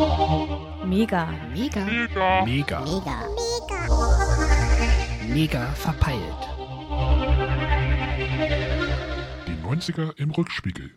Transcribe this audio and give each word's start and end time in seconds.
Mega. 0.00 1.28
Mega. 1.52 1.84
Mega. 1.84 2.44
Mega. 2.46 2.84
Mega 5.28 5.66
verpeilt. 5.74 6.20
Die 9.46 9.62
90er 9.62 10.16
im 10.16 10.30
Rückspiegel. 10.30 10.90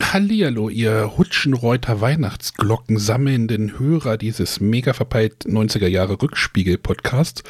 Hallihallo, 0.00 0.70
ihr 0.70 1.18
Hutschenreuter 1.18 2.00
Weihnachtsglocken 2.00 2.96
sammelnden 2.96 3.78
Hörer 3.78 4.16
dieses 4.16 4.60
mega 4.60 4.94
verpeilt 4.94 5.44
90er 5.44 5.88
Jahre 5.88 6.22
Rückspiegel 6.22 6.78
Podcasts. 6.78 7.42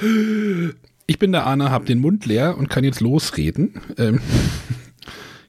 Ich 1.06 1.18
bin 1.20 1.30
der 1.30 1.46
Arne, 1.46 1.70
hab 1.70 1.86
den 1.86 2.00
Mund 2.00 2.26
leer 2.26 2.58
und 2.58 2.70
kann 2.70 2.82
jetzt 2.82 3.00
losreden. 3.00 3.80
Ähm, 3.98 4.20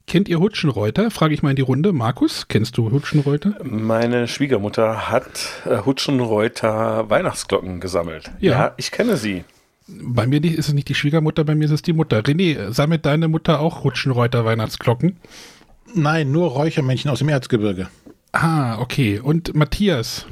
kennt 0.10 0.28
ihr 0.28 0.40
Hutschenreuter? 0.40 1.12
Frage 1.12 1.34
ich 1.34 1.42
mal 1.42 1.52
in 1.52 1.56
die 1.56 1.62
Runde. 1.62 1.94
Markus, 1.94 2.48
kennst 2.50 2.78
du 2.78 2.92
Hutschenreuter? 2.92 3.56
Meine 3.64 4.28
Schwiegermutter 4.28 5.10
hat 5.10 5.62
äh, 5.66 5.86
Hutschenreuter 5.86 7.10
Weihnachtsglocken 7.10 7.80
gesammelt. 7.80 8.32
Ja. 8.40 8.52
Ja. 8.52 8.74
ich 8.76 8.92
kenne 8.92 9.16
sie. 9.16 9.46
Bei 9.88 10.28
mir 10.28 10.44
ist 10.44 10.68
es 10.68 10.74
nicht 10.74 10.90
die 10.90 10.96
Schwiegermutter, 10.96 11.44
bei 11.44 11.56
mir 11.56 11.66
ist 11.66 11.72
es 11.72 11.82
die 11.82 11.94
Mutter. 11.94 12.20
René, 12.20 12.72
sammelt 12.72 13.06
deine 13.06 13.28
Mutter 13.28 13.60
auch 13.60 13.84
Hutschenreuter 13.84 14.46
Weihnachtsglocken? 14.46 15.18
Nein, 15.96 16.32
nur 16.32 16.50
Räuchermännchen 16.50 17.10
aus 17.10 17.20
dem 17.20 17.30
Erzgebirge. 17.30 17.88
Ah, 18.32 18.80
okay. 18.80 19.20
Und 19.20 19.56
Matthias? 19.56 20.26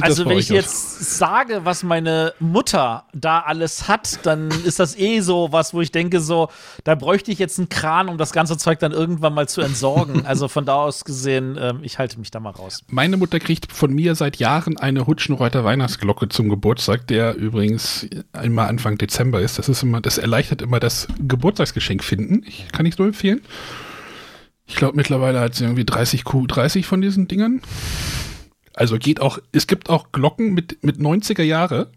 Also 0.00 0.26
wenn 0.26 0.38
ich 0.38 0.50
aus? 0.50 0.56
jetzt 0.56 1.18
sage, 1.18 1.60
was 1.64 1.82
meine 1.82 2.32
Mutter 2.40 3.04
da 3.14 3.40
alles 3.40 3.88
hat, 3.88 4.24
dann 4.24 4.48
ist 4.50 4.78
das 4.78 4.98
eh 4.98 5.20
so 5.20 5.48
was, 5.50 5.74
wo 5.74 5.80
ich 5.80 5.92
denke, 5.92 6.20
so, 6.20 6.48
da 6.84 6.94
bräuchte 6.94 7.30
ich 7.30 7.38
jetzt 7.38 7.58
einen 7.58 7.68
Kran, 7.68 8.08
um 8.08 8.18
das 8.18 8.32
ganze 8.32 8.56
Zeug 8.58 8.78
dann 8.78 8.92
irgendwann 8.92 9.34
mal 9.34 9.48
zu 9.48 9.60
entsorgen. 9.60 10.26
also 10.26 10.48
von 10.48 10.64
da 10.64 10.74
aus 10.74 11.04
gesehen, 11.04 11.58
ähm, 11.60 11.80
ich 11.82 11.98
halte 11.98 12.18
mich 12.18 12.30
da 12.30 12.40
mal 12.40 12.50
raus. 12.50 12.82
Meine 12.88 13.16
Mutter 13.16 13.38
kriegt 13.38 13.72
von 13.72 13.92
mir 13.92 14.14
seit 14.14 14.36
Jahren 14.36 14.76
eine 14.76 15.06
Hutschenreuter 15.06 15.64
Weihnachtsglocke 15.64 16.28
zum 16.28 16.48
Geburtstag, 16.48 17.06
der 17.06 17.34
übrigens 17.34 18.06
immer 18.42 18.66
Anfang 18.66 18.98
Dezember 18.98 19.40
ist. 19.40 19.58
Das 19.58 19.68
ist 19.68 19.82
immer, 19.82 20.00
das 20.00 20.18
erleichtert 20.18 20.62
immer 20.62 20.80
das 20.80 21.08
Geburtstagsgeschenk 21.18 22.04
finden. 22.04 22.42
Ich 22.46 22.68
kann 22.72 22.86
ich 22.86 22.98
nur 22.98 23.08
empfehlen. 23.08 23.40
Ich 24.66 24.76
glaube 24.76 24.96
mittlerweile 24.96 25.40
hat 25.40 25.54
sie 25.54 25.64
irgendwie 25.64 25.86
30 25.86 26.22
Q30 26.22 26.84
von 26.84 27.00
diesen 27.00 27.26
Dingern. 27.26 27.62
Also 28.78 28.96
geht 28.96 29.20
auch, 29.20 29.40
es 29.50 29.66
gibt 29.66 29.90
auch 29.90 30.12
Glocken 30.12 30.54
mit, 30.54 30.84
mit 30.84 30.98
90er 30.98 31.42
Jahre, 31.42 31.90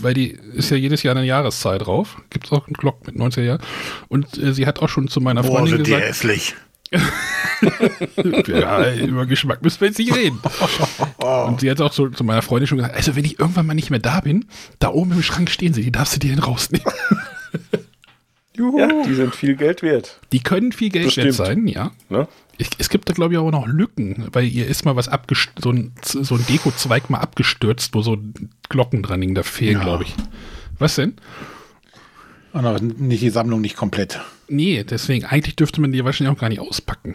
weil 0.00 0.14
die 0.14 0.30
ist 0.54 0.70
ja 0.70 0.78
jedes 0.78 1.02
Jahr 1.02 1.14
eine 1.14 1.26
Jahreszahl 1.26 1.76
drauf. 1.76 2.16
Gibt 2.30 2.46
es 2.46 2.52
auch 2.52 2.66
einen 2.66 2.72
Glock 2.72 3.06
mit 3.06 3.16
90er 3.16 3.42
Jahren. 3.42 3.60
Und 4.08 4.38
äh, 4.38 4.54
sie 4.54 4.66
hat 4.66 4.80
auch 4.80 4.88
schon 4.88 5.08
zu 5.08 5.20
meiner 5.20 5.42
Boah, 5.42 5.58
Freundin 5.58 5.76
sind 5.76 5.86
die 5.86 5.90
gesagt, 5.90 6.08
hässlich. 6.08 6.54
ja, 8.46 8.94
über 8.94 9.26
Geschmack 9.26 9.62
müssen 9.62 9.80
wir 9.82 9.88
jetzt 9.88 9.98
nicht 9.98 10.16
reden. 10.16 10.40
Und 11.46 11.60
sie 11.60 11.70
hat 11.70 11.80
auch 11.82 11.92
so 11.92 12.08
zu 12.08 12.24
meiner 12.24 12.40
Freundin 12.40 12.68
schon 12.68 12.78
gesagt, 12.78 12.96
also 12.96 13.14
wenn 13.14 13.26
ich 13.26 13.38
irgendwann 13.38 13.66
mal 13.66 13.74
nicht 13.74 13.90
mehr 13.90 13.98
da 13.98 14.20
bin, 14.20 14.46
da 14.78 14.88
oben 14.88 15.12
im 15.12 15.22
Schrank 15.22 15.50
stehen 15.50 15.74
sie, 15.74 15.82
die 15.82 15.92
darfst 15.92 16.16
du 16.16 16.20
dir 16.20 16.34
dann 16.34 16.44
rausnehmen. 16.44 16.90
Ja, 18.54 19.02
die 19.04 19.14
sind 19.14 19.34
viel 19.34 19.56
Geld 19.56 19.82
wert. 19.82 20.20
Die 20.30 20.40
können 20.40 20.72
viel 20.72 20.90
Geld 20.90 21.16
wert 21.16 21.28
Bestimmt. 21.28 21.34
sein, 21.34 21.66
ja. 21.66 21.90
Ne? 22.10 22.28
Ich, 22.58 22.68
es 22.78 22.88
gibt 22.90 23.08
da, 23.08 23.12
glaube 23.14 23.34
ich, 23.34 23.38
auch 23.38 23.50
noch 23.50 23.66
Lücken, 23.66 24.28
weil 24.32 24.44
ihr 24.46 24.66
ist 24.66 24.84
mal 24.84 24.94
was 24.94 25.08
abgestürzt, 25.08 25.62
so 25.62 25.70
ein, 25.70 25.92
so 26.04 26.34
ein 26.34 26.44
Dekozweig 26.46 27.10
mal 27.10 27.18
abgestürzt, 27.18 27.94
wo 27.94 28.02
so 28.02 28.18
Glocken 28.68 29.02
dran 29.02 29.20
liegen, 29.20 29.34
da 29.34 29.42
fehlen, 29.42 29.78
Ja. 29.78 29.82
glaube 29.84 30.04
ich. 30.04 30.14
Was 30.78 30.96
denn? 30.96 31.14
Aber 32.52 32.78
nicht 32.80 33.22
die 33.22 33.30
Sammlung 33.30 33.60
nicht 33.62 33.76
komplett. 33.76 34.20
Nee, 34.48 34.84
deswegen, 34.84 35.24
eigentlich 35.24 35.56
dürfte 35.56 35.80
man 35.80 35.92
die 35.92 36.04
wahrscheinlich 36.04 36.36
auch 36.36 36.40
gar 36.40 36.50
nicht 36.50 36.60
auspacken. 36.60 37.14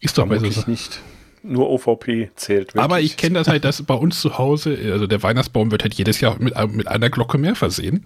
Ist 0.00 0.16
doch 0.18 0.26
bei 0.28 0.36
so 0.38 0.42
Wirklich 0.42 0.66
nicht. 0.68 1.00
Nur 1.42 1.68
OVP 1.70 2.30
zählt 2.36 2.68
wirklich. 2.68 2.82
Aber 2.82 3.00
ich 3.00 3.16
kenne 3.16 3.34
das 3.38 3.48
halt, 3.48 3.64
dass 3.64 3.82
bei 3.82 3.94
uns 3.94 4.20
zu 4.20 4.38
Hause, 4.38 4.78
also 4.92 5.06
der 5.06 5.22
Weihnachtsbaum 5.22 5.70
wird 5.70 5.82
halt 5.82 5.94
jedes 5.94 6.20
Jahr 6.20 6.36
mit, 6.40 6.54
mit 6.72 6.86
einer 6.88 7.10
Glocke 7.10 7.38
mehr 7.38 7.54
versehen. 7.56 8.04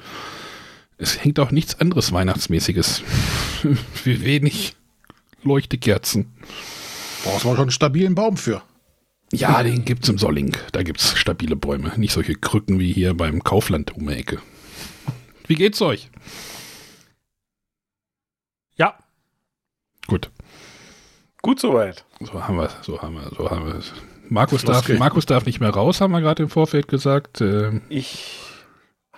Es 0.97 1.23
hängt 1.23 1.39
auch 1.41 1.51
nichts 1.51 1.81
anderes 1.81 2.13
Weihnachtsmäßiges. 2.13 3.03
Wie 4.05 4.25
wenig 4.25 4.75
Leuchtekerzen. 5.45 6.33
Brauchst 7.25 7.45
du 7.45 7.49
mal 7.49 7.55
schon 7.55 7.63
einen 7.65 7.71
stabilen 7.71 8.15
Baum 8.15 8.37
für. 8.37 8.63
Ja, 9.33 9.63
den 9.63 9.85
gibt's 9.85 10.09
im 10.09 10.19
Solling. 10.19 10.57
Da 10.73 10.83
gibt's 10.83 11.17
stabile 11.17 11.57
Bäume. 11.57 11.93
Nicht 11.97 12.13
solche 12.13 12.35
Krücken 12.35 12.79
wie 12.79 12.93
hier 12.93 13.15
beim 13.15 13.43
Kaufland 13.43 13.95
um 13.97 14.07
die 14.07 14.15
Ecke. 14.15 14.41
Wie 15.47 15.55
geht's 15.55 15.81
euch? 15.81 16.11
Ja, 18.77 18.95
Gut. 20.07 20.31
Gut 21.43 21.59
soweit. 21.61 22.05
So 22.21 22.47
haben 22.47 22.57
wir 22.57 22.71
so 22.83 23.01
haben 23.03 23.15
wir, 23.15 23.31
so 23.37 23.51
haben 23.51 23.67
wir 23.67 23.75
es. 23.77 23.93
Markus 24.29 24.65
darf. 24.65 24.89
Markus 24.89 25.27
darf 25.27 25.45
nicht 25.47 25.61
mehr 25.61 25.71
raus, 25.71 26.01
haben 26.01 26.13
wir 26.13 26.21
gerade 26.21 26.43
im 26.45 26.49
Vorfeld 26.49 26.89
gesagt. 26.89 27.41
Äh, 27.41 27.81
Ich 27.89 28.35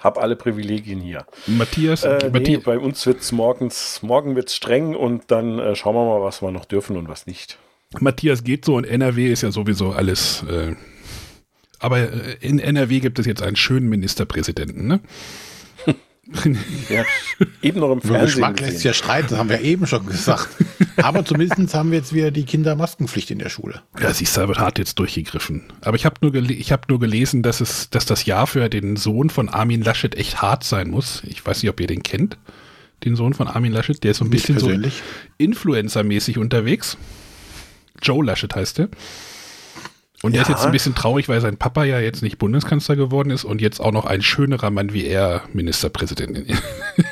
habe 0.04 0.20
alle 0.20 0.36
Privilegien 0.36 1.00
hier. 1.00 1.26
Matthias, 1.46 2.04
Äh, 2.04 2.18
nee, 2.22 2.30
Matthias 2.30 2.62
bei 2.62 2.78
uns 2.78 3.04
wird's 3.06 3.32
morgens, 3.32 4.02
morgen 4.02 4.36
wird's 4.36 4.54
streng 4.54 4.94
und 4.94 5.30
dann 5.30 5.58
äh, 5.58 5.74
schauen 5.74 5.94
wir 5.96 6.04
mal, 6.04 6.22
was 6.22 6.42
wir 6.42 6.50
noch 6.50 6.66
dürfen 6.66 6.96
und 6.96 7.08
was 7.08 7.26
nicht. 7.26 7.58
Matthias 8.00 8.44
geht 8.44 8.64
so 8.64 8.76
und 8.76 8.84
NRW 8.84 9.32
ist 9.32 9.42
ja 9.42 9.50
sowieso 9.50 9.92
alles. 9.92 10.44
Äh, 10.48 10.74
aber 11.78 11.98
äh, 11.98 12.36
in 12.40 12.58
NRW 12.58 13.00
gibt 13.00 13.18
es 13.18 13.26
jetzt 13.26 13.42
einen 13.42 13.56
schönen 13.56 13.88
Ministerpräsidenten, 13.88 14.86
ne? 14.86 15.00
Ja, 16.88 17.04
eben 17.62 17.80
noch 17.80 17.92
im 17.92 17.98
Über 17.98 18.08
Fernsehen 18.08 18.26
Geschmack 18.26 18.60
lässt 18.60 18.72
gesehen. 18.74 18.88
ja 18.88 18.94
streiten, 18.94 19.26
das 19.30 19.38
haben 19.38 19.48
wir 19.48 19.60
eben 19.60 19.86
schon 19.86 20.06
gesagt. 20.06 20.48
Aber 20.96 21.24
zumindest 21.24 21.74
haben 21.74 21.90
wir 21.90 21.98
jetzt 21.98 22.12
wieder 22.12 22.30
die 22.30 22.44
Kindermaskenpflicht 22.44 23.30
in 23.30 23.38
der 23.38 23.48
Schule. 23.48 23.82
Ja, 24.00 24.12
siehst 24.12 24.36
du, 24.36 24.40
da 24.42 24.48
wird 24.48 24.58
hart 24.58 24.78
jetzt 24.78 24.98
durchgegriffen. 24.98 25.64
Aber 25.80 25.96
ich 25.96 26.04
habe 26.04 26.16
nur, 26.20 26.32
gele 26.32 26.52
ich 26.52 26.72
hab 26.72 26.88
nur 26.88 26.98
gelesen, 27.00 27.42
dass, 27.42 27.60
es, 27.60 27.90
dass 27.90 28.06
das 28.06 28.24
Jahr 28.26 28.46
für 28.46 28.68
den 28.68 28.96
Sohn 28.96 29.30
von 29.30 29.48
Armin 29.48 29.82
Laschet 29.82 30.14
echt 30.16 30.42
hart 30.42 30.64
sein 30.64 30.90
muss. 30.90 31.22
Ich 31.26 31.44
weiß 31.44 31.62
nicht, 31.62 31.70
ob 31.70 31.80
ihr 31.80 31.86
den 31.86 32.02
kennt. 32.02 32.38
Den 33.04 33.16
Sohn 33.16 33.34
von 33.34 33.48
Armin 33.48 33.72
Laschet, 33.72 34.02
der 34.02 34.12
ist 34.12 34.18
so 34.18 34.24
ein 34.24 34.30
Nicht 34.30 34.42
bisschen 34.46 34.58
so 34.58 34.66
persönlich. 34.66 35.02
Influencer-mäßig 35.38 36.38
unterwegs. 36.38 36.96
Joe 38.02 38.24
Laschet 38.24 38.54
heißt 38.54 38.78
der. 38.78 38.88
Und 40.24 40.32
der 40.32 40.40
ist 40.40 40.48
Ja. 40.48 40.54
jetzt 40.54 40.64
ein 40.64 40.72
bisschen 40.72 40.94
traurig, 40.94 41.28
weil 41.28 41.42
sein 41.42 41.58
Papa 41.58 41.84
ja 41.84 42.00
jetzt 42.00 42.22
nicht 42.22 42.38
Bundeskanzler 42.38 42.96
geworden 42.96 43.28
ist 43.30 43.44
und 43.44 43.60
jetzt 43.60 43.78
auch 43.78 43.92
noch 43.92 44.06
ein 44.06 44.22
schönerer 44.22 44.70
Mann 44.70 44.94
wie 44.94 45.04
er 45.06 45.42
Ministerpräsident 45.52 46.38
in 46.38 46.56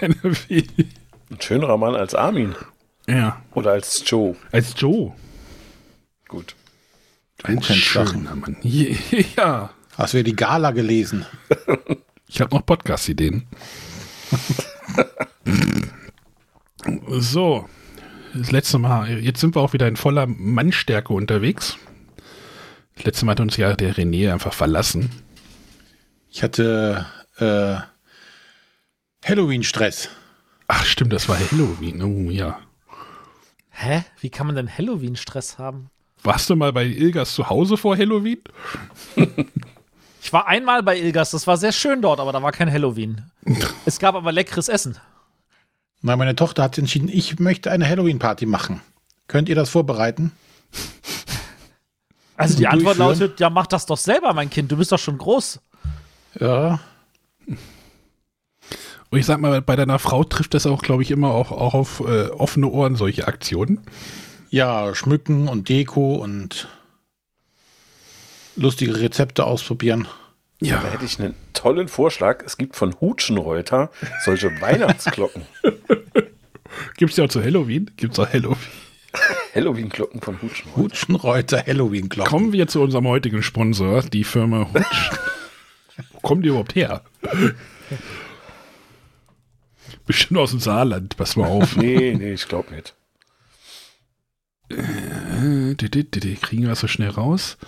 NRW. 0.01 0.63
Ein 1.31 1.41
schönerer 1.41 1.77
Mann 1.77 1.95
als 1.95 2.15
Armin 2.15 2.55
Ja, 3.07 3.43
oder 3.53 3.73
als 3.73 4.03
Joe. 4.07 4.35
als 4.51 4.75
Joe. 4.79 5.13
Gut. 6.29 6.55
Ein 7.43 7.63
schöner 7.63 8.35
Mann. 8.35 8.57
Ja, 8.63 9.71
Hast 9.99 10.15
du 10.15 10.17
ja 10.19 10.23
die 10.23 10.35
Gala 10.37 10.71
gelesen? 10.71 11.27
ich 12.29 12.41
habe 12.41 12.55
noch 12.55 12.65
Podcast-Ideen. 12.65 13.47
so, 17.19 17.69
das 18.35 18.51
letzte 18.51 18.79
Mal, 18.79 19.19
jetzt 19.19 19.41
sind 19.41 19.55
wir 19.55 19.61
auch 19.61 19.75
wieder 19.75 19.87
in 19.87 19.97
voller 19.97 20.27
Mannstärke 20.27 21.13
unterwegs. 21.13 21.77
Das 23.03 23.07
letzte 23.07 23.27
Mal 23.27 23.33
hat 23.33 23.41
uns 23.41 23.57
ja 23.57 23.75
der 23.75 23.97
René 23.97 24.33
einfach 24.33 24.53
verlassen. 24.55 25.11
Ich 26.31 26.41
hatte 26.45 27.05
äh, 27.39 27.75
Halloween-Stress. 29.29 30.09
Ach 30.69 30.85
stimmt, 30.85 31.13
das 31.13 31.29
war 31.29 31.37
Halloween. 31.37 32.01
Oh 32.01 32.31
ja. 32.31 32.61
hä? 33.71 34.05
Wie 34.21 34.31
kann 34.31 34.47
man 34.47 34.55
denn 34.55 34.71
Halloween-Stress 34.79 35.59
haben? 35.59 35.91
Warst 36.23 36.49
du 36.49 36.55
mal 36.55 36.73
bei 36.73 36.85
Ilgas 36.85 37.35
zu 37.35 37.51
Hause 37.51 37.77
vor 37.77 37.97
Halloween? 37.97 38.39
Ich 40.23 40.33
war 40.33 40.47
einmal 40.47 40.85
bei 40.85 40.97
Ilgas, 40.97 41.33
das 41.33 41.49
war 41.49 41.57
sehr 41.57 41.73
schön 41.73 42.03
dort, 42.03 42.21
aber 42.21 42.31
da 42.31 42.41
war 42.41 42.53
kein 42.53 42.71
Halloween. 42.71 43.23
es 43.85 43.99
gab 43.99 44.15
aber 44.15 44.31
leckeres 44.31 44.69
Essen. 44.69 44.97
Na, 46.03 46.17
meine 46.17 46.37
Tochter 46.37 46.63
hat 46.63 46.79
entschieden, 46.79 47.09
ich 47.09 47.41
möchte 47.41 47.73
eine 47.73 47.89
Halloween-Party 47.89 48.47
machen. 48.47 48.81
Könnt 49.27 49.49
ihr 49.49 49.57
das 49.57 49.71
vorbereiten? 49.71 50.31
Also 52.43 52.57
die 52.57 52.67
Antwort 52.67 52.99
lautet, 52.99 53.41
ja, 53.41 53.51
mach 53.51 53.67
das 53.67 53.87
doch 53.87 53.97
selber, 53.97 54.33
mein 54.35 54.51
Kind, 54.51 54.71
du 54.71 54.77
bist 54.77 54.93
doch 54.93 54.99
schon 54.99 55.19
groß. 55.19 55.61
Ja. 56.41 56.81
Und 59.11 59.19
ich 59.19 59.27
sag 59.27 59.41
mal, 59.41 59.61
bei 59.61 59.77
deiner 59.77 59.99
Frau 59.99 60.25
trifft 60.25 60.55
das 60.55 60.67
auch, 60.67 60.83
glaube 60.83 61.03
ich, 61.03 61.11
immer 61.11 61.31
auch, 61.33 61.53
auch 61.53 61.75
auf 61.75 62.01
äh, 62.01 62.29
offene 62.29 62.69
Ohren, 62.69 62.97
solche 62.97 63.27
Aktionen. 63.27 63.81
Ja, 64.51 64.95
schmücken 64.95 65.49
und 65.49 65.69
Deko 65.69 66.17
und 66.17 66.69
lustige 68.57 68.99
Rezepte 68.99 69.45
ausprobieren. 69.45 70.09
Ja. 70.61 70.81
Da 70.81 70.89
hätte 70.89 71.05
ich 71.05 71.19
einen 71.19 71.35
tollen 71.53 71.89
Vorschlag. 71.89 72.43
Es 72.45 72.57
gibt 72.57 72.77
von 72.77 72.95
Hutschenreuter 73.01 73.91
solche 74.25 74.49
Weihnachtsglocken. 74.61 75.43
Gibt's 76.97 77.17
ja 77.17 77.25
auch 77.25 77.29
zu 77.29 77.43
Halloween? 77.43 77.91
Gibt's 77.97 78.19
auch 78.19 78.33
Halloween? 78.33 78.57
Halloween-Glocken 79.55 80.21
von 80.21 80.41
Hutschenreuter. 80.41 80.83
Hutschenreuter 80.83 81.67
Halloween-Glocken. 81.67 82.31
Kommen 82.31 82.53
wir 82.53 82.69
zu 82.69 82.81
unserem 82.81 83.07
heutigen 83.07 83.43
Sponsor, 83.43 84.03
die 84.03 84.25
Firma 84.25 84.69
Hutsch. 84.73 85.11
Wo 86.13 86.21
kommen 86.21 86.43
die 86.43 86.49
überhaupt 86.49 86.75
her? 86.75 87.03
Bestimmt 90.07 90.41
aus 90.41 90.51
dem 90.51 90.61
Saarland, 90.61 91.17
pass 91.17 91.37
mal 91.37 91.49
auf. 91.49 91.77
Nee, 91.83 92.15
nee, 92.15 92.33
ich 92.33 92.49
glaube 92.49 92.75
nicht. 92.75 92.95
Äh, 94.71 95.75
Kriegen 95.75 96.63
wir 96.63 96.69
das 96.71 96.81
so 96.81 96.89
schnell 96.89 97.11
raus? 97.11 97.59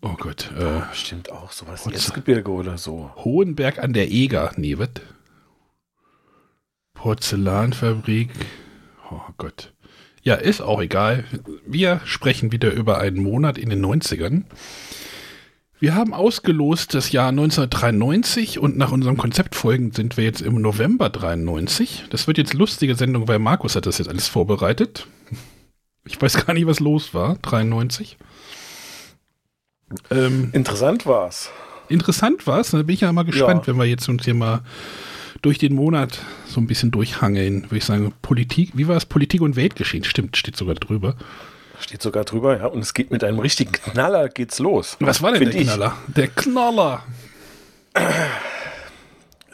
Oh 0.00 0.14
Gott. 0.18 0.50
Äh, 0.52 0.82
Stimmt 0.94 1.30
auch, 1.30 1.52
sowas. 1.52 1.82
Potsdam. 1.82 1.92
Erzgebirge 1.92 2.50
oder 2.50 2.78
so. 2.78 3.10
Hohenberg 3.16 3.78
an 3.78 3.92
der 3.92 4.10
Eger. 4.10 4.52
Nee, 4.56 4.78
was? 4.78 4.88
Porzellanfabrik. 6.94 8.30
Oh 9.10 9.20
Gott. 9.36 9.72
Ja, 10.22 10.34
ist 10.34 10.60
auch 10.60 10.80
egal. 10.80 11.24
Wir 11.66 12.00
sprechen 12.04 12.52
wieder 12.52 12.70
über 12.72 12.98
einen 12.98 13.22
Monat 13.22 13.56
in 13.58 13.70
den 13.70 13.84
90ern. 13.84 14.42
Wir 15.78 15.94
haben 15.94 16.12
ausgelost 16.12 16.92
das 16.92 17.10
Jahr 17.10 17.28
1993 17.30 18.58
und 18.58 18.76
nach 18.76 18.92
unserem 18.92 19.16
Konzept 19.16 19.54
folgend 19.54 19.94
sind 19.94 20.18
wir 20.18 20.24
jetzt 20.24 20.42
im 20.42 20.60
November 20.60 21.08
93. 21.08 22.04
Das 22.10 22.26
wird 22.26 22.36
jetzt 22.36 22.52
lustige 22.52 22.94
Sendung, 22.96 23.28
weil 23.28 23.38
Markus 23.38 23.76
hat 23.76 23.86
das 23.86 23.96
jetzt 23.96 24.08
alles 24.08 24.28
vorbereitet. 24.28 25.06
Ich 26.04 26.20
weiß 26.20 26.44
gar 26.46 26.52
nicht, 26.52 26.66
was 26.66 26.80
los 26.80 27.14
war, 27.14 27.36
93. 27.40 28.18
Ähm, 30.10 30.50
Interessant 30.52 31.06
war's. 31.06 31.50
interessant 31.88 32.46
war 32.46 32.60
es. 32.60 32.70
Da 32.72 32.82
bin 32.82 32.94
ich 32.94 33.00
ja 33.00 33.12
mal 33.12 33.24
gespannt, 33.24 33.62
Ja. 33.66 33.72
wenn 33.72 33.78
wir 33.78 33.86
jetzt 33.86 34.08
uns 34.08 34.24
hier 34.24 34.34
mal 34.34 34.60
durch 35.42 35.58
den 35.58 35.74
Monat 35.74 36.18
so 36.46 36.60
ein 36.60 36.66
bisschen 36.66 36.90
durchhangeln. 36.90 37.64
Würde 37.64 37.76
ich 37.78 37.84
sagen, 37.84 38.12
Politik, 38.22 38.70
wie 38.74 38.88
war 38.88 38.96
es? 38.96 39.06
Politik 39.06 39.40
und 39.40 39.56
Weltgeschehen. 39.56 40.04
Stimmt, 40.04 40.36
steht 40.36 40.56
sogar 40.56 40.74
drüber. 40.74 41.16
Steht 41.80 42.02
sogar 42.02 42.24
drüber, 42.24 42.58
ja. 42.58 42.66
Und 42.66 42.80
es 42.80 42.92
geht 42.94 43.10
mit 43.10 43.24
einem 43.24 43.38
richtigen 43.38 43.72
Knaller 43.72 44.28
geht's 44.28 44.58
los. 44.58 44.96
Was 45.00 45.22
war 45.22 45.32
denn 45.32 45.40
Find 45.40 45.54
der 45.54 45.60
ich. 45.62 45.66
Knaller? 45.66 45.96
Der 46.08 46.28
Knaller. 46.28 47.02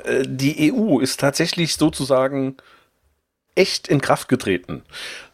Äh, 0.04 0.22
Die 0.26 0.72
EU 0.72 0.98
ist 1.00 1.20
tatsächlich 1.20 1.76
sozusagen 1.76 2.56
echt 3.54 3.88
in 3.88 4.00
Kraft 4.00 4.28
getreten. 4.28 4.82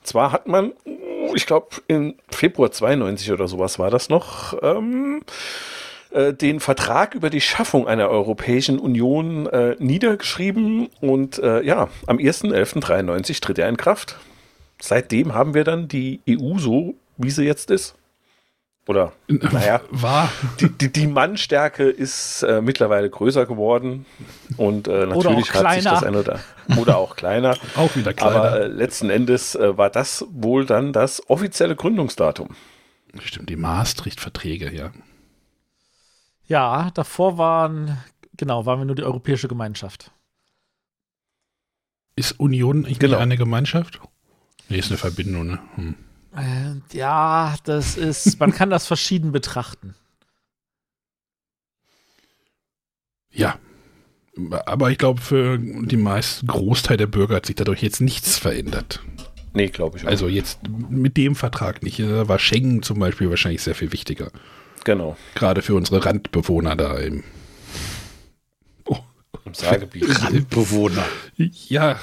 Zwar 0.03 0.33
hat 0.33 0.47
man, 0.47 0.73
oh, 0.85 1.33
ich 1.35 1.47
glaube, 1.47 1.69
im 1.89 2.15
Februar 2.31 2.71
92 2.71 3.33
oder 3.33 3.49
sowas 3.49 3.79
war 3.79 3.91
das 3.91 4.09
noch, 4.09 4.55
ähm, 4.63 5.23
äh, 6.13 6.35
den 6.35 6.61
Vertrag 6.61 7.15
über 7.15 7.31
die 7.31 7.41
Schaffung 7.41 7.87
einer 7.89 8.09
Europäischen 8.09 8.79
Union 8.79 9.47
äh, 9.47 9.77
niedergeschrieben 9.79 10.89
und 11.01 11.39
äh, 11.39 11.63
ja, 11.63 11.89
am 12.07 12.19
1.11.93 12.19 13.41
tritt 13.41 13.59
er 13.59 13.69
in 13.69 13.77
Kraft. 13.77 14.19
Seitdem 14.81 15.35
haben 15.35 15.55
wir 15.55 15.65
dann 15.65 15.89
die 15.89 16.21
EU 16.29 16.59
so, 16.59 16.95
wie 17.17 17.31
sie 17.31 17.45
jetzt 17.45 17.71
ist. 17.71 17.95
Oder, 18.87 19.13
naja, 19.29 19.81
War. 19.91 20.31
die, 20.61 20.69
die, 20.69 20.93
die 20.93 21.07
Mannstärke 21.07 21.85
ist 21.85 22.43
äh, 22.43 22.61
mittlerweile 22.61 23.09
größer 23.09 23.47
geworden 23.47 24.05
und 24.57 24.89
äh, 24.89 25.07
natürlich 25.07 25.55
hat 25.55 25.73
sich 25.73 25.85
das 25.85 26.01
kleiner. 26.01 26.07
ein 26.07 26.17
oder, 26.17 26.41
oder 26.77 26.99
auch 26.99 27.17
kleiner. 27.17 27.57
Auch 27.77 27.95
wieder 27.97 28.13
kleiner. 28.13 28.37
Aber 28.37 28.69
letzten 28.69 29.09
Endes 29.09 29.57
war 29.59 29.89
das 29.89 30.27
wohl 30.31 30.67
dann 30.67 30.93
das 30.93 31.23
offizielle 31.31 31.77
Gründungsdatum. 31.77 32.49
Stimmt, 33.21 33.49
die 33.51 33.57
Maastricht-Verträge, 33.57 34.75
ja. 34.75 34.91
Ja, 36.47 36.91
davor 36.95 37.39
waren, 37.39 37.99
genau, 38.37 38.67
waren 38.67 38.81
wir 38.81 38.85
nur 38.85 38.97
die 38.97 39.05
Europäische 39.05 39.49
Gemeinschaft. 39.49 40.11
Ist 42.17 42.39
Union 42.39 42.85
eigentlich 42.85 42.99
Genau. 42.99 43.19
eine 43.19 43.37
Gemeinschaft? 43.37 44.01
Nee, 44.69 44.79
ist 44.79 44.89
eine 44.91 44.99
Verbindung, 44.99 45.47
ne? 45.47 45.59
Hm. 45.77 45.95
Äh, 46.37 46.97
ja, 46.97 47.57
das 47.65 47.97
ist, 47.97 48.39
man 48.41 48.53
kann 48.53 48.71
das 48.71 48.87
verschieden 48.87 49.33
betrachten. 49.33 49.95
Ja. 53.35 53.59
Aber 54.67 54.91
ich 54.91 54.99
glaube, 54.99 55.21
für 55.23 55.59
die 55.59 55.97
meisten 55.97 56.47
Großteil 56.47 56.99
der 56.99 57.07
Bürger 57.07 57.37
hat 57.37 57.47
sich 57.47 57.57
dadurch 57.57 57.83
jetzt 57.83 58.03
nichts 58.03 58.37
verändert. 58.37 59.01
Nee, 59.55 59.69
glaube 59.69 59.97
ich. 59.97 60.05
auch. 60.05 60.09
Also 60.09 60.29
jetzt 60.29 60.61
mit 60.69 61.17
dem 61.17 61.35
Vertrag 61.35 61.83
nicht. 61.83 61.99
Da 61.99 62.29
war 62.29 62.39
Schengen 62.39 62.83
zum 62.83 62.99
Beispiel 62.99 63.31
wahrscheinlich 63.31 63.63
sehr 63.63 63.75
viel 63.75 63.91
wichtiger. 63.93 64.31
Genau, 64.85 65.17
Gerade 65.35 65.63
für 65.63 65.75
unsere 65.75 66.05
Randbewohner 66.05 66.77
da 66.77 66.97
im. 66.99 67.25
Oh, 68.85 68.99
im 69.45 69.55
Saargebiet. 69.55 70.05
Randbewohner. 70.23 71.05
ja. 71.37 71.99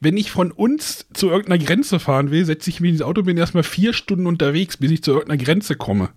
Wenn 0.00 0.16
ich 0.16 0.30
von 0.30 0.52
uns 0.52 1.06
zu 1.14 1.28
irgendeiner 1.28 1.62
Grenze 1.62 1.98
fahren 1.98 2.30
will, 2.30 2.44
setze 2.44 2.68
ich 2.70 2.80
mich 2.80 2.92
ins 2.92 3.02
Auto, 3.02 3.22
bin 3.22 3.36
erstmal 3.36 3.62
vier 3.62 3.92
Stunden 3.92 4.26
unterwegs, 4.26 4.76
bis 4.76 4.90
ich 4.90 5.02
zu 5.02 5.12
irgendeiner 5.12 5.42
Grenze 5.42 5.74
komme. 5.74 6.10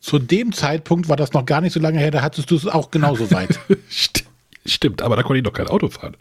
Zu 0.00 0.18
dem 0.18 0.52
Zeitpunkt 0.52 1.08
war 1.08 1.16
das 1.16 1.32
noch 1.32 1.44
gar 1.44 1.60
nicht 1.60 1.72
so 1.72 1.80
lange 1.80 1.98
her, 1.98 2.10
da 2.10 2.22
hattest 2.22 2.50
du 2.50 2.56
es 2.56 2.66
auch 2.66 2.90
genauso 2.90 3.30
weit. 3.30 3.58
St 3.90 4.24
stimmt, 4.64 5.02
aber 5.02 5.16
da 5.16 5.22
konnte 5.22 5.38
ich 5.38 5.44
doch 5.44 5.52
kein 5.52 5.66
Auto 5.66 5.88
fahren. 5.88 6.16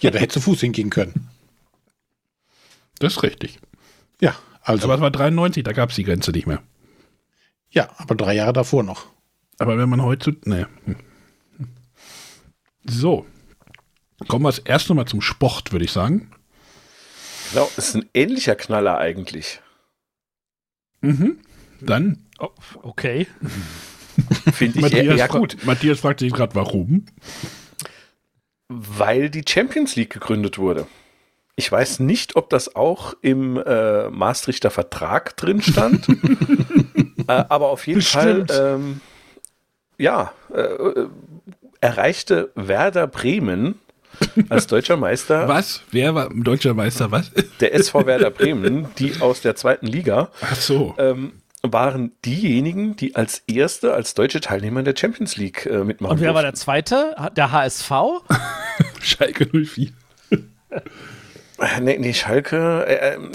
ja, 0.00 0.10
da 0.10 0.18
hättest 0.18 0.36
du 0.36 0.40
Fuß 0.40 0.60
hingehen 0.60 0.90
können. 0.90 1.28
Das 3.00 3.14
ist 3.14 3.22
richtig. 3.22 3.58
Ja, 4.20 4.36
also. 4.62 4.84
Aber 4.84 4.94
es 4.94 5.00
war 5.00 5.10
93, 5.10 5.64
da 5.64 5.72
gab 5.72 5.90
es 5.90 5.96
die 5.96 6.04
Grenze 6.04 6.30
nicht 6.30 6.46
mehr. 6.46 6.62
Ja, 7.70 7.88
aber 7.96 8.14
drei 8.14 8.34
Jahre 8.34 8.52
davor 8.52 8.82
noch. 8.82 9.06
Aber 9.58 9.78
wenn 9.78 9.88
man 9.88 10.02
heute. 10.02 10.36
Nee. 10.44 10.66
So. 12.84 13.26
Kommen 14.28 14.44
wir 14.44 14.50
das 14.50 14.58
erste 14.58 14.94
Mal 14.94 15.06
zum 15.06 15.20
Sport, 15.20 15.72
würde 15.72 15.84
ich 15.84 15.92
sagen. 15.92 16.30
Genau, 17.52 17.70
ist 17.76 17.94
ein 17.94 18.08
ähnlicher 18.14 18.54
Knaller 18.54 18.98
eigentlich. 18.98 19.60
Mhm. 21.00 21.38
Dann. 21.80 22.26
Oh, 22.38 22.50
okay. 22.82 23.26
Finde 24.52 24.86
ich. 24.86 24.92
ja, 24.92 25.14
ja 25.14 25.26
gut, 25.26 25.56
Matthias 25.64 26.00
fragt 26.00 26.20
sich 26.20 26.32
gerade, 26.32 26.54
warum. 26.54 27.06
weil 28.68 29.30
die 29.30 29.44
Champions 29.48 29.96
League 29.96 30.10
gegründet 30.12 30.58
wurde. 30.58 30.86
Ich 31.56 31.70
weiß 31.70 32.00
nicht, 32.00 32.36
ob 32.36 32.50
das 32.50 32.74
auch 32.74 33.14
im 33.22 33.56
äh, 33.56 34.08
Maastrichter 34.10 34.70
Vertrag 34.70 35.36
drin 35.36 35.60
stand. 35.60 36.06
äh, 37.28 37.44
aber 37.48 37.68
auf 37.68 37.86
jeden 37.86 38.00
Bestimmt. 38.00 38.50
Fall, 38.50 38.74
ähm, 38.76 39.00
ja, 39.98 40.32
äh, 40.54 40.60
äh, 40.60 41.06
erreichte 41.80 42.50
Werder 42.54 43.06
Bremen 43.06 43.76
als 44.48 44.66
deutscher 44.66 44.96
Meister, 44.96 45.48
Was? 45.48 45.82
Wer 45.90 46.14
war 46.14 46.28
deutscher 46.34 46.74
Meister? 46.74 47.10
Was? 47.10 47.30
der 47.60 47.74
SV 47.74 48.06
Werder 48.06 48.30
Bremen, 48.30 48.88
die 48.98 49.20
aus 49.20 49.40
der 49.40 49.56
zweiten 49.56 49.86
Liga, 49.86 50.30
Ach 50.42 50.54
so. 50.56 50.94
ähm, 50.98 51.32
waren 51.62 52.12
diejenigen, 52.24 52.96
die 52.96 53.16
als 53.16 53.42
erste, 53.46 53.92
als 53.94 54.14
deutsche 54.14 54.40
Teilnehmer 54.40 54.80
in 54.80 54.86
der 54.86 54.96
Champions 54.96 55.36
League 55.36 55.66
äh, 55.66 55.84
mitmachen 55.84 56.14
Und 56.14 56.20
wer 56.20 56.34
war 56.34 56.42
der 56.42 56.52
durften. 56.52 56.64
zweite? 56.64 57.14
Der 57.36 57.52
HSV? 57.52 57.90
Schalke 59.02 59.46
04. 59.46 59.88
Äh, 60.70 60.80
Nee, 61.82 61.98
nee, 61.98 62.14
Schalke. 62.14 62.86
Äh, 62.86 63.14
ähm, 63.16 63.32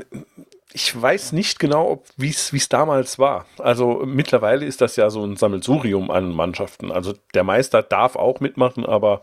ich 0.75 1.01
weiß 1.01 1.31
nicht 1.31 1.57
genau, 1.57 2.03
wie 2.17 2.29
es 2.29 2.69
damals 2.69 3.17
war. 3.17 3.45
Also 3.59 4.03
mittlerweile 4.05 4.65
ist 4.65 4.81
das 4.81 4.97
ja 4.97 5.09
so 5.09 5.23
ein 5.25 5.37
Sammelsurium 5.37 6.11
an 6.11 6.31
Mannschaften. 6.33 6.91
Also 6.91 7.13
der 7.33 7.45
Meister 7.45 7.81
darf 7.81 8.17
auch 8.17 8.41
mitmachen, 8.41 8.85
aber 8.85 9.21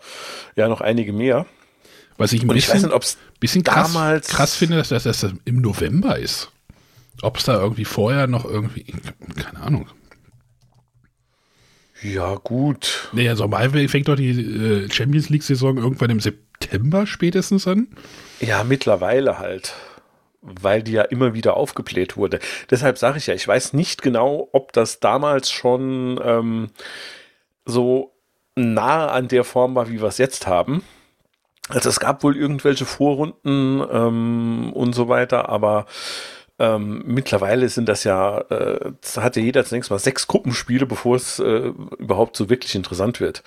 ja 0.56 0.68
noch 0.68 0.80
einige 0.80 1.12
mehr. 1.12 1.44
Was 2.16 2.32
ich 2.32 2.42
ein 2.42 2.48
Und 2.48 2.56
ich 2.56 2.66
weiß 2.68 2.72
bisschen, 2.74 2.88
nicht, 2.88 2.96
ob 2.96 3.02
es 3.02 3.18
bisschen 3.38 3.64
krass, 3.64 3.92
damals- 3.92 4.28
krass 4.28 4.56
finde, 4.56 4.78
dass 4.78 4.88
das, 4.88 5.02
dass 5.02 5.20
das 5.20 5.34
im 5.44 5.60
November 5.60 6.18
ist. 6.18 6.50
Ob 7.20 7.36
es 7.36 7.44
da 7.44 7.60
irgendwie 7.60 7.84
vorher 7.84 8.26
noch 8.26 8.46
irgendwie. 8.46 8.86
Keine 9.36 9.60
Ahnung. 9.60 9.86
ja 12.02 12.34
gut. 12.36 13.08
Nee, 13.12 13.28
also 13.28 13.44
normal 13.44 13.70
fängt 13.88 14.08
doch 14.08 14.16
die 14.16 14.30
äh, 14.30 14.90
Champions 14.90 15.28
League-Saison 15.28 15.76
irgendwann 15.76 16.10
im 16.10 16.20
September 16.20 17.06
spätestens 17.06 17.66
an. 17.68 17.88
Ja, 18.40 18.64
mittlerweile 18.64 19.38
halt. 19.38 19.74
Weil 20.42 20.82
die 20.82 20.92
ja 20.92 21.02
immer 21.02 21.34
wieder 21.34 21.56
aufgebläht 21.56 22.16
wurde. 22.16 22.40
Deshalb 22.70 22.98
sage 22.98 23.18
ich 23.18 23.28
ja, 23.28 23.34
ich 23.34 23.46
weiß 23.46 23.72
nicht 23.72 24.02
genau, 24.02 24.48
ob 24.52 24.72
das 24.72 25.00
damals 25.00 25.50
schon 25.50 26.20
ähm, 26.22 26.70
so 27.64 28.12
nahe 28.56 29.10
an 29.10 29.28
der 29.28 29.44
Form 29.44 29.74
war, 29.74 29.88
wie 29.88 30.00
wir 30.00 30.08
es 30.08 30.18
jetzt 30.18 30.46
haben. 30.46 30.82
Also 31.68 31.88
es 31.88 32.00
gab 32.00 32.22
wohl 32.22 32.36
irgendwelche 32.36 32.84
Vorrunden 32.84 33.82
ähm, 33.90 34.72
und 34.72 34.94
so 34.94 35.08
weiter, 35.08 35.48
aber 35.48 35.86
ähm, 36.58 37.02
mittlerweile 37.06 37.68
sind 37.68 37.88
das 37.88 38.04
ja, 38.04 38.40
äh, 38.50 38.92
hatte 39.16 39.40
jeder 39.40 39.64
zunächst 39.64 39.90
mal 39.90 39.98
sechs 39.98 40.26
Gruppenspiele, 40.26 40.86
bevor 40.86 41.16
es 41.16 41.38
äh, 41.38 41.72
überhaupt 41.98 42.36
so 42.36 42.50
wirklich 42.50 42.74
interessant 42.74 43.20
wird. 43.20 43.42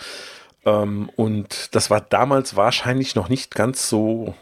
Ähm, 0.66 1.10
und 1.16 1.76
das 1.76 1.90
war 1.90 2.02
damals 2.02 2.56
wahrscheinlich 2.56 3.16
noch 3.16 3.30
nicht 3.30 3.54
ganz 3.54 3.90
so 3.90 4.34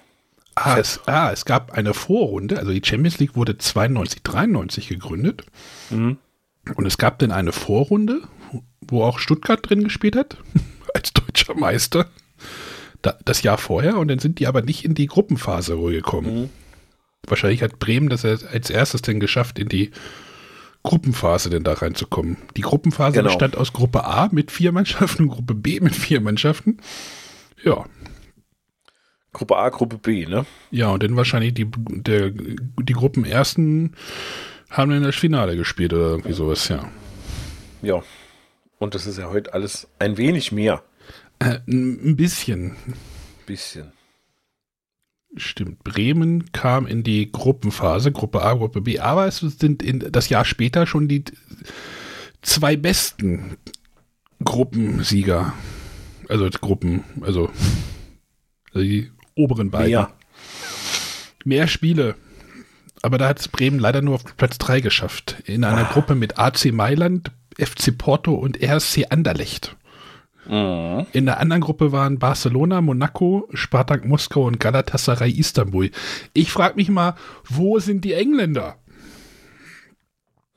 Ah 0.55 0.77
es, 0.77 1.00
ah, 1.07 1.31
es 1.31 1.45
gab 1.45 1.72
eine 1.74 1.93
Vorrunde, 1.93 2.60
also 2.60 2.72
die 2.72 2.81
Champions 2.83 3.19
League 3.19 3.36
wurde 3.36 3.57
92, 3.57 4.22
93 4.24 4.88
gegründet. 4.88 5.45
Mhm. 5.89 6.17
Und 6.75 6.86
es 6.86 6.98
gab 6.98 7.19
dann 7.19 7.31
eine 7.31 7.51
Vorrunde, 7.51 8.22
wo 8.81 9.03
auch 9.03 9.19
Stuttgart 9.19 9.67
drin 9.67 9.83
gespielt 9.83 10.15
hat, 10.15 10.38
als 10.93 11.12
deutscher 11.13 11.55
Meister. 11.55 12.07
Da, 13.01 13.17
das 13.25 13.41
Jahr 13.41 13.57
vorher. 13.57 13.98
Und 13.98 14.07
dann 14.10 14.19
sind 14.19 14.39
die 14.39 14.48
aber 14.48 14.62
nicht 14.62 14.86
in 14.86 14.93
die 14.95 15.07
Gruppenphase 15.07 15.77
wohl 15.79 15.91
gekommen. 15.93 16.41
Mhm. 16.43 16.50
Wahrscheinlich 17.27 17.63
hat 17.63 17.79
Bremen 17.79 18.10
das 18.10 18.24
als 18.25 18.69
erstes 18.69 19.01
denn 19.01 19.19
geschafft, 19.19 19.57
in 19.60 19.69
die 19.69 19.91
Gruppenphase 20.83 21.50
denn 21.50 21.63
da 21.63 21.74
reinzukommen. 21.74 22.38
Die 22.57 22.62
Gruppenphase 22.62 23.13
Genau. 23.17 23.29
bestand 23.29 23.57
aus 23.57 23.72
Gruppe 23.74 24.03
A 24.05 24.29
mit 24.31 24.51
vier 24.51 24.72
Mannschaften 24.74 25.24
und 25.24 25.29
Gruppe 25.29 25.55
B 25.55 25.79
mit 25.79 25.95
vier 25.95 26.19
Mannschaften. 26.22 26.77
Ja, 27.63 27.86
Gruppe 29.33 29.57
A, 29.57 29.69
Gruppe 29.69 29.97
B, 29.97 30.25
ne? 30.25 30.45
Ja, 30.71 30.89
und 30.89 31.03
dann 31.03 31.17
wahrscheinlich 31.17 31.55
die, 31.55 31.67
der, 31.67 32.29
die 32.29 32.93
Gruppenersten 32.93 33.95
haben 34.69 34.91
dann 34.91 35.03
das 35.03 35.15
Finale 35.15 35.57
gespielt 35.57 35.93
oder 35.93 36.11
irgendwie 36.11 36.33
sowas, 36.33 36.67
ja. 36.69 36.89
ja. 37.81 38.01
Und 38.79 38.95
das 38.95 39.07
ist 39.07 39.17
ja 39.17 39.29
heute 39.29 39.53
alles 39.53 39.87
ein 39.99 40.17
wenig 40.17 40.51
mehr. 40.51 40.83
Äh, 41.39 41.59
ein 41.67 42.15
bisschen. 42.15 42.75
Bisschen. 43.45 43.91
Stimmt. 45.35 45.83
Bremen 45.83 46.51
kam 46.51 46.85
in 46.85 47.03
die 47.03 47.31
Gruppenphase, 47.31 48.11
Gruppe 48.11 48.43
A, 48.43 48.53
Gruppe 48.53 48.81
B, 48.81 48.99
aber 48.99 49.25
es 49.25 49.37
sind 49.37 49.81
in 49.81 49.99
das 50.11 50.29
Jahr 50.29 50.45
später 50.45 50.85
schon 50.85 51.07
die 51.07 51.23
zwei 52.43 52.75
besten 52.75 53.57
Gruppensieger. 54.43 55.53
Also 56.29 56.49
Gruppen, 56.49 57.03
also 57.21 57.49
die 58.75 59.11
oberen 59.35 59.71
beiden. 59.71 59.91
Mehr. 59.91 60.09
Mehr 61.45 61.67
Spiele. 61.67 62.15
Aber 63.01 63.17
da 63.17 63.27
hat 63.27 63.39
es 63.39 63.49
Bremen 63.49 63.79
leider 63.79 64.01
nur 64.01 64.15
auf 64.15 64.37
Platz 64.37 64.57
3 64.57 64.79
geschafft. 64.79 65.35
In 65.45 65.63
einer 65.65 65.83
Gruppe 65.83 66.15
mit 66.15 66.39
AC 66.39 66.71
Mailand, 66.71 67.31
FC 67.57 67.97
Porto 67.97 68.33
und 68.33 68.61
RSC 68.63 69.07
Anderlecht. 69.09 69.75
Mhm. 70.47 71.05
In 71.11 71.25
der 71.25 71.39
anderen 71.39 71.61
Gruppe 71.61 71.91
waren 71.91 72.19
Barcelona, 72.19 72.81
Monaco, 72.81 73.49
Spartak 73.53 74.05
Moskau 74.05 74.45
und 74.45 74.59
Galatasaray 74.59 75.31
Istanbul. 75.31 75.91
Ich 76.33 76.51
frage 76.51 76.75
mich 76.75 76.89
mal, 76.89 77.15
wo 77.47 77.79
sind 77.79 78.03
die 78.05 78.13
Engländer? 78.13 78.75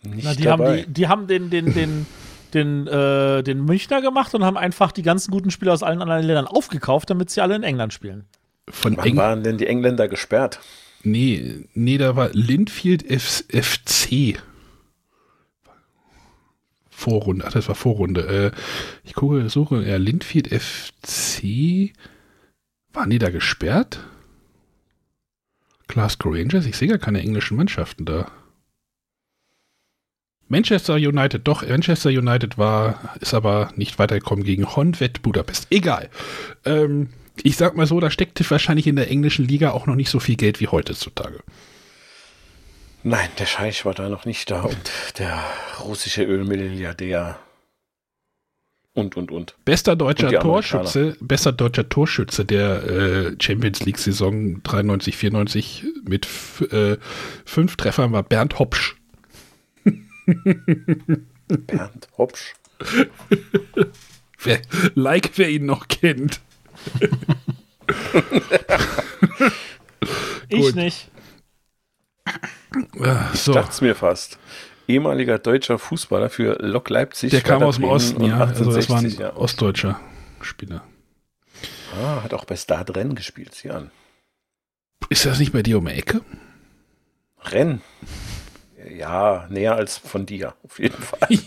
Nicht 0.02 0.24
Na, 0.24 0.34
die, 0.34 0.42
dabei. 0.44 0.66
haben 0.66 0.76
die, 0.86 0.92
die 0.92 1.08
haben 1.08 1.26
den, 1.26 1.50
den, 1.50 1.74
den, 1.74 2.06
den, 2.54 2.86
äh, 2.86 3.42
den 3.42 3.64
Münchner 3.64 4.00
gemacht 4.02 4.34
und 4.34 4.44
haben 4.44 4.56
einfach 4.56 4.92
die 4.92 5.02
ganzen 5.02 5.30
guten 5.30 5.50
Spieler 5.50 5.72
aus 5.72 5.82
allen 5.82 6.00
anderen 6.00 6.24
Ländern 6.24 6.46
aufgekauft, 6.46 7.10
damit 7.10 7.30
sie 7.30 7.40
alle 7.40 7.56
in 7.56 7.62
England 7.62 7.92
spielen. 7.92 8.24
Von 8.68 8.96
Wann 8.96 9.06
Eng 9.06 9.16
waren 9.16 9.42
denn 9.42 9.58
die 9.58 9.66
Engländer 9.66 10.08
gesperrt? 10.08 10.60
nee, 11.02 11.64
nee, 11.74 11.98
da 11.98 12.16
war 12.16 12.30
Linfield 12.32 13.08
F 13.08 13.44
FC. 13.48 14.40
Vorrunde, 16.90 17.44
ach, 17.46 17.52
das 17.52 17.68
war 17.68 17.74
Vorrunde. 17.74 18.52
Äh, 18.54 18.58
ich 19.04 19.14
gucke, 19.14 19.48
suche, 19.48 19.84
ja, 19.84 19.96
Linfield 19.96 20.48
FC. 20.48 21.92
Waren 22.92 23.10
die 23.10 23.18
da 23.18 23.30
gesperrt? 23.30 24.00
Glasgow 25.88 26.34
Rangers? 26.34 26.66
Ich 26.66 26.76
sehe 26.76 26.88
gar 26.88 26.98
keine 26.98 27.20
englischen 27.20 27.56
Mannschaften 27.56 28.04
da. 28.04 28.30
Manchester 30.48 30.94
United, 30.94 31.46
doch, 31.46 31.66
Manchester 31.66 32.10
United 32.10 32.56
war, 32.56 33.14
ist 33.20 33.34
aber 33.34 33.70
nicht 33.76 33.98
weitergekommen 33.98 34.44
gegen 34.44 34.76
Honved 34.76 35.22
Budapest. 35.22 35.66
Egal. 35.70 36.08
Ähm, 36.64 37.10
ich 37.42 37.56
sag 37.56 37.76
mal 37.76 37.86
so, 37.86 38.00
da 38.00 38.10
steckte 38.10 38.48
wahrscheinlich 38.50 38.86
in 38.86 38.96
der 38.96 39.10
englischen 39.10 39.46
Liga 39.46 39.70
auch 39.70 39.86
noch 39.86 39.96
nicht 39.96 40.10
so 40.10 40.20
viel 40.20 40.36
Geld 40.36 40.60
wie 40.60 40.68
heutzutage. 40.68 41.40
Nein, 43.02 43.28
der 43.38 43.46
Scheich 43.46 43.84
war 43.84 43.94
da 43.94 44.08
noch 44.08 44.24
nicht 44.24 44.50
da 44.50 44.62
und 44.62 44.92
der 45.18 45.40
russische 45.80 46.24
Ölmilliardär 46.24 47.38
und, 48.94 49.16
und, 49.16 49.30
und. 49.30 49.54
Bester 49.64 49.92
Und 49.92 50.00
deutscher 50.00 50.28
die 50.28 50.36
Torschütze, 50.36 51.16
bester 51.20 51.52
deutscher 51.52 51.88
Torschütze 51.88 52.44
der 52.44 52.84
äh, 52.84 53.36
Champions 53.40 53.84
League 53.84 53.98
Saison 53.98 54.62
93, 54.62 55.16
94 55.16 55.84
mit 56.04 56.26
äh, 56.72 56.96
fünf 57.44 57.76
Treffern 57.76 58.12
war 58.12 58.22
Bernd 58.22 58.58
Hopsch. 58.58 58.96
Bernd 61.46 62.08
Hopsch. 62.16 62.54
Wer, 64.42 64.60
like, 64.94 65.32
wer 65.36 65.48
ihn 65.48 65.66
noch 65.66 65.88
kennt. 65.88 66.40
Ich 70.48 70.74
nicht. 70.74 71.10
So, 73.34 73.52
Dacht's 73.52 73.80
mir 73.80 73.94
fast. 73.94 74.38
Ehemaliger 74.88 75.38
deutscher 75.38 75.78
Fußballer 75.78 76.30
für 76.30 76.56
Lok 76.60 76.88
Leipzig. 76.90 77.30
der 77.30 77.40
kam 77.40 77.62
aus 77.62 77.76
dem 77.76 77.84
Osten, 77.84 78.24
ja. 78.24 78.38
Also 78.38 78.70
das 78.70 78.88
war 78.88 78.98
ein 78.98 79.06
1860, 79.06 79.18
ja. 79.18 79.36
ostdeutscher 79.36 80.00
Spieler. 80.40 80.84
Ah, 81.94 82.22
hat 82.22 82.34
auch 82.34 82.44
bei 82.44 82.56
Stade 82.56 82.94
Rennes 82.94 83.16
gespielt, 83.16 83.54
sieh 83.54 83.70
an. 83.70 83.90
Ist 85.08 85.26
das 85.26 85.38
nicht 85.38 85.52
bei 85.52 85.62
dir 85.62 85.78
um 85.78 85.86
die 85.86 85.92
Ecke? 85.92 86.20
Rennes. 87.42 87.80
Ja, 88.88 89.46
näher 89.50 89.74
als 89.74 89.98
von 89.98 90.26
dir, 90.26 90.54
auf 90.62 90.78
jeden 90.78 91.02
Fall. 91.02 91.28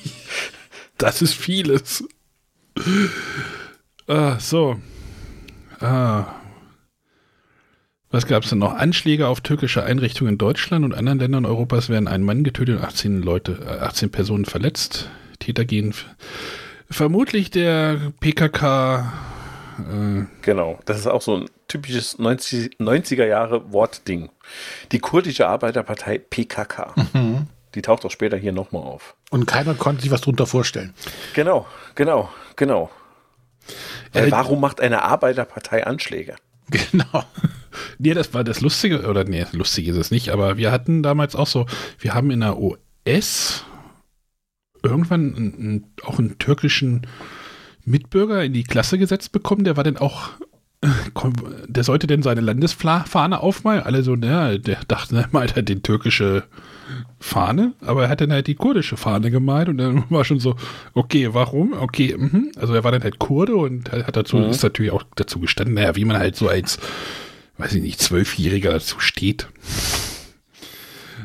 Das 0.97 1.21
ist 1.21 1.33
vieles. 1.33 2.03
Ah, 4.05 4.37
so. 4.37 4.81
Ah. 5.81 6.25
Was 8.11 8.25
gab 8.25 8.43
es 8.43 8.49
denn 8.49 8.59
noch? 8.59 8.73
Anschläge 8.73 9.27
auf 9.27 9.41
türkische 9.41 9.83
Einrichtungen 9.83 10.33
in 10.33 10.37
Deutschland 10.39 10.83
und 10.83 10.95
anderen 10.95 11.19
Ländern 11.19 11.45
Europas 11.45 11.89
werden 11.89 12.07
ein 12.07 12.23
Mann 12.23 12.43
getötet 12.43 12.77
und 12.79 12.83
18 12.83 13.21
Leute, 13.21 13.59
äh, 13.65 13.83
18 13.83 14.09
Personen 14.09 14.45
verletzt. 14.45 15.09
Täter 15.37 15.63
gehen 15.63 15.93
vermutlich 16.89 17.51
der 17.51 17.97
PKK. 18.19 19.13
Äh, 19.79 20.25
Genau, 20.41 20.79
das 20.85 20.97
ist 20.99 21.07
auch 21.07 21.21
so 21.21 21.37
ein 21.37 21.45
typisches 21.67 22.17
90, 22.17 22.77
90er 22.79 23.25
Jahre 23.25 23.71
Wortding. 23.71 24.29
Die 24.91 24.99
kurdische 24.99 25.47
Arbeiterpartei 25.47 26.17
PKK. 26.17 26.95
Die 27.75 27.81
taucht 27.83 28.03
auch 28.05 28.11
später 28.11 28.35
hier 28.37 28.51
nochmal 28.51 28.81
auf. 28.81 29.15
Und 29.29 29.45
keiner 29.45 29.75
konnte 29.75 30.01
sich 30.01 30.09
was 30.09 30.21
drunter 30.21 30.47
vorstellen. 30.47 30.93
Genau, 31.35 31.67
genau, 31.93 32.29
genau. 32.55 32.89
Weil 34.13 34.27
Äh, 34.27 34.31
warum 34.31 34.59
macht 34.61 34.81
eine 34.81 35.03
Arbeiterpartei 35.03 35.85
Anschläge? 35.85 36.35
Genau. 36.91 37.23
nee, 37.97 38.13
das 38.13 38.35
war 38.35 38.43
das 38.43 38.61
Lustige, 38.61 39.07
oder 39.07 39.23
nee, 39.23 39.45
lustig 39.53 39.87
ist 39.87 39.95
es 39.95 40.11
nicht, 40.11 40.29
aber 40.29 40.57
wir 40.57 40.71
hatten 40.71 41.01
damals 41.01 41.35
auch 41.35 41.47
so, 41.47 41.65
wir 41.97 42.13
haben 42.13 42.29
in 42.29 42.41
der 42.41 42.59
OS 42.59 43.65
irgendwann 44.83 45.35
einen, 45.35 45.93
auch 46.03 46.19
einen 46.19 46.37
türkischen 46.37 47.07
Mitbürger 47.85 48.43
in 48.43 48.53
die 48.53 48.63
Klasse 48.63 48.97
gesetzt 48.97 49.31
bekommen, 49.31 49.63
der 49.63 49.77
war 49.77 49.83
dann 49.83 49.97
auch, 49.97 50.29
äh, 50.81 50.87
der 51.67 51.83
sollte 51.83 52.07
denn 52.07 52.23
seine 52.23 52.41
Landesfahne 52.41 53.39
aufmalen. 53.39 53.83
Alle 53.83 54.03
so, 54.03 54.15
naja, 54.15 54.57
der 54.57 54.79
dachte, 54.87 55.17
er 55.17 55.29
malt 55.31 55.55
halt 55.55 55.69
die 55.69 55.81
türkische 55.81 56.43
Fahne, 57.19 57.73
aber 57.81 58.03
er 58.03 58.09
hat 58.09 58.21
dann 58.21 58.31
halt 58.31 58.47
die 58.47 58.55
kurdische 58.55 58.97
Fahne 58.97 59.31
gemalt 59.31 59.69
und 59.69 59.77
dann 59.77 60.03
war 60.09 60.23
schon 60.25 60.39
so, 60.39 60.55
okay, 60.93 61.33
warum? 61.33 61.73
Okay, 61.73 62.15
mhm. 62.17 62.51
also 62.57 62.73
er 62.73 62.83
war 62.83 62.91
dann 62.91 63.03
halt 63.03 63.19
Kurde 63.19 63.55
und 63.55 63.91
hat 63.91 64.15
dazu, 64.15 64.37
Mhm. 64.37 64.49
ist 64.49 64.63
natürlich 64.63 64.91
auch 64.91 65.03
dazu 65.15 65.39
gestanden, 65.39 65.75
naja, 65.75 65.95
wie 65.95 66.05
man 66.05 66.17
halt 66.17 66.35
so 66.35 66.47
als, 66.47 66.79
weiß 67.57 67.73
ich 67.73 67.81
nicht, 67.81 67.99
Zwölfjähriger 67.99 68.71
dazu 68.71 68.99
steht. 68.99 69.47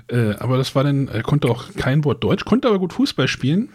Äh, 0.09 0.35
aber 0.39 0.59
das 0.59 0.75
war 0.75 0.85
dann, 0.85 1.09
er 1.09 1.23
konnte 1.23 1.49
auch 1.49 1.73
kein 1.77 2.05
Wort 2.05 2.23
Deutsch, 2.23 2.45
konnte 2.45 2.69
aber 2.69 2.79
gut 2.79 2.93
Fußball 2.93 3.29
spielen. 3.29 3.71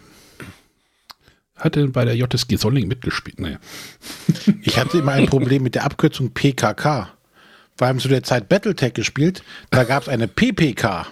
Hatte 1.56 1.88
bei 1.88 2.04
der 2.04 2.16
JSG 2.16 2.56
Solling 2.56 2.88
mitgespielt. 2.88 3.40
Naja. 3.40 3.58
Ich 4.62 4.78
hatte 4.78 4.98
immer 4.98 5.12
ein 5.12 5.26
Problem 5.26 5.62
mit 5.62 5.74
der 5.74 5.84
Abkürzung 5.84 6.30
PKK. 6.30 7.10
Wir 7.76 7.86
haben 7.86 7.98
zu 7.98 8.08
der 8.08 8.22
Zeit 8.22 8.48
Battletech 8.48 8.94
gespielt. 8.94 9.42
Da 9.70 9.84
gab 9.84 10.02
es 10.04 10.08
eine 10.08 10.28
PPK. 10.28 11.06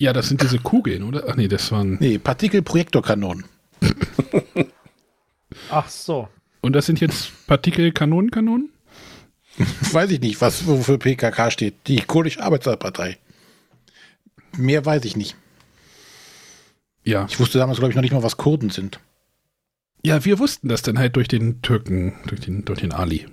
Ja, 0.00 0.14
das 0.14 0.28
sind 0.28 0.40
diese 0.40 0.58
Kugeln, 0.58 1.02
oder? 1.02 1.24
Ach 1.28 1.36
nee, 1.36 1.46
das 1.46 1.70
waren. 1.72 1.98
Nee, 2.00 2.16
Partikelprojektorkanonen. 2.16 3.44
Ach 5.70 5.90
so. 5.90 6.26
Und 6.62 6.72
das 6.72 6.86
sind 6.86 7.00
jetzt 7.00 7.46
Partikelkanonenkanonen? 7.46 8.70
Weiß 9.92 10.10
ich 10.10 10.20
nicht, 10.20 10.40
was 10.40 10.66
wofür 10.66 10.98
PKK 10.98 11.50
steht. 11.50 11.74
Die 11.86 12.00
kurdische 12.00 12.42
Arbeitspartei. 12.42 13.18
Mehr 14.56 14.86
weiß 14.86 15.04
ich 15.04 15.16
nicht. 15.16 15.36
Ja. 17.04 17.26
Ich 17.28 17.38
wusste 17.38 17.58
damals, 17.58 17.78
glaube 17.78 17.90
ich, 17.90 17.96
noch 17.96 18.02
nicht 18.02 18.12
mal, 18.12 18.22
was 18.22 18.38
Kurden 18.38 18.70
sind. 18.70 19.00
Ja, 20.02 20.24
wir 20.24 20.38
wussten 20.38 20.68
das 20.68 20.80
dann 20.80 20.98
halt 20.98 21.14
durch 21.16 21.28
den 21.28 21.60
Türken, 21.60 22.14
durch 22.26 22.40
den, 22.40 22.64
durch 22.64 22.80
den 22.80 22.92
Ali. 22.92 23.26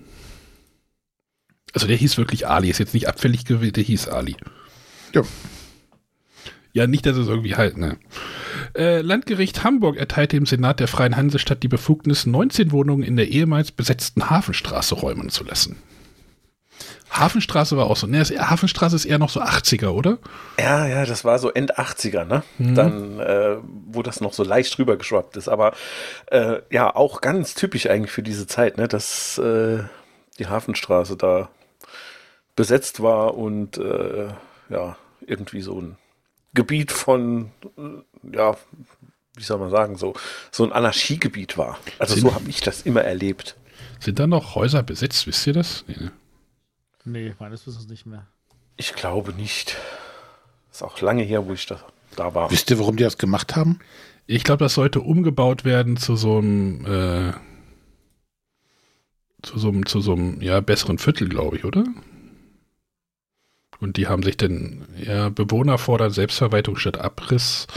Also 1.73 1.87
der 1.87 1.95
hieß 1.95 2.17
wirklich 2.17 2.45
Ali, 2.45 2.69
ist 2.69 2.79
jetzt 2.79 2.93
nicht 2.93 3.07
abfällig 3.07 3.45
gewählt, 3.45 3.77
der 3.77 3.83
hieß 3.83 4.09
Ali. 4.09 4.35
Ja. 5.13 5.21
Ja, 6.77 6.85
nicht, 6.85 7.07
dass 7.07 7.17
es 7.17 7.27
irgendwie 7.27 7.55
halt, 7.55 7.75
ne. 7.75 7.97
Äh, 8.75 9.01
Landgericht 9.01 9.63
Hamburg 9.63 9.97
erteilte 9.97 10.35
dem 10.35 10.45
Senat 10.45 10.79
der 10.79 10.87
Freien 10.87 11.17
Hansestadt 11.17 11.63
die 11.63 11.67
Befugnis, 11.67 12.27
19 12.27 12.71
Wohnungen 12.71 13.01
in 13.01 13.15
der 13.15 13.29
ehemals 13.29 13.71
besetzten 13.71 14.29
Hafenstraße 14.29 14.93
räumen 14.93 15.29
zu 15.29 15.43
lassen. 15.43 15.81
Hafenstraße 17.09 17.77
war 17.77 17.87
auch 17.87 17.95
so, 17.95 18.05
ne, 18.05 18.19
Hafenstraße 18.19 18.95
ist 18.95 19.05
eher 19.05 19.17
noch 19.17 19.31
so 19.31 19.41
80er, 19.41 19.87
oder? 19.87 20.19
Ja, 20.59 20.85
ja, 20.85 21.03
das 21.07 21.25
war 21.25 21.39
so 21.39 21.49
End 21.51 21.79
80er, 21.79 22.25
ne? 22.25 22.43
Dann, 22.59 23.19
äh, 23.21 23.57
wo 23.87 24.03
das 24.03 24.21
noch 24.21 24.33
so 24.33 24.43
leicht 24.43 24.77
rüber 24.77 24.97
geschwappt 24.97 25.35
ist. 25.35 25.47
Aber 25.47 25.73
äh, 26.27 26.57
ja, 26.69 26.95
auch 26.95 27.21
ganz 27.21 27.55
typisch 27.55 27.89
eigentlich 27.89 28.11
für 28.11 28.21
diese 28.21 28.45
Zeit, 28.45 28.77
ne? 28.77 28.87
Dass 28.87 29.39
äh, 29.39 29.79
die 30.37 30.45
Hafenstraße 30.45 31.17
da 31.17 31.49
besetzt 32.55 33.01
war 33.01 33.35
und 33.35 33.79
äh, 33.79 34.27
ja, 34.69 34.95
irgendwie 35.25 35.61
so 35.61 35.81
ein 35.81 35.97
Gebiet 36.53 36.91
von, 36.91 37.51
äh, 37.77 38.35
ja, 38.35 38.57
wie 39.35 39.43
soll 39.43 39.59
man 39.59 39.69
sagen, 39.69 39.95
so, 39.97 40.13
so 40.51 40.63
ein 40.63 40.71
Anarchiegebiet 40.71 41.57
war. 41.57 41.77
Also 41.99 42.15
Sind- 42.15 42.23
so 42.23 42.33
habe 42.35 42.49
ich 42.49 42.61
das 42.61 42.81
immer 42.83 43.01
erlebt. 43.03 43.55
Sind 43.99 44.19
da 44.19 44.27
noch 44.27 44.55
Häuser 44.55 44.83
besetzt, 44.83 45.27
wisst 45.27 45.45
ihr 45.47 45.53
das? 45.53 45.83
Nee, 45.87 45.95
ne? 45.99 46.11
Nee, 47.05 47.35
meines 47.39 47.65
Wissens 47.67 47.87
nicht 47.87 48.05
mehr. 48.05 48.27
Ich 48.75 48.93
glaube 48.93 49.33
nicht. 49.33 49.77
Ist 50.71 50.83
auch 50.83 50.99
lange 51.01 51.23
her, 51.23 51.47
wo 51.47 51.53
ich 51.53 51.65
das 51.65 51.79
da 52.15 52.33
war. 52.35 52.51
Wisst 52.51 52.69
ihr, 52.69 52.79
warum 52.79 52.95
die 52.97 53.03
das 53.03 53.17
gemacht 53.17 53.55
haben? 53.55 53.79
Ich 54.25 54.43
glaube, 54.43 54.63
das 54.65 54.73
sollte 54.73 54.99
umgebaut 55.01 55.63
werden 55.65 55.97
zu 55.97 56.15
so 56.15 56.37
einem, 56.39 56.85
äh, 56.85 57.33
zu 59.41 59.57
so 59.57 59.69
einem, 59.69 59.85
zu 59.85 60.01
so 60.01 60.13
einem, 60.13 60.41
ja, 60.41 60.59
besseren 60.59 60.97
Viertel, 60.97 61.29
glaube 61.29 61.57
ich, 61.57 61.65
oder? 61.65 61.85
Und 63.79 63.97
die 63.97 64.07
haben 64.07 64.23
sich 64.23 64.37
dann, 64.37 64.87
ja, 65.03 65.29
Bewohner 65.29 65.77
fordern 65.77 66.11
Selbstverwaltung 66.11 66.77
statt 66.77 66.97
Abriss, 66.97 67.67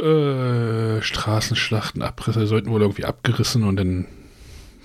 äh, 0.00 1.02
Straßenschlachten, 1.02 2.02
Abrisse 2.02 2.46
sollten 2.46 2.70
wohl 2.70 2.80
irgendwie 2.80 3.04
abgerissen 3.04 3.64
und 3.64 3.76
dann 3.76 4.06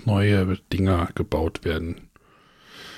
neue 0.04 0.58
Dinger 0.72 1.08
gebaut 1.14 1.64
werden. 1.64 1.96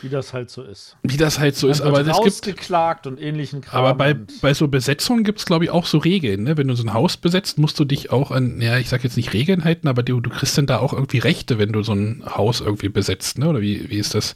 Wie 0.02 0.08
das 0.08 0.32
halt 0.32 0.48
so 0.48 0.62
ist. 0.62 0.96
Wie 1.02 1.16
das 1.16 1.38
halt 1.38 1.56
so 1.56 1.66
ist, 1.66 1.80
Dann 1.80 1.88
aber 1.88 2.00
es 2.00 2.06
gibt, 2.06 2.18
rausgeklagt 2.18 3.06
und 3.06 3.20
ähnlichen 3.20 3.62
Kram. 3.62 3.84
aber 3.84 3.94
bei, 3.94 4.14
bei 4.14 4.54
so 4.54 4.68
Besetzungen 4.68 5.24
gibt 5.24 5.40
es, 5.40 5.44
glaube 5.44 5.64
ich, 5.64 5.70
auch 5.70 5.86
so 5.86 5.98
Regeln. 5.98 6.44
Ne? 6.44 6.56
Wenn 6.56 6.68
du 6.68 6.76
so 6.76 6.84
ein 6.84 6.94
Haus 6.94 7.16
besetzt, 7.16 7.58
musst 7.58 7.78
du 7.80 7.84
dich 7.84 8.10
auch 8.12 8.30
an, 8.30 8.60
ja, 8.60 8.78
ich 8.78 8.88
sag 8.88 9.02
jetzt 9.02 9.16
nicht 9.16 9.32
Regeln 9.32 9.64
halten, 9.64 9.88
aber 9.88 10.02
du, 10.02 10.20
du 10.20 10.30
kriegst 10.30 10.56
dann 10.56 10.66
da 10.66 10.78
auch 10.78 10.92
irgendwie 10.92 11.18
Rechte, 11.18 11.58
wenn 11.58 11.72
du 11.72 11.82
so 11.82 11.92
ein 11.92 12.22
Haus 12.26 12.60
irgendwie 12.60 12.88
besetzt. 12.88 13.38
Ne? 13.38 13.48
Oder 13.48 13.60
wie, 13.60 13.90
wie 13.90 13.98
ist 13.98 14.14
das? 14.14 14.34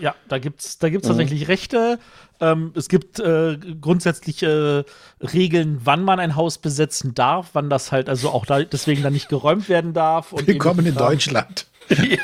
Ja, 0.00 0.14
da 0.28 0.38
gibt's, 0.38 0.78
da 0.78 0.88
gibt's 0.88 1.06
tatsächlich 1.08 1.48
Rechte. 1.48 1.98
Ähm, 2.40 2.72
es 2.74 2.88
gibt 2.88 3.20
äh, 3.20 3.56
grundsätzlich 3.80 4.42
äh, 4.42 4.82
Regeln, 5.20 5.80
wann 5.84 6.02
man 6.02 6.18
ein 6.20 6.34
Haus 6.36 6.58
besetzen 6.58 7.14
darf, 7.14 7.50
wann 7.52 7.70
das 7.70 7.92
halt 7.92 8.08
also 8.08 8.30
auch 8.30 8.44
da, 8.46 8.62
deswegen 8.62 9.02
dann 9.02 9.12
nicht 9.12 9.28
geräumt 9.28 9.68
werden 9.68 9.92
darf. 9.92 10.32
Und 10.32 10.46
Willkommen 10.46 10.84
in. 10.86 10.94
Deutschland. 10.94 11.66
Nee, 11.88 12.18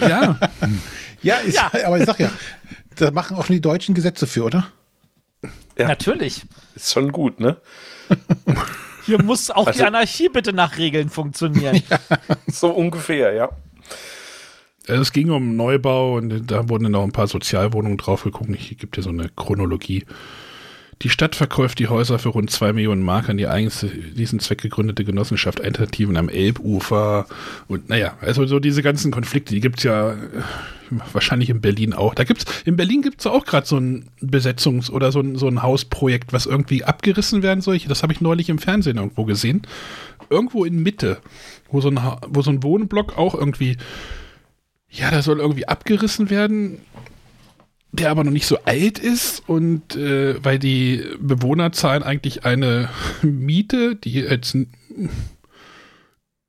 ja. 0.00 0.38
Ja, 1.22 1.36
ist, 1.36 1.54
Ja. 1.54 1.70
aber 1.86 1.98
ich 1.98 2.04
sag 2.04 2.18
ja, 2.18 2.30
da 2.96 3.10
machen 3.12 3.36
auch 3.36 3.46
schon 3.46 3.54
die 3.54 3.60
deutschen 3.62 3.94
Gesetze 3.94 4.26
für, 4.26 4.44
oder? 4.44 4.66
Ja. 5.78 5.88
Natürlich. 5.88 6.42
Ist 6.74 6.92
schon 6.92 7.12
gut, 7.12 7.38
ne? 7.40 7.56
Hier 9.06 9.22
muss 9.22 9.50
auch 9.50 9.64
die 9.64 9.70
Also- 9.70 9.84
Anarchie 9.86 10.28
bitte 10.28 10.52
nach 10.52 10.78
Regeln 10.78 11.08
funktionieren. 11.08 11.82
So 12.48 12.70
ungefähr, 12.70 13.32
ja. 13.32 13.48
Also 14.88 15.02
es 15.02 15.12
ging 15.12 15.30
um 15.30 15.56
Neubau 15.56 16.16
und 16.16 16.50
da 16.50 16.68
wurden 16.68 16.84
dann 16.84 16.94
auch 16.96 17.04
ein 17.04 17.12
paar 17.12 17.28
Sozialwohnungen 17.28 17.98
drauf 17.98 18.24
geguckt. 18.24 18.50
Ich 18.54 18.76
gibt 18.78 18.96
dir 18.96 19.02
so 19.02 19.10
eine 19.10 19.28
Chronologie. 19.36 20.04
Die 21.02 21.08
Stadt 21.08 21.34
verkauft 21.34 21.80
die 21.80 21.88
Häuser 21.88 22.18
für 22.20 22.28
rund 22.28 22.50
2 22.50 22.74
Millionen 22.74 23.02
Mark 23.02 23.28
an 23.28 23.36
die 23.36 23.48
eigens 23.48 23.80
zu 23.80 23.88
diesem 23.88 24.38
Zweck 24.38 24.60
gegründete 24.60 25.04
Genossenschaft 25.04 25.60
Alternativen 25.60 26.16
am 26.16 26.28
Elbufer. 26.28 27.26
Und 27.66 27.88
naja, 27.88 28.16
also 28.20 28.46
so 28.46 28.60
diese 28.60 28.82
ganzen 28.82 29.10
Konflikte, 29.10 29.54
die 29.54 29.60
gibt 29.60 29.78
es 29.78 29.84
ja 29.84 30.12
äh, 30.12 30.16
wahrscheinlich 31.12 31.50
in 31.50 31.60
Berlin 31.60 31.92
auch. 31.92 32.14
Da 32.14 32.22
gibt's, 32.22 32.44
in 32.64 32.76
Berlin 32.76 33.02
gibt 33.02 33.20
es 33.20 33.26
auch 33.26 33.44
gerade 33.44 33.66
so 33.66 33.78
ein 33.78 34.10
Besetzungs- 34.20 34.90
oder 34.90 35.10
so 35.10 35.20
ein, 35.20 35.34
so 35.34 35.48
ein 35.48 35.62
Hausprojekt, 35.62 36.32
was 36.32 36.46
irgendwie 36.46 36.84
abgerissen 36.84 37.42
werden 37.42 37.62
soll. 37.62 37.78
Das 37.78 38.04
habe 38.04 38.12
ich 38.12 38.20
neulich 38.20 38.48
im 38.48 38.58
Fernsehen 38.58 38.98
irgendwo 38.98 39.24
gesehen. 39.24 39.62
Irgendwo 40.30 40.64
in 40.64 40.84
Mitte, 40.84 41.18
wo 41.70 41.80
so 41.80 41.88
ein, 41.88 41.98
wo 42.28 42.42
so 42.42 42.50
ein 42.50 42.62
Wohnblock 42.62 43.18
auch 43.18 43.34
irgendwie 43.34 43.76
ja, 44.92 45.10
der 45.10 45.22
soll 45.22 45.40
irgendwie 45.40 45.66
abgerissen 45.66 46.28
werden, 46.28 46.78
der 47.92 48.10
aber 48.10 48.24
noch 48.24 48.30
nicht 48.30 48.46
so 48.46 48.58
alt 48.64 48.98
ist 48.98 49.42
und 49.48 49.96
äh, 49.96 50.42
weil 50.44 50.58
die 50.58 51.02
Bewohner 51.18 51.72
zahlen 51.72 52.02
eigentlich 52.02 52.44
eine 52.44 52.88
Miete, 53.22 53.96
die 53.96 54.12
jetzt 54.12 54.56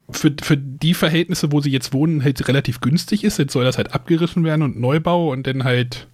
für, 0.09 0.33
für 0.41 0.57
die 0.57 0.93
Verhältnisse, 0.93 1.51
wo 1.51 1.61
sie 1.61 1.71
jetzt 1.71 1.93
wohnen, 1.93 2.23
halt 2.23 2.47
relativ 2.47 2.81
günstig 2.81 3.23
ist. 3.23 3.39
Jetzt 3.39 3.53
soll 3.53 3.63
das 3.63 3.77
halt 3.77 3.93
abgerissen 3.93 4.43
werden 4.43 4.61
und 4.61 4.79
Neubau 4.79 5.31
und 5.31 5.47
dann 5.47 5.63
halt 5.63 6.07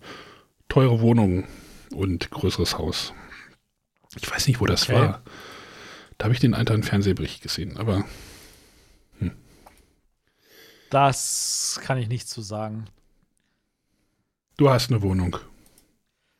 teure 0.68 1.02
Wohnungen 1.02 1.46
und 1.92 2.30
größeres 2.30 2.78
Haus. 2.78 3.14
Ich 4.20 4.30
weiß 4.32 4.48
nicht, 4.48 4.62
wo 4.62 4.66
das 4.68 4.84
Okay. 4.84 4.94
war. 4.94 5.24
Da 6.18 6.26
habe 6.26 6.34
ich 6.34 6.40
den 6.40 6.54
alten 6.54 6.84
Fernsehbericht 6.84 7.42
gesehen, 7.42 7.78
aber 7.78 8.04
Das 10.90 11.80
kann 11.84 11.98
ich 11.98 12.08
nicht 12.08 12.28
zu 12.28 12.42
sagen. 12.42 12.86
du 14.58 14.70
hast 14.70 14.90
eine 14.92 15.02
Wohnung. 15.02 15.38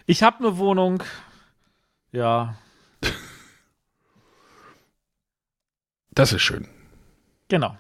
Ich 0.06 0.24
habe 0.24 0.40
eine 0.40 0.58
Wohnung. 0.58 1.04
Ja, 2.12 2.56
Das 6.12 6.34
ist 6.34 6.42
schön. 6.42 6.68
genau. 7.48 7.78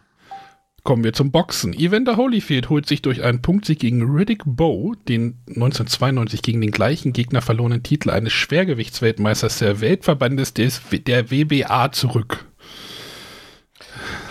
Kommen 0.83 1.03
wir 1.03 1.11
zum 1.11 1.29
Boxen. 1.31 1.73
Evander 1.73 2.15
Holyfield 2.15 2.69
holt 2.69 2.87
sich 2.87 3.01
durch 3.01 3.21
einen 3.21 3.41
Punktsieg 3.41 3.79
gegen 3.79 4.01
Riddick 4.15 4.43
Bowe 4.45 4.95
den 5.09 5.37
1992 5.47 6.41
gegen 6.41 6.61
den 6.61 6.71
gleichen 6.71 7.11
Gegner 7.11 7.41
verlorenen 7.41 7.83
Titel 7.83 8.09
eines 8.09 8.31
Schwergewichtsweltmeisters 8.31 9.59
der 9.59 9.81
Weltverbandes 9.81 10.53
des, 10.53 10.81
der 10.89 11.31
WBA 11.31 11.91
zurück. 11.91 12.45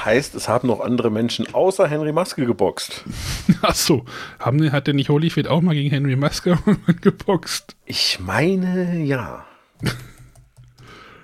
Heißt, 0.05 0.35
es 0.35 0.49
haben 0.49 0.69
noch 0.69 0.81
andere 0.81 1.11
Menschen 1.11 1.53
außer 1.55 1.89
Henry 1.89 2.13
Maske 2.13 2.47
geboxt. 2.47 3.05
Ach 3.63 3.75
so, 3.75 4.05
haben, 4.39 4.73
hat 4.73 4.87
denn 4.87 4.97
nicht 4.97 5.09
Holyfield 5.09 5.49
auch 5.49 5.61
mal 5.61 5.75
gegen 5.75 5.91
Henry 5.91 6.17
Maske 6.17 6.59
geboxt? 7.01 7.77
Ich 7.85 8.19
meine, 8.21 9.03
ja. 9.03 9.45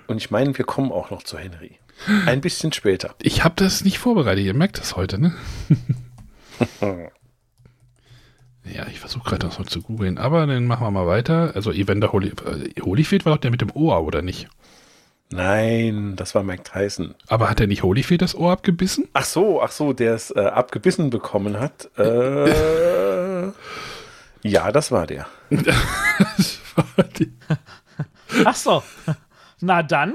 Und 0.07 0.17
ich 0.17 0.31
meine, 0.31 0.57
wir 0.57 0.65
kommen 0.65 0.91
auch 0.91 1.09
noch 1.09 1.23
zu 1.23 1.37
Henry. 1.37 1.79
Ein 2.25 2.41
bisschen 2.41 2.73
später. 2.73 3.15
Ich 3.21 3.43
habe 3.43 3.55
das 3.57 3.83
nicht 3.83 3.99
vorbereitet, 3.99 4.45
ihr 4.45 4.53
merkt 4.53 4.77
das 4.77 4.95
heute, 4.95 5.17
ne? 5.19 5.33
ja, 8.65 8.87
ich 8.91 8.99
versuche 8.99 9.29
gerade 9.29 9.47
das 9.47 9.57
noch 9.57 9.65
zu 9.65 9.81
googeln, 9.81 10.17
aber 10.17 10.45
dann 10.45 10.67
machen 10.67 10.85
wir 10.85 10.91
mal 10.91 11.07
weiter. 11.07 11.53
Also 11.55 11.71
Evander 11.71 12.11
Holy, 12.11 12.29
äh, 12.29 12.81
Holyfield 12.81 13.25
war 13.25 13.33
doch 13.33 13.41
der 13.41 13.51
mit 13.51 13.61
dem 13.61 13.71
Ohr, 13.71 14.03
oder 14.03 14.21
nicht? 14.21 14.47
Nein, 15.31 16.15
das 16.15 16.35
war 16.35 16.43
Mike 16.43 16.63
Tyson. 16.63 17.15
Aber 17.27 17.49
hat 17.49 17.59
er 17.59 17.67
nicht 17.67 17.83
Holyfield 17.83 18.21
das 18.21 18.35
Ohr 18.35 18.51
abgebissen? 18.51 19.07
Ach 19.13 19.25
so, 19.25 19.61
ach 19.61 19.71
so, 19.71 19.91
der 19.93 20.13
es 20.13 20.31
äh, 20.31 20.39
abgebissen 20.39 21.09
bekommen 21.09 21.59
hat. 21.59 21.89
Äh, 21.97 23.47
ja, 24.43 24.71
das 24.71 24.91
war 24.91 25.07
der. 25.07 25.27
Das 26.19 26.59
war 26.95 27.05
die- 27.05 27.33
Ach 28.43 28.55
so. 28.55 28.83
Na 29.61 29.81
dann. 29.83 30.13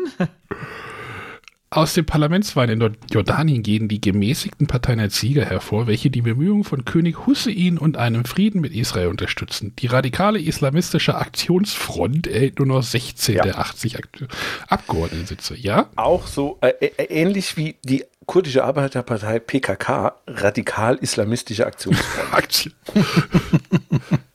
Aus 1.72 1.94
den 1.94 2.04
Parlamentswahlen 2.04 2.80
in 2.80 2.96
Jordanien 3.12 3.62
gehen 3.62 3.86
die 3.86 4.00
gemäßigten 4.00 4.66
Parteien 4.66 4.98
als 4.98 5.20
Sieger 5.20 5.44
hervor, 5.44 5.86
welche 5.86 6.10
die 6.10 6.20
Bemühungen 6.22 6.64
von 6.64 6.84
König 6.84 7.28
Hussein 7.28 7.78
und 7.78 7.96
einem 7.96 8.24
Frieden 8.24 8.60
mit 8.60 8.74
Israel 8.74 9.06
unterstützen. 9.06 9.72
Die 9.78 9.86
radikale 9.86 10.40
islamistische 10.40 11.14
Aktionsfront 11.14 12.26
erhält 12.26 12.58
nur 12.58 12.66
noch 12.66 12.82
16 12.82 13.36
Ja. 13.36 13.42
der 13.44 13.60
80 13.60 13.98
Akt 13.98 14.24
Abgeordnetensitze. 14.66 15.56
Ja? 15.56 15.88
Auch 15.94 16.26
so 16.26 16.58
äh, 16.60 16.72
äh, 16.80 17.04
ähnlich 17.04 17.56
wie 17.56 17.76
die 17.84 18.04
kurdische 18.26 18.64
Arbeiterpartei 18.64 19.38
PKK, 19.38 20.16
radikal-islamistische 20.26 21.66
Aktionsfront. 21.66 22.32
Aktion. 22.34 22.74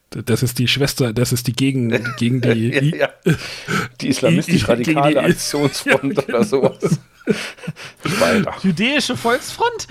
Das 0.10 0.42
ist 0.42 0.58
die 0.58 0.70
Schwester, 0.70 1.12
das 1.12 1.34
ist 1.34 1.48
die 1.48 1.54
gegen, 1.54 1.90
gegen 2.16 2.40
die. 2.40 2.70
ja, 2.96 3.10
ja. 3.26 3.34
Die 4.00 4.08
islamistisch-radikale 4.08 5.20
Aktionsfront 5.24 6.16
Ja, 6.16 6.24
oder 6.24 6.44
sowas. 6.46 7.02
Jüdische 8.62 9.18
Volksfront? 9.18 9.88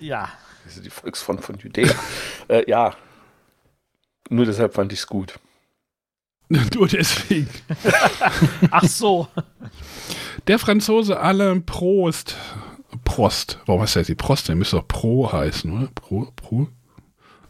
Ja. 0.00 0.28
Das 0.64 0.76
ist 0.76 0.84
die 0.84 0.90
Volksfront 0.90 1.42
von 1.44 1.56
Judäa. 1.58 1.94
äh, 2.48 2.68
ja. 2.68 2.94
Nur 4.28 4.44
deshalb 4.44 4.74
fand 4.74 4.92
ich 4.92 5.00
es 5.00 5.06
gut. 5.06 5.38
Nur 6.48 6.88
deswegen. 6.88 7.48
Ach 8.70 8.84
so. 8.84 9.28
Der 10.46 10.58
Franzose 10.58 11.18
Alain 11.18 11.64
Prost. 11.64 12.36
Prost. 13.04 13.58
Warum 13.66 13.82
heißt 13.82 13.96
jetzt 13.96 14.08
die 14.08 14.14
Prost? 14.14 14.48
Der 14.48 14.56
müsste 14.56 14.76
doch 14.76 14.88
Pro 14.88 15.32
heißen, 15.32 15.70
oder? 15.72 15.88
Pro, 15.94 16.32
Pro. 16.36 16.68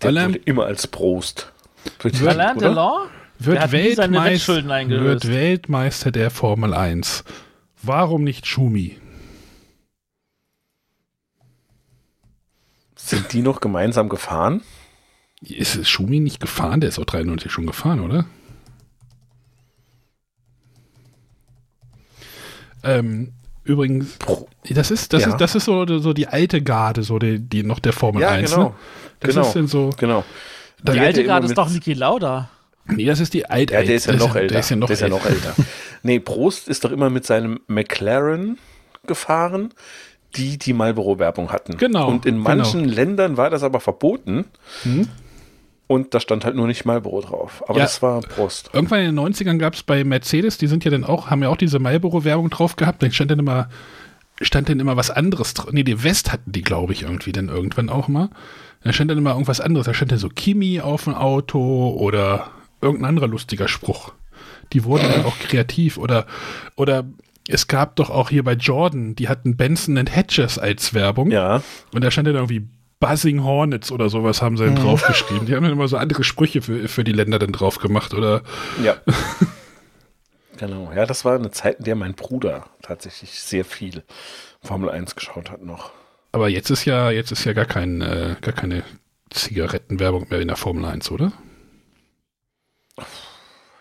Der 0.02 0.08
Alain 0.08 0.28
wurde 0.30 0.38
immer 0.44 0.64
als 0.64 0.86
Prost. 0.86 1.52
betitelt, 1.98 2.28
Alain? 2.28 2.58
Delon? 2.58 3.08
wird, 3.38 3.60
hat 3.60 3.72
nie 3.72 3.94
seine 3.94 4.22
Weltmeister, 4.24 4.88
wird 4.88 5.28
Weltmeister 5.28 6.10
der 6.10 6.30
Formel 6.30 6.74
1. 6.74 7.24
Warum 7.86 8.24
nicht 8.24 8.46
Schumi? 8.46 8.98
Sind 12.96 13.32
die 13.32 13.42
noch 13.42 13.60
gemeinsam 13.60 14.08
gefahren? 14.08 14.62
Ist 15.40 15.76
es 15.76 15.88
Schumi 15.88 16.18
nicht 16.18 16.40
gefahren? 16.40 16.80
Der 16.80 16.88
ist 16.88 16.98
auch 16.98 17.04
93 17.04 17.52
schon 17.52 17.66
gefahren, 17.66 18.00
oder? 18.00 18.26
Ähm, 22.82 23.32
übrigens, 23.62 24.18
das 24.68 24.90
ist, 24.90 25.12
das 25.12 25.22
Ja. 25.22 25.28
ist, 25.28 25.36
das 25.36 25.54
ist 25.54 25.66
so, 25.66 25.86
so 25.98 26.12
die 26.12 26.26
alte 26.26 26.62
Garde, 26.62 27.04
so 27.04 27.20
die, 27.20 27.38
die 27.38 27.62
noch 27.62 27.78
der 27.78 27.92
Formel 27.92 28.24
1. 28.24 28.56
Ne? 28.56 28.72
Das 29.20 29.34
genau. 29.34 29.46
ist 29.46 29.54
dann 29.54 29.66
so. 29.68 29.90
genau. 29.96 30.24
Die 30.82 30.98
alte 30.98 31.20
ja 31.20 31.26
Garde 31.28 31.46
ist 31.46 31.56
doch 31.56 31.70
Niki 31.70 31.94
Lauda. 31.94 32.50
Nee, 32.88 33.04
das 33.04 33.20
ist 33.20 33.34
die 33.34 33.46
alte. 33.46 33.74
Ja, 33.74 33.82
der 33.82 33.96
ist 33.96 34.06
ja 34.06 34.14
noch 34.14 34.34
älter. 34.34 34.52
Der 34.52 34.60
ist 34.60 34.70
ja 34.70 35.08
noch 35.08 35.24
älter. 35.24 35.54
Nee, 36.02 36.18
Prost 36.20 36.68
ist 36.68 36.84
doch 36.84 36.90
immer 36.92 37.10
mit 37.10 37.24
seinem 37.26 37.60
McLaren 37.66 38.58
gefahren, 39.06 39.72
die 40.36 40.58
die 40.58 40.72
Marlboro-Werbung 40.72 41.50
hatten. 41.52 41.76
Genau, 41.78 42.08
Und 42.08 42.26
in 42.26 42.36
manchen 42.38 42.84
Ländern 42.84 43.36
war 43.36 43.50
das 43.50 43.62
aber 43.62 43.80
verboten. 43.80 44.44
Hm? 44.82 45.08
Und 45.88 46.14
da 46.14 46.20
stand 46.20 46.44
halt 46.44 46.56
nur 46.56 46.66
nicht 46.66 46.84
Marlboro 46.84 47.20
drauf. 47.20 47.62
Aber 47.68 47.78
Ja. 47.78 47.84
das 47.84 48.02
war 48.02 48.20
Prost. 48.20 48.70
Irgendwann 48.72 49.00
in 49.00 49.14
den 49.14 49.18
90ern 49.18 49.58
gab 49.58 49.74
es 49.74 49.82
bei 49.84 50.02
Mercedes, 50.02 50.58
die 50.58 50.66
sind 50.66 50.84
ja 50.84 50.90
dann 50.90 51.04
auch, 51.04 51.30
haben 51.30 51.42
ja 51.42 51.48
auch 51.48 51.56
diese 51.56 51.78
Marlboro-Werbung 51.78 52.50
drauf 52.50 52.74
gehabt, 52.76 53.02
dann 53.02 53.12
stand 53.12 53.30
dann 53.30 53.38
immer, 53.38 53.68
stand 54.40 54.68
dann 54.68 54.80
immer 54.80 54.96
was 54.96 55.10
anderes 55.10 55.54
drauf. 55.54 55.70
Nee, 55.72 55.84
die 55.84 56.02
West 56.02 56.32
hatten 56.32 56.50
die, 56.52 56.62
glaube 56.62 56.92
ich, 56.92 57.02
irgendwie 57.02 57.32
dann 57.32 57.48
irgendwann 57.48 57.88
auch 57.88 58.08
mal. 58.08 58.30
Da 58.82 58.92
stand 58.92 59.10
dann 59.10 59.18
immer 59.18 59.30
irgendwas 59.30 59.60
anderes. 59.60 59.86
Da 59.86 59.94
stand 59.94 60.10
dann 60.12 60.18
so 60.18 60.28
Kimi 60.28 60.80
auf 60.80 61.04
dem 61.04 61.14
Auto 61.14 61.94
oder 61.98 62.50
irgendein 62.82 63.08
anderer 63.10 63.28
lustiger 63.28 63.68
Spruch. 63.68 64.12
Die 64.72 64.84
wurden 64.84 65.10
dann 65.10 65.24
auch 65.24 65.38
kreativ 65.38 65.98
oder, 65.98 66.26
oder 66.74 67.04
es 67.48 67.68
gab 67.68 67.96
doch 67.96 68.10
auch 68.10 68.30
hier 68.30 68.42
bei 68.42 68.54
Jordan, 68.54 69.14
die 69.14 69.28
hatten 69.28 69.56
Benson 69.56 69.98
and 69.98 70.14
Hedges 70.14 70.58
als 70.58 70.94
Werbung. 70.94 71.30
Ja. 71.30 71.62
Und 71.92 72.02
da 72.02 72.10
stand 72.10 72.26
dann 72.28 72.34
irgendwie 72.34 72.68
Buzzing 72.98 73.44
Hornets 73.44 73.92
oder 73.92 74.08
sowas 74.08 74.40
haben 74.40 74.56
sie 74.56 74.64
dann 74.64 74.76
draufgeschrieben. 74.76 75.46
Die 75.46 75.54
haben 75.54 75.62
dann 75.62 75.72
immer 75.72 75.88
so 75.88 75.96
andere 75.96 76.24
Sprüche 76.24 76.62
für, 76.62 76.88
für 76.88 77.04
die 77.04 77.12
Länder 77.12 77.38
dann 77.38 77.52
drauf 77.52 77.78
gemacht 77.78 78.14
oder 78.14 78.42
Ja. 78.82 78.96
genau. 80.56 80.90
Ja, 80.94 81.04
das 81.04 81.24
war 81.24 81.34
eine 81.34 81.50
Zeit, 81.50 81.78
in 81.78 81.84
der 81.84 81.94
mein 81.94 82.14
Bruder 82.14 82.70
tatsächlich 82.82 83.38
sehr 83.40 83.64
viel 83.64 84.02
Formel 84.62 84.90
1 84.90 85.14
geschaut 85.14 85.50
hat 85.50 85.62
noch. 85.62 85.92
Aber 86.32 86.48
jetzt 86.48 86.70
ist 86.70 86.84
ja, 86.84 87.10
jetzt 87.10 87.32
ist 87.32 87.44
ja 87.44 87.52
gar 87.52 87.66
kein, 87.66 88.00
äh, 88.00 88.36
gar 88.40 88.54
keine 88.54 88.82
Zigarettenwerbung 89.30 90.26
mehr 90.30 90.40
in 90.40 90.48
der 90.48 90.56
Formel 90.56 90.84
1, 90.84 91.10
oder? 91.10 91.32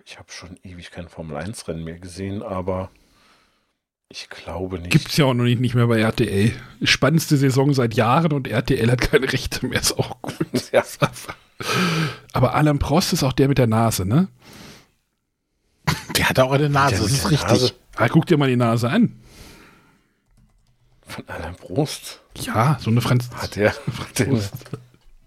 Ich 0.05 0.19
habe 0.19 0.31
schon 0.31 0.57
ewig 0.63 0.91
kein 0.91 1.09
Formel 1.09 1.35
1 1.35 1.67
Rennen 1.67 1.83
mehr 1.83 1.97
gesehen, 1.97 2.43
aber 2.43 2.91
ich 4.07 4.29
glaube 4.29 4.77
nicht. 4.77 4.91
Gibt's 4.91 5.17
ja 5.17 5.25
auch 5.25 5.33
noch 5.33 5.45
nicht, 5.45 5.59
nicht 5.59 5.73
mehr 5.73 5.87
bei 5.87 5.99
RTL. 5.99 6.51
Spannendste 6.83 7.37
Saison 7.37 7.73
seit 7.73 7.95
Jahren 7.95 8.31
und 8.31 8.47
RTL 8.47 8.91
hat 8.91 9.01
keine 9.01 9.31
Rechte 9.33 9.65
mehr, 9.65 9.79
ist 9.81 9.97
auch 9.97 10.21
gut. 10.21 10.35
Ja. 10.71 10.83
Aber 12.33 12.53
Alain 12.53 12.79
Prost 12.79 13.13
ist 13.13 13.23
auch 13.23 13.31
der 13.31 13.47
mit 13.47 13.57
der 13.57 13.67
Nase, 13.67 14.05
ne? 14.05 14.27
Der 16.17 16.27
hat 16.29 16.37
auch 16.39 16.51
eine 16.51 16.69
Nase, 16.69 16.95
Der 16.95 17.03
das 17.03 17.11
ist 17.13 17.23
der 17.23 17.31
richtig. 17.31 17.49
Nase 17.49 17.73
Ah, 17.95 18.09
guck 18.09 18.25
dir 18.25 18.37
mal 18.37 18.49
die 18.49 18.57
Nase 18.57 18.89
an. 18.89 19.17
Von 21.07 21.23
Alain 21.29 21.55
Prost. 21.55 22.19
Ja, 22.37 22.77
so 22.81 22.89
eine 22.89 22.99
Franz. 22.99 23.29
Hat 23.33 23.55
der. 23.55 23.73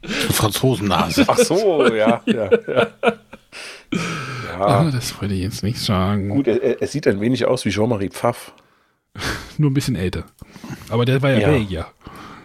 Eine 0.01 0.13
Franzosennase. 0.33 1.25
ach 1.27 1.39
so, 1.39 1.93
ja, 1.93 2.23
ja, 2.27 2.51
ja. 2.69 2.87
Ah, 3.93 4.85
Ja, 4.85 4.91
das 4.91 5.21
wollte 5.21 5.35
ich 5.35 5.41
jetzt 5.43 5.63
nicht 5.63 5.79
sagen. 5.81 6.29
gut, 6.29 6.47
er, 6.49 6.81
er- 6.83 6.87
sieht 6.89 7.07
ein 7.07 7.21
wenig 7.21 7.45
aus 7.47 7.65
wie 7.65 7.71
Jean-Marie 7.71 8.11
Pfaff. 8.11 8.53
Nur 9.59 9.71
ein 9.71 9.75
bisschen 9.75 9.97
älter. 9.97 10.25
Aber 10.91 11.05
der 11.05 11.23
war 11.23 11.31
ja, 11.31 11.39
Ja. 11.41 11.49
Belgier. 11.49 11.87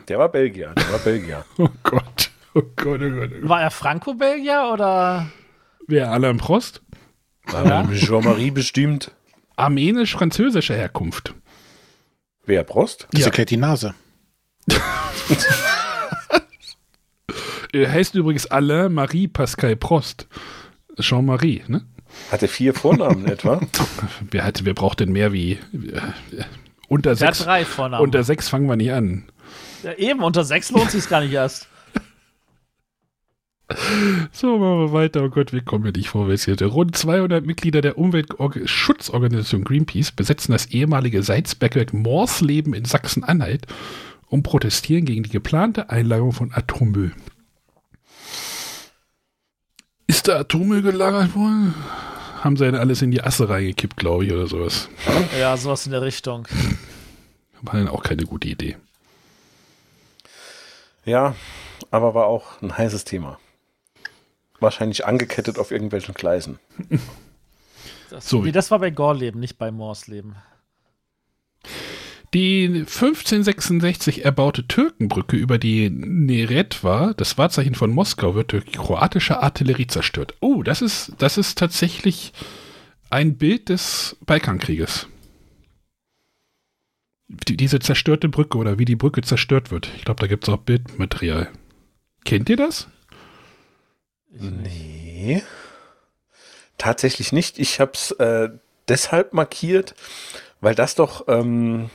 Der 0.08 0.20
war 0.20 0.30
Belgier, 0.30 0.74
der 0.76 0.92
war 0.92 1.00
Belgier. 1.00 1.46
Oh 1.58 1.70
Gott. 1.84 2.32
Oh 2.56 2.62
Gott, 2.76 3.02
oh 3.02 3.10
Gott. 3.10 3.30
Oh 3.34 3.40
Gott. 3.42 3.50
War 3.50 3.62
er 3.62 3.72
Franco-Belgier 3.72 4.70
oder? 4.74 5.28
Wer 5.88 6.12
Alain 6.12 6.38
Prost? 6.38 6.82
Ähm, 7.54 7.92
Jean-Marie 7.94 8.52
bestimmt. 8.52 9.12
Armenisch-französischer 9.56 10.76
Herkunft. 10.76 11.34
Wer, 12.46 12.64
Prost? 12.64 13.08
Das 13.12 13.22
Ja. 13.22 13.28
erklärt 13.28 13.50
die 13.50 13.58
Nase. 13.58 13.94
Er 17.72 17.92
heißt 17.92 18.14
übrigens 18.16 18.46
Alain 18.48 18.94
Marie 18.94 19.28
Pascal 19.28 19.76
Prost. 19.76 20.28
Jean-Marie, 21.00 21.64
ne? 21.68 21.86
Hat 22.32 22.42
er 22.42 22.48
vier 22.48 22.74
Vornamen 22.74 23.26
etwa? 23.30 23.62
Wer, 24.30 24.44
hat, 24.44 24.66
wer 24.66 24.74
braucht 24.74 25.00
denn 25.00 25.12
mehr 25.12 25.34
wie. 25.34 25.54
Äh, 25.54 25.60
unter, 26.88 27.12
hat 27.12 27.18
sechs, 27.18 27.40
drei 27.40 27.66
Vornamen. 27.66 28.04
unter 28.04 28.24
sechs 28.24 28.50
fangen 28.50 28.68
wir 28.68 28.76
nicht 28.76 28.92
an. 28.92 29.26
ja, 29.84 29.94
eben, 29.94 30.22
unter 30.22 30.44
sechs 30.44 30.72
lohnt 30.72 30.92
sich 30.92 31.10
gar 31.10 31.22
nicht 31.22 31.34
erst. 31.34 31.68
So, 34.32 34.60
machen 34.60 34.80
wir 34.80 34.94
weiter. 34.94 35.24
Oh 35.24 35.30
Gott, 35.30 35.52
wir 35.52 35.62
kommen 35.62 35.84
hier 35.86 35.94
nicht 35.94 36.10
vorwärts 36.10 36.46
hier. 36.46 36.62
Rund 36.62 36.96
200 36.96 37.44
Mitglieder 37.46 37.82
der 37.82 37.98
Umweltschutzorganisation 37.98 39.64
Greenpeace 39.64 40.12
besetzen 40.12 40.52
das 40.52 40.68
ehemalige 40.68 41.24
Salzbergwerk 41.24 41.94
Morsleben 41.94 42.74
in 42.74 42.86
Sachsen-Anhalt 42.86 43.66
und 44.28 44.44
protestieren 44.44 45.06
gegen 45.06 45.24
die 45.24 45.30
geplante 45.30 45.90
Einlagerung 45.90 46.34
von 46.34 46.52
Atommüll. 46.54 47.14
Ist 50.08 50.28
da 50.28 50.40
Atommüll 50.40 50.82
gelagert 50.82 51.36
worden? 51.36 51.74
Haben 52.42 52.58
sie 52.58 52.66
dann 52.66 52.76
alles 52.76 53.02
in 53.02 53.12
die 53.12 53.24
Asse 53.24 53.48
reingekippt, 53.48 53.96
glaube 53.96 54.26
ich, 54.26 54.34
oder 54.34 54.48
sowas. 54.48 54.90
Ja, 55.40 55.56
sowas 55.56 55.86
in 55.86 55.92
der 55.94 56.02
Richtung. 56.02 56.48
War 57.62 57.76
dann 57.76 57.88
auch 57.88 58.04
keine 58.04 58.26
gute 58.26 58.50
Idee. 58.50 58.76
Ja, 61.06 61.36
aber 61.92 62.14
war 62.14 62.26
auch 62.26 62.62
ein 62.62 62.78
heißes 62.78 63.06
Thema. 63.06 63.40
Wahrscheinlich 64.60 65.06
angekettet 65.06 65.58
auf 65.58 65.72
irgendwelchen 65.72 66.14
Gleisen. 66.14 66.60
Das, 68.10 68.30
So. 68.30 68.42
Nee, 68.44 68.52
das 68.52 68.72
war 68.72 68.80
bei 68.80 68.90
Gorleben, 68.90 69.40
nicht 69.40 69.58
bei 69.58 69.72
Morsleben. 69.72 70.36
Die 72.34 72.66
1566 72.66 74.26
erbaute 74.26 74.68
Türkenbrücke 74.68 75.38
über 75.38 75.60
die 75.60 75.92
Neretva, 75.92 77.14
das 77.16 77.38
Wahrzeichen 77.38 77.76
von 77.76 77.92
Moskau, 77.92 78.34
wird 78.34 78.54
durch 78.54 78.66
kroatische 78.72 79.44
Artillerie 79.44 79.86
zerstört. 79.86 80.34
Oh, 80.40 80.64
das 80.64 80.82
ist, 80.82 81.14
das 81.20 81.38
ist 81.38 81.60
tatsächlich 81.60 82.34
ein 83.12 83.38
Bild 83.38 83.70
des 83.70 84.18
Balkankrieges. 84.26 85.08
Die, 87.28 87.56
diese 87.56 87.78
zerstörte 87.78 88.30
Brücke 88.30 88.58
oder 88.58 88.80
wie 88.80 88.86
die 88.86 88.96
Brücke 88.96 89.22
zerstört 89.22 89.70
wird. 89.70 89.92
Ich 89.96 90.04
glaube, 90.04 90.20
da 90.20 90.28
gibt 90.28 90.48
es 90.48 90.54
auch 90.54 90.58
Bildmaterial. 90.58 91.52
Kennt 92.26 92.50
ihr 92.50 92.58
das? 92.58 92.88
Nee. 94.32 95.44
Tatsächlich 96.80 97.32
nicht. 97.32 97.60
Ich 97.60 97.80
habe 97.80 97.92
es 97.94 98.12
äh, 98.12 98.50
deshalb 98.88 99.34
markiert, 99.34 99.94
weil 100.62 100.74
das 100.74 100.96
doch 100.96 101.28
ähm, 101.28 101.92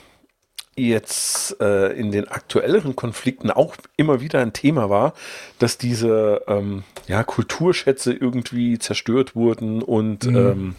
jetzt 0.79 1.61
äh, 1.61 1.93
in 1.93 2.11
den 2.13 2.29
aktuelleren 2.29 2.95
Konflikten 2.97 3.51
auch 3.51 3.77
immer 3.97 4.21
wieder 4.21 4.41
ein 4.41 4.53
Thema 4.53 4.89
war, 4.91 5.15
dass 5.59 5.79
diese 5.79 6.43
ähm, 6.47 6.85
ja, 7.07 7.25
Kulturschätze 7.25 8.13
irgendwie 8.13 8.79
zerstört 8.79 9.35
wurden 9.35 9.83
und 9.83 10.25
Mhm. 10.25 10.37
ähm, 10.37 10.77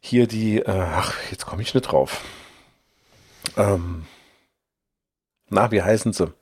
hier 0.00 0.26
die, 0.26 0.58
äh, 0.60 0.64
ach, 0.70 1.14
jetzt 1.30 1.46
komme 1.46 1.62
ich 1.62 1.74
nicht 1.74 1.82
drauf. 1.82 2.22
Ähm, 3.56 4.06
na, 5.50 5.70
wie 5.70 5.82
heißen 5.82 6.12
sie? 6.12 6.32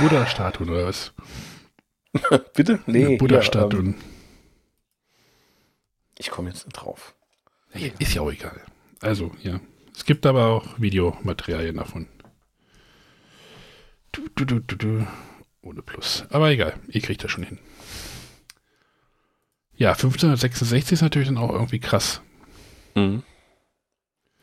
Buddha-Statuen 0.00 0.70
oder 0.70 0.86
was? 0.86 1.12
Bitte? 2.54 2.80
Nee, 2.86 2.98
hier, 3.00 3.08
ähm, 3.10 3.18
Buddha-Statuen. 3.18 3.94
ich 6.18 6.30
komme 6.30 6.50
jetzt 6.50 6.66
nicht 6.66 6.74
drauf. 6.74 7.14
Ist 7.98 8.14
ja 8.14 8.22
auch 8.22 8.32
egal. 8.32 8.60
Also, 9.00 9.32
ja. 9.42 9.60
Es 9.94 10.04
gibt 10.04 10.26
aber 10.26 10.46
auch 10.46 10.78
Videomaterialien 10.80 11.76
davon. 11.76 12.06
Du, 14.12 14.28
du, 14.34 14.44
du, 14.44 14.60
du, 14.60 14.76
du. 14.76 15.06
Ohne 15.62 15.82
Plus. 15.82 16.24
Aber 16.30 16.50
egal, 16.50 16.74
ihr 16.88 17.00
kriegt 17.00 17.22
das 17.24 17.30
schon 17.30 17.44
hin. 17.44 17.58
Ja, 19.74 19.90
1566 19.92 20.92
ist 20.92 21.02
natürlich 21.02 21.28
dann 21.28 21.38
auch 21.38 21.52
irgendwie 21.52 21.78
krass. 21.78 22.20
Mhm. 22.94 23.22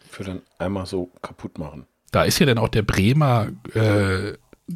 Für 0.09 0.23
dann 0.23 0.41
einmal 0.57 0.85
so 0.85 1.07
kaputt 1.21 1.57
machen. 1.57 1.87
Da 2.11 2.23
ist 2.23 2.39
ja 2.39 2.45
dann 2.45 2.57
auch 2.57 2.69
der 2.69 2.83
Bremer, 2.83 3.49
äh, 3.73 4.33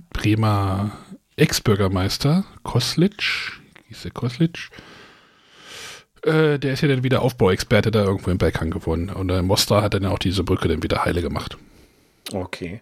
Bremer 0.10 0.92
Ex-Bürgermeister, 1.38 2.44
Koslitsch, 2.64 3.60
hieß 3.88 4.02
der 4.02 4.12
Koslitsch, 4.12 4.70
äh, 6.24 6.60
der 6.60 6.74
ist 6.74 6.82
ja 6.82 6.88
dann 6.88 7.04
wieder 7.04 7.22
Aufbauexperte 7.22 7.92
da 7.92 8.04
irgendwo 8.04 8.32
im 8.32 8.38
Balkan 8.38 8.72
geworden. 8.72 9.10
Und 9.10 9.30
äh, 9.30 9.42
Mostar 9.42 9.82
hat 9.82 9.94
dann 9.94 10.06
auch 10.06 10.20
diese 10.20 10.44
Brücke 10.44 10.68
dann 10.68 10.84
wieder 10.84 11.06
heile 11.06 11.22
gemacht. 11.22 11.58
Okay. 12.34 12.82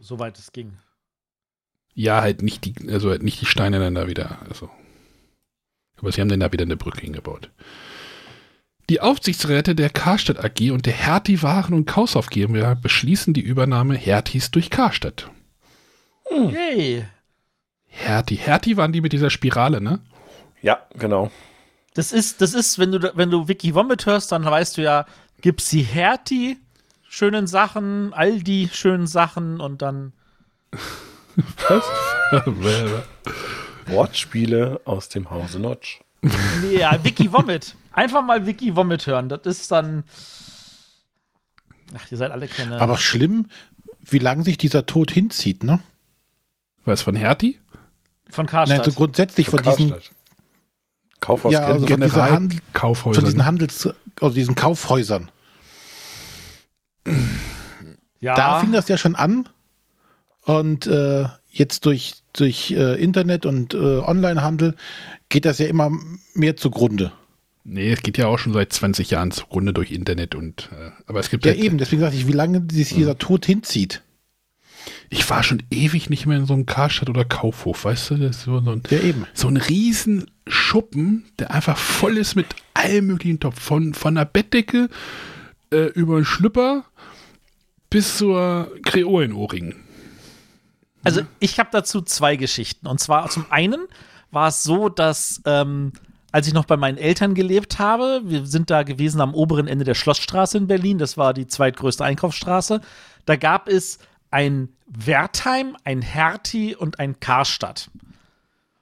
Soweit 0.00 0.38
es 0.38 0.52
ging. 0.52 0.78
Ja, 1.94 2.20
halt 2.20 2.42
nicht 2.42 2.64
die, 2.64 2.74
also 2.92 3.10
halt 3.10 3.22
nicht 3.22 3.40
die 3.40 3.46
Steine 3.46 3.80
dann 3.80 3.94
da 3.94 4.06
wieder, 4.06 4.38
also. 4.48 4.70
Aber 5.96 6.12
sie 6.12 6.20
haben 6.20 6.28
dann 6.28 6.40
da 6.40 6.52
wieder 6.52 6.64
eine 6.64 6.76
Brücke 6.76 7.00
hingebaut. 7.00 7.50
Die 8.88 9.00
Aufsichtsräte 9.00 9.74
der 9.74 9.90
Karstadt 9.90 10.42
AG 10.42 10.70
und 10.70 10.86
der 10.86 10.94
Hertie 10.94 11.42
Waren- 11.42 11.74
und 11.74 11.86
Kaufhaus 11.86 12.28
GmbH 12.30 12.74
beschließen 12.74 13.34
die 13.34 13.40
Übernahme 13.40 13.96
Herties 13.96 14.50
durch 14.50 14.70
Karstadt. 14.70 15.30
Yay! 16.30 17.04
Hertie. 17.84 18.36
Hertie 18.36 18.76
waren 18.76 18.92
die 18.92 19.00
mit 19.00 19.12
dieser 19.12 19.30
Spirale, 19.30 19.80
ne? 19.80 20.00
Ja, 20.62 20.86
genau. 20.96 21.30
Das 21.98 22.12
ist, 22.12 22.40
das 22.40 22.54
ist, 22.54 22.78
wenn 22.78 22.92
du, 22.92 23.10
wenn 23.16 23.28
du 23.28 23.48
Wiki 23.48 23.74
Vomit 23.74 24.06
hörst, 24.06 24.30
dann 24.30 24.44
weißt 24.44 24.76
du 24.76 24.82
ja, 24.82 25.04
gibt's 25.40 25.68
die 25.68 25.82
Hertie 25.82 26.56
schönen 27.08 27.48
Sachen, 27.48 28.14
all 28.14 28.40
die 28.40 28.68
schönen 28.72 29.08
Sachen 29.08 29.58
und 29.58 29.82
dann 29.82 30.12
Was? 31.68 31.84
Wortspiele 33.86 34.80
aus 34.84 35.08
dem 35.08 35.28
Hause 35.28 35.58
Notch. 35.58 36.00
Nee, 36.22 36.78
ja, 36.78 37.02
Wiki 37.02 37.32
Vomit. 37.32 37.74
Einfach 37.90 38.24
mal 38.24 38.46
Wiki 38.46 38.76
Vomit 38.76 39.04
hören. 39.08 39.28
Das 39.28 39.40
ist 39.44 39.72
dann. 39.72 40.04
Ach, 41.96 42.12
ihr 42.12 42.16
seid 42.16 42.30
alle 42.30 42.46
keine. 42.46 42.80
Aber 42.80 42.96
schlimm, 42.96 43.46
wie 44.02 44.20
lange 44.20 44.44
sich 44.44 44.56
dieser 44.56 44.86
Tod 44.86 45.10
hinzieht, 45.10 45.64
ne? 45.64 45.80
Was 46.84 47.02
von 47.02 47.16
Hertie? 47.16 47.58
Von 48.30 48.44
Nein, 48.44 48.50
Karstadt. 48.52 48.84
so 48.84 48.92
grundsätzlich 48.92 49.48
von 49.48 49.62
diesen, 49.64 49.90
Karstadt. 49.90 50.17
Kaufhaus 51.20 51.52
Ja, 51.52 51.66
also 51.66 51.86
von 51.86 52.00
dieser 52.00 52.30
Handel- 52.30 52.58
von 52.58 52.72
Kaufhäusern. 52.72 53.24
diesen 53.24 53.44
Handels, 53.44 53.88
also 54.20 54.34
diesen 54.34 54.54
Kaufhäusern. 54.54 55.30
ja, 58.20 58.34
Da 58.34 58.60
fing 58.60 58.72
das 58.72 58.88
ja 58.88 58.96
schon 58.98 59.14
an. 59.16 59.48
Und 60.44 60.86
äh, 60.86 61.26
jetzt 61.50 61.84
durch, 61.84 62.14
durch 62.32 62.70
äh, 62.70 62.94
Internet 63.02 63.44
und 63.46 63.74
äh, 63.74 63.76
Onlinehandel 63.76 64.74
geht 65.28 65.44
das 65.44 65.58
ja 65.58 65.66
immer 65.66 65.90
mehr 66.34 66.56
zugrunde. 66.56 67.12
nee, 67.64 67.92
es 67.92 68.02
geht 68.02 68.16
ja 68.16 68.28
auch 68.28 68.38
schon 68.38 68.54
seit 68.54 68.72
20 68.72 69.10
Jahren 69.10 69.30
zugrunde 69.30 69.74
durch 69.74 69.90
Internet 69.92 70.34
und 70.34 70.70
äh, 70.72 70.90
aber 71.06 71.20
es 71.20 71.28
gibt 71.28 71.44
Ja, 71.44 71.52
halt- 71.52 71.60
eben, 71.62 71.76
deswegen 71.78 72.00
sage 72.00 72.16
ich, 72.16 72.26
wie 72.26 72.32
lange 72.32 72.62
sich 72.70 72.94
dieser 72.94 73.18
Tod 73.18 73.44
hinzieht. 73.44 74.02
Ich 75.10 75.28
war 75.30 75.42
schon 75.42 75.62
ewig 75.70 76.10
nicht 76.10 76.26
mehr 76.26 76.38
in 76.38 76.46
so 76.46 76.54
einem 76.54 76.66
Karstadt 76.66 77.08
oder 77.08 77.24
Kaufhof, 77.24 77.84
weißt 77.84 78.10
du? 78.10 78.16
Das 78.16 78.36
ist 78.36 78.42
so, 78.44 78.60
so 78.60 78.70
ein, 78.72 78.82
Ja, 78.90 79.00
eben. 79.00 79.26
so 79.32 79.48
ein 79.48 79.56
riesen 79.56 80.30
Schuppen, 80.46 81.24
der 81.38 81.50
einfach 81.52 81.76
voll 81.78 82.18
ist 82.18 82.34
mit 82.34 82.46
allem 82.74 83.06
möglichen 83.06 83.40
Topf. 83.40 83.60
Von, 83.60 83.94
von 83.94 84.14
der 84.14 84.24
Bettdecke 84.26 84.88
äh, 85.72 85.86
über 85.92 86.16
den 86.16 86.24
Schlüpper 86.24 86.84
bis 87.90 88.18
zur 88.18 88.70
Kreolenohrring. 88.84 89.74
Also 91.04 91.22
ich 91.40 91.58
habe 91.58 91.70
dazu 91.72 92.02
zwei 92.02 92.36
Geschichten. 92.36 92.86
Und 92.86 93.00
zwar 93.00 93.30
zum 93.30 93.46
einen 93.50 93.86
war 94.30 94.48
es 94.48 94.62
so, 94.62 94.90
dass 94.90 95.40
ähm, 95.46 95.92
als 96.32 96.46
ich 96.46 96.52
noch 96.52 96.66
bei 96.66 96.76
meinen 96.76 96.98
Eltern 96.98 97.34
gelebt 97.34 97.78
habe, 97.78 98.20
wir 98.24 98.44
sind 98.44 98.68
da 98.70 98.82
gewesen 98.82 99.20
am 99.20 99.34
oberen 99.34 99.66
Ende 99.66 99.84
der 99.84 99.94
Schlossstraße 99.94 100.58
in 100.58 100.66
Berlin, 100.66 100.98
das 100.98 101.16
war 101.16 101.32
die 101.32 101.46
zweitgrößte 101.46 102.04
Einkaufsstraße, 102.04 102.82
da 103.24 103.36
gab 103.36 103.68
es 103.68 103.98
ein 104.30 104.68
Wertheim, 104.86 105.76
ein 105.84 106.02
Hertie 106.02 106.74
und 106.74 106.98
ein 106.98 107.20
Karstadt. 107.20 107.90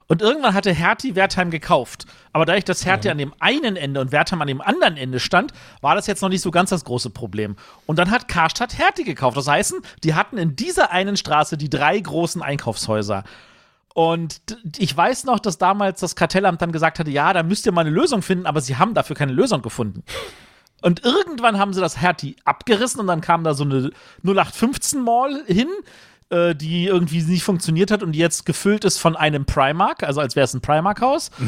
Und 0.09 0.22
irgendwann 0.22 0.54
hatte 0.54 0.72
Hertie 0.72 1.16
Wertheim 1.16 1.50
gekauft. 1.50 2.06
Aber 2.32 2.44
dadurch, 2.44 2.64
dass 2.64 2.87
Hertie 2.87 3.11
an 3.11 3.18
dem 3.18 3.35
einen 3.40 3.76
Ende 3.76 4.00
und 4.00 4.12
Wertheim 4.12 4.40
an 4.40 4.46
dem 4.46 4.61
anderen 4.61 4.96
Ende 4.96 5.18
stand, 5.18 5.52
war 5.80 5.96
das 5.96 6.06
jetzt 6.06 6.22
noch 6.22 6.28
nicht 6.28 6.42
so 6.42 6.52
ganz 6.52 6.70
das 6.70 6.85
große 6.85 7.11
Problem. 7.11 7.56
Und 7.87 7.98
dann 7.98 8.11
hat 8.11 8.28
Karstadt 8.28 8.78
Hertie 8.78 9.04
gekauft. 9.04 9.37
Das 9.37 9.48
heißt, 9.48 9.74
die 10.04 10.14
hatten 10.14 10.38
in 10.38 10.54
dieser 10.54 10.92
einen 10.92 11.16
Straße 11.16 11.56
die 11.56 11.70
drei 11.70 11.98
großen 11.98 12.40
Einkaufshäuser. 12.40 13.24
Und 13.94 14.42
ich 14.76 14.94
weiß 14.96 15.24
noch, 15.24 15.40
dass 15.40 15.59
damals 15.59 16.00
das 16.00 16.14
Kartellamt 16.14 16.62
dann 16.62 16.70
gesagt 16.70 16.98
hatte, 16.98 17.11
ja, 17.11 17.32
da 17.32 17.42
müsst 17.42 17.66
ihr 17.66 17.72
mal 17.72 17.80
eine 17.80 17.90
Lösung 17.90 18.22
finden, 18.22 18.46
aber 18.46 18.61
sie 18.61 18.76
haben 18.76 18.94
dafür 18.94 19.16
keine 19.16 19.32
Lösung 19.32 19.62
gefunden. 19.62 20.04
Und 20.83 21.05
irgendwann 21.05 21.59
haben 21.59 21.73
sie 21.73 21.81
das 21.81 22.01
Hertie 22.01 22.37
abgerissen 22.45 23.01
und 23.01 23.07
dann 23.07 23.21
kam 23.21 23.45
da 23.45 23.55
so 23.55 23.65
eine 23.65 23.91
0815 24.23 25.01
Mall 25.01 25.43
hin, 25.47 25.69
äh, 26.31 26.55
die 26.55 26.87
irgendwie 26.87 27.23
nicht 27.23 27.45
funktioniert 27.45 27.91
hat 27.91 28.03
und 28.03 28.12
die 28.12 28.19
jetzt 28.19 28.47
gefüllt 28.47 28.85
ist 28.85 28.99
von 28.99 29.17
einem 29.17 29.47
Primark, 29.47 30.03
also 30.03 30.21
als 30.21 30.37
wäre 30.37 30.45
es 30.45 30.55
ein 30.55 30.61
Primark-Haus. 30.61 31.31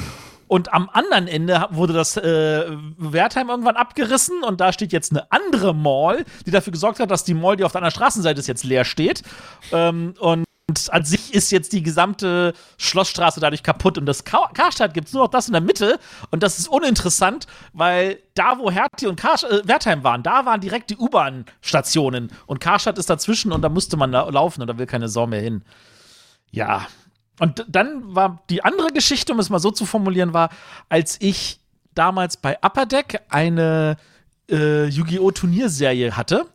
Und 0.49 0.73
am 0.73 0.89
anderen 0.91 1.29
Ende 1.29 1.67
wurde 1.73 1.93
das 1.93 2.17
äh, 2.17 2.65
Wertheim 2.97 3.51
irgendwann 3.51 3.77
abgerissen 3.77 4.43
und 4.43 4.63
da 4.63 4.73
steht 4.73 4.95
jetzt 4.95 5.13
eine 5.13 5.31
andere 5.31 5.75
Mall, 5.75 6.25
die 6.47 6.51
dafür 6.51 6.73
gesorgt 6.73 7.01
hat, 7.01 7.11
dass 7.11 7.23
die 7.23 7.35
Mall, 7.35 7.57
die 7.57 7.65
auf 7.65 7.73
der 7.73 7.81
anderen 7.83 7.95
Straßenseite 7.95 8.41
ist, 8.41 8.47
jetzt 8.47 8.65
leer 8.65 8.87
steht. 8.87 9.23
Ähm, 9.73 10.15
und 10.19 10.45
an 10.91 11.05
sich 11.05 11.33
ist 11.33 11.51
jetzt 11.51 11.73
die 11.73 11.83
gesamte 11.83 12.53
Schlossstraße 12.77 13.41
dadurch 13.41 13.63
kaputt 13.63 13.97
und 13.97 14.05
das 14.05 14.25
Ka 14.25 14.51
Karstadt 14.53 14.93
gibt 14.93 15.09
es 15.09 15.15
nur 15.15 15.25
noch 15.25 15.31
das 15.31 15.47
in 15.47 15.53
der 15.53 15.63
Mitte 15.63 15.99
und 16.31 16.43
das 16.43 16.59
ist 16.59 16.69
uninteressant, 16.69 17.47
weil 17.73 18.19
da, 18.35 18.59
wo 18.59 18.71
Hertie 18.71 19.07
und 19.07 19.19
Kar 19.19 19.43
äh, 19.45 19.67
Wertheim 19.67 20.05
waren, 20.05 20.23
da 20.23 20.45
waren 20.45 20.61
direkt 20.61 20.91
die 20.91 20.99
U-Bahn-Stationen 20.99 22.31
und 22.47 22.61
Karstadt 22.61 22.99
ist 22.99 23.09
dazwischen 23.09 23.51
und 23.53 23.63
da 23.63 23.71
musste 23.71 23.97
man 23.97 24.13
da 24.13 24.29
laufen 24.29 24.61
und 24.61 24.67
da 24.67 24.77
will 24.77 24.87
keine 24.87 25.09
Sau 25.09 25.27
mehr 25.27 25.41
hin. 25.41 25.65
Ja. 26.51 26.87
Und 27.41 27.65
dann 27.69 28.15
war 28.15 28.43
die 28.51 28.63
andere 28.63 28.89
Geschichte, 28.89 29.33
um 29.33 29.39
es 29.39 29.49
mal 29.49 29.61
so 29.61 29.71
zu 29.71 29.87
formulieren, 29.87 30.35
war, 30.35 30.51
als 30.89 31.17
ich 31.21 31.61
damals 31.95 32.37
bei 32.37 32.59
Upper 32.63 32.85
Deck 32.85 33.23
eine 33.31 33.97
äh, 34.51 34.87
Yu-Gi-Oh! 34.87 35.31
Turnierserie 35.31 36.17
hatte, 36.17 36.47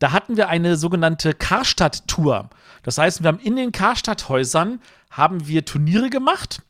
da 0.00 0.12
hatten 0.12 0.36
wir 0.36 0.48
eine 0.48 0.76
sogenannte 0.76 1.32
Karstadt-Tour. 1.34 2.50
Das 2.84 2.98
heißt, 2.98 3.22
wir 3.22 3.28
haben 3.28 3.40
in 3.40 3.56
den 3.56 3.72
Karstadt-Häusern 3.72 4.80
haben 5.10 5.48
wir 5.48 5.64
Turniere 5.64 6.10
gemacht. 6.10 6.62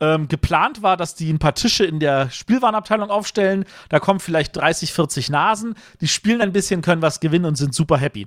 Ähm, 0.00 0.26
geplant 0.26 0.82
war, 0.82 0.96
dass 0.96 1.14
die 1.14 1.32
ein 1.32 1.38
paar 1.38 1.54
Tische 1.54 1.84
in 1.84 2.00
der 2.00 2.28
Spielwarenabteilung 2.30 3.10
aufstellen. 3.10 3.64
Da 3.90 4.00
kommen 4.00 4.18
vielleicht 4.18 4.56
30, 4.56 4.92
40 4.92 5.30
Nasen. 5.30 5.76
Die 6.00 6.08
spielen 6.08 6.40
ein 6.40 6.52
bisschen, 6.52 6.82
können 6.82 7.02
was 7.02 7.20
gewinnen 7.20 7.44
und 7.44 7.54
sind 7.54 7.74
super 7.74 7.96
happy. 7.96 8.26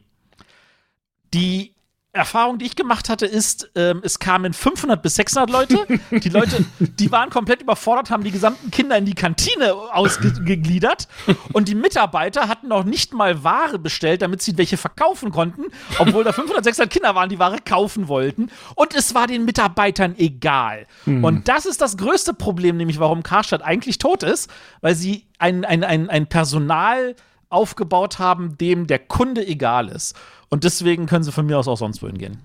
Die 1.34 1.76
Erfahrung, 2.14 2.58
die 2.58 2.66
ich 2.66 2.76
gemacht 2.76 3.10
hatte, 3.10 3.26
ist, 3.26 3.70
ähm, 3.76 4.02
es 4.04 4.18
kamen 4.18 4.54
500 4.54 5.02
bis 5.02 5.16
600 5.16 5.50
Leute. 5.50 6.00
Die 6.12 6.30
Leute, 6.30 6.66
die 6.80 7.12
waren 7.12 7.30
komplett 7.30 7.62
überfordert, 7.62 8.10
haben 8.10 8.24
die 8.24 8.32
gesamten 8.32 8.72
Kinder 8.72 8.98
in 8.98 9.06
die 9.06 9.14
Kantine 9.14 9.74
ausgegliedert. 9.74 11.08
Und 11.54 11.68
die 11.68 11.76
Mitarbeiter 11.76 12.48
hatten 12.48 12.70
noch 12.70 12.86
nicht 12.86 13.14
mal 13.14 13.44
Ware 13.44 13.78
bestellt, 13.78 14.22
damit 14.22 14.42
sie 14.42 14.58
welche 14.58 14.78
verkaufen 14.78 15.32
konnten, 15.32 15.66
obwohl 16.00 16.24
da 16.24 16.32
500, 16.32 16.64
600 16.64 16.92
Kinder 16.92 17.14
waren, 17.14 17.30
die 17.30 17.40
Ware 17.40 17.58
kaufen 17.64 18.08
wollten. 18.08 18.50
Und 18.76 18.96
es 18.96 19.14
war 19.14 19.28
den 19.28 19.46
Mitarbeitern 19.46 20.16
egal. 20.18 20.88
Und 21.24 21.48
das 21.48 21.66
ist 21.66 21.82
das 21.82 21.98
größte 21.98 22.34
Problem, 22.34 22.78
nämlich 22.78 23.00
warum 23.00 23.22
Karstadt 23.22 23.62
eigentlich 23.62 24.00
tot 24.00 24.24
ist, 24.24 24.50
weil 24.82 24.96
sie 24.96 25.28
ein, 25.38 25.66
ein, 25.66 25.84
ein, 25.84 26.10
ein 26.10 26.28
Personal 26.28 27.16
aufgebaut 27.50 28.20
haben, 28.20 28.58
dem 28.58 28.88
der 28.88 29.00
Kunde 29.00 29.46
egal 29.46 29.90
ist. 29.90 30.16
Und 30.50 30.64
deswegen 30.64 31.06
können 31.06 31.24
sie 31.24 31.32
von 31.32 31.46
mir 31.46 31.58
aus 31.58 31.68
auch 31.68 31.78
sonst 31.78 32.02
wohin 32.02 32.18
gehen. 32.18 32.40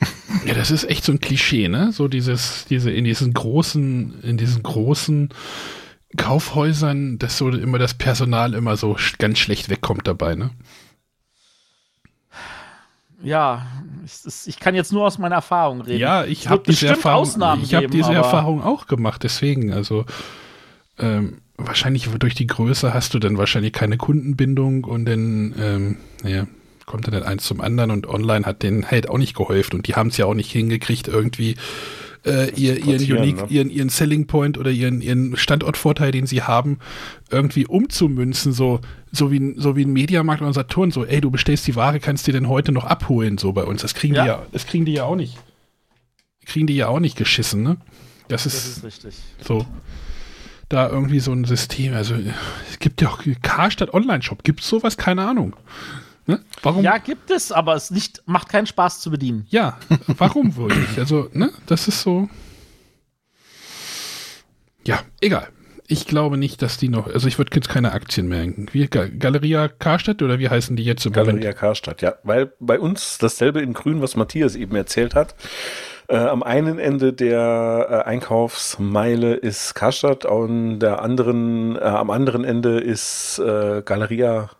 Ja, 0.46 0.54
das 0.54 0.70
ist 0.70 0.84
echt 0.84 1.04
so 1.04 1.12
ein 1.12 1.20
Klischee, 1.20 1.68
ne? 1.68 1.92
So 1.92 2.08
dieses, 2.08 2.64
diese, 2.70 2.90
in 2.90 3.04
diesen 3.04 3.34
großen, 3.34 4.22
in 4.22 4.38
diesen 4.38 4.62
großen 4.62 5.28
Kaufhäusern, 6.16 7.18
dass 7.18 7.36
so 7.36 7.50
immer 7.50 7.78
das 7.78 7.92
Personal 7.94 8.54
immer 8.54 8.76
so 8.78 8.96
ganz 9.18 9.38
schlecht 9.38 9.68
wegkommt 9.68 10.06
dabei, 10.06 10.36
ne? 10.36 10.50
Ja, 13.22 13.66
ich, 14.46 14.58
kann 14.58 14.74
jetzt 14.74 14.92
nur 14.92 15.04
aus 15.06 15.18
meiner 15.18 15.34
Erfahrung 15.34 15.82
reden. 15.82 16.00
Ja, 16.00 16.24
ich 16.24 16.48
habe 16.48 16.62
diese 16.66 16.88
Erfahrung, 16.88 17.20
Ausnahmen 17.20 17.62
ich 17.62 17.74
habe 17.74 17.88
diese 17.88 18.14
Erfahrung 18.14 18.62
auch 18.62 18.86
gemacht, 18.86 19.22
deswegen, 19.22 19.74
also 19.74 20.06
ähm, 20.98 21.42
wahrscheinlich 21.58 22.08
durch 22.08 22.34
die 22.34 22.46
Größe 22.46 22.94
hast 22.94 23.12
du 23.12 23.18
dann 23.18 23.36
wahrscheinlich 23.36 23.72
keine 23.72 23.98
Kundenbindung 23.98 24.84
und 24.84 25.04
dann, 25.04 25.54
ähm, 25.58 25.96
naja, 26.22 26.46
kommt 26.90 27.06
dann 27.06 27.22
eins 27.22 27.44
zum 27.44 27.60
anderen 27.60 27.90
und 27.90 28.06
online 28.08 28.44
hat 28.44 28.62
denen 28.62 28.90
halt 28.90 29.08
auch 29.08 29.18
nicht 29.18 29.34
geholfen 29.36 29.76
und 29.76 29.86
die 29.86 29.94
haben 29.94 30.08
es 30.08 30.16
ja 30.16 30.26
auch 30.26 30.34
nicht 30.34 30.50
hingekriegt, 30.50 31.08
irgendwie 31.08 31.54
äh, 32.26 32.50
ihr, 32.50 32.76
ihren, 32.84 33.18
Unique, 33.18 33.36
ne? 33.36 33.46
ihren, 33.48 33.70
ihren 33.70 33.88
Selling 33.88 34.26
Point 34.26 34.58
oder 34.58 34.70
ihren, 34.70 35.00
ihren 35.00 35.36
Standortvorteil, 35.36 36.10
den 36.12 36.26
sie 36.26 36.42
haben, 36.42 36.78
irgendwie 37.30 37.64
umzumünzen, 37.66 38.52
so, 38.52 38.80
so, 39.10 39.30
wie, 39.30 39.38
ein- 39.40 39.54
so 39.58 39.74
wie 39.76 39.84
ein 39.86 39.92
Mediamarkt 39.92 40.42
oder 40.42 40.52
Saturn, 40.52 40.90
so, 40.90 41.06
ey, 41.06 41.20
du 41.22 41.30
bestellst 41.30 41.66
die 41.66 41.76
Ware, 41.76 41.98
kannst 42.00 42.26
die 42.26 42.32
denn 42.32 42.48
heute 42.48 42.72
noch 42.72 42.84
abholen, 42.84 43.38
so 43.38 43.52
bei 43.52 43.62
uns. 43.64 43.80
Das 43.82 43.94
kriegen 43.94 44.14
Ja. 44.14 44.22
die 44.22 44.28
ja, 44.28 44.42
das 44.52 44.66
kriegen 44.66 44.84
die 44.84 44.92
ja 44.92 45.04
auch 45.04 45.16
nicht. 45.16 45.38
Kriegen 46.44 46.66
die 46.66 46.76
ja 46.76 46.88
auch 46.88 47.00
nicht 47.00 47.16
geschissen, 47.16 47.62
ne? 47.62 47.76
Das 48.28 48.44
ist, 48.44 48.54
Das 48.54 48.66
ist 48.78 48.84
richtig. 48.84 49.14
so. 49.42 49.64
Da 50.68 50.88
irgendwie 50.88 51.18
so 51.20 51.32
ein 51.32 51.44
System, 51.46 51.94
also 51.94 52.14
es 52.70 52.78
gibt 52.78 53.00
ja 53.02 53.08
auch 53.08 53.22
Karstadt 53.42 53.92
Online-Shop, 53.94 54.44
gibt 54.44 54.60
es 54.60 54.68
sowas? 54.68 54.96
Keine 54.96 55.26
Ahnung. 55.26 55.56
Ne? 56.30 56.40
Warum? 56.62 56.84
Ja, 56.84 56.98
gibt 56.98 57.30
es, 57.32 57.50
aber 57.50 57.74
es 57.74 57.90
nicht, 57.90 58.22
macht 58.26 58.48
keinen 58.48 58.66
Spaß 58.66 59.00
zu 59.00 59.10
bedienen. 59.10 59.46
Ja, 59.50 59.78
warum 60.06 60.54
wohl 60.54 60.68
nicht? 60.72 60.96
Also, 60.96 61.28
ne, 61.32 61.50
das 61.66 61.88
ist 61.88 62.02
so. 62.02 62.28
Ja, 64.86 65.00
egal. 65.20 65.48
Ich 65.88 66.06
glaube 66.06 66.36
nicht, 66.36 66.62
dass 66.62 66.76
die 66.78 66.88
noch, 66.88 67.08
also 67.08 67.26
ich 67.26 67.36
würde 67.38 67.50
jetzt 67.56 67.68
keine 67.68 67.90
Aktien 67.90 68.28
mehr. 68.28 68.46
Wie, 68.70 68.86
Ga- 68.86 69.08
Galeria 69.08 69.66
Karstadt 69.66 70.22
oder 70.22 70.38
wie 70.38 70.48
heißen 70.48 70.76
die 70.76 70.84
jetzt 70.84 71.04
im 71.04 71.10
Moment? 71.12 71.28
Galeria 71.40 71.52
Karstadt, 71.52 72.00
ja. 72.00 72.14
Weil 72.22 72.52
bei 72.60 72.78
uns 72.78 73.18
dasselbe 73.18 73.60
in 73.60 73.72
Grün, 73.72 74.00
was 74.00 74.14
Matthias 74.14 74.54
eben 74.54 74.76
erzählt 74.76 75.16
hat. 75.16 75.34
Äh, 76.06 76.16
am 76.16 76.44
einen 76.44 76.78
Ende 76.78 77.12
der 77.12 77.86
äh, 78.06 78.08
Einkaufsmeile 78.08 79.34
ist 79.34 79.74
Karstadt, 79.74 80.24
und 80.26 80.78
der 80.78 81.02
anderen, 81.02 81.74
äh, 81.74 81.80
am 81.80 82.10
anderen 82.10 82.44
Ende 82.44 82.78
ist 82.78 83.40
äh, 83.40 83.82
Galeria 83.84 84.50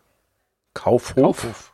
Kaufhof, 0.73 1.73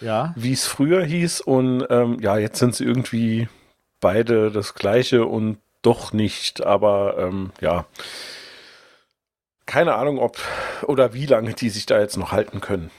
Ja. 0.00 0.32
wie 0.36 0.52
es 0.52 0.66
früher 0.66 1.04
hieß. 1.04 1.40
Und 1.42 1.86
ähm, 1.90 2.18
ja, 2.20 2.38
jetzt 2.38 2.58
sind 2.58 2.74
sie 2.74 2.84
irgendwie 2.84 3.48
beide 4.00 4.50
das 4.50 4.74
gleiche 4.74 5.26
und 5.26 5.58
doch 5.82 6.12
nicht. 6.12 6.64
Aber 6.64 7.16
ähm, 7.18 7.52
ja, 7.60 7.86
keine 9.66 9.94
Ahnung, 9.94 10.18
ob 10.18 10.38
oder 10.82 11.14
wie 11.14 11.26
lange 11.26 11.54
die 11.54 11.70
sich 11.70 11.86
da 11.86 12.00
jetzt 12.00 12.16
noch 12.16 12.32
halten 12.32 12.60
können. 12.60 12.90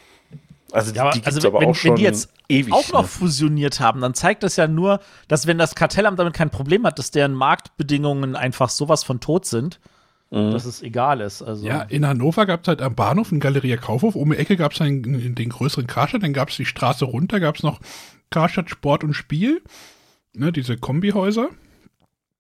Also 0.71 0.91
die, 0.91 0.97
Ja, 0.97 1.03
aber, 1.03 1.11
die 1.11 1.25
also 1.25 1.41
wenn, 1.43 1.47
aber 1.49 1.59
wenn, 1.61 1.69
auch 1.69 1.75
schon 1.75 1.89
wenn 1.91 1.95
die 1.97 2.03
jetzt 2.03 2.29
ewig. 2.47 2.73
auch 2.73 2.89
noch 2.93 3.01
ne? 3.01 3.07
fusioniert 3.07 3.79
haben, 3.81 3.99
dann 3.99 4.13
zeigt 4.13 4.43
das 4.43 4.55
ja 4.55 4.67
nur, 4.67 5.01
dass 5.27 5.47
wenn 5.47 5.57
das 5.57 5.75
Kartellamt 5.75 6.17
damit 6.17 6.33
kein 6.33 6.49
Problem 6.49 6.85
hat, 6.85 6.97
dass 6.97 7.11
deren 7.11 7.33
Marktbedingungen 7.33 8.37
einfach 8.37 8.69
sowas 8.69 9.03
von 9.03 9.19
tot 9.19 9.45
sind, 9.45 9.81
Mhm. 10.31 10.51
dass 10.51 10.65
es 10.65 10.81
egal 10.81 11.21
ist. 11.21 11.41
Also, 11.41 11.67
Ja, 11.67 11.81
in 11.81 12.05
Hannover 12.05 12.45
gab 12.45 12.61
es 12.61 12.67
halt 12.69 12.81
am 12.81 12.95
Bahnhof 12.95 13.31
einen 13.31 13.41
Galeria 13.41 13.77
Kaufhof, 13.77 14.15
um 14.15 14.31
die 14.31 14.37
Ecke 14.37 14.55
gab 14.55 14.71
es 14.71 14.77
den, 14.79 15.35
den 15.35 15.49
größeren 15.49 15.87
Karstadt, 15.87 16.23
dann 16.23 16.33
gab 16.33 16.49
es 16.49 16.55
die 16.55 16.65
Straße 16.65 17.05
runter, 17.05 17.39
gab 17.39 17.57
es 17.57 17.63
noch 17.63 17.79
Karstadt 18.29 18.69
Sport 18.69 19.03
und 19.03 19.13
Spiel, 19.13 19.61
ne, 20.33 20.51
diese 20.51 20.77
Kombihäuser. 20.77 21.49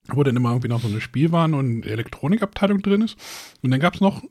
wo 0.07 0.23
dann 0.23 0.35
immer 0.35 0.49
irgendwie 0.49 0.67
noch 0.67 0.81
so 0.81 0.87
eine 0.87 0.99
Spielwaren- 0.99 1.53
und 1.53 1.85
Elektronikabteilung 1.85 2.81
drin 2.81 3.01
ist. 3.03 3.17
Und 3.61 3.71
dann 3.71 3.79
gab 3.79 3.93
es 3.93 4.01
noch 4.01 4.23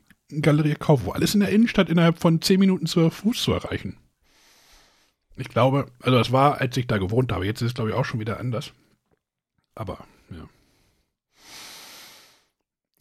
Galerie 0.42 0.74
Kauf, 0.74 1.04
wo 1.04 1.12
alles 1.12 1.34
in 1.34 1.40
der 1.40 1.50
Innenstadt 1.50 1.88
innerhalb 1.88 2.18
von 2.18 2.42
10 2.42 2.58
Minuten 2.58 2.86
zu 2.86 3.08
Fuß 3.08 3.42
zu 3.42 3.52
erreichen. 3.52 3.96
Ich 5.36 5.48
glaube, 5.48 5.86
also 6.02 6.18
das 6.18 6.32
war, 6.32 6.60
als 6.60 6.76
ich 6.76 6.86
da 6.86 6.98
gewohnt 6.98 7.32
habe. 7.32 7.46
Jetzt 7.46 7.62
ist 7.62 7.68
es, 7.68 7.74
glaube 7.74 7.90
ich, 7.90 7.96
auch 7.96 8.04
schon 8.04 8.20
wieder 8.20 8.40
anders. 8.40 8.72
Aber, 9.74 10.04
ja. 10.30 10.48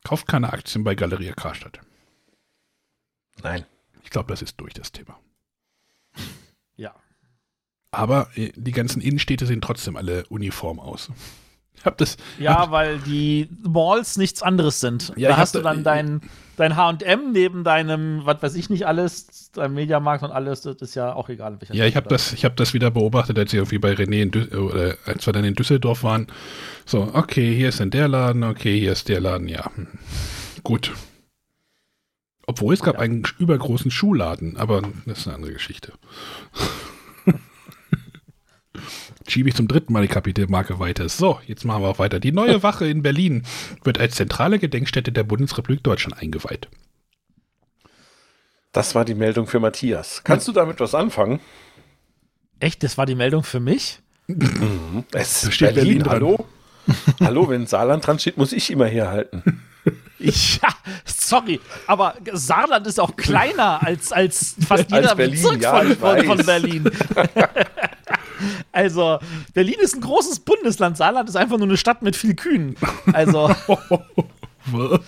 Kauft 0.10 0.26
keine 0.26 0.52
Aktien 0.52 0.84
bei 0.84 0.96
Galeria 0.96 1.34
Karstadt. 1.34 1.82
Nein. 3.44 3.64
Ich 4.04 4.10
glaube, 4.10 4.28
das 4.30 4.42
ist 4.42 4.60
durch 4.60 4.74
das 4.74 4.92
Thema. 4.92 5.20
Ja. 6.78 6.96
Aber 7.92 8.32
äh, 8.34 8.52
die 8.56 8.72
ganzen 8.72 9.04
Innenstädte 9.04 9.46
sehen 9.46 9.62
trotzdem 9.62 9.96
alle 9.96 10.26
uniform 10.30 10.80
aus. 10.80 11.12
Habe 11.86 11.96
das. 11.98 12.18
Ja, 12.40 12.56
hab, 12.60 12.72
weil 12.72 13.00
die 13.00 13.50
Malls 13.64 14.18
nichts 14.18 14.42
anderes 14.44 14.80
sind. 14.80 15.14
Ja, 15.16 15.30
da 15.30 15.38
hast 15.38 15.56
hab 15.56 15.62
du 15.62 15.64
da- 15.64 15.74
dann 15.74 15.84
dein, 15.84 16.22
dein 16.58 16.76
HM 16.76 17.32
neben 17.32 17.64
deinem, 17.64 18.22
was 18.26 18.42
weiß 18.44 18.56
ich 18.56 18.70
nicht 18.70 18.86
alles, 18.86 19.50
dein 19.54 19.74
Mediamarkt 19.74 20.24
und 20.24 20.32
alles, 20.32 20.62
das 20.62 20.76
ist 20.82 20.96
ja 20.96 21.14
auch 21.14 21.30
egal. 21.30 21.58
ja, 21.72 21.86
ich 21.86 21.96
habe 21.96 22.10
das, 22.10 22.34
ich 22.34 22.44
hab 22.46 22.56
das 22.58 22.74
wieder 22.74 22.92
beobachtet, 22.92 23.40
als 23.40 23.54
ich 23.54 23.58
irgendwie 23.58 23.80
bei 23.80 23.94
René 23.94 24.22
in 24.24 24.58
oder 24.58 24.98
als 25.06 25.26
wir 25.26 25.32
dann 25.34 25.46
in 25.46 25.54
Düsseldorf 25.56 26.04
waren. 26.04 26.28
So, 26.86 27.10
okay, 27.14 27.56
hier 27.56 27.70
ist 27.70 27.80
dann 27.80 27.92
der 27.92 28.08
Laden, 28.08 28.44
okay, 28.44 28.78
hier 28.80 28.92
ist 28.92 29.08
der 29.08 29.22
Laden, 29.22 29.48
ja. 29.48 29.72
hm. 29.76 29.88
Gut. 30.64 30.92
Obwohl 32.46 32.74
es 32.74 32.82
gab 32.82 32.96
Ja. 32.96 33.02
einen 33.02 33.24
übergroßen 33.38 33.92
Schuhladen, 33.92 34.58
aber 34.58 34.82
das 35.06 35.20
ist 35.20 35.28
eine 35.28 35.36
andere 35.36 35.54
Geschichte. 35.54 35.94
Schiebe 39.30 39.50
ich 39.50 39.56
zum 39.56 39.68
dritten 39.68 39.94
Mal 39.94 40.02
die 40.02 40.08
Kapitelmarke 40.08 40.80
weiter. 40.80 41.08
So, 41.08 41.40
jetzt 41.46 41.64
machen 41.64 41.84
wir 41.84 41.90
auch 41.90 42.00
weiter. 42.00 42.20
Die 42.20 42.32
neue 42.32 42.64
Wache 42.64 42.88
in 42.88 43.04
Berlin 43.04 43.44
wird 43.84 44.00
als 44.00 44.16
zentrale 44.16 44.58
Gedenkstätte 44.58 45.12
der 45.12 45.24
Bundesrepublik 45.24 45.84
Deutschland 45.84 46.20
eingeweiht. 46.22 46.68
Das 48.72 48.96
war 48.96 49.06
die 49.06 49.16
Meldung 49.16 49.48
für 49.48 49.60
Matthias. 49.60 50.24
Kannst 50.24 50.48
du 50.48 50.52
damit 50.52 50.80
was 50.80 50.96
anfangen? 50.96 51.40
Echt, 52.60 52.84
das 52.84 52.98
war 52.98 53.06
die 53.06 53.16
Meldung 53.16 53.44
für 53.44 53.60
mich? 53.60 54.00
Es 54.28 54.42
Da 55.12 55.20
ist 55.20 55.54
steht 55.54 55.76
Berlin 55.76 56.00
Berlin, 56.00 56.04
dran. 56.04 56.12
hallo? 56.14 56.46
hallo, 57.20 57.50
wenn 57.50 57.68
Saarland 57.68 58.06
dran 58.06 58.20
steht, 58.20 58.38
muss 58.38 58.52
ich 58.52 58.72
immer 58.72 58.86
herhalten. 58.86 59.62
Ich, 60.20 60.60
ja, 60.62 60.70
sorry, 61.06 61.62
aber 61.88 62.16
Saarland 62.34 62.86
ist 62.88 63.00
auch 63.00 63.16
kleiner 63.16 63.82
als, 63.82 64.12
als 64.12 64.56
fast 64.68 64.92
Als 64.92 65.04
jeder 65.04 65.16
Berlin, 65.16 65.42
Bezirk 65.42 65.62
ja, 65.62 65.82
von, 65.96 66.26
von. 66.26 66.46
Berlin. 66.46 66.92
also, 68.72 69.20
Berlin 69.54 69.76
ist 69.80 69.96
ein 69.96 70.02
großes 70.02 70.42
Bundesland, 70.42 70.98
Saarland 70.98 71.30
ist 71.30 71.36
einfach 71.36 71.58
nur 71.58 71.68
eine 71.68 71.78
Stadt 71.78 72.02
mit 72.02 72.16
viel 72.16 72.36
Kühen. 72.36 72.76
Also, 73.14 73.54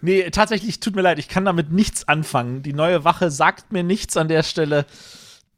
nee, 0.00 0.30
tatsächlich, 0.30 0.80
tut 0.80 0.94
mir 0.94 1.02
leid, 1.02 1.18
ich 1.18 1.28
kann 1.28 1.44
damit 1.44 1.72
nichts 1.72 2.06
anfangen. 2.08 2.62
Die 2.62 2.72
neue 2.72 3.04
Wache 3.04 3.30
sagt 3.30 3.72
mir 3.72 3.82
nichts 3.82 4.16
an 4.16 4.28
der 4.28 4.42
Stelle. 4.42 4.86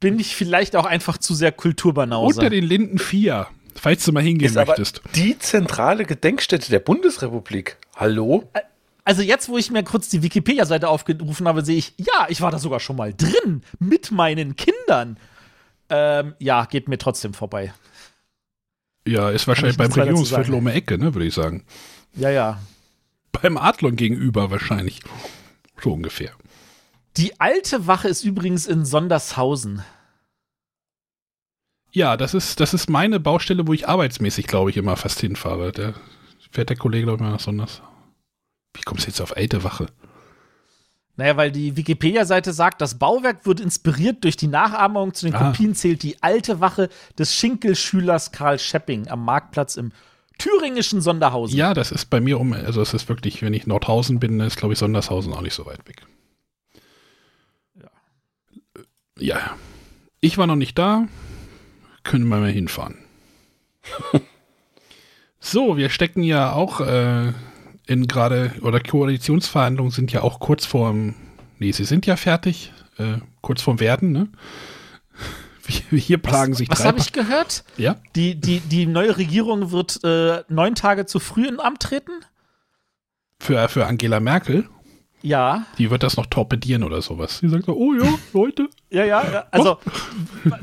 Bin 0.01 0.19
ich 0.19 0.35
vielleicht 0.35 0.77
auch 0.77 0.87
einfach 0.87 1.19
zu 1.19 1.35
sehr 1.35 1.53
Kulturbanause. 1.53 2.39
Unter 2.39 2.51
den 2.51 2.65
Linden 2.65 2.99
4, 2.99 3.47
falls 3.75 4.05
du 4.05 4.13
mal 4.13 4.23
hingehen 4.23 4.49
Ist 4.49 4.57
aber 4.57 4.69
möchtest. 4.73 5.03
die 5.15 5.39
zentrale 5.39 6.05
Gedenkstätte 6.05 6.71
der 6.71 6.79
Bundesrepublik. 6.79 7.77
Hallo? 7.97 8.49
Also 9.05 9.23
jetzt, 9.23 9.49
wo 9.49 9.59
ich 9.59 9.71
mir 9.71 9.83
kurz 9.83 10.09
die 10.09 10.23
Wikipedia-Seite 10.23 10.89
aufgerufen 10.89 11.49
habe, 11.49 11.65
sehe 11.65 11.77
ich, 11.77 11.95
ja, 11.99 12.27
ich 12.29 12.41
war 12.41 12.51
da 12.51 12.59
sogar 12.59 12.81
schon 12.81 12.97
mal 12.97 13.13
drin 13.13 13.63
mit 13.79 14.11
meinen 14.11 14.57
Kindern. 14.57 15.19
Ähm, 15.91 16.35
ja, 16.39 16.65
geht 16.65 16.89
mir 16.89 16.99
trotzdem 16.99 17.35
vorbei. 17.35 17.75
Ja, 19.07 19.31
ist 19.31 19.49
wahrscheinlich 19.49 19.75
ich 19.75 19.79
beim 19.79 19.93
Regierungsviertel 19.93 20.55
um 20.55 20.65
die 20.67 20.73
Ecke, 20.73 20.99
ne, 20.99 21.15
würde 21.15 21.27
ich 21.27 21.35
sagen. 21.35 21.65
Ja, 22.15 22.31
ja. 22.31 22.61
Beim 23.33 23.57
Adlon 23.57 23.97
gegenüber 23.97 24.51
wahrscheinlich. 24.51 25.01
So 25.83 25.93
ungefähr. 25.93 26.33
Die 27.17 27.41
alte 27.41 27.87
Wache 27.87 28.09
ist 28.09 28.25
übrigens 28.25 28.67
in 28.67 28.85
Sondershausen. 28.85 29.83
Ja, 31.93 32.17
das 32.17 32.35
ist, 32.35 32.61
das 32.61 32.73
ist 32.73 32.89
meine 32.89 33.19
Baustelle, 33.19 33.67
wo 33.67 33.73
ich 33.73 33.89
arbeitsmäßig, 33.89 34.47
glaube 34.47 34.71
ich, 34.71 34.77
immer 34.77 34.97
fast 34.97 35.19
hinfahre. 35.21 35.73
Da 35.73 35.95
fährt 36.53 36.71
der 36.71 36.77
Kollege, 36.77 37.07
glaube 37.07 37.17
ich, 37.17 37.23
mal 37.23 37.33
nach 37.33 37.41
Sonders. 37.41 37.83
Wie 38.75 38.83
kommst 38.83 39.07
du 39.07 39.09
jetzt 39.09 39.21
auf 39.21 39.37
alte 39.37 39.65
Wache? 39.65 39.87
Naja, 41.21 41.37
weil 41.37 41.53
die 41.53 41.77
Wikipedia-Seite 41.77 42.55
sagt, 42.55 42.81
das 42.81 42.99
Bauwerk 42.99 43.45
wird 43.45 43.61
inspiriert 43.61 44.25
durch 44.25 44.39
die 44.39 44.47
Nachahmung. 44.47 45.13
Zu 45.13 45.27
den 45.27 45.35
Ah. 45.35 45.51
Kopien 45.51 45.75
zählt 45.75 46.03
die 46.03 46.23
alte 46.23 46.61
Wache 46.61 46.89
des 47.19 47.35
Schinkelschülers 47.35 48.33
Karl 48.33 48.59
Schepping 48.59 49.07
am 49.09 49.23
Marktplatz 49.27 49.77
im 49.77 49.93
thüringischen 50.39 51.03
Sonderhausen. 51.03 51.59
Ja, 51.59 51.75
das 51.75 51.93
ist 51.93 52.07
bei 52.07 52.23
mir 52.23 52.41
um, 52.41 52.55
also 52.55 52.81
es 52.81 52.95
ist 52.95 53.07
wirklich, 53.11 53.43
wenn 53.43 53.53
ich 53.53 53.67
Nordhausen 53.67 54.19
bin, 54.19 54.41
ist, 54.41 54.57
glaube 54.57 54.73
ich, 54.73 54.79
Sondershausen 54.79 55.35
auch 55.35 55.43
nicht 55.43 55.53
so 55.53 55.67
weit 55.67 55.87
weg. 55.87 56.07
Ja. 57.75 57.91
Ja. 59.19 59.57
Ich 60.23 60.39
war 60.39 60.47
noch 60.47 60.57
nicht 60.57 60.79
da. 60.79 61.07
Können 62.03 62.29
wir 62.29 62.39
mal 62.39 62.51
hinfahren. 62.51 62.97
so, 65.39 65.77
wir 65.77 65.91
stecken 65.91 66.23
ja 66.23 66.53
auch 66.55 66.81
äh, 66.81 67.35
in 67.91 68.07
gerade, 68.07 68.53
oder 68.63 68.79
Koalitionsverhandlungen 68.79 69.91
sind 69.91 70.13
ja 70.13 70.23
auch 70.23 70.39
kurz 70.39 70.65
vorm, 70.65 71.17
nee, 71.59 71.73
sie 71.73 71.85
sind 71.85 72.07
ja 72.07 72.15
fertig, 72.15 72.73
äh, 72.99 73.19
kurz 73.41 73.63
vorm 73.63 73.81
Werden, 73.81 74.13
ne? 74.13 74.29
Hier 75.91 76.19
plagen 76.19 76.55
sich 76.55 76.71
Was 76.71 76.85
habe 76.85 77.01
ich 77.01 77.13
gehört? 77.13 77.65
Ja? 77.77 77.97
Die, 78.15 78.37
die, 78.37 78.61
die 78.61 78.87
neue 78.87 79.17
Regierung 79.17 79.73
wird 79.73 80.05
äh, 80.05 80.45
neun 80.49 80.77
Tage 80.77 81.07
zu 81.07 81.19
früh 81.19 81.49
in 81.49 81.59
Amt 81.59 81.83
treten? 81.83 82.13
Für, 83.41 83.69
für 83.69 83.87
Angela 83.87 84.21
Merkel. 84.21 84.69
Ja. 85.23 85.65
Die 85.79 85.91
wird 85.91 86.03
das 86.03 86.17
noch 86.17 86.27
torpedieren 86.27 86.83
oder 86.83 87.03
sowas. 87.03 87.41
Die 87.41 87.49
sagt 87.49 87.67
so, 87.67 87.75
oh 87.75 87.93
ja, 87.95 88.09
Leute. 88.33 88.69
Ja, 88.93 89.05
ja, 89.05 89.23
ja. 89.31 89.45
Also, 89.53 89.79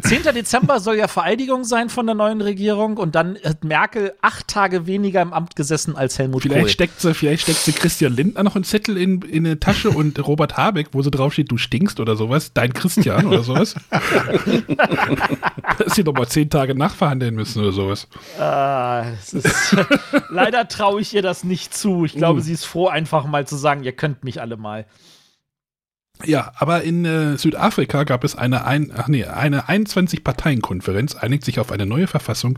10. 0.01 0.23
Dezember 0.35 0.81
soll 0.81 0.95
ja 0.97 1.07
Vereidigung 1.07 1.63
sein 1.63 1.89
von 1.89 2.05
der 2.05 2.15
neuen 2.15 2.41
Regierung 2.41 2.97
und 2.97 3.15
dann 3.15 3.37
hat 3.41 3.63
Merkel 3.63 4.11
acht 4.21 4.49
Tage 4.49 4.85
weniger 4.85 5.21
im 5.21 5.31
Amt 5.31 5.55
gesessen 5.55 5.95
als 5.95 6.19
Helmut 6.19 6.41
Vielleicht 6.41 6.61
Kohl. 6.61 6.69
steckt, 6.69 6.99
sie, 6.99 7.13
vielleicht 7.13 7.43
steckt 7.43 7.59
sie 7.59 7.71
Christian 7.71 8.13
Lindner 8.13 8.43
noch 8.43 8.55
einen 8.55 8.65
Zettel 8.65 8.97
in, 8.97 9.21
in 9.21 9.45
eine 9.45 9.59
Tasche 9.61 9.91
und 9.91 10.27
Robert 10.27 10.57
Habeck, 10.57 10.89
wo 10.91 11.01
sie 11.01 11.11
draufsteht, 11.11 11.49
du 11.49 11.57
stinkst 11.57 12.01
oder 12.01 12.17
sowas, 12.17 12.51
dein 12.53 12.73
Christian 12.73 13.27
oder 13.27 13.43
sowas. 13.43 13.75
Dass 15.77 15.95
sie 15.95 16.03
doch 16.03 16.13
mal 16.13 16.27
zehn 16.27 16.49
Tage 16.49 16.75
nachverhandeln 16.75 17.35
müssen 17.35 17.61
oder 17.61 17.71
sowas. 17.71 18.07
Ah, 18.39 19.05
ist, 19.31 19.75
leider 20.29 20.67
traue 20.67 21.01
ich 21.01 21.13
ihr 21.13 21.21
das 21.21 21.43
nicht 21.43 21.73
zu. 21.73 22.05
Ich 22.05 22.13
glaube, 22.15 22.39
Uh. 22.39 22.43
sie 22.43 22.53
ist 22.53 22.65
froh, 22.65 22.87
einfach 22.87 23.25
mal 23.25 23.47
zu 23.47 23.55
sagen, 23.55 23.83
ihr 23.83 23.91
könnt 23.93 24.23
mich 24.23 24.41
alle 24.41 24.46
mal. 24.55 24.85
Ja, 26.25 26.51
aber 26.55 26.83
in 26.83 27.05
äh, 27.05 27.37
Südafrika 27.37 28.03
gab 28.03 28.23
es 28.23 28.35
eine, 28.35 28.65
ein, 28.65 28.91
ach 28.95 29.07
nee, 29.07 29.25
eine 29.25 29.67
21-Parteien-Konferenz, 29.69 31.15
einigt 31.15 31.45
sich 31.45 31.59
auf 31.59 31.71
eine 31.71 31.85
neue 31.85 32.07
Verfassung, 32.07 32.57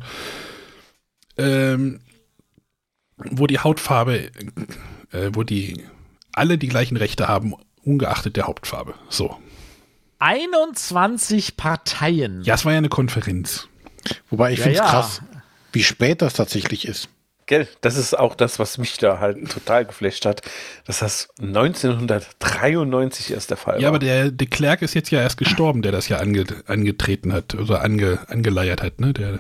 ähm, 1.37 1.99
wo 3.17 3.47
die 3.47 3.59
Hautfarbe, 3.59 4.31
äh, 5.11 5.31
wo 5.33 5.43
die 5.43 5.83
alle 6.31 6.57
die 6.57 6.69
gleichen 6.69 6.95
Rechte 6.95 7.27
haben, 7.27 7.53
ungeachtet 7.83 8.37
der 8.37 8.45
Hauptfarbe. 8.47 8.93
So. 9.09 9.37
21 10.19 11.57
Parteien. 11.57 12.43
Ja, 12.43 12.55
es 12.55 12.65
war 12.65 12.71
ja 12.73 12.77
eine 12.77 12.89
Konferenz. 12.89 13.67
Wobei 14.29 14.53
ich 14.53 14.59
Ja, 14.59 14.63
finde 14.63 14.79
es 14.79 14.85
ja. 14.85 14.89
krass, 14.89 15.21
wie 15.73 15.83
spät 15.83 16.21
das 16.21 16.33
tatsächlich 16.33 16.87
ist. 16.87 17.09
Gell, 17.49 17.67
das 17.81 17.97
ist 17.97 18.15
auch 18.15 18.35
das, 18.35 18.59
was 18.59 18.77
mich 18.77 18.99
da 18.99 19.17
halt 19.19 19.49
total 19.49 19.83
geflasht 19.83 20.23
hat, 20.27 20.43
dass 20.85 20.99
das 20.99 21.29
1993 21.41 23.31
erst 23.31 23.49
der 23.49 23.57
Fall 23.57 23.73
war. 23.75 23.81
Ja, 23.81 23.87
aber 23.87 23.97
der 23.97 24.29
de 24.29 24.47
Klerk 24.47 24.83
ist 24.83 24.93
jetzt 24.93 25.09
ja 25.09 25.19
erst 25.19 25.37
gestorben, 25.37 25.81
der 25.81 25.91
das 25.91 26.07
ja 26.09 26.17
ange, 26.17 26.45
angetreten 26.67 27.33
hat, 27.33 27.55
oder 27.55 27.81
ange, 27.81 28.19
angeleiert 28.27 28.83
hat, 28.83 28.99
ne? 28.99 29.13
Der, 29.13 29.39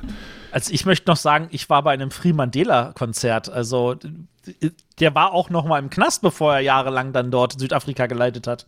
Also 0.51 0.73
ich 0.73 0.87
möchte 0.87 1.07
noch 1.07 1.17
sagen, 1.17 1.49
ich 1.51 1.69
war 1.69 1.83
bei 1.83 1.91
einem 1.91 2.09
Free 2.09 2.33
Mandela-Konzert. 2.33 3.47
Also 3.49 3.93
d- 3.93 4.71
der 4.99 5.13
war 5.13 5.33
auch 5.33 5.51
noch 5.51 5.65
mal 5.65 5.77
im 5.77 5.91
Knast, 5.91 6.23
bevor 6.23 6.55
er 6.55 6.61
jahrelang 6.61 7.13
dann 7.13 7.29
dort 7.29 7.59
Südafrika 7.59 8.07
geleitet 8.07 8.47
hat. 8.47 8.65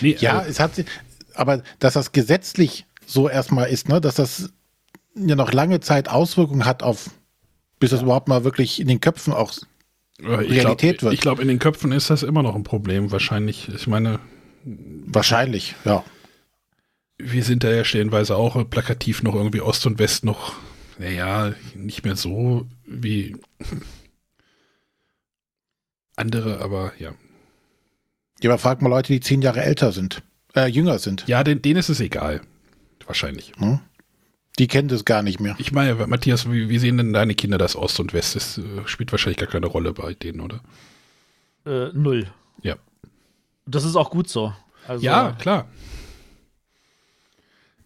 nee, 0.00 0.16
Ja, 0.20 0.42
äh, 0.42 0.48
es 0.48 0.60
hat 0.60 0.76
sich, 0.76 0.86
aber 1.34 1.62
dass 1.80 1.94
das 1.94 2.12
gesetzlich 2.12 2.86
so 3.04 3.28
erstmal 3.28 3.68
ist, 3.68 3.88
ne, 3.88 4.00
dass 4.00 4.14
das 4.14 4.50
ja 5.16 5.34
noch 5.34 5.52
lange 5.52 5.80
Zeit 5.80 6.08
Auswirkungen 6.08 6.64
hat 6.64 6.84
auf, 6.84 7.10
bis 7.84 7.90
das 7.90 8.02
überhaupt 8.02 8.28
mal 8.28 8.44
wirklich 8.44 8.80
in 8.80 8.88
den 8.88 9.00
Köpfen 9.00 9.32
auch. 9.32 9.52
Realität 10.20 10.98
glaub, 10.98 11.02
wird. 11.02 11.14
Ich 11.14 11.20
glaube, 11.20 11.42
in 11.42 11.48
den 11.48 11.58
Köpfen 11.58 11.92
ist 11.92 12.10
das 12.10 12.22
immer 12.22 12.42
noch 12.42 12.54
ein 12.54 12.64
Problem, 12.64 13.10
wahrscheinlich. 13.10 13.68
Ich 13.74 13.86
meine, 13.86 14.20
Wahrscheinlich, 14.64 15.74
ja. 15.84 16.02
wir 17.18 17.44
sind 17.44 17.64
da 17.64 17.70
ja 17.70 17.84
stellenweise 17.84 18.36
auch 18.36 18.68
plakativ 18.68 19.22
noch 19.22 19.34
irgendwie 19.34 19.60
Ost 19.60 19.84
und 19.86 19.98
West 19.98 20.24
noch, 20.24 20.54
naja, 20.98 21.52
nicht 21.74 22.04
mehr 22.04 22.16
so 22.16 22.66
wie 22.86 23.36
andere, 26.16 26.60
aber 26.60 26.92
ja. 26.98 27.12
Ja, 28.40 28.50
aber 28.50 28.58
frag 28.58 28.80
mal 28.80 28.88
Leute, 28.88 29.12
die 29.12 29.20
zehn 29.20 29.42
Jahre 29.42 29.62
älter 29.62 29.92
sind, 29.92 30.22
äh, 30.54 30.66
jünger 30.66 30.98
sind. 30.98 31.26
Ja, 31.26 31.44
den, 31.44 31.60
denen 31.60 31.78
ist 31.78 31.90
es 31.90 32.00
egal. 32.00 32.40
Wahrscheinlich. 33.06 33.52
Hm? 33.58 33.80
Die 34.58 34.68
kennen 34.68 34.88
das 34.88 35.04
gar 35.04 35.22
nicht 35.22 35.40
mehr. 35.40 35.56
Ich 35.58 35.72
meine, 35.72 36.06
Matthias, 36.06 36.50
wie, 36.50 36.68
wie 36.68 36.78
sehen 36.78 36.96
denn 36.96 37.12
deine 37.12 37.34
Kinder 37.34 37.58
das 37.58 37.74
Ost 37.74 37.98
und 37.98 38.12
West? 38.12 38.36
Das 38.36 38.58
äh, 38.58 38.62
spielt 38.86 39.10
wahrscheinlich 39.10 39.38
gar 39.38 39.48
keine 39.48 39.66
Rolle 39.66 39.92
bei 39.92 40.14
denen, 40.14 40.40
oder? 40.40 40.60
Äh, 41.66 41.88
null. 41.92 42.26
Ja. 42.62 42.76
Das 43.66 43.84
ist 43.84 43.96
auch 43.96 44.10
gut 44.10 44.28
so. 44.28 44.52
Also, 44.86 45.04
Ja, 45.04 45.32
klar. 45.32 45.66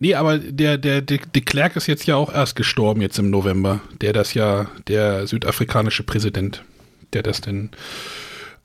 Nee, 0.01 0.15
aber 0.15 0.39
der, 0.39 0.79
der, 0.79 1.01
der 1.01 1.19
de 1.19 1.43
Klerk 1.43 1.75
ist 1.77 1.89
jetzt 1.89 2.07
ja 2.07 2.15
auch 2.17 2.33
erst 2.33 2.55
gestorben, 2.55 3.01
jetzt 3.01 3.19
im 3.19 3.31
November. 3.31 3.81
Der 4.01 4.13
das 4.13 4.35
ja, 4.35 4.71
der 4.87 5.27
südafrikanische 5.27 6.05
Präsident, 6.05 6.63
der 7.13 7.23
das 7.23 7.41
denn 7.41 7.71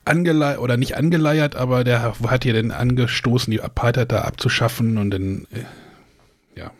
angeleiert, 0.06 0.60
oder 0.60 0.78
nicht 0.78 0.96
angeleiert, 0.96 1.56
aber 1.56 1.84
der 1.84 2.14
hat 2.28 2.46
ja 2.46 2.54
dann 2.54 2.72
angestoßen, 2.72 3.50
die 3.50 3.62
Apartheid 3.62 4.12
da 4.12 4.22
abzuschaffen 4.22 4.98
und 4.98 5.10
dann, 5.12 5.48
äh, 5.52 6.60
ja. 6.60 6.72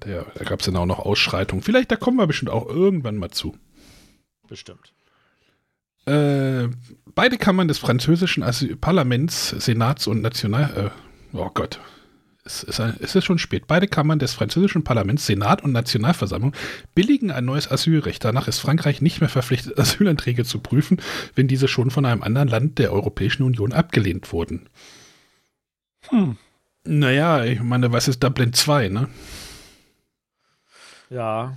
Hat 0.00 0.06
er, 0.06 0.26
da 0.34 0.44
gab 0.44 0.60
es 0.60 0.66
dann 0.66 0.76
auch 0.76 0.86
noch 0.86 1.00
Ausschreitungen. 1.00 1.62
Vielleicht, 1.62 1.90
da 1.90 1.96
kommen 1.96 2.16
wir 2.16 2.26
bestimmt 2.26 2.50
auch 2.50 2.66
irgendwann 2.66 3.18
mal 3.18 3.30
zu. 3.30 3.56
Bestimmt. 4.48 4.94
Äh, 6.06 6.68
beide 7.14 7.36
Kammern 7.36 7.68
des 7.68 7.78
französischen 7.78 8.42
Asyl 8.42 8.76
Parlaments, 8.76 9.50
Senats 9.50 10.06
und 10.06 10.22
National... 10.22 10.92
Äh, 11.34 11.36
oh 11.36 11.50
Gott. 11.52 11.80
Es 12.44 12.62
ist, 12.62 12.80
ein, 12.80 12.96
es 13.00 13.14
ist 13.14 13.26
schon 13.26 13.38
spät. 13.38 13.66
Beide 13.66 13.86
Kammern 13.88 14.18
des 14.18 14.32
französischen 14.32 14.84
Parlaments, 14.84 15.26
Senat 15.26 15.62
und 15.62 15.72
Nationalversammlung 15.72 16.54
billigen 16.94 17.30
ein 17.30 17.44
neues 17.44 17.70
Asylrecht. 17.70 18.24
Danach 18.24 18.48
ist 18.48 18.58
Frankreich 18.58 19.02
nicht 19.02 19.20
mehr 19.20 19.28
verpflichtet, 19.28 19.78
Asylanträge 19.78 20.46
zu 20.46 20.60
prüfen, 20.60 21.02
wenn 21.34 21.46
diese 21.46 21.68
schon 21.68 21.90
von 21.90 22.06
einem 22.06 22.22
anderen 22.22 22.48
Land 22.48 22.78
der 22.78 22.92
Europäischen 22.92 23.42
Union 23.42 23.74
abgelehnt 23.74 24.32
wurden. 24.32 24.70
Hm. 26.08 26.38
Naja, 26.84 27.44
ich 27.44 27.60
meine, 27.60 27.92
was 27.92 28.08
ist 28.08 28.24
Dublin 28.24 28.54
2, 28.54 28.88
ne? 28.88 29.08
Ja. 31.10 31.56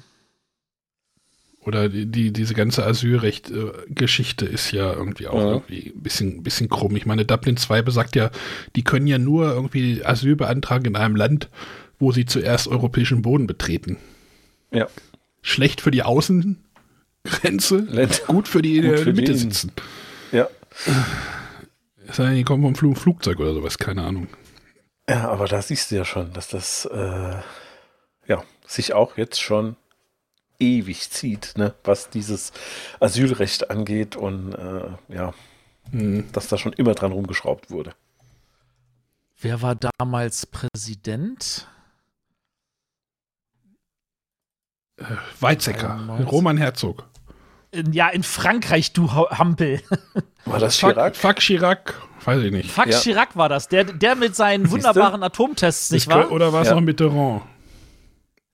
Oder 1.65 1.87
die, 1.87 2.05
die, 2.07 2.33
diese 2.33 2.53
ganze 2.55 2.85
Asylrecht-Geschichte 2.85 4.45
ist 4.45 4.71
ja 4.71 4.91
irgendwie 4.91 5.27
auch 5.27 5.39
Ja. 5.39 5.51
irgendwie 5.53 5.93
ein 5.95 6.01
bisschen, 6.03 6.43
bisschen 6.43 6.67
krumm. 6.67 6.95
Ich 6.97 7.05
meine, 7.05 7.23
Dublin 7.23 7.55
2 7.55 7.81
besagt 7.81 8.17
ja, 8.17 8.31
die 8.75 8.83
können 8.83 9.07
ja 9.07 9.17
nur 9.17 9.53
irgendwie 9.53 10.03
Asyl 10.03 10.35
beantragen 10.35 10.85
in 10.85 10.95
einem 10.97 11.15
Land, 11.15 11.49
wo 11.99 12.11
sie 12.11 12.25
zuerst 12.25 12.67
europäischen 12.67 13.21
Boden 13.21 13.47
betreten. 13.47 13.97
Ja. 14.71 14.87
Schlecht 15.41 15.79
für 15.79 15.91
die 15.91 16.03
Außengrenze, 16.03 16.57
Länd- 17.87 18.23
gut 18.27 18.49
für 18.49 18.61
die, 18.61 18.81
die 18.81 18.87
Gut 18.89 18.91
in 18.91 18.97
für 18.97 19.05
der 19.05 19.13
Mitte 19.13 19.35
sitzen. 19.35 19.71
Ja. 20.33 20.49
Es 22.07 22.17
sei 22.17 22.25
denn, 22.25 22.35
die 22.35 22.43
kommen 22.43 22.63
vom 22.63 22.75
Fl 22.75 22.93
Flugzeug 22.99 23.39
oder 23.39 23.53
sowas, 23.53 23.77
keine 23.77 24.03
Ahnung. 24.03 24.27
Ja, 25.09 25.29
aber 25.29 25.47
da 25.47 25.61
siehst 25.61 25.91
du 25.91 25.95
ja 25.95 26.03
schon, 26.05 26.33
dass 26.33 26.49
das 26.49 26.85
äh, 26.85 27.35
ja, 28.27 28.43
sich 28.65 28.93
auch 28.93 29.17
jetzt 29.17 29.41
schon 29.41 29.75
ewig 30.59 31.09
zieht, 31.11 31.53
ne, 31.57 31.73
was 31.83 32.09
dieses 32.09 32.51
Asylrecht 32.99 33.69
angeht 33.69 34.15
und 34.15 34.53
äh, 34.53 34.91
ja, 35.13 35.33
Hm. 35.91 36.31
dass 36.31 36.47
da 36.47 36.57
schon 36.57 36.71
immer 36.73 36.93
dran 36.95 37.11
rumgeschraubt 37.11 37.69
wurde. 37.69 37.93
Wer 39.41 39.61
war 39.61 39.75
damals 39.75 40.45
Präsident? 40.45 41.67
Weizsäcker, 45.39 45.97
93. 46.07 46.31
Roman 46.31 46.57
Herzog. 46.57 47.05
Ja, 47.91 48.09
in 48.09 48.23
Frankreich, 48.23 48.93
du 48.93 49.11
Hampel. 49.11 49.81
War 50.45 50.59
das 50.59 50.77
Chirac? 50.77 51.15
fuck 51.15 51.37
Chirac, 51.37 51.95
weiß 52.23 52.43
ich 52.43 52.51
nicht. 52.51 52.71
Fuck 52.71 52.87
Ja. 52.87 52.99
Chirac 52.99 53.35
war 53.35 53.49
das. 53.49 53.67
Der, 53.67 53.83
der 53.83 54.15
mit 54.15 54.35
seinen 54.35 54.65
Siehste? 54.65 54.75
wunderbaren 54.77 55.23
Atomtests, 55.23 55.89
nicht 55.91 56.07
wahr? 56.07 56.31
Oder 56.31 56.53
war 56.53 56.61
es 56.61 56.67
Ja. 56.69 56.75
noch 56.75 56.81
Mitterrand? 56.81 57.41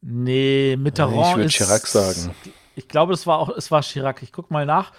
Nee, 0.02 0.78
Mitterrand 0.78 1.32
Ich 1.32 1.36
würd 1.36 1.46
ist. 1.48 1.56
Chirac 1.56 1.88
sagen. 1.88 2.32
Ich 2.76 2.88
glaube, 2.88 3.14
es 3.14 3.28
war 3.28 3.40
auch, 3.40 3.50
es 3.50 3.72
war 3.72 3.82
Chirac. 3.82 4.24
Ich 4.24 4.32
guck 4.32 4.52
mal 4.52 4.66
nach. 4.66 4.94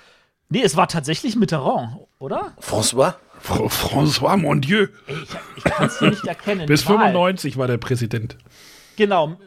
Nee, 0.51 0.63
es 0.63 0.77
war 0.77 0.89
tatsächlich 0.89 1.37
Mitterrand, 1.37 1.97
oder? 2.19 2.53
François? 2.61 3.15
Fr 3.41 3.69
François, 3.71 4.37
mon 4.37 4.61
Dieu. 4.61 4.89
Ich, 5.07 5.17
ich 5.57 5.65
kann 5.65 5.87
es 5.87 5.99
hier 5.99 6.11
nicht 6.11 6.27
erkennen. 6.27 6.67
Bis 6.67 6.83
Die 6.83 6.89
Wahl. 6.89 7.13
95 7.13 7.57
war 7.57 7.67
der 7.69 7.79
Präsident. 7.79 8.37
Genau. 8.97 9.39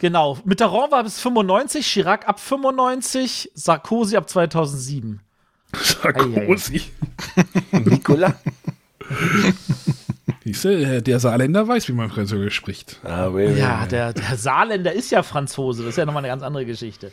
Genau. 0.00 0.38
Mitterrand 0.44 0.90
war 0.90 1.04
bis 1.04 1.20
95, 1.20 1.86
Chirac 1.86 2.26
ab 2.28 2.40
95, 2.40 3.52
Sarkozy 3.54 4.16
ab 4.16 4.28
2007. 4.28 5.20
Sarkozy. 5.80 6.82
Nicolas? 7.72 8.34
Siehst 10.44 10.64
du, 10.64 11.02
der 11.02 11.20
Saarländer 11.20 11.68
weiß, 11.68 11.88
wie 11.88 11.92
man 11.92 12.10
Französisch 12.10 12.54
spricht. 12.54 12.98
Ah, 13.04 13.28
oui, 13.28 13.48
oui, 13.48 13.58
Ja, 13.58 13.82
oui. 13.82 13.88
der, 13.88 14.12
der 14.14 14.36
Saarländer 14.36 14.92
ist 14.92 15.10
ja 15.10 15.22
Franzose. 15.22 15.82
Das 15.82 15.90
ist 15.90 15.96
ja 15.96 16.06
nochmal 16.06 16.22
eine 16.24 16.28
ganz 16.32 16.42
andere 16.42 16.64
Geschichte. 16.64 17.12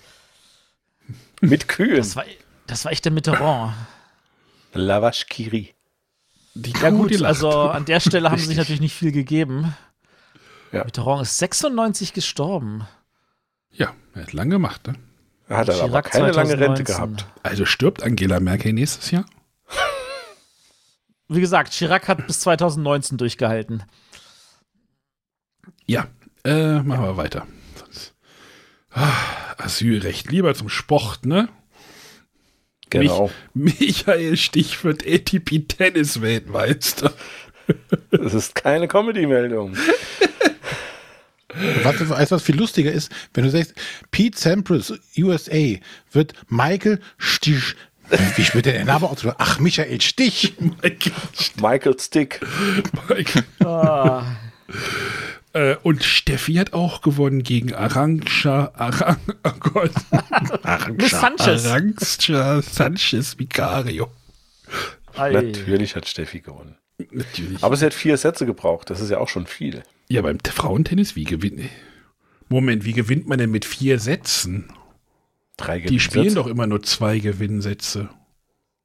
Mit 1.41 1.67
Kühen. 1.67 1.97
Das 1.97 2.15
war, 2.15 2.23
das 2.67 2.85
war 2.85 2.91
echt 2.91 3.03
der 3.05 3.11
Mitterrand. 3.11 3.73
La 4.73 5.01
Vache 5.01 5.25
qui 5.29 5.47
rit. 5.47 5.73
Die 6.53 6.71
Ja 6.81 6.89
Kuh, 6.89 6.97
gut, 7.03 7.21
also 7.21 7.49
an 7.49 7.85
der 7.85 7.99
Stelle 7.99 8.31
haben 8.31 8.39
sie 8.39 8.45
sich 8.47 8.57
natürlich 8.57 8.81
nicht 8.81 8.95
viel 8.95 9.11
gegeben. 9.11 9.75
Ja. 10.71 10.83
Mitterrand 10.85 11.21
ist 11.21 11.37
96 11.37 12.13
gestorben. 12.13 12.87
Ja, 13.71 13.93
er 14.15 14.23
hat 14.23 14.33
lang 14.33 14.49
gemacht, 14.49 14.87
ne? 14.87 14.95
Er 15.49 15.57
hat 15.57 15.69
aber 15.69 15.85
Chirac 15.87 16.11
keine 16.11 16.31
lange 16.31 16.59
Rente 16.59 16.83
2019. 16.83 16.85
gehabt. 16.85 17.25
Also 17.43 17.65
stirbt 17.65 18.03
Angela 18.03 18.39
Merkel 18.39 18.73
nächstes 18.73 19.11
Jahr? 19.11 19.25
Wie 21.29 21.41
gesagt, 21.41 21.73
Chirac 21.73 22.07
hat 22.07 22.25
bis 22.25 22.39
2019 22.41 23.17
durchgehalten. 23.17 23.83
Ja, 25.85 26.07
äh, 26.45 26.81
machen 26.81 27.03
wir 27.03 27.17
weiter. 27.17 27.45
Ah, 28.91 29.11
Asylrecht, 29.57 30.31
lieber 30.31 30.55
zum 30.55 30.69
Sport, 30.69 31.25
ne? 31.25 31.49
Genau. 32.89 33.29
Mich, 33.53 33.79
Michael 33.79 34.37
Stich 34.37 34.81
wird 34.83 35.05
ATP-Tennis-Weltmeister. 35.05 37.13
Das 38.11 38.33
ist 38.33 38.55
keine 38.55 38.87
Comedy-Meldung. 38.87 39.75
Was, 41.83 42.09
weißt 42.09 42.31
du, 42.31 42.35
was 42.35 42.43
viel 42.43 42.57
lustiger 42.57 42.91
ist, 42.91 43.11
wenn 43.33 43.43
du 43.43 43.49
sagst, 43.49 43.73
Pete 44.11 44.37
Sampras, 44.37 44.93
USA, 45.17 45.77
wird 46.11 46.33
Michael 46.49 46.99
Stich. 47.17 47.75
Wie 48.35 48.43
spielt 48.43 48.65
der 48.65 48.85
Name 48.85 49.07
aus? 49.07 49.25
Ach, 49.37 49.59
Michael 49.59 49.99
Stich. 50.01 50.53
Michael, 50.59 51.11
Michael 51.61 51.99
Stick. 51.99 52.39
Michael. 53.09 53.43
Ah, 53.65 54.23
Äh, 55.53 55.75
und 55.81 56.03
Steffi 56.03 56.55
hat 56.55 56.73
auch 56.73 57.01
gewonnen 57.01 57.41
gegen 57.41 57.73
Arantxa, 57.73 58.71
Arang, 58.75 59.17
oh 59.45 59.51
Gott, 59.59 59.91
Miss 60.97 61.11
Sanchez. 61.11 61.65
Arantxa 61.65 62.61
Sanchez 62.61 63.39
Vicario. 63.39 64.09
ei. 65.15 65.31
Natürlich 65.31 65.95
hat 65.95 66.07
Steffi 66.07 66.41
gewonnen. 66.41 66.75
Natürlich. 67.11 67.63
Aber 67.63 67.77
sie 67.77 67.85
hat 67.85 67.93
vier 67.93 68.17
Sätze 68.17 68.45
gebraucht. 68.45 68.89
Das 68.89 68.99
ist 68.99 69.09
ja 69.09 69.19
auch 69.19 69.29
schon 69.29 69.47
viel. 69.47 69.83
ja, 70.09 70.21
beim 70.21 70.37
Frauentennis, 70.45 71.15
wie 71.15 71.23
gewinnt. 71.23 71.61
Moment, 72.49 72.83
wie 72.85 72.93
gewinnt 72.93 73.27
man 73.27 73.39
denn 73.39 73.49
mit 73.51 73.65
vier 73.65 73.99
Sätzen? 73.99 74.71
Drei 75.57 75.79
Die 75.79 75.99
spielen 75.99 76.35
doch 76.35 76.47
immer 76.47 76.67
nur 76.67 76.83
zwei 76.83 77.19
Gewinnsätze. 77.19 78.09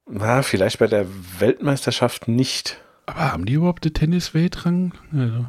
Na, 0.09 0.41
vielleicht 0.41 0.79
bei 0.79 0.87
der 0.87 1.05
Weltmeisterschaft 1.39 2.27
nicht. 2.27 2.81
Aber 3.05 3.31
haben 3.31 3.45
die 3.45 3.53
überhaupt 3.53 3.85
den 3.85 3.93
Tennis-Weltrang? 3.93 4.93
Also, 5.13 5.45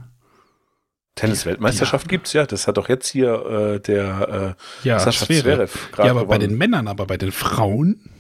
Tennis-Weltmeisterschaft 1.17 2.09
gibt's 2.09 2.33
ja. 2.33 2.45
Das 2.47 2.67
hat 2.67 2.77
doch 2.77 2.89
jetzt 2.89 3.09
hier 3.09 3.35
äh, 3.47 3.81
der 3.81 4.57
äh, 4.83 4.89
ja, 4.89 4.99
Sascha 4.99 5.27
Zverev. 5.27 5.91
Gerade 5.93 6.09
Ja, 6.09 6.11
aber 6.13 6.27
bei 6.27 6.37
gewonnen. 6.37 6.51
den 6.51 6.59
Männern, 6.59 6.89
aber 6.89 7.07
bei 7.07 7.17
den 7.17 7.33
Frauen, 7.33 8.11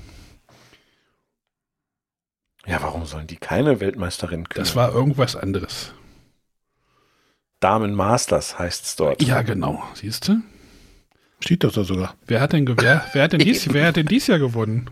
Ja, 2.67 2.81
warum 2.83 3.05
sollen 3.05 3.27
die 3.27 3.37
keine 3.37 3.81
Weltmeisterin 3.81 4.49
können? 4.49 4.65
das 4.65 4.75
war 4.75 4.93
irgendwas 4.95 5.37
anderes. 5.37 5.93
Damen 7.61 7.95
Masters 7.95 8.59
heißt's 8.59 8.97
dort. 8.97 9.23
Ja, 9.23 9.43
genau. 9.43 9.83
Siehst 9.95 10.29
du? 10.29 10.37
Steht 11.45 11.63
das 11.63 11.75
da 11.75 11.85
sogar. 11.85 12.17
Wer 12.27 12.41
hat 12.41 12.55
denn, 12.55 12.67
wer, 12.67 13.05
wer 13.13 13.23
hat 13.25 13.35
denn 13.35 13.41
dies, 13.41 13.71
wer 13.75 13.89
hat 13.89 13.97
denn 13.97 14.07
dies 14.07 14.29
Jahr 14.29 14.39
gewonnen? 14.39 14.89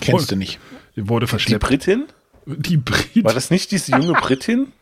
Kennst 0.00 0.32
du 0.32 0.34
nicht. 0.34 0.58
Wurde 0.96 1.26
Die 1.26 1.30
verschleppt. 1.30 1.64
Britin? 1.64 2.06
Die 2.46 2.76
Brit. 2.76 3.22
War 3.22 3.32
das 3.32 3.50
nicht 3.50 3.70
diese 3.70 3.92
junge 3.92 4.14
Britin? 4.14 4.72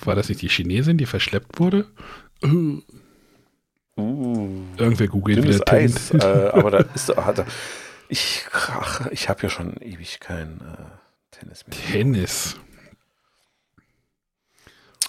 War 0.00 0.16
das 0.16 0.28
nicht 0.28 0.42
die 0.42 0.48
Chinesin, 0.48 0.98
die 0.98 1.06
verschleppt 1.06 1.60
wurde? 1.60 1.86
Uh, 2.42 2.80
Irgendwer 4.76 5.06
googelt 5.06 5.38
dünnes 5.38 5.60
wieder 5.60 5.72
Eis. 5.72 6.08
Tennis. 6.08 6.24
äh, 6.24 6.48
aber 6.52 6.70
da 6.72 6.78
ist 6.96 7.16
hat 7.16 7.38
er. 7.38 7.46
Ich, 8.08 8.44
ach, 8.52 9.06
ich 9.12 9.28
habe 9.28 9.42
ja 9.42 9.50
schon 9.50 9.76
ewig 9.76 10.18
kein 10.18 10.60
äh, 10.60 11.30
Tennis 11.30 11.64
mehr. 11.68 11.76
Tennis. 11.92 12.56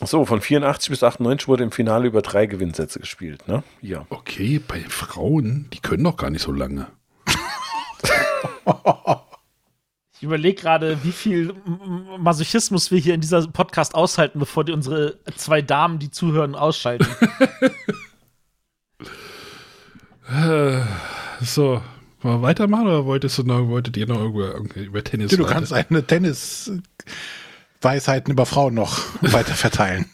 So, 0.03 0.25
von 0.25 0.41
84 0.41 0.89
bis 0.89 1.03
98 1.03 1.47
wurde 1.47 1.63
im 1.63 1.71
Finale 1.71 2.07
über 2.07 2.21
drei 2.21 2.45
Gewinnsätze 2.47 2.99
gespielt, 2.99 3.47
ne? 3.47 3.63
Ja. 3.81 4.05
Okay, 4.09 4.59
bei 4.65 4.81
Frauen, 4.81 5.67
die 5.73 5.79
können 5.79 6.03
doch 6.03 6.17
gar 6.17 6.29
nicht 6.29 6.41
so 6.41 6.51
lange. 6.51 6.87
Ich 10.17 10.23
überlege 10.23 10.59
gerade, 10.61 10.97
wie 11.03 11.11
viel 11.11 11.53
Masochismus 12.17 12.91
wir 12.91 12.99
hier 12.99 13.13
in 13.13 13.21
dieser 13.21 13.47
Podcast 13.47 13.95
aushalten, 13.95 14.39
bevor 14.39 14.63
die 14.63 14.71
unsere 14.73 15.17
zwei 15.35 15.61
Damen, 15.61 15.99
die 15.99 16.09
zuhören, 16.11 16.55
ausschalten. 16.55 17.07
Äh, 20.29 20.81
so, 21.41 21.81
wollen 22.21 22.35
wir 22.37 22.41
weitermachen 22.41 22.87
oder 22.87 23.05
wolltest 23.05 23.37
du 23.37 23.43
noch, 23.43 23.67
wolltet 23.67 23.95
ihr 23.97 24.07
noch 24.07 24.17
irgendwo 24.19 24.41
irgendwie 24.41 24.85
über 24.85 25.03
Tennis 25.03 25.31
Du 25.31 25.43
weiter- 25.43 25.53
kannst 25.53 25.73
eine 25.73 26.05
Tennis-Weisheiten 27.85 28.31
über 28.31 28.45
Frauen 28.45 28.73
noch 28.73 28.99
weiter 29.21 29.53
verteilen. 29.53 30.05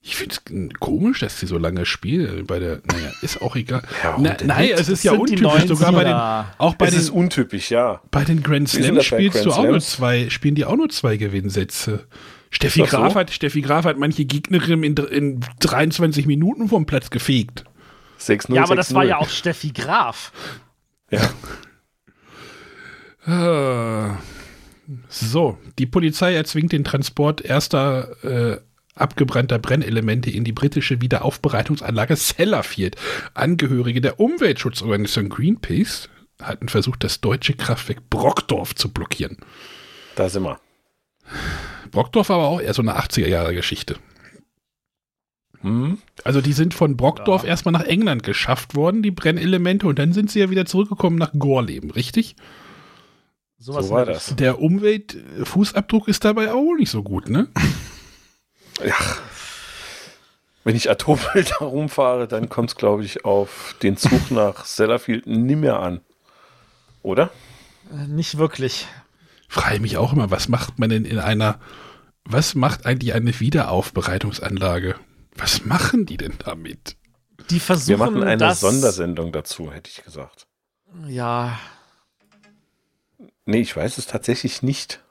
Ich 0.00 0.14
finde 0.14 0.36
es 0.36 0.78
komisch, 0.78 1.18
dass 1.18 1.40
sie 1.40 1.46
so 1.46 1.58
lange 1.58 1.84
spielen 1.84 2.46
bei 2.46 2.60
der. 2.60 2.80
Naja, 2.84 3.10
ist 3.22 3.42
auch 3.42 3.56
egal. 3.56 3.82
Ja, 4.04 4.16
Na, 4.20 4.36
nein, 4.44 4.70
es 4.72 4.88
ist 4.88 5.02
ja 5.02 5.12
untypisch. 5.12 5.64
Sogar 5.66 5.90
bei 5.90 6.04
den, 6.04 6.12
90er. 6.12 6.44
auch 6.58 6.74
bei 6.76 6.86
es 6.86 6.94
ist 6.94 7.08
den, 7.08 7.16
untypisch, 7.16 7.70
ja. 7.72 8.00
bei 8.12 8.22
den 8.22 8.40
Grand 8.44 8.68
Slams 8.68 9.04
spielst 9.04 9.44
du 9.44 9.50
Grand 9.50 9.58
auch 9.58 9.64
nur 9.64 9.80
zwei, 9.80 10.30
spielen 10.30 10.54
die 10.54 10.64
auch 10.64 10.76
nur 10.76 10.90
zwei 10.90 11.16
Gewinnsätze. 11.16 12.06
Steffi 12.50 12.82
Ist 12.82 12.90
Graf, 12.90 13.14
so? 13.14 13.18
hat, 13.18 13.32
Steffi 13.32 13.60
Graf 13.62 13.84
hat 13.84 13.98
manche 13.98 14.24
Gegnerin 14.24 14.84
in, 14.84 14.94
in 14.94 15.40
23 15.58 16.26
Minuten 16.26 16.68
vom 16.68 16.86
Platz 16.86 17.10
gefegt. 17.10 17.64
6-0. 18.20 18.54
ja, 18.54 18.62
aber 18.62 18.76
das 18.76 18.92
6-0. 18.92 18.94
war 18.94 19.04
ja 19.04 19.16
auch 19.18 19.28
Steffi 19.28 19.72
Graf. 19.72 20.30
Ja. 21.10 21.28
So, 25.08 25.58
die 25.78 25.86
Polizei 25.86 26.34
erzwingt 26.34 26.72
den 26.72 26.84
Transport 26.84 27.40
erster 27.40 28.24
äh, 28.24 28.60
abgebrannter 28.94 29.58
Brennelemente 29.58 30.30
in 30.30 30.44
die 30.44 30.52
britische 30.52 31.00
Wiederaufbereitungsanlage 31.00 32.16
Sellafield. 32.16 32.96
Angehörige 33.34 34.00
der 34.00 34.20
Umweltschutzorganisation 34.20 35.28
Greenpeace 35.28 36.08
hatten 36.40 36.68
versucht, 36.68 37.02
das 37.04 37.20
deutsche 37.20 37.54
Kraftwerk 37.54 38.08
Brockdorf 38.10 38.74
zu 38.74 38.92
blockieren. 38.92 39.38
Da 40.14 40.28
sind 40.28 40.44
wir. 40.44 40.60
Brockdorf 41.90 42.28
war 42.28 42.36
aber 42.36 42.48
auch 42.48 42.60
eher 42.60 42.74
so 42.74 42.82
eine 42.82 42.96
80er-Jahre-Geschichte. 42.98 43.96
Hm? 45.62 45.98
Also 46.24 46.40
die 46.40 46.52
sind 46.52 46.74
von 46.74 46.96
Brockdorf 46.96 47.42
Ja. 47.42 47.48
erstmal 47.48 47.72
nach 47.72 47.84
England 47.84 48.22
geschafft 48.22 48.74
worden, 48.74 49.02
die 49.02 49.10
Brennelemente, 49.10 49.86
und 49.86 49.98
dann 49.98 50.12
sind 50.12 50.30
sie 50.30 50.40
ja 50.40 50.50
wieder 50.50 50.66
zurückgekommen 50.66 51.16
nach 51.16 51.32
Gorleben, 51.38 51.90
richtig? 51.90 52.36
Sowas 53.58 53.86
So 53.86 53.94
war 53.94 54.04
das. 54.04 54.36
Der 54.36 54.60
Umweltfußabdruck 54.60 56.08
ist 56.08 56.24
dabei 56.24 56.52
auch 56.52 56.74
nicht 56.76 56.90
so 56.90 57.02
gut, 57.02 57.28
ne? 57.28 57.48
Ja. 58.84 58.94
Wenn 60.64 60.76
ich 60.76 60.90
Atommüll 60.90 61.44
da 61.58 61.64
rumfahre, 61.64 62.28
dann 62.28 62.48
kommt 62.48 62.70
es, 62.70 62.76
glaube 62.76 63.04
ich, 63.04 63.24
auf 63.24 63.74
den 63.82 63.96
Zug 63.96 64.30
nach 64.30 64.64
Sellafield 64.64 65.26
nimmer 65.26 65.80
an. 65.80 66.00
Oder? 67.02 67.30
Äh, 67.92 68.08
Nicht 68.08 68.36
wirklich. 68.36 68.86
frage 69.48 69.80
mich 69.80 69.96
auch 69.96 70.12
immer, 70.12 70.30
was 70.30 70.48
macht 70.48 70.78
man 70.78 70.90
denn 70.90 71.04
in 71.04 71.18
einer, 71.18 71.60
was 72.24 72.54
macht 72.54 72.84
eigentlich 72.84 73.14
eine 73.14 73.38
Wiederaufbereitungsanlage? 73.38 74.96
Was 75.36 75.64
machen 75.64 76.04
die 76.04 76.16
denn 76.16 76.34
damit? 76.44 76.96
Die 77.50 77.60
versuchen 77.60 77.88
Wir 77.88 77.98
machen 77.98 78.22
eine 78.24 78.36
das, 78.38 78.60
Sondersendung 78.60 79.32
dazu, 79.32 79.70
hätte 79.70 79.90
ich 79.90 80.02
gesagt. 80.02 80.46
Ja, 81.06 81.58
Nee, 83.46 83.60
ich 83.60 83.74
weiß 83.76 83.98
es 83.98 84.06
tatsächlich 84.06 84.62
nicht. 84.62 85.02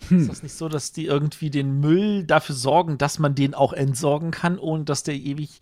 ist 0.00 0.10
Hm. 0.10 0.28
das 0.28 0.42
nicht 0.42 0.54
so, 0.54 0.68
dass 0.68 0.92
die 0.92 1.06
irgendwie 1.06 1.50
den 1.50 1.80
Müll 1.80 2.24
dafür 2.24 2.54
sorgen, 2.54 2.98
dass 2.98 3.18
man 3.18 3.34
den 3.34 3.54
auch 3.54 3.72
entsorgen 3.72 4.30
kann, 4.30 4.58
ohne 4.58 4.84
dass 4.84 5.02
der 5.02 5.14
ewig 5.14 5.60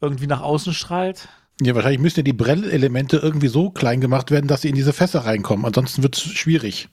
irgendwie 0.00 0.26
nach 0.26 0.40
außen 0.40 0.72
strahlt? 0.74 1.28
Ja, 1.60 1.74
wahrscheinlich 1.74 2.00
müssen 2.00 2.20
ja 2.20 2.22
die 2.24 2.32
Brennelemente 2.32 3.18
irgendwie 3.18 3.48
so 3.48 3.70
klein 3.70 4.00
gemacht 4.00 4.30
werden, 4.30 4.48
dass 4.48 4.62
sie 4.62 4.68
in 4.68 4.74
diese 4.74 4.92
Fässer 4.92 5.20
reinkommen. 5.20 5.66
Ansonsten 5.66 6.02
wird 6.02 6.16
es 6.16 6.22
schwierig. 6.22 6.88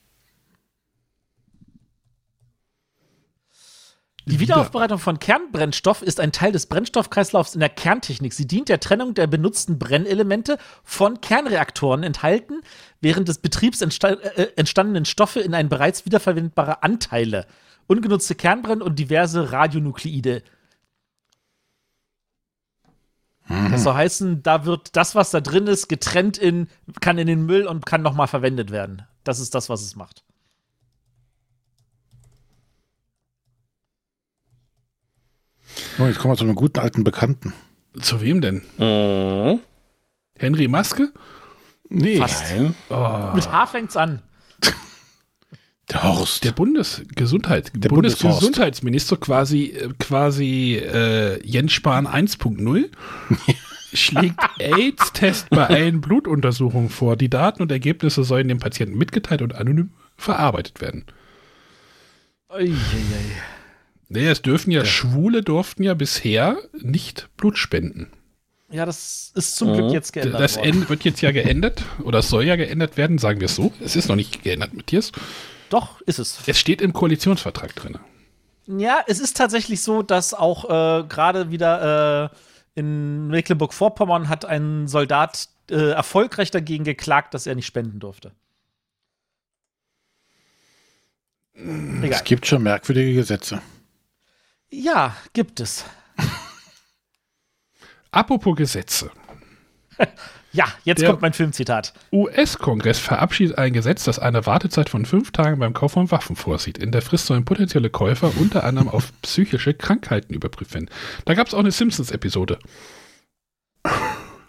Die 4.30 4.40
Wiederaufbereitung 4.40 4.98
von 4.98 5.18
Kernbrennstoff 5.18 6.02
ist 6.02 6.20
ein 6.20 6.32
Teil 6.32 6.52
des 6.52 6.66
Brennstoffkreislaufs 6.66 7.54
in 7.54 7.60
der 7.60 7.68
Kerntechnik. 7.68 8.32
Sie 8.32 8.46
dient 8.46 8.68
der 8.68 8.80
Trennung 8.80 9.14
der 9.14 9.26
benutzten 9.26 9.78
Brennelemente 9.78 10.58
von 10.84 11.20
Kernreaktoren, 11.20 12.02
enthalten 12.02 12.60
während 13.00 13.28
des 13.28 13.38
Betriebs 13.38 13.80
entsta 13.80 14.10
äh, 14.10 14.52
entstandenen 14.56 15.04
Stoffe 15.04 15.40
in 15.40 15.54
ein 15.54 15.68
bereits 15.68 16.04
wiederverwendbare 16.04 16.82
Anteile, 16.82 17.46
ungenutzte 17.86 18.34
Kernbrenn 18.34 18.82
und 18.82 18.98
diverse 18.98 19.52
Radionukleide. 19.52 20.42
Das 23.48 23.82
soll 23.82 23.94
heißen, 23.94 24.44
da 24.44 24.64
wird 24.64 24.94
das, 24.94 25.16
was 25.16 25.32
da 25.32 25.40
drin 25.40 25.66
ist, 25.66 25.88
getrennt 25.88 26.38
in, 26.38 26.68
kann 27.00 27.18
in 27.18 27.26
den 27.26 27.44
Müll 27.46 27.66
und 27.66 27.84
kann 27.84 28.00
nochmal 28.00 28.28
verwendet 28.28 28.70
werden. 28.70 29.02
Das 29.24 29.40
ist 29.40 29.56
das, 29.56 29.68
was 29.68 29.82
es 29.82 29.96
macht. 29.96 30.22
Oh, 35.98 36.06
jetzt 36.06 36.18
kommen 36.18 36.32
wir 36.32 36.36
zu 36.38 36.44
einem 36.44 36.54
guten 36.54 36.78
alten 36.80 37.04
Bekannten. 37.04 37.52
Zu 38.00 38.20
wem 38.20 38.40
denn? 38.40 38.62
Mhm. 38.78 39.60
Henry 40.38 40.68
Maske? 40.68 41.12
Nee, 41.88 42.16
Fast. 42.18 42.44
Nein. 42.54 42.74
Oh, 42.88 43.34
Mit 43.34 43.50
H 43.50 43.66
fängt's 43.66 43.96
an. 43.96 44.22
der 45.90 46.02
Horst. 46.04 46.44
der 46.44 46.52
Bundesgesundheit, 46.52 47.72
Der 47.74 47.88
Bundesgesundheitsminister 47.88 49.16
quasi, 49.16 49.64
äh, 49.70 49.88
quasi 49.98 50.76
äh, 50.76 51.44
Jens 51.44 51.72
Spahn 51.72 52.06
1.0 52.06 52.84
schlägt 53.92 54.38
AIDS-Test 54.60 55.50
bei 55.50 55.66
allen 55.66 56.00
Blutuntersuchungen 56.00 56.90
vor. 56.90 57.16
Die 57.16 57.28
Daten 57.28 57.60
und 57.62 57.72
Ergebnisse 57.72 58.22
sollen 58.22 58.46
dem 58.46 58.60
Patienten 58.60 58.96
mitgeteilt 58.96 59.42
und 59.42 59.56
anonym 59.56 59.90
verarbeitet 60.16 60.80
werden. 60.80 61.04
Uiuiui. 62.50 62.76
Naja, 64.12 64.32
es 64.32 64.42
dürfen 64.42 64.72
ja, 64.72 64.84
Schwule 64.84 65.42
durften 65.42 65.84
ja 65.84 65.94
bisher 65.94 66.58
nicht 66.72 67.28
Blut 67.36 67.56
spenden. 67.56 68.10
Ja, 68.68 68.84
das 68.84 69.32
ist 69.36 69.54
zum 69.56 69.72
Glück 69.72 69.86
Mhm. 69.86 69.92
jetzt 69.92 70.12
geändert 70.12 70.40
Das 70.40 70.56
worden. 70.56 70.68
End 70.68 70.90
wird 70.90 71.04
jetzt 71.04 71.20
ja 71.20 71.30
geändert 71.30 71.84
oder 72.02 72.18
es 72.18 72.28
soll 72.28 72.44
ja 72.44 72.56
geändert 72.56 72.96
werden, 72.96 73.18
sagen 73.18 73.40
wir 73.40 73.46
es 73.46 73.54
so. 73.54 73.72
Es 73.80 73.94
ist 73.94 74.08
noch 74.08 74.16
nicht 74.16 74.42
geändert, 74.42 74.74
Matthias. 74.74 75.12
Doch, 75.70 76.00
ist 76.02 76.18
es. 76.18 76.40
Es 76.46 76.58
steht 76.58 76.82
im 76.82 76.92
Koalitionsvertrag 76.92 77.74
drin. 77.76 77.98
Ja, 78.66 78.98
es 79.06 79.20
ist 79.20 79.36
tatsächlich 79.36 79.82
so, 79.82 80.02
dass 80.02 80.34
auch 80.34 80.64
äh, 80.64 81.04
gerade 81.04 81.50
wieder 81.52 82.30
äh, 82.32 82.36
in 82.80 83.28
Mecklenburg-Vorpommern 83.28 84.28
hat 84.28 84.44
ein 84.44 84.88
Soldat 84.88 85.48
äh, 85.70 85.90
erfolgreich 85.90 86.50
dagegen 86.50 86.82
geklagt, 86.82 87.34
dass 87.34 87.46
er 87.46 87.54
nicht 87.54 87.66
spenden 87.66 88.00
durfte. 88.00 88.32
Egal. 91.54 92.10
Es 92.10 92.24
gibt 92.24 92.46
schon 92.46 92.62
merkwürdige 92.62 93.14
Gesetze. 93.14 93.60
Ja, 94.72 95.16
gibt 95.32 95.60
es. 95.60 95.84
Apropos 98.10 98.56
Gesetze. 98.56 99.10
Ja, 100.52 100.64
jetzt 100.82 101.00
Der- 101.00 101.10
kommt 101.10 101.22
mein 101.22 101.32
Filmzitat. 101.32 101.94
US-Kongress 102.10 102.98
verabschiedet 102.98 103.56
ein 103.56 103.72
Gesetz, 103.72 104.02
das 104.02 104.18
eine 104.18 104.46
Wartezeit 104.46 104.88
von 104.88 105.06
fünf 105.06 105.30
Tagen 105.30 105.60
beim 105.60 105.74
Kauf 105.74 105.92
von 105.92 106.10
Waffen 106.10 106.34
vorsieht. 106.34 106.76
In 106.76 106.90
der 106.90 107.02
Frist 107.02 107.26
sollen 107.26 107.44
potenzielle 107.44 107.88
Käufer 107.88 108.32
unter 108.36 108.64
anderem 108.64 108.88
auf 108.88 109.12
psychische 109.22 109.74
Krankheiten 109.74 110.34
überprüft 110.34 110.74
werden. 110.74 110.90
Da 111.24 111.34
gab 111.34 111.46
es 111.46 111.54
auch 111.54 111.60
eine 111.60 111.70
Simpsons-Episode, 111.70 112.58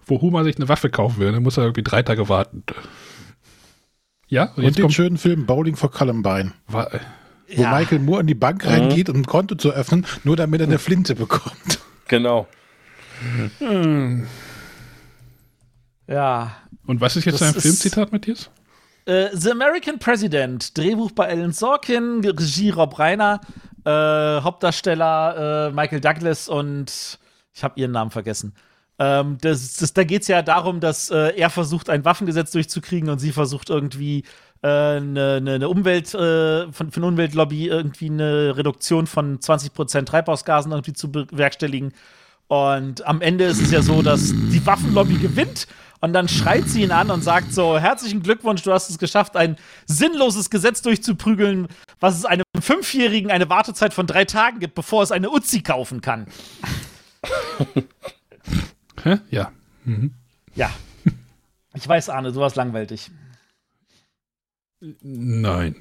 wo 0.08 0.22
Homer 0.22 0.44
sich 0.44 0.56
eine 0.56 0.70
Waffe 0.70 0.90
kaufen 0.90 1.20
will. 1.20 1.32
Dann 1.34 1.44
muss 1.44 1.58
er 1.58 1.66
irgendwie 1.66 1.84
drei 1.84 2.02
Tage 2.02 2.28
warten. 2.30 2.64
Ja, 4.28 4.46
und 4.46 4.58
Und 4.58 4.64
jetzt 4.64 4.78
den 4.80 4.84
kommt. 4.86 4.96
schönen 4.96 5.18
Film 5.20 5.46
Bowling 5.46 5.76
for 5.76 5.92
Columbine, 5.92 6.54
Wa- 6.66 6.90
wo 7.56 7.62
Ja. 7.62 7.78
Michael 7.78 8.00
Moore 8.00 8.22
in 8.22 8.28
die 8.28 8.36
Bank 8.36 8.66
reingeht, 8.66 9.10
um 9.10 9.18
ein 9.18 9.26
Konto 9.26 9.56
zu 9.56 9.72
öffnen, 9.72 10.06
nur 10.24 10.36
damit 10.36 10.62
er 10.62 10.68
eine 10.68 10.80
Flinte 10.80 11.16
bekommt. 11.16 11.80
Genau. 12.08 12.48
Ja. 16.08 16.52
Und 16.88 17.02
was 17.02 17.16
ist 17.16 17.26
jetzt 17.26 17.36
Das 17.42 17.50
dein 17.50 17.56
ist- 17.56 17.62
Filmzitat, 17.64 18.12
Matthias? 18.12 18.50
Äh, 19.06 19.30
The 19.34 19.52
American 19.52 19.98
President, 20.00 20.78
Drehbuch 20.78 21.12
bei 21.12 21.28
Alan 21.30 21.52
Sorkin, 21.54 22.22
Regie 22.24 22.70
Rob 22.70 23.00
Reiner, 23.00 23.42
äh, 23.84 23.90
Hauptdarsteller 23.90 25.70
äh, 25.70 25.72
Michael 25.72 26.02
Douglas 26.02 26.48
und 26.48 27.20
ich 27.54 27.64
habe 27.64 27.80
ihren 27.80 27.92
Namen 27.92 28.12
vergessen. 28.12 28.54
Ähm, 29.00 29.38
das, 29.42 29.78
das, 29.78 29.94
da 29.94 30.04
geht 30.04 30.22
es 30.22 30.28
ja 30.28 30.44
darum, 30.44 30.80
dass 30.80 31.10
äh, 31.10 31.36
er 31.36 31.50
versucht, 31.50 31.90
ein 31.90 32.06
Waffengesetz 32.06 32.52
durchzukriegen 32.52 33.10
und 33.10 33.18
sie 33.18 33.32
versucht 33.32 33.72
irgendwie 33.72 34.24
eine 34.62 35.38
äh, 35.38 35.42
ne, 35.42 35.60
ne 35.60 35.70
Umwelt, 35.70 36.14
äh, 36.14 36.72
von, 36.72 36.92
von 36.92 37.04
Umweltlobby 37.04 37.68
irgendwie 37.68 38.10
eine 38.10 38.56
Reduktion 38.56 39.08
von 39.08 39.40
20% 39.40 40.06
Treibhausgasen 40.06 40.72
irgendwie 40.72 40.94
zu 40.94 41.12
bewerkstelligen. 41.12 41.94
Und 42.48 43.06
am 43.06 43.22
Ende 43.22 43.46
ist 43.46 43.62
es 43.62 43.72
ja 43.72 43.82
so, 43.82 44.02
dass 44.02 44.28
die 44.28 44.66
Waffenlobby 44.66 45.16
gewinnt 45.16 45.68
und 46.02 46.14
dann 46.14 46.28
schreit 46.28 46.68
sie 46.68 46.82
ihn 46.84 46.92
an 46.92 47.10
und 47.10 47.24
sagt 47.24 47.54
so: 47.54 47.80
Herzlichen 47.80 48.22
Glückwunsch, 48.22 48.64
du 48.64 48.74
hast 48.74 48.90
es 48.90 48.98
geschafft, 48.98 49.38
ein 49.38 49.56
sinnloses 49.86 50.50
Gesetz 50.50 50.82
durchzuprügeln, 50.82 51.68
was 52.00 52.18
es 52.18 52.26
einem 52.26 52.44
Fünfjährigen 52.60 53.32
eine 53.32 53.50
Wartezeit 53.50 53.94
von 53.94 54.06
drei 54.06 54.26
Tagen 54.26 54.60
gibt, 54.60 54.76
bevor 54.76 55.04
es 55.04 55.12
eine 55.12 55.30
Uzi 55.30 55.62
kaufen 55.62 56.02
kann. 56.02 56.28
Hä? 59.04 59.20
Ja. 59.30 59.52
Ja. 60.56 60.72
Ich 61.74 61.88
weiß, 61.88 62.10
Arne, 62.10 62.34
du 62.34 62.40
warst 62.42 62.58
langweilig. 62.58 63.12
Nein. 65.02 65.76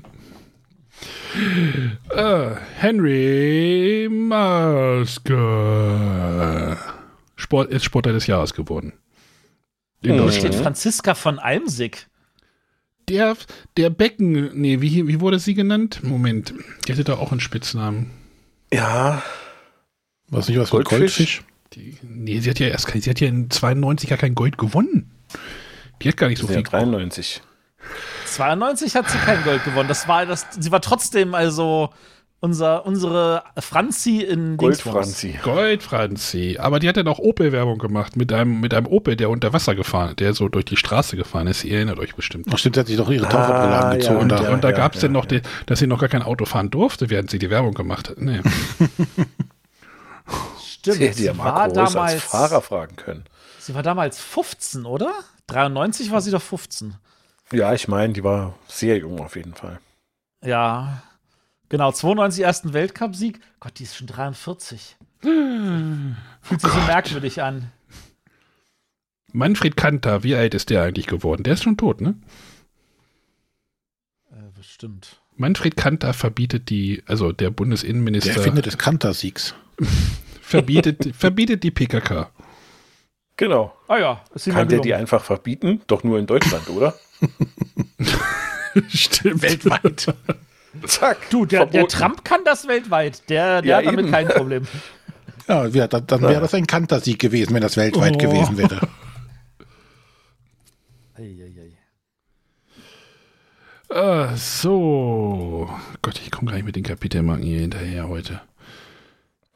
Äh, 2.11 2.51
Henry 2.76 4.09
Maske. 4.11 5.36
Sport, 7.36 7.70
ist 7.70 7.84
Sportler 7.84 8.12
des 8.12 8.26
Jahres 8.26 8.53
geworden. 8.55 8.92
In 10.03 10.12
Mhm. 10.14 10.18
Deutschland. 10.18 10.55
steht 10.55 10.62
Franziska 10.62 11.14
von 11.14 11.38
Almsig. 11.38 12.07
Der, 13.09 13.36
der 13.76 13.90
Becken, 13.90 14.51
nee, 14.61 14.80
wie, 14.80 15.07
wie 15.09 15.20
wurde 15.20 15.38
sie 15.38 15.55
genannt? 15.55 16.01
Moment, 16.03 16.55
die 16.86 16.92
hatte 16.92 17.05
da 17.05 17.14
auch 17.14 17.32
einen 17.32 17.40
Spitznamen. 17.40 18.11
Ja, 18.72 19.22
Was 20.28 20.48
nicht 20.48 20.59
was 20.59 20.70
Goldfisch? 20.70 20.98
Goldfisch? 20.98 21.42
Die, 21.72 21.96
nee, 22.03 22.38
sie 22.40 22.51
hat 22.51 22.59
ja 22.61 22.68
erst 22.68 22.86
kein, 22.86 23.01
sie 23.01 23.11
hat 23.11 23.18
ja 23.20 23.26
in 23.28 23.51
92 23.51 24.11
ja 24.11 24.16
kein 24.16 24.34
Gold 24.36 24.59
gewonnen. 24.59 25.11
Die 26.03 26.09
hat 26.09 26.16
gar 26.16 26.28
nicht 26.28 26.38
so 26.40 26.46
ja 26.46 26.53
viel. 26.55 26.62
93. 26.62 27.42
92 28.30 28.94
hat 28.96 29.10
sie 29.10 29.18
kein 29.18 29.42
Gold 29.44 29.64
gewonnen. 29.64 29.88
Das 29.88 30.08
war 30.08 30.26
das, 30.26 30.46
sie 30.58 30.70
war 30.72 30.80
trotzdem 30.80 31.34
also 31.34 31.90
unser, 32.42 32.86
unsere 32.86 33.42
Franzi 33.58 34.20
in. 34.22 34.56
Goldfranzi. 34.56 35.38
Gold, 35.42 35.82
Franzi. 35.82 36.56
Aber 36.58 36.78
die 36.78 36.88
hat 36.88 36.96
ja 36.96 37.02
noch 37.02 37.18
Opel-Werbung 37.18 37.78
gemacht 37.78 38.16
mit 38.16 38.32
einem, 38.32 38.60
mit 38.60 38.72
einem 38.72 38.86
Opel, 38.86 39.14
der 39.16 39.28
unter 39.28 39.52
Wasser 39.52 39.74
gefahren, 39.74 40.16
der 40.16 40.32
so 40.32 40.48
durch 40.48 40.64
die 40.64 40.78
Straße 40.78 41.16
gefahren 41.16 41.46
ist. 41.48 41.64
Ihr 41.64 41.76
erinnert 41.76 41.98
euch 41.98 42.14
bestimmt. 42.14 42.46
Ach 42.50 42.56
stimmt, 42.56 42.76
sie 42.76 42.80
hat 42.80 42.86
sich 42.86 42.96
doch 42.96 43.10
ihre 43.10 43.26
Ah, 43.26 43.30
Taucherbrille 43.30 43.72
ja, 43.72 43.80
angezogen. 43.80 44.16
Und, 44.16 44.28
da. 44.30 44.52
und 44.52 44.64
da 44.64 44.70
ja, 44.70 44.76
gab 44.76 44.94
es 44.94 45.02
ja, 45.02 45.08
dann 45.08 45.12
noch, 45.12 45.24
ja. 45.30 45.40
die, 45.40 45.42
dass 45.66 45.80
sie 45.80 45.86
noch 45.86 45.98
gar 46.00 46.08
kein 46.08 46.22
Auto 46.22 46.46
fahren 46.46 46.70
durfte, 46.70 47.10
während 47.10 47.30
sie 47.30 47.38
die 47.38 47.50
Werbung 47.50 47.74
gemacht 47.74 48.08
hat. 48.08 48.18
Nee. 48.20 48.40
Stimmt. 50.64 50.96
Sie 50.96 51.04
hätte 51.04 51.16
Sie 51.18 51.24
ja 51.26 51.36
war 51.36 51.66
Reus 51.68 51.76
als 51.76 51.92
damals, 51.92 52.24
Fahrer 52.24 52.62
fragen 52.62 52.96
können. 52.96 53.24
sie 53.58 53.74
war 53.74 53.82
damals 53.82 54.18
15, 54.18 54.86
oder? 54.86 55.12
93 55.48 56.10
war 56.10 56.20
sie 56.20 56.30
doch 56.30 56.40
15. 56.42 56.94
Ja, 57.53 57.74
ich 57.74 57.88
meine, 57.88 58.12
die 58.12 58.24
war 58.24 58.55
sehr 58.68 58.98
jung 58.98 59.20
auf 59.20 59.36
jeden 59.36 59.55
Fall. 59.55 59.80
Ja. 60.44 61.03
Genau, 61.68 61.92
92 61.92 62.44
ersten 62.44 62.72
Weltcupsieg. 62.72 63.40
Gott, 63.61 63.78
die 63.78 63.84
ist 63.84 63.96
schon 63.96 64.07
43. 64.07 64.96
Fühlt 65.20 66.61
sich 66.61 66.70
so 66.70 66.80
merkwürdig 66.80 67.42
an. 67.42 67.70
Manfred 69.32 69.76
Kanter, 69.76 70.22
wie 70.22 70.34
alt 70.34 70.55
ist 70.55 70.70
der 70.70 70.82
eigentlich 70.82 71.07
geworden? 71.07 71.42
Der 71.44 71.55
ist 71.55 71.62
schon 71.62 71.76
tot, 71.76 72.01
ne? 72.01 72.16
Äh, 74.32 74.51
bestimmt. 74.57 75.20
Manfred 75.36 75.76
Kanter 75.76 76.12
verbietet 76.12 76.70
die, 76.70 77.03
also 77.07 77.32
der 77.32 77.48
Der 77.48 77.51
Bundesinnenminister 77.51 78.34
Erfinder 78.34 78.62
des 78.62 78.78
Kantersiegs. 78.78 79.55
verbietet, 80.42 81.14
verbietet 81.14 81.62
die 81.62 81.70
PKK. 81.70 82.30
Genau. 83.36 83.74
Ah 83.88 83.98
ja, 83.98 84.24
Kann 84.51 84.68
der 84.68 84.80
die 84.80 84.94
einfach 84.94 85.22
verbieten? 85.24 85.80
Doch 85.86 86.05
nur 86.05 86.18
in 86.18 86.26
Deutschland, 86.26 86.68
oder? 86.68 86.94
Stimmt. 88.88 89.42
Weltweit. 89.42 90.14
Zack. 90.86 91.18
Du, 91.30 91.44
der, 91.44 91.66
der. 91.66 91.88
Trump 91.88 92.24
kann 92.24 92.40
das 92.44 92.66
weltweit. 92.68 93.28
Der, 93.28 93.62
der 93.62 93.70
Ja, 93.70 93.76
hat 93.78 93.86
damit 93.86 94.00
eben. 94.06 94.10
kein 94.12 94.28
Problem. 94.28 94.66
Ja, 95.48 95.66
ja 95.66 95.88
dann, 95.88 96.06
dann 96.06 96.22
wäre 96.22 96.40
das 96.40 96.54
ein 96.54 96.66
Kantersieg 96.66 97.18
gewesen, 97.18 97.52
wenn 97.54 97.62
das 97.62 97.76
weltweit 97.76 98.14
Oh. 98.14 98.18
gewesen 98.18 98.56
wäre. 98.56 98.80
Eieiei. 101.18 101.72
Ah, 103.92 104.36
so. 104.36 105.68
Gott, 106.02 106.20
ich 106.24 106.30
komme 106.30 106.50
gar 106.50 106.56
nicht 106.56 106.66
mit 106.66 106.76
den 106.76 106.84
Kapitelmarken 106.84 107.44
hier 107.44 107.60
hinterher 107.60 108.08
heute. 108.08 108.40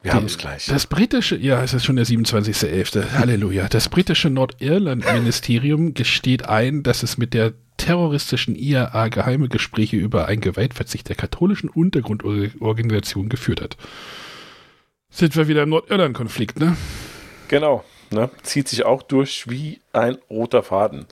Wir 0.05 0.13
haben 0.13 0.27
es 0.27 0.37
gleich. 0.37 0.67
Das 0.67 0.87
britische, 0.87 1.35
ja, 1.35 1.63
es 1.63 1.73
ist 1.73 1.87
schon 1.87 1.97
der 1.97 2.05
27.11. 2.05 3.13
Halleluja. 3.13 3.69
Das 3.69 3.89
britische 3.89 4.29
Nordirland-Ministerium 4.29 5.95
gesteht 5.95 6.47
ein, 6.47 6.83
dass 6.83 7.03
es 7.03 7.17
mit 7.17 7.33
der 7.33 7.55
terroristischen 7.79 8.55
IAA 8.55 9.09
geheime 9.09 9.49
Gespräche 9.49 9.97
über 9.97 10.27
einen 10.27 10.43
Gewaltverzicht 10.43 11.09
der 11.09 11.17
katholischen 11.17 11.71
Untergrundorganisation 11.71 13.31
geführt 13.31 13.63
hat. 13.63 13.79
Sind 15.09 15.37
wir 15.37 15.49
wieder 15.49 15.63
im 15.63 15.71
Nordirland-Konflikt, 15.71 16.61
ne? 16.61 16.77
Genau. 17.49 17.83
Ne? 18.11 18.29
Zieht 18.43 18.69
sich 18.69 18.85
auch 18.85 19.03
durch 19.03 19.49
wie 19.49 19.81
ein 19.95 20.19
roter 20.29 20.63
Faden. 20.63 21.07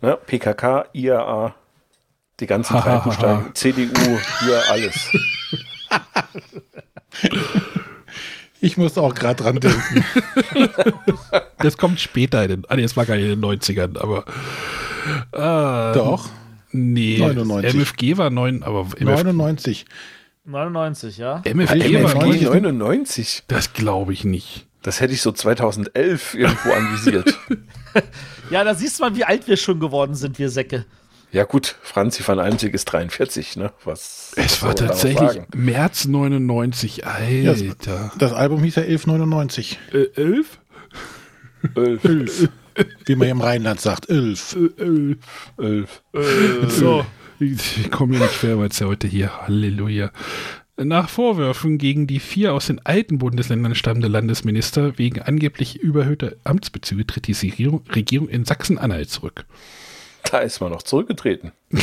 Ne? 0.00 0.16
PKK, 0.16 0.86
IAA, 0.92 1.56
die 2.38 2.46
ganzen 2.46 2.74
Ha, 2.84 3.50
CDU, 3.52 4.20
hier 4.44 4.62
alles. 4.70 5.10
Ich 8.62 8.76
muss 8.78 8.96
auch 8.96 9.14
gerade 9.14 9.42
dran 9.42 9.60
denken. 9.60 10.04
Das 11.58 11.76
kommt 11.76 12.00
später 12.00 12.42
in 12.42 12.48
den, 12.48 12.64
ah, 12.68 12.74
nee, 12.74 12.82
es 12.82 12.96
war 12.96 13.06
gar 13.06 13.14
nicht 13.16 13.30
in 13.30 13.40
den 13.40 13.44
90ern, 13.44 13.96
aber. 14.00 14.24
Ah, 15.30 15.92
Doch, 15.92 16.28
Nee, 16.72 17.18
99. 17.18 17.74
MFG 17.74 18.16
war 18.16 18.30
neun, 18.30 18.62
aber 18.64 18.86
MF, 18.98 19.22
99. 19.22 19.84
99, 20.44 21.18
ja? 21.18 21.40
MFG 21.44 21.74
MFG 21.74 22.02
war 22.02 22.14
MFG 22.16 22.26
nicht- 22.32 22.42
99. 22.50 23.42
Das 23.46 23.72
glaube 23.74 24.12
ich 24.12 24.24
nicht. 24.24 24.66
Das 24.82 25.00
hätte 25.00 25.12
ich 25.12 25.22
so 25.22 25.30
2011 25.30 26.34
irgendwo 26.34 26.72
anvisiert. 26.72 27.38
Ja, 28.50 28.64
da 28.64 28.74
siehst 28.74 28.98
du 28.98 29.04
mal, 29.04 29.14
wie 29.16 29.24
alt 29.24 29.46
wir 29.48 29.56
schon 29.56 29.80
geworden 29.80 30.14
sind, 30.14 30.38
wir 30.38 30.50
Säcke. 30.50 30.84
Ja 31.32 31.44
gut, 31.44 31.76
Franzi 31.80 32.22
van 32.26 32.38
Almsig 32.38 32.74
ist 32.74 32.84
43, 32.84 33.56
ne? 33.56 33.72
Was 33.84 34.32
Es 34.36 34.62
war 34.62 34.74
tatsächlich? 34.74 35.40
März 35.54 36.04
99. 36.04 37.06
Alter. 37.06 38.12
Das 38.18 38.34
Album 38.34 38.62
hieß 38.62 38.76
ja 38.76 38.82
1199. 38.82 39.78
Äh, 39.92 40.20
elf? 40.20 40.58
Elf. 41.74 42.04
Elf. 42.04 42.48
Wie 43.06 43.16
man 43.16 43.28
im 43.28 43.40
Rheinland 43.40 43.80
sagt. 43.80 44.10
Elf. 44.10 44.54
Äh, 44.56 45.16
elf. 45.56 46.02
Elf. 46.12 46.70
So, 46.70 47.06
ich 47.38 47.90
komme 47.90 48.16
hier 48.16 48.26
nicht 48.26 48.34
vorwärts 48.34 48.82
heute 48.82 49.08
hier. 49.08 49.46
Halleluja. 49.46 50.10
Nach 50.76 51.08
Vorwürfen 51.08 51.78
gegen 51.78 52.06
die 52.06 52.20
vier 52.20 52.52
aus 52.52 52.66
den 52.66 52.84
alten 52.84 53.16
Bundesländern 53.16 53.74
stammende 53.74 54.08
Landesminister 54.08 54.98
wegen 54.98 55.22
angeblich 55.22 55.78
überhöhter 55.80 56.32
Amtsbezüge 56.44 57.06
tritt 57.06 57.26
die 57.26 57.32
Regierung 57.94 58.28
in 58.28 58.44
Sachsen-Anhalt 58.44 59.08
zurück. 59.08 59.46
Da 60.30 60.38
ist 60.38 60.60
man 60.60 60.70
noch 60.72 60.82
zurückgetreten. 60.82 61.52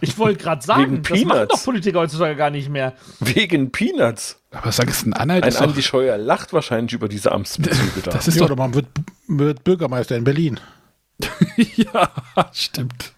Ich 0.00 0.18
wollte 0.18 0.42
gerade 0.42 0.64
sagen, 0.64 0.96
Wegen 0.96 1.02
das 1.04 1.24
machen 1.24 1.48
doch 1.48 1.64
Politiker 1.64 2.00
heutzutage 2.00 2.34
gar 2.34 2.50
nicht 2.50 2.68
mehr. 2.68 2.92
Wegen 3.20 3.70
Peanuts. 3.70 4.40
Aber 4.50 4.72
Sachsen-Anhalt 4.72 5.44
Ein 5.44 5.48
ist 5.48 5.60
doch, 5.60 5.66
Andi 5.68 5.82
Scheuer 5.82 6.18
lacht 6.18 6.52
wahrscheinlich 6.52 6.92
über 6.92 7.08
diese 7.08 7.30
Amtsbezüge 7.30 8.00
da. 8.04 8.10
das 8.10 8.26
ist 8.26 8.34
Ja, 8.34 8.40
doch 8.40 8.46
oder 8.46 8.56
man 8.56 8.74
wird, 8.74 8.86
wird 9.28 9.62
Bürgermeister 9.62 10.16
in 10.16 10.24
Berlin. 10.24 10.58
ja, 11.56 12.10
stimmt. 12.52 13.12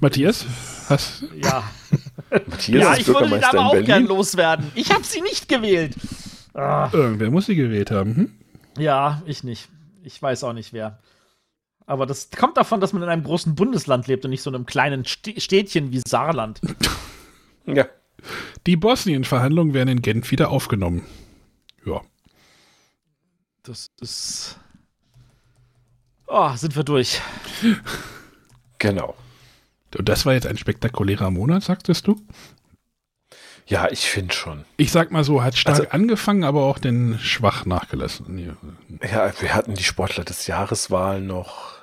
Matthias, 0.00 0.46
hast, 0.88 1.24
Ja. 1.42 1.64
Matthias 2.30 2.82
ja, 2.82 2.92
ist 2.94 3.00
ich 3.00 3.06
würde 3.08 3.20
den 3.24 3.30
Bürgermeister 3.30 3.48
aber 3.50 3.58
in 3.58 3.66
auch 3.66 3.72
gern 3.72 3.86
Berlin. 3.86 4.06
loswerden. 4.08 4.72
Ich 4.74 4.92
habe 4.92 5.04
sie 5.04 5.20
nicht 5.20 5.48
gewählt. 5.48 5.94
Ah, 6.54 6.88
irgendwer 6.92 7.30
muss 7.30 7.46
sie 7.46 7.54
gewählt 7.56 7.90
haben. 7.90 8.16
Hm? 8.16 8.32
ja, 8.78 9.22
ich 9.26 9.44
nicht. 9.44 9.68
Ich 10.04 10.20
weiß 10.22 10.44
auch 10.44 10.52
nicht 10.54 10.72
wer. 10.72 10.98
Aber 11.86 12.06
das 12.06 12.30
kommt 12.30 12.56
davon, 12.56 12.80
dass 12.80 12.92
man 12.92 13.02
in 13.02 13.08
einem 13.08 13.24
großen 13.24 13.54
Bundesland 13.54 14.06
lebt 14.06 14.24
und 14.24 14.30
nicht 14.30 14.42
so 14.42 14.50
in 14.50 14.56
einem 14.56 14.66
kleinen 14.66 15.04
St 15.04 15.34
Städtchen 15.40 15.92
wie 15.92 16.00
Saarland. 16.06 16.60
Ja, 17.66 17.86
Die 18.66 18.76
Bosnien-Verhandlungen 18.76 19.74
werden 19.74 19.88
in 19.88 20.02
Genf 20.02 20.30
wieder 20.30 20.50
aufgenommen. 20.50 21.04
Ja. 21.84 22.00
Das 23.62 23.90
ist. 24.00 24.58
Oh, 26.26 26.54
sind 26.56 26.74
wir 26.76 26.84
durch. 26.84 27.20
genau. 28.78 29.14
Und 29.96 30.08
das 30.08 30.26
war 30.26 30.32
jetzt 30.34 30.46
ein 30.46 30.58
spektakulärer 30.58 31.30
Monat, 31.30 31.62
sagtest 31.62 32.06
du? 32.06 32.20
Ja, 33.66 33.88
ich 33.90 34.00
finde 34.06 34.34
schon. 34.34 34.64
Ich 34.76 34.90
sag 34.92 35.10
mal 35.10 35.24
so, 35.24 35.42
hat 35.42 35.56
stark 35.56 35.78
Also- 35.80 35.90
angefangen, 35.90 36.44
aber 36.44 36.64
auch 36.64 36.78
den 36.78 37.18
schwach 37.20 37.64
nachgelassen. 37.64 38.56
Ja, 39.02 39.32
wir 39.40 39.54
hatten 39.54 39.74
die 39.74 39.84
Sportler 39.84 40.24
des 40.24 40.46
Jahreswahl 40.46 41.20
noch. 41.20 41.73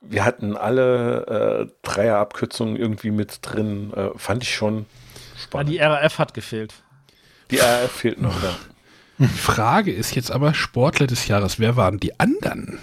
Wir 0.00 0.24
hatten 0.24 0.56
alle 0.56 1.68
äh, 1.68 1.72
Dreierabkürzungen 1.82 2.76
irgendwie 2.76 3.10
mit 3.10 3.38
drin. 3.42 3.92
Äh, 3.94 4.10
fand 4.16 4.42
ich 4.44 4.54
schon 4.54 4.78
Ja, 5.34 5.40
spannend. 5.42 5.70
die 5.70 5.78
RAF 5.78 6.18
hat 6.18 6.34
gefehlt. 6.34 6.74
die 7.50 7.58
RF 7.58 7.90
fehlt 7.90 8.20
noch 8.20 8.40
da. 8.40 8.54
Die 9.18 9.26
Frage 9.26 9.92
ist 9.92 10.14
jetzt 10.14 10.30
aber 10.30 10.52
Sportler 10.54 11.06
des 11.06 11.26
Jahres. 11.26 11.58
Wer 11.58 11.76
waren 11.76 11.98
die 11.98 12.20
anderen? 12.20 12.78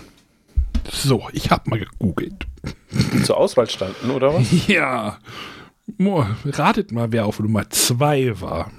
So, 0.91 1.29
ich 1.31 1.51
habe 1.51 1.69
mal 1.69 1.79
gegoogelt. 1.79 2.45
Die 2.91 3.23
zur 3.23 3.37
Auswahl 3.37 3.69
standen, 3.69 4.09
oder 4.09 4.33
was? 4.33 4.47
Ja. 4.67 5.17
Mo, 5.97 6.25
ratet 6.45 6.91
mal, 6.91 7.11
wer 7.11 7.25
auf 7.25 7.39
Nummer 7.39 7.69
zwei 7.69 8.39
war. 8.41 8.71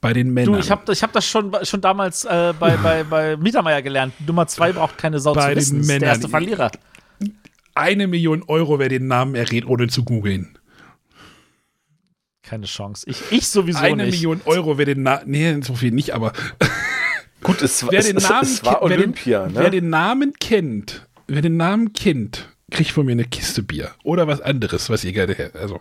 Bei 0.00 0.12
den 0.12 0.32
Männern. 0.32 0.54
Du, 0.54 0.58
ich 0.58 0.70
habe 0.70 0.92
ich 0.92 1.02
hab 1.02 1.12
das 1.12 1.26
schon, 1.26 1.54
schon 1.62 1.80
damals 1.80 2.24
äh, 2.24 2.52
bei, 2.58 2.76
bei, 2.82 3.04
bei 3.04 3.36
Mittermeier 3.36 3.80
gelernt. 3.82 4.12
Nummer 4.26 4.46
zwei 4.46 4.72
braucht 4.72 4.98
keine 4.98 5.20
Sau 5.20 5.32
Bei 5.34 5.42
zu 5.42 5.48
den 5.48 5.56
wissen. 5.56 5.80
Ist 5.80 5.88
der 5.88 5.94
Männern. 5.96 6.08
erste 6.08 6.28
Verlierer. 6.28 6.70
Eine 7.76 8.06
Million 8.06 8.42
Euro, 8.44 8.78
wer 8.78 8.88
den 8.88 9.06
Namen 9.06 9.34
errät, 9.34 9.66
ohne 9.66 9.86
zu 9.88 10.04
googeln. 10.04 10.58
Keine 12.42 12.66
Chance. 12.66 13.04
Ich, 13.08 13.20
ich 13.30 13.48
sowieso 13.48 13.80
Eine 13.80 14.04
nicht. 14.04 14.12
Million 14.14 14.40
Euro, 14.44 14.78
wer 14.78 14.86
den 14.86 15.02
Namen. 15.02 15.30
Nee, 15.30 15.60
so 15.62 15.74
viel 15.74 15.90
nicht, 15.90 16.12
aber 16.14 16.32
Gut, 17.42 17.60
es, 17.62 17.84
wer 17.90 17.98
es, 18.00 18.06
den 18.06 18.16
Namen 18.16 18.42
es 18.42 18.64
war 18.64 18.74
kennt- 18.80 18.82
wer 18.82 18.88
den- 18.96 18.98
Olympia, 19.00 19.48
wer 19.52 19.62
ne? 19.64 19.70
den 19.70 19.90
Namen 19.90 20.32
kennt 20.40 21.06
wer 21.28 21.42
den 21.42 21.56
Namen 21.56 21.92
kennt, 21.92 22.48
kriegt 22.70 22.92
von 22.92 23.04
mir 23.04 23.10
eine 23.12 23.24
Kiste 23.24 23.62
Bier. 23.64 23.90
Oder 24.04 24.28
was 24.28 24.40
anderes, 24.40 24.88
was 24.90 25.02
ihr 25.02 25.12
gerne 25.12 25.34
hättet. 25.34 25.56
Also. 25.56 25.80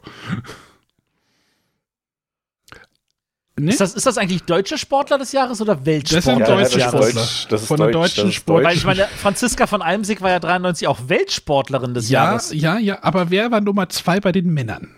Ne? 3.58 3.72
Ist 3.72 3.80
das, 3.80 3.94
ist 3.94 4.06
das 4.06 4.18
eigentlich 4.18 4.44
deutscher 4.44 4.78
Sportler 4.78 5.18
des 5.18 5.32
Jahres 5.32 5.62
oder 5.62 5.76
Das 5.76 5.86
Weltsportler 5.86 6.22
sind 6.22 6.40
deutsche 6.42 6.60
das 6.62 6.70
ist 6.72 6.78
Jahres? 6.78 7.10
Sportler. 7.12 7.48
Das 7.50 7.62
ist 7.62 7.68
Von 7.68 7.78
der 7.78 7.88
Deutsch, 7.88 7.96
deutschen 7.96 8.22
das 8.26 8.30
ist 8.30 8.36
Sport. 8.36 8.64
Weil 8.66 8.76
ich 8.76 8.84
meine, 8.86 9.08
Franziska 9.22 9.66
von 9.68 9.82
Almsig 9.82 10.22
war 10.22 10.30
ja 10.30 10.40
93 10.40 10.88
auch 10.90 11.00
Weltsportlerin 11.08 11.94
des 11.94 12.10
Ja, 12.10 12.26
Jahres. 12.26 12.52
ja, 12.54 12.78
ja, 12.78 12.98
aber 13.02 13.30
wer 13.32 13.52
war 13.52 13.62
Nummer 13.62 13.88
zwei 13.88 14.20
bei 14.20 14.34
den 14.34 14.54
Männern? 14.54 14.90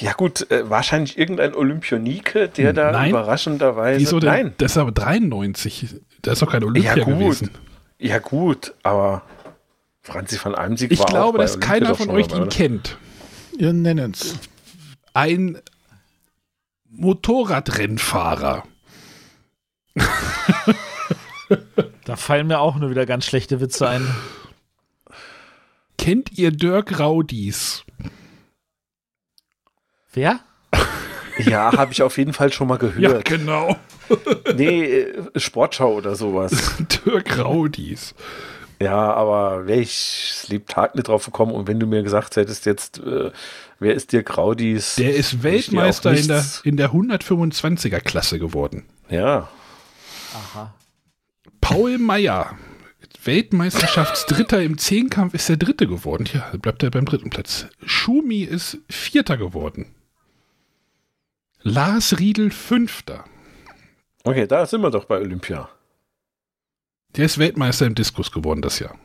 Ja 0.00 0.12
gut, 0.14 0.50
äh, 0.50 0.68
wahrscheinlich 0.68 1.16
irgendein 1.16 1.54
Olympionike, 1.54 2.48
der 2.48 2.72
da 2.72 2.90
Nein. 2.90 3.10
überraschenderweise... 3.10 4.00
Wieso 4.00 4.18
denn? 4.18 4.28
Nein, 4.30 4.54
Das 4.58 4.72
ist 4.72 4.78
aber 4.78 4.90
93. 4.90 5.86
Das 6.22 6.32
ist 6.34 6.42
doch 6.42 6.50
kein 6.50 6.64
Olympia 6.64 6.96
Ja, 6.96 7.04
gut. 7.04 7.14
gewesen. 7.18 7.50
ja 8.00 8.18
gut, 8.18 8.74
aber 8.82 9.22
Franzi 10.02 10.36
van 10.42 10.56
Almsig 10.56 10.90
Ich 10.90 10.98
war 10.98 11.06
auch 11.06 11.10
glaube, 11.10 11.38
bei 11.38 11.44
dass 11.44 11.52
Olympia 11.54 11.68
keiner 11.78 11.94
von 11.94 12.10
euch 12.10 12.26
dabei, 12.26 12.38
ihn 12.38 12.42
oder? 12.48 12.50
kennt. 12.56 12.98
Wir 13.56 13.72
nennen 13.72 14.10
es. 14.12 14.34
Ein 15.14 15.58
Motorradrennfahrer. 16.92 18.64
Da 22.04 22.16
fallen 22.16 22.46
mir 22.46 22.58
auch 22.60 22.76
nur 22.76 22.90
wieder 22.90 23.06
ganz 23.06 23.26
schlechte 23.26 23.60
Witze 23.60 23.88
ein. 23.88 24.06
Kennt 25.98 26.36
ihr 26.36 26.50
Dirk 26.50 26.98
Raudis? 26.98 27.84
Wer? 30.12 30.40
Ja, 31.38 31.72
habe 31.76 31.92
ich 31.92 32.02
auf 32.02 32.18
jeden 32.18 32.32
Fall 32.32 32.52
schon 32.52 32.68
mal 32.68 32.78
gehört. 32.78 33.24
genau. 33.24 33.76
Nee, 34.54 34.82
äh, 34.84 35.38
Sportschau 35.40 35.94
oder 35.94 36.16
sowas. 36.16 36.74
Dirk 37.06 37.38
Raudis. 37.38 38.14
Ja, 38.80 39.14
aber 39.14 39.66
wäre 39.66 39.80
ich 39.80 40.34
das 40.40 40.48
Lebtag 40.48 40.94
nicht 40.96 41.08
drauf 41.08 41.24
gekommen 41.24 41.52
und 41.52 41.66
wenn 41.68 41.80
du 41.80 41.86
mir 41.86 42.02
gesagt 42.02 42.36
hättest 42.36 42.66
jetzt, 42.66 42.98
äh, 42.98 43.30
wer 43.82 43.94
ist 43.94 44.12
dir 44.12 44.22
Graudis? 44.22 44.96
Der 44.96 45.14
ist 45.14 45.42
Weltmeister 45.42 46.14
in 46.14 46.28
der, 46.28 46.44
in 46.64 46.76
der 46.76 46.92
125er 46.92 48.00
Klasse 48.00 48.38
geworden. 48.38 48.84
Ja, 49.08 49.48
Aha. 50.34 50.74
Paul 51.60 51.98
Meyer, 51.98 52.58
Weltmeisterschaftsdritter 53.24 54.62
im 54.62 54.78
Zehnkampf, 54.78 55.34
ist 55.34 55.48
der 55.48 55.56
Dritte 55.56 55.86
geworden. 55.86 56.28
Ja, 56.32 56.50
bleibt 56.56 56.82
er 56.82 56.90
beim 56.90 57.04
dritten 57.04 57.30
Platz. 57.30 57.66
Schumi 57.84 58.42
ist 58.42 58.78
Vierter 58.88 59.36
geworden. 59.36 59.94
Lars 61.62 62.18
Riedel 62.18 62.50
Fünfter. 62.50 63.24
okay, 64.24 64.46
da 64.46 64.66
sind 64.66 64.80
wir 64.80 64.90
doch 64.90 65.04
bei 65.04 65.18
Olympia. 65.18 65.68
Der 67.16 67.26
ist 67.26 67.38
Weltmeister 67.38 67.86
im 67.86 67.94
Diskus 67.94 68.32
geworden 68.32 68.62
das 68.62 68.78
Jahr. 68.78 68.98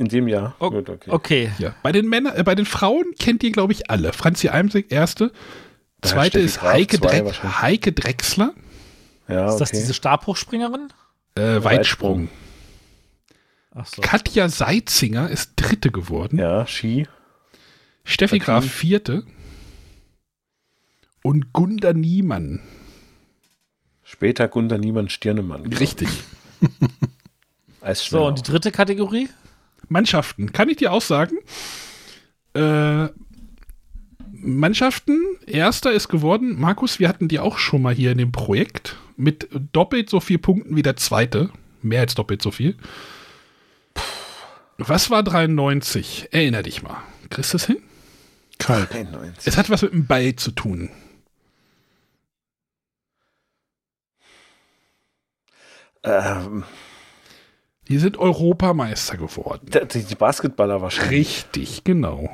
In 0.00 0.08
dem 0.08 0.28
Jahr. 0.28 0.54
O- 0.60 0.70
Gut, 0.70 0.88
okay. 0.88 1.10
Okay. 1.10 1.52
Ja. 1.58 1.74
Bei 1.82 1.92
den 1.92 2.08
Männern, 2.08 2.34
äh, 2.34 2.42
bei 2.42 2.54
den 2.54 2.64
Frauen 2.64 3.12
kennt 3.18 3.42
ihr, 3.42 3.52
glaube 3.52 3.72
ich, 3.74 3.90
alle. 3.90 4.12
Franzi 4.14 4.48
Almsig, 4.48 4.90
erste. 4.90 5.30
Da 6.00 6.08
Zweite 6.08 6.40
ist 6.40 6.60
Graf, 6.60 6.72
Heike, 6.72 6.98
zwei 7.00 7.20
Dreck. 7.20 7.42
Heike 7.60 7.92
Drechsler. 7.92 8.54
Ja, 9.28 9.46
Ist 9.48 9.52
okay. 9.52 9.58
das 9.60 9.70
diese 9.72 9.92
Stabhochspringerin? 9.94 10.88
Äh, 11.34 11.62
Weitsprung. 11.62 12.30
Ach 13.74 13.86
so. 13.86 14.00
Katja 14.00 14.48
Seitzinger 14.48 15.28
ist 15.28 15.52
Dritte 15.56 15.90
geworden. 15.90 16.38
ja, 16.38 16.66
Ski. 16.66 17.06
Steffi 18.04 18.38
Katrin. 18.38 18.62
Graf 18.62 18.72
Vierte. 18.72 19.22
Und 21.22 21.52
Gunda 21.52 21.92
Niemann. 21.92 22.60
Später 24.02 24.48
Gunter 24.48 24.78
Niemann 24.78 25.10
Stirnemann. 25.10 25.66
Richtig. 25.74 26.08
So, 27.94 28.26
und 28.26 28.36
die 28.38 28.42
dritte 28.42 28.72
Kategorie? 28.72 29.30
Mannschaften. 29.90 30.52
Kann 30.52 30.68
ich 30.68 30.76
dir 30.76 30.92
auch 30.92 31.02
sagen? 31.02 31.36
Äh, 32.54 33.08
Mannschaften. 34.32 35.18
Erster 35.46 35.92
ist 35.92 36.08
geworden. 36.08 36.58
Markus, 36.58 36.98
wir 36.98 37.08
hatten 37.08 37.28
die 37.28 37.40
auch 37.40 37.58
schon 37.58 37.82
mal 37.82 37.94
hier 37.94 38.12
in 38.12 38.18
dem 38.18 38.32
Projekt. 38.32 38.96
Mit 39.16 39.48
doppelt 39.72 40.08
so 40.08 40.20
viel 40.20 40.38
Punkten 40.38 40.76
wie 40.76 40.82
der 40.82 40.96
zweite. 40.96 41.50
Mehr 41.82 42.00
als 42.00 42.14
doppelt 42.14 42.40
so 42.40 42.50
viel. 42.50 42.76
Was 44.78 45.10
war 45.10 45.22
93? 45.22 46.28
Erinner 46.30 46.62
dich 46.62 46.82
mal. 46.82 47.02
Kriegst 47.28 47.52
du 47.52 47.56
es 47.56 47.66
hin? 47.66 47.78
Kalt. 48.58 48.92
91. 48.92 49.46
Es 49.46 49.56
hat 49.58 49.68
was 49.70 49.82
mit 49.82 49.92
dem 49.92 50.06
Ball 50.06 50.36
zu 50.36 50.52
tun. 50.52 50.90
Ähm, 56.02 56.64
Die 57.90 57.98
sind 57.98 58.16
Europameister 58.18 59.16
geworden. 59.16 59.68
die, 59.92 60.04
die 60.04 60.14
Basketballer 60.14 60.80
wahrscheinlich. 60.80 61.44
Richtig, 61.44 61.82
genau. 61.82 62.30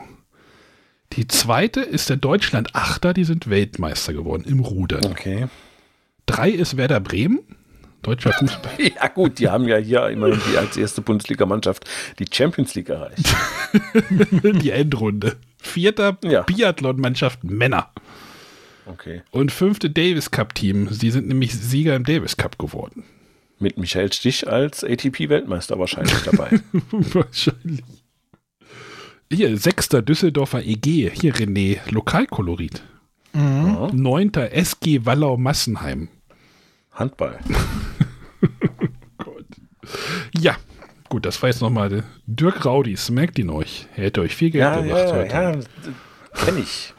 Die 1.15 1.27
zweite 1.27 1.81
ist 1.81 2.11
der 2.11 2.19
Deutschland 2.19 2.75
Achter, 2.75 3.15
die 3.15 3.25
sind 3.25 3.49
Weltmeister 3.49 4.13
geworden 4.13 4.45
im 4.47 4.61
Rudern. 4.61 5.07
Okay. 5.07 5.47
Drei 6.27 6.51
ist 6.51 6.77
Werder 6.77 7.01
Bremen, 7.01 7.41
deutscher 8.03 8.33
Fußball. 8.35 8.73
Ja 9.01 9.09
gut, 9.09 9.39
die 9.39 9.49
haben 9.49 9.67
ja 9.67 9.79
hier 9.79 10.09
immerhin 10.11 10.41
die 10.51 10.59
als 10.59 10.77
erste 10.77 11.01
Bundesligamannschaft 11.01 11.89
die 12.19 12.27
Champions 12.31 12.75
League 12.75 12.91
erreicht. 12.91 13.35
die 14.61 14.71
Endrunde. 14.71 15.37
Vierter 15.57 16.19
Ja. 16.23 16.43
Biathlon-Mannschaft 16.43 17.45
Männer. 17.45 17.89
Okay. 18.85 19.23
Und 19.31 19.53
fünfte 19.53 19.89
Davis 19.89 20.31
Cup-Team. 20.31 20.89
Sie 20.91 21.11
sind 21.11 21.29
nämlich 21.29 21.55
Sieger 21.55 21.97
im 21.97 22.05
Davis 22.05 22.37
Cup 22.37 22.59
geworden. 22.59 23.05
Mit 23.59 23.79
Michael 23.79 24.13
Stich 24.13 24.47
als 24.49 24.85
ATP-Weltmeister 24.85 25.79
wahrscheinlich 25.79 26.19
dabei. 26.25 26.61
Wahrscheinlich. 26.91 27.83
Hier, 29.33 29.57
sechster 29.57 30.03
Düsseldorfer 30.03 30.63
EG. 30.63 31.11
Hier 31.11 31.35
René, 31.35 31.79
Lokalkolorit. 31.91 32.83
Ja. 33.35 33.89
Neunter 33.93 34.53
SG 34.53 35.05
Wallau 35.05 35.37
Massenheim. 35.37 36.09
Handball. 36.93 37.39
Ja, 40.37 40.57
gut, 41.09 41.25
das 41.25 41.41
war 41.41 41.49
jetzt 41.49 41.63
nochmal 41.63 42.03
Dirk 42.27 42.65
Raudis. 42.65 43.11
Merkt 43.11 43.39
ihn 43.39 43.51
euch. 43.51 43.87
Er 43.97 44.05
hätte 44.07 44.21
euch 44.21 44.35
viel 44.35 44.51
Geld 44.51 44.63
Ja, 44.63 44.81
gebracht 44.81 45.09
ja, 45.09 45.15
heute. 45.15 45.33
ja, 45.33 46.45
kenn 46.45 46.59
ich. 46.59 46.93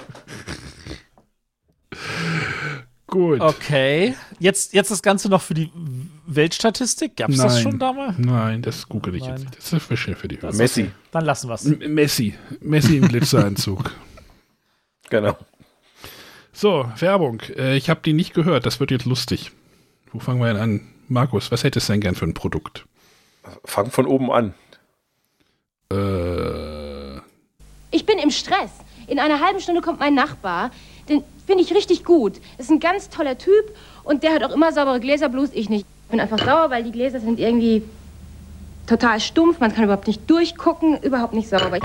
Gut. 3.08 3.42
Okay. 3.42 4.16
Jetzt, 4.40 4.74
jetzt 4.74 4.92
das 4.92 5.02
Ganze 5.02 5.30
noch 5.30 5.42
für 5.42 5.54
die 5.54 5.70
Weltstatistik? 6.28 7.16
Gab 7.16 7.30
es 7.30 7.38
das 7.38 7.62
schon 7.62 7.80
damals? 7.80 8.18
Nein, 8.18 8.62
das 8.62 8.88
google 8.90 9.16
ich 9.16 9.22
Nein. 9.24 9.32
jetzt 9.32 9.40
nicht. 9.46 9.58
Das 9.58 9.74
ist 9.74 9.84
für 9.84 9.98
schön 9.98 10.16
für 10.16 10.28
die 10.28 10.42
Hörer. 10.42 10.54
Messi, 10.54 10.92
Dann 11.12 11.26
lassen 11.26 11.48
wir 11.50 11.56
es. 11.56 11.64
Messi. 11.66 12.36
Messi 12.60 12.98
im 12.98 13.08
Glitzeranzug. 13.08 13.92
genau. 15.10 15.38
So, 16.52 16.92
Werbung. 17.00 17.42
Äh, 17.56 17.78
ich 17.78 17.90
habe 17.90 18.02
die 18.04 18.14
nicht 18.14 18.34
gehört. 18.34 18.66
Das 18.66 18.80
wird 18.80 18.92
jetzt 18.92 19.06
lustig. 19.06 19.52
Wo 20.12 20.20
fangen 20.20 20.40
wir 20.42 20.48
denn 20.54 20.62
an? 20.62 20.82
Markus, 21.08 21.52
was 21.52 21.64
hättest 21.64 21.88
du 21.88 21.94
denn 21.94 22.02
gern 22.02 22.16
für 22.16 22.26
ein 22.26 22.34
Produkt? 22.34 22.86
Fang 23.64 23.90
von 23.92 24.06
oben 24.06 24.30
an. 24.32 24.54
Äh, 25.92 27.18
Ich 27.92 28.06
bin 28.06 28.20
im 28.20 28.32
Stress. 28.32 28.72
In 29.08 29.20
einer 29.20 29.40
halben 29.40 29.62
Stunde 29.62 29.82
kommt 29.82 30.00
mein 30.00 30.14
Nachbar. 30.16 30.72
Den 31.08 31.24
finde 31.46 31.64
ich 31.64 31.74
richtig 31.74 32.04
gut. 32.04 32.42
Ist 32.58 32.70
ein 32.70 32.80
ganz 32.82 33.10
toller 33.10 33.38
Typ 33.38 33.74
und 34.04 34.24
der 34.24 34.34
hat 34.34 34.44
auch 34.44 34.54
immer 34.54 34.74
saubere 34.74 35.00
Gläser, 35.00 35.30
bloß 35.30 35.52
ich 35.54 35.70
nicht. 35.70 35.86
Ich 36.08 36.12
bin 36.12 36.20
einfach 36.22 36.40
sauer, 36.40 36.70
weil 36.70 36.84
die 36.86 36.92
Gläser 36.94 37.20
sind 37.20 37.38
irgendwie 37.38 37.84
total 38.86 39.20
stumpf. 39.20 39.60
Man 39.60 39.74
kann 39.74 39.84
überhaupt 39.84 40.08
nicht 40.08 40.30
durchgucken, 40.30 40.98
überhaupt 41.02 41.34
nicht 41.34 41.50
sauber. 41.50 41.80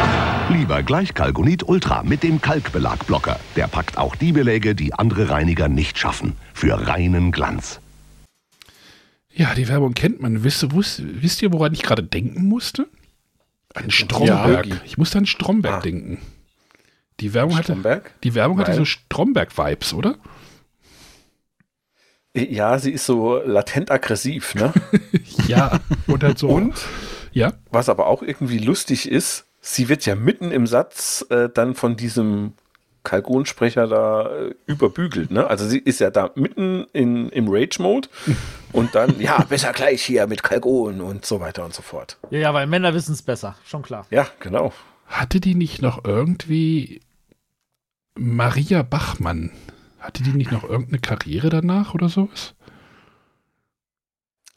Lieber 0.48 0.82
gleich 0.84 1.12
Kalkonit 1.12 1.66
Ultra 1.68 2.04
mit 2.04 2.22
dem 2.22 2.40
Kalkbelagblocker. 2.40 3.40
Der 3.56 3.66
packt 3.66 3.98
auch 3.98 4.14
die 4.14 4.30
Beläge, 4.30 4.76
die 4.76 4.94
andere 4.94 5.28
Reiniger 5.30 5.66
nicht 5.68 5.98
schaffen. 5.98 6.36
Für 6.54 6.86
reinen 6.86 7.32
Glanz. 7.32 7.80
ja, 9.34 9.54
die 9.54 9.66
Werbung 9.66 9.94
kennt 9.94 10.20
man. 10.20 10.44
Wisst, 10.44 10.62
ihr- 10.62 10.70
wusst, 10.72 11.02
wisst 11.04 11.42
ihr, 11.42 11.52
woran 11.52 11.72
ich 11.72 11.82
gerade 11.82 12.02
denken 12.04 12.46
musste? 12.46 12.86
An 13.74 13.90
Stromberg. 13.90 14.66
Ja. 14.66 14.76
ich 14.84 14.98
musste 14.98 15.18
an 15.18 15.26
Stromberg 15.26 15.74
Ah. 15.74 15.80
denken. 15.80 16.18
Die 17.18 17.32
Werbung 17.34 17.56
hatte, 17.56 17.72
Stromberg? 17.72 18.12
die 18.22 18.34
Werbung 18.34 18.58
hatte 18.58 18.70
Weil? 18.72 18.76
so 18.78 18.84
Stromberg-Vibes, 18.84 19.94
oder? 19.94 20.14
Ja, 22.34 22.78
sie 22.78 22.92
ist 22.92 23.04
so 23.06 23.36
latent 23.44 23.90
aggressiv, 23.90 24.54
ne? 24.54 24.72
Ja. 25.48 25.80
Und 26.06 26.22
halt 26.24 26.38
so. 26.38 26.48
Und 26.48 26.74
Ja. 27.32 27.52
was 27.70 27.88
aber 27.88 28.06
auch 28.06 28.22
irgendwie 28.22 28.58
lustig 28.58 29.10
ist, 29.10 29.44
sie 29.60 29.88
wird 29.88 30.06
ja 30.06 30.14
mitten 30.14 30.50
im 30.50 30.66
Satz 30.66 31.26
äh, 31.30 31.48
dann 31.52 31.74
von 31.74 31.96
diesem 31.96 32.54
Kalkonsprecher 33.04 33.86
da 33.88 34.30
äh, 34.30 34.54
überbügelt, 34.66 35.30
ne? 35.30 35.46
Also 35.46 35.66
sie 35.68 35.78
ist 35.78 35.98
ja 36.00 36.10
da 36.10 36.30
mitten 36.36 36.86
in, 36.92 37.28
im 37.30 37.48
Rage-Mode 37.48 38.08
und 38.72 38.94
dann, 38.94 39.20
ja, 39.20 39.42
besser 39.42 39.72
gleich 39.72 40.02
hier 40.02 40.26
mit 40.26 40.42
Kalkon 40.42 41.00
und 41.00 41.26
so 41.26 41.40
weiter 41.40 41.64
und 41.64 41.74
so 41.74 41.82
fort. 41.82 42.16
Ja, 42.30 42.38
ja, 42.38 42.54
weil 42.54 42.66
Männer 42.66 42.94
wissen 42.94 43.12
es 43.12 43.22
besser. 43.22 43.56
Schon 43.66 43.82
klar. 43.82 44.06
Ja, 44.10 44.26
genau. 44.40 44.72
Hatte 45.06 45.40
die 45.40 45.54
nicht 45.54 45.82
noch 45.82 46.04
irgendwie 46.04 47.00
Maria 48.14 48.82
Bachmann? 48.82 49.50
Hatte 50.02 50.24
die 50.24 50.32
nicht 50.32 50.50
noch 50.50 50.64
irgendeine 50.64 50.98
Karriere 50.98 51.48
danach 51.48 51.94
oder 51.94 52.08
sowas? 52.08 52.54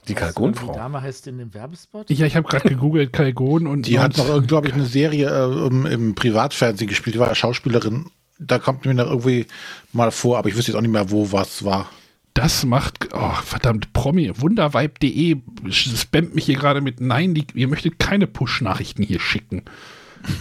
Die 0.04 0.08
Die 0.08 0.14
Kalkunfrau. 0.16 0.74
Dame 0.74 1.02
heißt 1.02 1.28
in 1.28 1.38
dem 1.38 1.54
Werbespot? 1.54 2.10
Ja, 2.10 2.26
ich 2.26 2.36
habe 2.36 2.48
gerade 2.48 2.68
gegoogelt, 2.68 3.14
Kalgon 3.14 3.68
und. 3.68 3.88
Die 3.88 4.00
hat 4.00 4.18
und, 4.18 4.28
noch, 4.28 4.48
glaube 4.48 4.68
ich, 4.68 4.74
eine 4.74 4.86
Serie 4.86 5.30
äh, 5.30 5.68
im, 5.68 5.86
im 5.86 6.16
Privatfernsehen 6.16 6.88
gespielt. 6.88 7.16
Die 7.16 7.20
war 7.20 7.34
Schauspielerin. 7.34 8.08
Da 8.40 8.58
kommt 8.58 8.86
mir 8.86 8.94
noch 8.96 9.06
irgendwie 9.06 9.46
mal 9.94 10.12
vor, 10.12 10.40
aber 10.40 10.50
ich 10.50 10.56
wüsste 10.56 10.72
jetzt 10.72 10.78
auch 10.78 10.82
nicht 10.82 10.92
mehr, 10.92 11.12
wo 11.12 11.32
was 11.32 11.64
war. 11.64 11.90
Das 12.34 12.66
macht, 12.66 13.10
oh, 13.14 13.32
verdammt, 13.44 13.94
Promi, 13.94 14.32
wundervibe.de 14.36 15.38
spammt 15.70 16.36
mich 16.36 16.46
hier 16.46 16.58
gerade 16.58 16.82
mit 16.82 17.00
Nein, 17.00 17.34
die, 17.34 17.46
ihr 17.54 17.68
möchtet 17.68 17.98
keine 17.98 18.28
Push-Nachrichten 18.28 19.04
hier 19.04 19.22
schicken. 19.22 19.64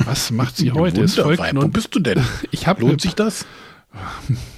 Was 0.05 0.31
macht 0.31 0.57
sie 0.57 0.73
heute? 0.73 1.03
Es 1.03 1.15
folgt 1.15 1.39
Wunderweib, 1.39 1.57
wo 1.57 1.61
nun, 1.61 1.73
bist 1.73 1.95
du 1.95 2.01
denn? 2.01 2.25
ich 2.51 2.67
hab, 2.67 2.81
Lohnt 2.81 3.01
sich 3.01 3.15
das? 3.15 3.47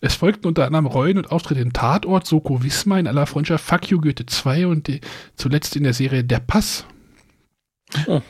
Es 0.00 0.14
folgten 0.14 0.46
unter 0.46 0.64
anderem 0.64 0.86
Rollen 0.86 1.18
und 1.18 1.30
Auftritte 1.30 1.60
in 1.60 1.72
Tatort, 1.72 2.26
Soko 2.26 2.62
Wismar 2.62 2.98
in 2.98 3.06
aller 3.06 3.26
Freundschaft, 3.26 3.64
Fuck 3.64 3.90
You 3.90 4.00
Goethe 4.00 4.24
2 4.24 4.66
und 4.66 4.88
die, 4.88 5.00
zuletzt 5.36 5.76
in 5.76 5.82
der 5.82 5.92
Serie 5.92 6.24
Der 6.24 6.40
Pass. 6.40 6.86
Oh. 8.06 8.22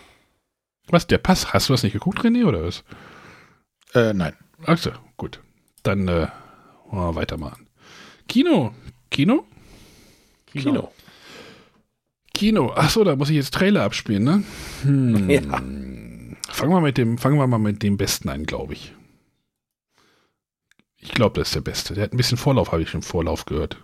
Was, 0.89 1.07
Der 1.07 1.19
Pass? 1.19 1.53
Hast 1.53 1.69
du 1.69 1.73
das 1.73 1.85
nicht 1.85 1.93
geguckt, 1.93 2.21
René, 2.21 2.45
oder 2.45 2.65
was? 2.65 2.83
Äh, 3.95 4.13
nein. 4.13 4.33
Achso, 4.65 4.91
gut. 5.17 5.41
Dann 5.85 6.09
äh, 6.09 6.27
wollen 6.91 7.03
wir 7.03 7.15
weitermachen. 7.15 7.69
Kino. 8.29 8.75
Kino? 9.11 9.45
Kino. 10.47 10.93
Kino. 12.35 12.73
Achso, 12.73 13.05
da 13.05 13.15
muss 13.15 13.31
ich 13.31 13.37
jetzt 13.37 13.55
Trailer 13.55 13.85
abspielen, 13.85 14.25
ne? 14.25 14.43
Hm. 14.83 15.31
Ja. 15.31 15.41
Fangen 15.41 16.73
wir 16.73 16.81
mit 16.81 16.99
dem, 16.99 17.19
fangen 17.19 17.39
wir 17.39 17.47
mal 17.47 17.59
mit 17.59 17.83
dem 17.83 17.97
Besten 17.97 18.29
an, 18.29 18.45
glaube 18.45 18.73
ich. 18.73 18.95
Ich 21.01 21.13
glaube, 21.13 21.41
das 21.41 21.49
ist 21.49 21.55
der 21.55 21.63
Beste. 21.63 21.95
Der 21.95 22.05
hat 22.05 22.13
ein 22.13 22.17
bisschen 22.17 22.37
Vorlauf, 22.37 22.73
habe 22.73 22.83
ich 22.83 22.93
im 22.95 23.03
Vorlauf 23.03 23.47
gehört. 23.47 23.77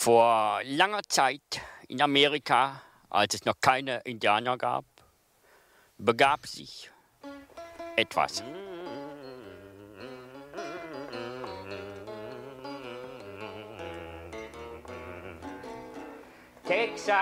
Vor 0.00 0.60
langer 0.64 1.02
Zeit 1.08 1.60
in 1.88 2.02
Amerika, 2.02 2.82
als 3.08 3.34
es 3.34 3.44
noch 3.44 3.54
keine 3.60 4.00
Indianer 4.00 4.58
gab, 4.58 4.84
begab 5.96 6.46
sich 6.46 6.90
etwas. 7.96 8.42
Texas, 16.64 17.14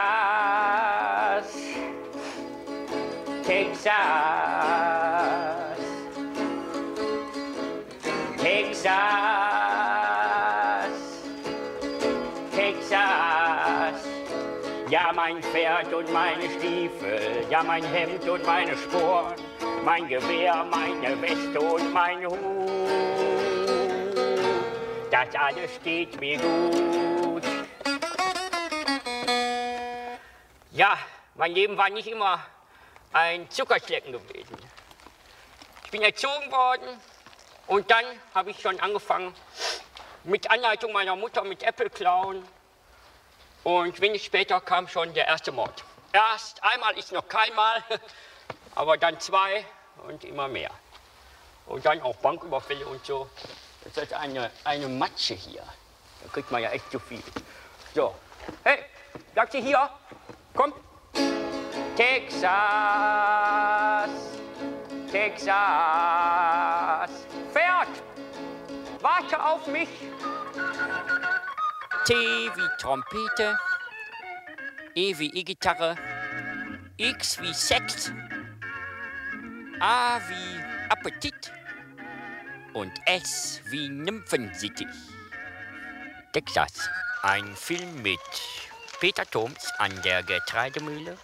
Texas, 3.45 3.91
Texas, 8.83 8.97
Texas. 12.57 14.05
Ja, 14.89 15.13
mein 15.15 15.43
Pferd 15.43 15.93
und 15.93 16.11
meine 16.11 16.45
Stiefel, 16.45 17.45
ja, 17.51 17.63
mein 17.63 17.85
Hemd 17.85 18.27
und 18.27 18.47
meine 18.47 18.75
Sporen, 18.79 19.35
mein 19.85 20.09
Gewehr, 20.09 20.65
meine 20.65 21.21
Weste 21.21 21.61
und 21.61 21.93
mein 21.93 22.25
Hut. 22.25 22.39
Das 25.11 25.29
alles 25.35 25.75
steht 25.75 26.19
mir 26.19 26.39
gut. 26.39 27.43
Ja, 30.73 30.97
mein 31.35 31.53
Leben 31.53 31.77
war 31.77 31.91
nicht 31.91 32.09
immer 32.09 32.47
ein 33.13 33.51
Zuckerschlecken 33.51 34.13
gewesen. 34.13 34.57
Ich 35.85 35.91
bin 35.91 36.01
erzogen 36.01 36.51
worden 36.51 36.99
und 37.71 37.91
dann 37.91 38.05
habe 38.35 38.51
ich 38.51 38.61
schon 38.61 38.79
angefangen 38.81 39.33
mit 40.25 40.51
Anleitung 40.51 40.93
meiner 40.93 41.15
Mutter 41.15 41.45
mit 41.45 41.63
Apple 41.63 41.89
klauen. 41.89 42.45
Und 43.63 44.01
wenig 44.01 44.25
später 44.25 44.61
kam 44.61 44.89
schon 44.89 45.15
der 45.15 45.29
erste 45.29 45.53
Mord. 45.53 45.85
Erst 46.13 46.65
einmal 46.65 46.99
ist 46.99 47.13
noch 47.13 47.29
keinmal, 47.29 47.85
aber 48.75 48.97
dann 48.97 49.21
zwei 49.21 49.65
und 50.09 50.25
immer 50.25 50.49
mehr. 50.49 50.73
Und 51.67 51.87
dann 51.87 52.03
auch 52.03 52.17
Banküberfälle 52.17 52.85
und 52.87 53.07
so. 53.07 53.31
Das 53.85 53.97
ist 54.03 54.15
eine, 54.15 54.51
eine 54.65 54.89
Matsche 54.89 55.35
hier. 55.35 55.63
Da 56.25 56.29
kriegt 56.33 56.51
man 56.51 56.63
ja 56.63 56.71
echt 56.71 56.91
zu 56.91 56.99
viel. 56.99 57.23
So, 57.95 58.17
hey, 58.65 58.85
sagt 59.37 59.53
sie 59.53 59.63
hier? 59.63 59.89
Komm. 60.55 60.75
Texas, 61.97 62.51
Texas. 65.13 66.31
Pferd, 67.53 67.89
warte 69.01 69.43
auf 69.43 69.67
mich. 69.67 69.89
T 72.05 72.15
wie 72.15 72.69
Trompete, 72.79 73.59
E 74.95 75.19
wie 75.19 75.35
E-Gitarre, 75.35 75.97
X 76.97 77.41
wie 77.41 77.53
Sex, 77.53 78.13
A 79.81 80.21
wie 80.29 80.91
Appetit 80.91 81.53
und 82.75 82.93
S 83.07 83.61
wie 83.67 83.89
Nymphensittich. 83.89 84.87
Texas, 86.33 86.89
ein 87.23 87.57
Film 87.57 88.03
mit 88.03 88.19
Peter 89.01 89.25
Thoms 89.25 89.73
an 89.79 89.91
der 90.03 90.23
Getreidemühle, 90.23 91.17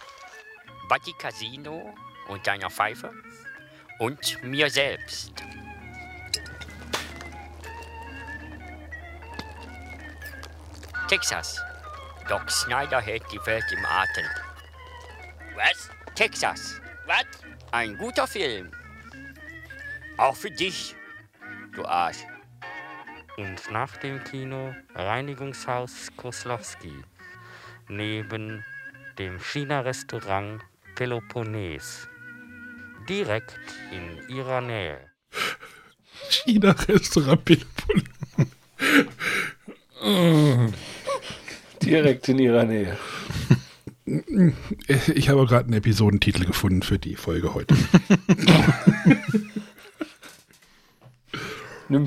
Buddy 0.89 1.13
Casino 1.19 1.93
und 2.27 2.43
seiner 2.45 2.69
Pfeife 2.69 3.13
und 3.99 4.43
mir 4.43 4.69
selbst. 4.69 5.31
Texas. 11.07 11.61
Doc 12.27 12.51
Snyder 12.51 12.99
hält 12.99 13.23
die 13.31 13.39
Welt 13.45 13.63
im 13.71 13.85
Atem. 13.85 14.25
Was? 15.55 15.89
Texas. 16.15 16.81
Was? 17.05 17.23
Ein 17.71 17.97
guter 17.97 18.27
Film. 18.27 18.71
Auch 20.17 20.35
für 20.35 20.51
dich, 20.51 20.95
du 21.73 21.85
Arsch. 21.85 22.17
Und 23.37 23.71
nach 23.71 23.95
dem 23.97 24.21
Kino 24.25 24.75
Reinigungshaus 24.95 26.09
Koslowski. 26.17 26.91
Neben 27.87 28.65
dem 29.17 29.39
China-Restaurant 29.39 30.61
Peloponnes. 30.95 32.09
Direkt 33.07 33.57
in 33.91 34.27
ihrer 34.27 34.59
Nähe. 34.59 35.09
China-Restaurant 36.29 37.45
Peloponnes. 37.45 38.03
Direkt 41.87 42.29
in 42.29 42.39
ihrer 42.39 42.65
Nähe. 42.65 42.97
Ich 45.13 45.29
habe 45.29 45.45
gerade 45.45 45.65
einen 45.65 45.73
Episodentitel 45.73 46.45
gefunden 46.45 46.81
für 46.81 46.97
die 46.97 47.15
Folge 47.15 47.53
heute. 47.53 47.75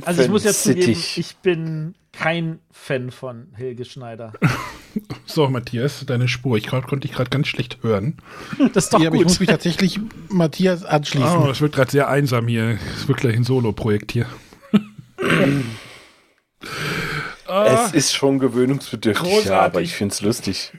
Also 0.04 0.22
ich 0.22 0.28
muss 0.28 0.44
jetzt 0.44 0.62
zugeben, 0.64 0.90
ich 0.90 1.36
bin 1.42 1.94
kein 2.12 2.58
Fan 2.70 3.10
von 3.10 3.48
Helge 3.54 3.84
Schneider. 3.84 4.32
So, 5.24 5.48
Matthias, 5.48 6.04
deine 6.04 6.26
Spur. 6.26 6.56
Ich 6.56 6.66
konnte 6.66 6.98
dich 6.98 7.12
gerade 7.12 7.30
ganz 7.30 7.46
schlecht 7.46 7.78
hören. 7.82 8.16
Das 8.74 8.86
ist 8.86 8.92
doch 8.92 9.00
ja, 9.00 9.06
aber 9.06 9.16
ich 9.18 9.22
muss 9.22 9.34
gut. 9.34 9.40
mich 9.42 9.48
tatsächlich 9.48 10.00
Matthias 10.28 10.84
anschließen. 10.84 11.38
Oh, 11.38 11.46
das 11.46 11.60
wird 11.60 11.76
gerade 11.76 11.92
sehr 11.92 12.08
einsam 12.08 12.48
hier. 12.48 12.76
Es 12.96 13.06
wird 13.06 13.20
gleich 13.20 13.36
ein 13.36 13.44
Solo-Projekt 13.44 14.10
hier. 14.10 14.26
Ah, 17.50 17.84
Es 17.86 17.92
ist 17.92 18.12
schon 18.14 18.38
gewöhnungsbedürftig, 18.38 19.26
ja, 19.28 19.34
Großartig. 19.34 19.52
aber 19.74 19.82
ich 19.82 19.94
finde 19.94 20.12
es 20.12 20.20
lustig. 20.20 20.72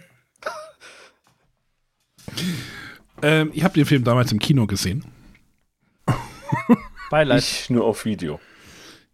ähm, 3.21 3.51
ich 3.53 3.63
habe 3.63 3.73
den 3.73 3.85
Film 3.85 4.03
damals 4.03 4.31
im 4.31 4.39
Kino 4.39 4.67
gesehen. 4.67 5.05
Beileid. 7.09 7.39
Ich 7.43 7.69
nur 7.69 7.85
auf 7.85 8.05
Video. 8.05 8.39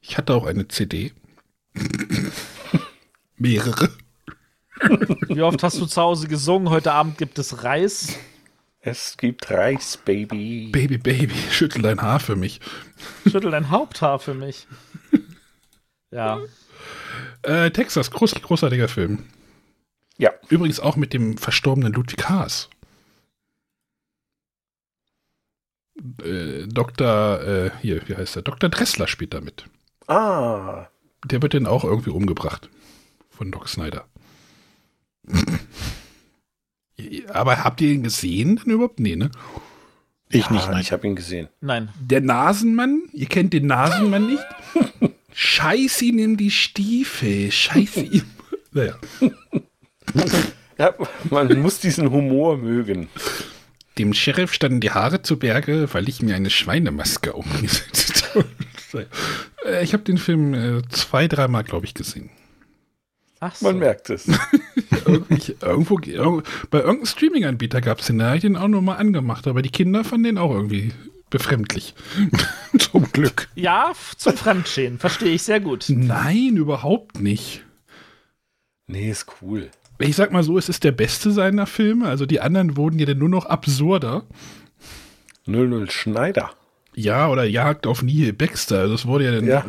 Ich 0.02 0.18
hatte 0.18 0.34
auch 0.34 0.46
eine 0.46 0.68
CD. 0.68 1.14
Mehrere. 3.38 3.90
Wie 5.28 5.42
oft 5.42 5.62
hast 5.64 5.80
du 5.80 5.86
zu 5.88 6.02
Hause 6.02 6.28
gesungen? 6.28 6.70
Heute 6.70 6.92
Abend 6.94 7.18
gibt 7.18 7.40
es 7.40 7.64
Reis. 7.64 8.16
Es 8.80 9.18
gibt 9.18 9.50
Reis, 9.50 9.98
Baby. 9.98 10.70
Baby, 10.72 10.98
Baby, 11.00 11.34
schüttel 11.52 11.82
dein 11.82 12.02
Haar 12.02 12.20
für 12.20 12.36
mich. 12.36 12.62
Schüttel 13.30 13.52
dein 13.52 13.70
Haupthaar 13.72 14.20
für 14.20 14.34
mich. 14.36 14.68
Ja. 16.12 16.40
Äh, 17.44 17.72
Texas, 17.72 18.12
groß, 18.12 18.36
großartiger 18.36 18.88
Film. 18.88 19.26
Ja. 20.18 20.32
Übrigens 20.50 20.80
auch 20.80 20.96
mit 20.96 21.14
dem 21.14 21.38
verstorbenen 21.38 21.94
Ludwig 21.94 22.28
Haas. 22.30 22.70
Äh, 26.24 26.68
Dr. 26.68 27.42
Äh, 27.42 27.72
hier, 27.82 28.08
wie 28.08 28.16
heißt 28.16 28.36
er? 28.36 28.42
Dr. 28.44 28.70
Dressler 28.70 29.08
spielt 29.08 29.34
damit. 29.34 29.66
Ah, 30.08 30.88
Der 31.26 31.42
wird 31.42 31.54
dann 31.54 31.66
auch 31.68 31.84
irgendwie 31.84 32.12
umgebracht. 32.12 32.70
Von 33.30 33.52
Doc 33.52 33.68
Snyder. 33.68 34.06
Aber 37.30 37.64
habt 37.64 37.82
ihr 37.82 37.92
ihn 37.92 38.04
gesehen 38.04 38.60
denn 38.64 38.74
überhaupt? 38.74 39.00
Nee, 39.00 39.16
ne? 39.16 39.30
Ich 40.30 40.50
nicht, 40.50 40.68
ah, 40.68 40.72
nein. 40.72 40.82
ich 40.82 40.92
habe 40.92 41.08
ihn 41.08 41.16
gesehen. 41.16 41.48
Nein. 41.62 41.90
Der 42.00 42.22
Nasenmann? 42.22 43.04
Ihr 43.14 43.28
kennt 43.28 43.54
den 43.54 43.68
Nasenmann 43.68 44.28
nicht? 44.28 44.44
Scheiß 45.40 46.02
ihn 46.02 46.18
in 46.18 46.36
die 46.36 46.50
Stiefel. 46.50 47.52
Scheiß 47.52 47.98
ihm. 48.12 48.24
Naja. 48.72 48.96
Ja, 50.80 50.96
man 51.30 51.62
muss 51.62 51.80
diesen 51.80 52.10
Humor 52.10 52.58
mögen. 52.58 53.08
Dem 54.00 54.16
Sheriff 54.16 54.52
standen 54.52 54.80
die 54.80 54.90
Haare 54.90 55.22
zu 55.22 55.38
Berge, 55.38 55.90
weil 55.94 56.10
ich 56.10 56.24
mir 56.24 56.36
eine 56.36 56.50
Schweinemaske 56.50 57.34
umgesetzt 57.34 58.34
habe. 58.94 59.08
Äh, 59.64 59.84
Ich 59.84 59.94
habe 59.94 60.04
den 60.04 60.18
Film 60.18 60.56
äh, 60.56 60.82
zwei, 60.90 61.28
dreimal, 61.28 61.64
glaube 61.64 61.86
ich, 61.86 61.94
gesehen. 61.94 62.32
Ach 63.40 63.54
so. 63.54 63.68
Man 63.68 63.78
merkt 63.78 64.10
es. 64.10 64.28
Irgendwo, 65.62 66.00
irgendwo, 66.00 66.42
bei 66.72 66.80
irgendeinem 66.80 67.06
Streaming-Anbieter 67.06 67.80
gab 67.82 68.00
es 68.00 68.08
den, 68.08 68.18
da 68.18 68.26
habe 68.28 68.38
ich 68.38 68.42
den 68.42 68.58
auch 68.58 68.68
nur 68.68 68.82
mal 68.82 68.96
angemacht, 68.96 69.46
aber 69.48 69.62
die 69.62 69.70
Kinder 69.70 70.04
fanden 70.04 70.24
den 70.26 70.38
auch 70.40 70.52
irgendwie 70.52 70.92
befremdlich. 71.30 71.94
Zum 72.80 73.12
Glück. 73.12 73.50
Ja, 73.56 73.92
zum 74.18 74.34
Fremdschämen. 74.38 75.00
Verstehe 75.00 75.34
ich 75.34 75.44
sehr 75.44 75.60
gut. 75.60 75.86
Nein, 75.90 76.58
überhaupt 76.58 77.20
nicht. 77.20 77.64
Nee, 78.88 79.10
ist 79.10 79.28
cool. 79.42 79.70
Ich 80.00 80.16
sag 80.16 80.32
mal 80.32 80.44
so, 80.44 80.58
es 80.58 80.70
ist 80.70 80.84
der 80.84 80.92
beste 80.92 81.32
seiner 81.32 81.66
Filme. 81.66 82.08
Also 82.08 82.26
die 82.26 82.40
anderen 82.40 82.78
wurden 82.78 83.00
ja 83.00 83.06
dann 83.06 83.18
nur 83.18 83.30
noch 83.30 83.46
absurder. 83.46 84.24
00 85.46 85.90
Schneider. 85.90 86.52
Ja, 86.94 87.30
oder 87.30 87.44
Jagd 87.44 87.88
auf 87.88 88.02
Nihil 88.02 88.34
Baxter. 88.34 88.80
Also 88.80 88.96
es 88.96 89.06
wurde 89.06 89.26
ja 89.26 89.32
dann. 89.32 89.48
Ja. 89.48 89.66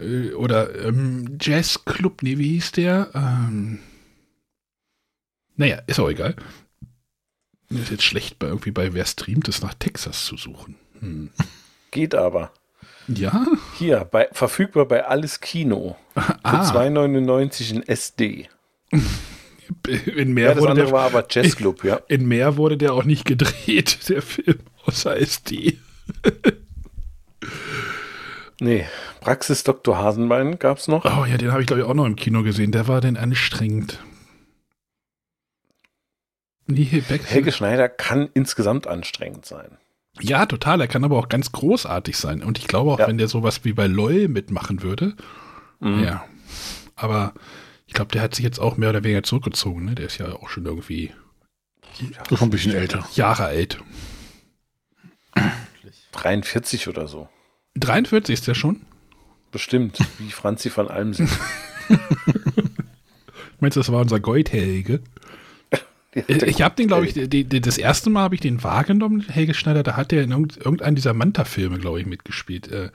Äh, 0.00 0.32
Oder 0.32 0.84
ähm, 0.84 1.36
Jazzclub, 1.40 2.22
nee, 2.22 2.38
wie 2.38 2.50
hieß 2.50 2.72
der? 2.72 3.10
Ähm, 3.14 3.80
naja, 5.56 5.80
ist 5.86 6.00
auch 6.00 6.08
egal. 6.08 6.36
Mir 7.72 7.82
ist 7.82 7.90
jetzt 7.90 8.04
schlecht, 8.04 8.38
bei, 8.38 8.46
irgendwie 8.48 8.70
bei 8.70 8.92
wer 8.94 9.04
streamt 9.06 9.48
es 9.48 9.62
nach 9.62 9.74
Texas 9.74 10.24
zu 10.26 10.36
suchen. 10.36 10.76
Hm. 11.00 11.30
Geht 11.90 12.14
aber. 12.14 12.52
Ja? 13.08 13.46
Hier, 13.78 14.04
bei, 14.10 14.28
verfügbar 14.32 14.86
bei 14.86 15.04
Alles 15.04 15.40
Kino. 15.40 15.96
Für 16.14 16.38
Ah, 16.44 16.70
2,99 16.70 17.70
in 17.74 17.82
SD. 17.82 18.48
in 20.14 20.32
mehr, 20.34 20.48
Ja, 20.48 20.54
das 20.54 20.60
wurde 20.60 20.70
andere 20.72 20.86
der, 20.86 20.94
war 20.94 21.06
aber 21.06 21.24
Jazzclub, 21.28 21.82
ja. 21.84 21.96
in 22.08 22.26
mehr 22.26 22.56
wurde 22.56 22.76
der 22.76 22.92
auch 22.92 23.04
nicht 23.04 23.24
gedreht, 23.24 23.98
der 24.08 24.22
Film, 24.22 24.58
außer 24.86 25.16
SD. 25.16 25.78
Nee, 28.60 28.86
Praxis 29.20 29.64
Dr. 29.64 29.98
Hasenbein 29.98 30.58
gab's 30.58 30.86
noch. 30.88 31.04
Oh 31.04 31.24
ja, 31.24 31.36
den 31.36 31.50
habe 31.50 31.62
ich 31.62 31.66
glaube 31.66 31.82
ich 31.82 31.88
auch 31.88 31.94
noch 31.94 32.06
im 32.06 32.16
Kino 32.16 32.42
gesehen. 32.42 32.70
Der 32.70 32.86
war 32.86 33.00
denn 33.00 33.16
anstrengend. 33.16 33.98
Nihil 36.72 37.02
Baxter. 37.02 37.28
Helge 37.30 37.52
Schneider 37.52 37.88
kann 37.88 38.28
insgesamt 38.34 38.86
anstrengend 38.86 39.46
sein. 39.46 39.78
Ja, 40.20 40.44
total. 40.46 40.80
Er 40.80 40.88
kann 40.88 41.04
aber 41.04 41.18
auch 41.18 41.28
ganz 41.28 41.52
großartig 41.52 42.16
sein. 42.16 42.42
Und 42.42 42.58
ich 42.58 42.66
glaube 42.66 42.90
auch, 42.92 42.98
Ja. 42.98 43.08
wenn 43.08 43.18
der 43.18 43.28
sowas 43.28 43.64
wie 43.64 43.72
bei 43.72 43.86
LOL 43.86 44.28
mitmachen 44.28 44.82
würde. 44.82 45.14
Mhm. 45.80 46.04
Ja. 46.04 46.24
Aber 46.96 47.32
ich 47.86 47.94
glaube, 47.94 48.10
der 48.12 48.20
hat 48.22 48.34
sich 48.34 48.44
jetzt 48.44 48.58
auch 48.58 48.76
mehr 48.76 48.90
oder 48.90 49.02
weniger 49.04 49.22
zurückgezogen. 49.22 49.84
Ne? 49.86 49.94
Der 49.94 50.06
ist 50.06 50.18
ja 50.18 50.32
auch 50.32 50.48
schon 50.48 50.66
irgendwie 50.66 51.12
So 52.28 52.36
schon 52.36 52.48
ein 52.48 52.50
bisschen 52.50 52.74
älter. 52.74 53.06
Jahre 53.14 53.44
alt. 53.46 53.78
43 56.12 56.88
oder 56.88 57.08
so. 57.08 57.28
43 57.76 58.32
ist 58.34 58.46
der 58.46 58.54
schon. 58.54 58.82
Bestimmt, 59.50 59.98
wie 60.18 60.30
Franzi 60.30 60.70
von 60.70 60.88
Almsen. 60.88 61.28
Meinst 63.60 63.76
du, 63.76 63.80
das 63.80 63.92
war 63.92 64.00
unser 64.00 64.20
Gold-Helge? 64.20 65.00
Äh, 66.14 66.22
Ich 66.46 66.62
habe 66.62 66.74
den, 66.76 66.88
glaube 66.88 67.06
ich, 67.06 67.14
die, 67.14 67.44
die, 67.44 67.60
das 67.60 67.78
erste 67.78 68.10
Mal 68.10 68.22
habe 68.22 68.34
ich 68.34 68.40
den 68.40 68.62
wahrgenommen, 68.62 69.20
Helge 69.28 69.54
Schneider, 69.54 69.82
da 69.82 69.96
hat 69.96 70.12
er 70.12 70.22
in 70.22 70.30
irgend- 70.30 70.56
irgendeinem 70.58 70.94
dieser 70.94 71.14
Manta-Filme, 71.14 71.78
glaube 71.78 72.00
ich, 72.00 72.06
mitgespielt. 72.06 72.68
Äh, 72.70 72.90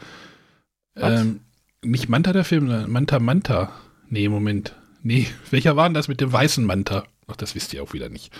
ähm, 0.96 1.42
nicht 1.84 2.10
Manta 2.10 2.34
der 2.34 2.44
Film, 2.44 2.68
sondern 2.68 2.92
Manta 2.92 3.20
Manta. 3.20 3.72
Nee, 4.10 4.30
Moment. 4.30 4.76
Nee, 5.04 5.28
welcher 5.52 5.76
war 5.76 5.88
denn 5.88 5.94
das 5.94 6.08
mit 6.08 6.22
dem 6.22 6.32
weißen 6.32 6.64
Manta? 6.66 7.04
Ach, 7.28 7.36
das 7.36 7.56
wisst 7.56 7.74
ihr 7.74 7.84
auch 7.84 7.94
wieder 7.94 8.10
nicht. 8.10 8.32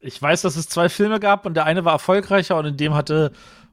Ich 0.00 0.20
weiß, 0.20 0.42
dass 0.42 0.56
es 0.56 0.68
zwei 0.68 0.88
Filme 0.88 1.18
gab 1.20 1.46
und 1.46 1.54
der 1.54 1.64
eine 1.64 1.84
war 1.84 1.92
erfolgreicher 1.92 2.56
und 2.58 2.66
in 2.66 2.76
dem 2.76 2.94
hatte 2.94 3.32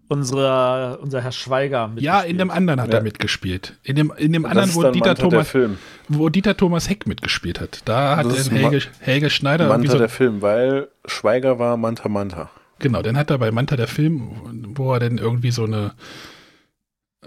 unsere, 0.10 0.98
unser 1.02 1.22
Herr 1.22 1.32
Schweiger 1.32 1.88
mit. 1.88 2.04
Ja, 2.04 2.22
in 2.22 2.38
dem 2.38 2.52
anderen 2.52 2.82
hat 2.82 2.90
Ja. 2.92 2.98
er 3.00 3.04
mitgespielt. 3.04 3.78
In 3.84 3.96
dem, 3.96 4.12
in 4.18 4.34
dem 4.34 4.44
Das 4.44 4.52
anderen, 4.52 4.76
wo 4.76 4.82
Dieter, 4.92 5.08
Manta 5.08 5.14
der 5.22 5.30
Thomas, 5.30 5.50
Film. 5.50 5.78
wo 6.10 6.30
Dieter 6.30 6.58
Thomas 6.58 6.90
Heck 6.90 7.08
mitgespielt 7.08 7.60
hat. 7.60 7.82
Da 7.86 8.18
hat 8.18 8.26
ist 8.28 8.52
Helge, 8.52 8.82
Helge 9.00 9.30
Schneider 9.30 9.68
Manta 9.68 9.92
so 9.92 9.98
der 9.98 10.10
Film, 10.10 10.42
weil 10.42 10.90
Schweiger 11.06 11.60
war 11.60 11.78
Manta 11.78 12.10
Manta. 12.10 12.50
Genau, 12.80 13.02
dann 13.02 13.18
hat 13.18 13.30
er 13.32 13.38
bei 13.38 13.52
Manta 13.52 13.76
der 13.76 13.88
Film, 13.88 14.74
wo 14.76 14.94
er 14.94 15.00
dann 15.00 15.18
irgendwie 15.18 15.52
so 15.52 15.64
eine, 15.64 15.94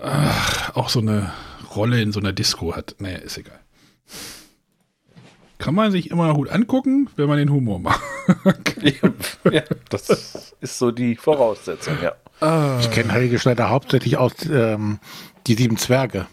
ach, 0.01 0.77
auch 0.77 0.89
so 0.89 1.01
eine 1.01 1.33
Rolle 1.74 2.01
in 2.03 2.12
so 2.12 2.20
einer 2.20 2.33
Disco 2.33 2.74
hat. 2.77 2.97
Naja, 2.99 3.18
ist 3.18 3.39
egal. 3.39 3.59
Kann 5.59 5.74
man 5.74 5.91
sich 5.91 6.11
immer 6.11 6.35
gut 6.35 6.51
angucken, 6.51 7.09
wenn 7.16 7.29
man 7.29 7.39
den 7.39 7.51
Humor 7.51 7.79
macht. 7.81 8.01
ja, 9.51 9.62
das 9.89 10.53
ist 10.61 10.79
so 10.79 10.91
die 10.91 11.16
Voraussetzung, 11.16 11.95
ja. 12.03 12.12
Ich 12.41 12.91
kenne 12.91 13.12
Helge 13.12 13.39
Schneider 13.39 13.70
hauptsächlich 13.70 14.18
aus 14.18 14.32
ähm, 14.51 14.99
Die 15.47 15.55
Sieben 15.55 15.78
Zwerge. 15.78 16.26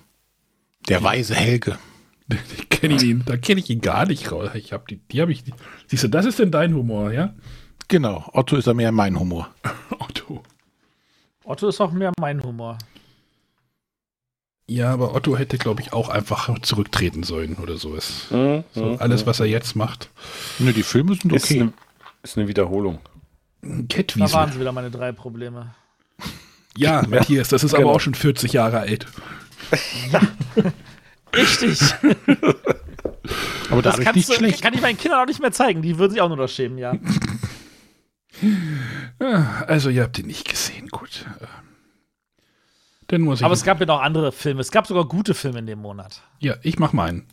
Der 0.90 1.04
weise 1.04 1.36
Helge. 1.36 1.78
Ich 2.58 2.70
kenne 2.70 3.02
ihn, 3.02 3.24
da 3.26 3.38
kenne 3.38 3.60
ich 3.62 3.70
ihn 3.70 3.82
gar 3.82 4.06
nicht 4.06 4.32
raus. 4.32 4.50
Ich 4.56 4.74
habe 4.74 4.86
die, 4.90 4.98
die 4.98 5.22
habe 5.22 5.32
ich. 5.32 5.44
Siehst 5.88 6.04
du, 6.04 6.08
das 6.08 6.26
ist 6.26 6.40
denn 6.40 6.52
dein 6.52 6.74
Humor, 6.74 7.12
ja? 7.12 7.34
Genau, 7.88 8.28
Otto 8.34 8.56
ist 8.56 8.66
ja 8.66 8.74
mehr 8.74 8.92
mein 8.92 9.20
Humor. 9.20 9.50
Otto. 10.00 10.44
Otto 11.44 11.68
ist 11.68 11.80
auch 11.80 11.92
mehr 11.92 12.12
mein 12.20 12.42
Humor. 12.44 12.78
Ja, 14.68 14.92
aber 14.92 15.14
Otto 15.14 15.38
hätte, 15.38 15.58
glaube 15.58 15.82
ich, 15.82 15.94
auch 15.94 16.10
einfach 16.10 16.58
zurücktreten 16.60 17.24
sollen 17.24 17.56
oder 17.56 17.78
sowas. 17.78 18.28
Mhm, 18.32 18.64
So, 18.74 18.86
mhm, 18.86 18.98
alles, 19.00 19.24
mhm. 19.24 19.28
was 19.28 19.40
er 19.40 19.46
jetzt 19.46 19.76
macht. 19.76 20.10
Ne, 20.60 20.74
die 20.74 20.84
Filme 20.84 21.16
sind 21.16 21.34
ist, 21.34 21.46
okay. 21.46 21.62
eine, 21.62 21.74
ist 22.24 22.38
eine 22.38 22.48
Wiederholung. 22.48 23.00
Da 23.62 24.34
waren 24.34 24.52
sie 24.52 24.60
wieder 24.60 24.72
meine 24.72 24.92
drei 24.92 25.12
Probleme. 25.12 25.76
Ja, 26.78 27.04
Matthias, 27.08 27.50
das 27.50 27.64
ist 27.64 27.74
aber 27.74 27.84
genau. 27.84 27.96
auch 27.96 28.00
schon 28.00 28.16
40 28.16 28.54
Jahre 28.54 28.80
alt. 28.80 29.06
Richtig. 31.36 31.80
Aber 33.72 33.82
Das 33.82 33.94
dadurch 33.94 34.06
kannst 34.06 34.16
nicht 34.18 34.30
du, 34.30 34.34
schlecht. 34.34 34.62
kann 34.62 34.74
ich 34.74 34.82
meinen 34.82 34.98
Kindern 34.98 35.22
auch 35.22 35.26
nicht 35.26 35.40
mehr 35.40 35.52
zeigen. 35.52 35.82
Die 35.82 35.98
würden 35.98 36.12
sich 36.12 36.22
auch 36.22 36.28
nur 36.28 36.38
noch 36.38 36.50
schämen, 36.50 36.78
ja. 36.78 36.94
Ja, 39.20 39.64
Also, 39.68 39.90
ihr 39.90 40.04
habt 40.04 40.20
ihn 40.20 40.28
nicht 40.28 40.48
gesehen, 40.48 40.90
gut. 40.90 41.26
Ähm, 41.40 41.48
Dann 43.08 43.22
muss 43.22 43.40
ich. 43.40 43.46
Aber 43.46 43.54
es 43.54 43.64
gab 43.64 43.80
ja 43.80 43.86
noch 43.86 44.02
andere 44.02 44.32
Filme. 44.32 44.62
Es 44.62 44.72
gab 44.72 44.86
sogar 44.86 45.06
gute 45.06 45.34
Filme 45.34 45.60
in 45.60 45.66
dem 45.66 45.80
Monat. 45.80 46.22
ja, 46.40 46.56
ich 46.62 46.78
mach 46.80 46.94
meinen. 46.94 47.26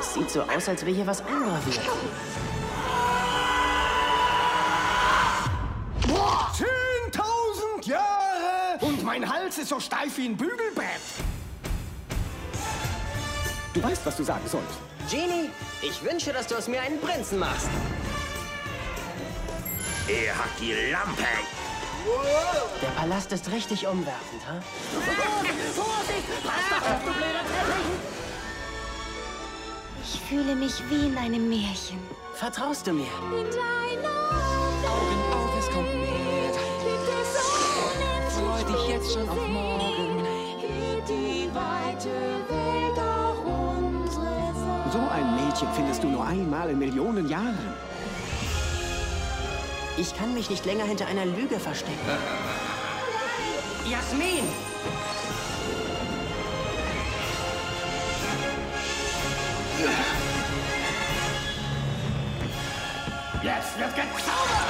Es 0.00 0.14
sieht 0.14 0.30
so 0.30 0.42
aus, 0.42 0.66
als 0.66 0.80
wäre 0.86 0.96
hier 0.96 1.06
was 1.06 1.20
eingraviert. 1.20 1.78
Zehntausend 6.54 7.86
Jahre 7.86 8.78
und 8.80 9.04
mein 9.04 9.30
Hals 9.30 9.58
ist 9.58 9.68
so 9.68 9.78
steif 9.78 10.16
wie 10.16 10.26
ein 10.26 10.38
Bügelbrett. 10.38 10.86
Du 13.74 13.82
weißt, 13.82 14.06
was 14.06 14.16
du 14.16 14.24
sagen 14.24 14.46
sollst. 14.46 14.78
Genie, 15.10 15.50
ich 15.82 16.02
wünsche, 16.02 16.32
dass 16.32 16.46
du 16.46 16.56
aus 16.56 16.66
mir 16.66 16.80
einen 16.80 16.98
Prinzen 16.98 17.38
machst. 17.38 17.68
Er 20.08 20.34
hat 20.34 20.48
die 20.58 20.72
Lampe. 20.90 21.24
Der 22.82 22.88
Palast 22.98 23.30
ist 23.32 23.50
richtig 23.50 23.86
umwerfend, 23.86 24.46
ha? 24.48 24.60
Ich 30.12 30.20
fühle 30.22 30.56
mich 30.56 30.72
wie 30.90 31.06
in 31.06 31.16
einem 31.16 31.48
Märchen. 31.48 31.98
Vertraust 32.34 32.84
du 32.84 32.92
mir? 32.92 33.04
Augen 33.04 33.44
auf, 35.32 35.56
es 35.56 35.70
kommt 35.72 35.94
mehr. 35.94 36.52
Freu 38.28 38.72
dich 38.72 38.88
jetzt 38.88 39.12
schon 39.12 39.28
auf 39.28 39.46
morgen. 39.46 40.26
So 44.92 44.98
ein 44.98 45.36
Mädchen 45.36 45.68
findest 45.74 46.02
du 46.02 46.08
nur 46.08 46.26
einmal 46.26 46.70
in 46.70 46.80
Millionen 46.80 47.28
Jahren. 47.28 47.56
Ich 49.96 50.16
kann 50.16 50.34
mich 50.34 50.50
nicht 50.50 50.66
länger 50.66 50.86
hinter 50.86 51.06
einer 51.06 51.24
Lüge 51.24 51.60
verstecken. 51.60 51.94
Jasmin! 53.88 54.42
Jetzt 63.42 63.78
wird 63.78 63.94
gezaubert! 63.94 64.66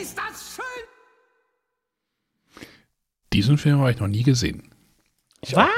Ist 0.00 0.16
das 0.18 0.56
schön? 0.56 0.64
Diesen 3.32 3.58
Film 3.58 3.78
habe 3.78 3.92
ich 3.92 4.00
noch 4.00 4.08
nie 4.08 4.24
gesehen. 4.24 4.62
Ich 5.40 5.56
auch 5.56 5.62
nicht. 5.64 5.72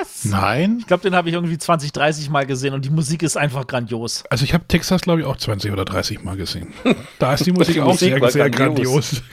Was? 0.00 0.24
Nein. 0.24 0.78
Ich 0.80 0.86
glaube, 0.88 1.02
den 1.04 1.14
habe 1.14 1.28
ich 1.28 1.34
irgendwie 1.34 1.56
20, 1.56 1.92
30 1.92 2.30
Mal 2.30 2.46
gesehen 2.46 2.74
und 2.74 2.84
die 2.84 2.90
Musik 2.90 3.22
ist 3.22 3.36
einfach 3.36 3.64
grandios. 3.66 4.24
Also 4.28 4.44
ich 4.44 4.54
habe 4.54 4.66
Texas, 4.66 5.02
glaube 5.02 5.20
ich, 5.20 5.26
auch 5.26 5.36
20 5.36 5.70
oder 5.70 5.84
30 5.84 6.24
Mal 6.24 6.36
gesehen. 6.36 6.72
Da 7.20 7.34
ist 7.34 7.46
die 7.46 7.52
Musik 7.52 7.78
auch 7.80 7.86
Musik 7.92 8.18
sehr, 8.18 8.30
sehr 8.30 8.50
grandios. 8.50 9.10
grandios. 9.12 9.22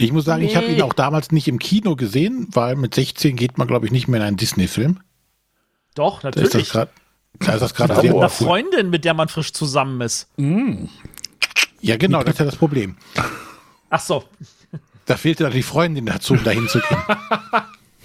Ich 0.00 0.12
muss 0.12 0.26
sagen, 0.26 0.44
ich 0.44 0.54
habe 0.54 0.68
Nee. 0.68 0.76
ihn 0.76 0.82
auch 0.82 0.92
damals 0.92 1.32
nicht 1.32 1.48
im 1.48 1.58
Kino 1.58 1.96
gesehen, 1.96 2.46
weil 2.52 2.76
mit 2.76 2.94
16 2.94 3.34
geht 3.34 3.58
man, 3.58 3.66
glaube 3.66 3.84
ich, 3.86 3.90
nicht 3.90 4.06
mehr 4.06 4.20
in 4.20 4.26
einen 4.28 4.36
Disney-Film. 4.36 5.00
Doch, 5.96 6.20
Da 6.20 6.28
ist 6.28 6.54
das 6.54 6.72
natürlich. 6.72 6.88
Da 7.40 7.54
ist 7.54 7.60
das 7.60 7.74
gerade 7.74 7.94
Mit 8.02 8.14
einer. 8.14 8.28
Freundin, 8.28 8.90
mit 8.90 9.04
der 9.04 9.14
man 9.14 9.28
frisch 9.28 9.52
zusammen 9.52 10.00
ist. 10.00 10.28
Ja, 11.80 11.96
genau, 11.96 12.22
das 12.22 12.34
ist 12.34 12.38
ja 12.40 12.44
das 12.46 12.56
Problem. 12.56 12.96
Ach 13.90 14.00
so. 14.00 14.24
Da 15.06 15.16
fehlte 15.16 15.44
dann 15.44 15.52
die 15.52 15.62
Freundin 15.62 16.06
dazu, 16.06 16.34
um 16.34 16.44
dahin 16.44 16.68
zu 16.68 16.80
gehen. 16.80 16.98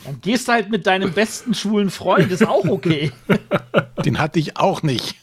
Dann 0.05 0.19
gehst 0.21 0.47
du 0.47 0.51
halt 0.51 0.69
mit 0.69 0.86
deinem 0.86 1.13
besten 1.13 1.53
schwulen 1.53 1.89
Freund, 1.89 2.30
ist 2.32 2.45
auch 2.45 2.65
okay. 2.65 3.11
Den 4.05 4.19
hatte 4.19 4.38
ich 4.39 4.57
auch 4.57 4.84
nicht. 4.84 5.15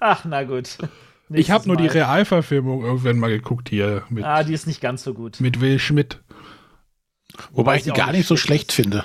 Ach, 0.00 0.24
na 0.26 0.42
gut. 0.44 0.76
Ich 1.30 1.50
habe 1.50 1.60
Nächstes 1.60 1.66
nur 1.66 1.76
die. 1.76 1.86
Realverfilmung 1.86 2.84
irgendwann 2.84 3.18
mal 3.18 3.30
geguckt 3.30 3.70
hier 3.70 4.02
mit, 4.10 4.24
Ah, 4.24 4.42
die 4.44 4.52
ist 4.52 4.66
nicht 4.66 4.80
ganz 4.82 5.02
so 5.02 5.14
gut. 5.14 5.40
mit 5.40 5.60
Will 5.60 5.78
Schmidt. 5.78 6.18
Wobei 7.52 7.76
ich 7.76 7.84
sie 7.84 7.90
die 7.90 7.96
gar 7.96 8.12
nicht 8.12 8.26
so 8.26 8.36
schlecht 8.36 8.72
schlecht 8.72 8.72
finde. 8.72 9.04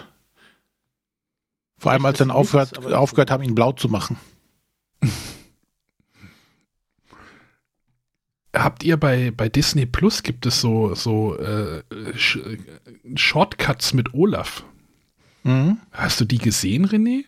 Vor 1.78 1.92
allem, 1.92 2.06
als 2.06 2.18
dann 2.18 2.30
nicht, 2.30 2.38
aufgehört, 2.38 3.32
haben, 3.32 3.44
ihn 3.44 3.56
blau 3.56 3.72
zu 3.72 3.88
machen. 3.90 4.18
Habt 8.56 8.84
ihr 8.84 8.98
bei, 8.98 9.32
bei 9.32 9.50
Disney 9.50 9.86
Plus 9.86 10.24
gibt 10.24 10.48
es 10.48 10.60
so, 10.62 10.96
so 10.96 11.38
äh, 11.38 11.84
Sh 12.16 12.40
Shortcuts 13.14 13.94
mit 13.94 14.16
Olaf? 14.16 14.64
Mhm. 15.44 15.78
Hast 15.92 16.20
du 16.20 16.26
die 16.26 16.40
gesehen, 16.40 16.88
René? 16.88 17.26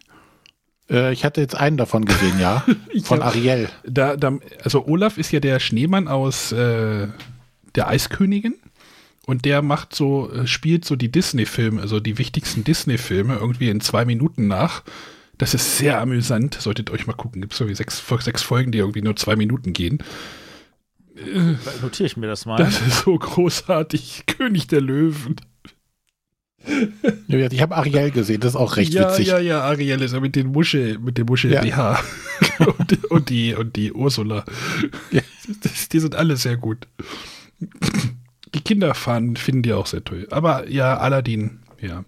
Äh, 0.89 1.13
ich 1.13 1.23
hatte 1.23 1.41
jetzt 1.41 1.55
einen 1.55 1.77
davon 1.77 2.05
gesehen, 2.05 2.39
ja. 2.39 2.65
Von 3.03 3.21
Ariel. 3.21 3.69
Da, 3.85 4.17
da, 4.17 4.39
also 4.63 4.87
Olaf 4.87 5.19
ist 5.19 5.31
ja 5.31 5.39
der 5.39 5.59
Schneemann 5.59 6.07
aus 6.07 6.51
äh, 6.51 7.07
der 7.75 7.87
Eiskönigin 7.87 8.55
und 9.29 9.45
der 9.45 9.61
macht 9.61 9.93
so, 9.95 10.31
äh, 10.31 10.47
spielt 10.47 10.85
so 10.85 10.95
die 10.95 11.11
Disney-Filme, 11.11 11.79
also 11.79 11.99
die 11.99 12.17
wichtigsten 12.17 12.63
Disney-Filme 12.63 13.35
irgendwie 13.35 13.69
in 13.69 13.79
zwei 13.79 14.03
Minuten 14.03 14.47
nach. 14.47 14.83
Das 15.37 15.53
ist 15.53 15.77
sehr 15.77 16.01
amüsant, 16.01 16.55
solltet 16.55 16.89
euch 16.89 17.05
mal 17.05 17.13
gucken. 17.13 17.41
Gibt 17.41 17.53
es 17.53 17.59
irgendwie 17.59 17.75
sechs, 17.75 18.03
sechs 18.21 18.41
Folgen, 18.41 18.71
die 18.71 18.79
irgendwie 18.79 19.03
nur 19.03 19.15
zwei 19.15 19.35
Minuten 19.35 19.71
gehen. 19.71 19.99
Da 21.15 21.71
Notiere 21.83 22.07
ich 22.07 22.17
mir 22.17 22.25
das 22.25 22.47
mal. 22.47 22.57
Das 22.57 22.81
ist 22.81 23.03
so 23.03 23.17
großartig. 23.19 24.23
König 24.37 24.67
der 24.67 24.81
Löwen. 24.81 25.35
Ja, 27.27 27.51
Ich 27.51 27.61
habe 27.61 27.77
Ariel 27.77 28.09
gesehen, 28.09 28.41
das 28.41 28.53
ist 28.53 28.59
auch 28.59 28.77
recht 28.77 28.93
ja, 28.93 29.11
witzig. 29.11 29.27
ja, 29.27 29.37
ja, 29.37 29.61
Ariel 29.61 30.01
ist 30.01 30.13
ja 30.13 30.19
mit 30.19 30.35
den 30.35 30.47
Muschel, 30.47 30.97
mit 30.97 31.19
dem 31.19 31.27
Muschel 31.27 31.53
Ja. 31.53 31.61
BH. 31.61 32.03
und, 32.79 33.11
und 33.11 33.29
die 33.29 33.53
und 33.53 33.75
die 33.75 33.93
Ursula. 33.93 34.43
Ja. 35.11 35.21
Das, 35.61 35.87
die 35.87 35.99
sind 35.99 36.15
alle 36.15 36.35
sehr 36.35 36.57
gut. 36.57 36.87
Die 38.53 38.61
Kinder 38.61 38.93
fahren, 38.93 39.35
finden 39.35 39.63
die 39.63 39.73
auch 39.73 39.85
sehr 39.85 40.03
toll. 40.03 40.27
Aber 40.31 40.67
ja, 40.67 40.97
Aladdin, 40.97 41.59
ja. 41.79 42.03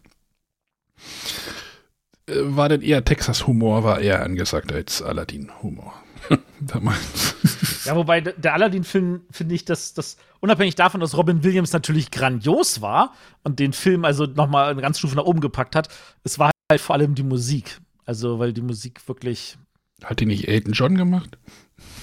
Äh, 2.28 2.34
War 2.44 2.70
denn 2.70 2.82
eher 2.82 3.06
Texas-Humor, 3.06 3.84
war 3.84 4.00
eher 4.00 4.24
angesagt 4.24 4.72
als 4.72 5.02
Aladdin-Humor. 5.02 5.94
Damals. 6.60 7.36
Ja, 7.84 7.96
wobei 7.96 8.22
der 8.22 8.54
Aladdin-Film 8.54 9.22
finde 9.32 9.56
ich, 9.56 9.66
dass 9.66 9.96
das 9.96 10.18
unabhängig 10.40 10.76
davon, 10.76 11.02
dass 11.02 11.18
Robin 11.18 11.44
Williams 11.44 11.74
natürlich 11.74 12.12
grandios 12.12 12.80
war 12.80 13.16
und 13.44 13.58
den 13.58 13.74
Film 13.74 14.06
also 14.06 14.26
nochmal 14.28 14.70
eine 14.70 14.84
ganze 14.84 15.00
Stufe 15.00 15.16
nach 15.16 15.24
oben 15.24 15.42
gepackt 15.42 15.76
hat, 15.76 15.90
es 16.24 16.38
war 16.38 16.52
halt 16.72 16.80
vor 16.80 16.96
allem 16.96 17.16
die 17.16 17.24
Musik. 17.24 17.80
Also, 18.06 18.38
weil 18.38 18.54
die 18.54 18.62
Musik 18.62 19.08
wirklich. 19.08 19.58
Hat 20.04 20.20
die 20.20 20.28
nicht 20.28 20.48
Elton 20.48 20.74
John 20.74 20.96
gemacht? 20.96 21.40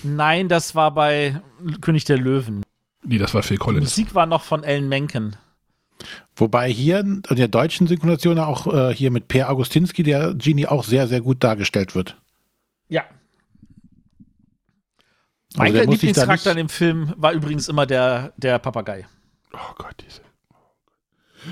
Nein, 0.03 0.49
das 0.49 0.74
war 0.74 0.93
bei 0.93 1.41
König 1.80 2.05
der 2.05 2.18
Löwen. 2.18 2.62
Nee, 3.09 3.16
das 3.16 3.32
war 3.32 3.42
Phil 3.42 3.56
Die 3.56 3.62
Collins. 3.62 3.84
Musik 3.84 4.14
war 4.14 4.26
noch 4.26 4.42
von 4.42 4.64
Ellen 4.64 4.86
Menken. 4.88 5.36
Wobei 6.36 6.70
hier 6.70 7.00
in 7.00 7.22
der 7.30 7.48
deutschen 7.48 7.86
Synchronisation 7.86 8.38
auch 8.38 8.66
äh, 8.66 8.94
hier 8.94 9.11
mit 9.11 9.28
Per 9.28 9.48
Augustinski, 9.50 10.02
der 10.02 10.34
Genie 10.34 10.66
auch 10.66 10.84
sehr, 10.84 11.09
sehr 11.09 11.22
gut 11.22 11.42
dargestellt 11.42 11.94
wird. 11.94 12.20
Ja. 12.88 13.04
Also 15.56 15.72
der 15.72 15.86
Mein 15.86 15.92
Lieblingscharakter 15.92 16.50
in 16.50 16.59
dem 16.59 16.68
Film 16.68 17.14
war 17.16 17.32
übrigens 17.32 17.68
immer 17.68 17.86
der, 17.86 18.34
der 18.36 18.59
Papagei. 18.59 19.06
Oh 19.54 19.72
Gott, 19.78 20.04
diese. 20.06 20.20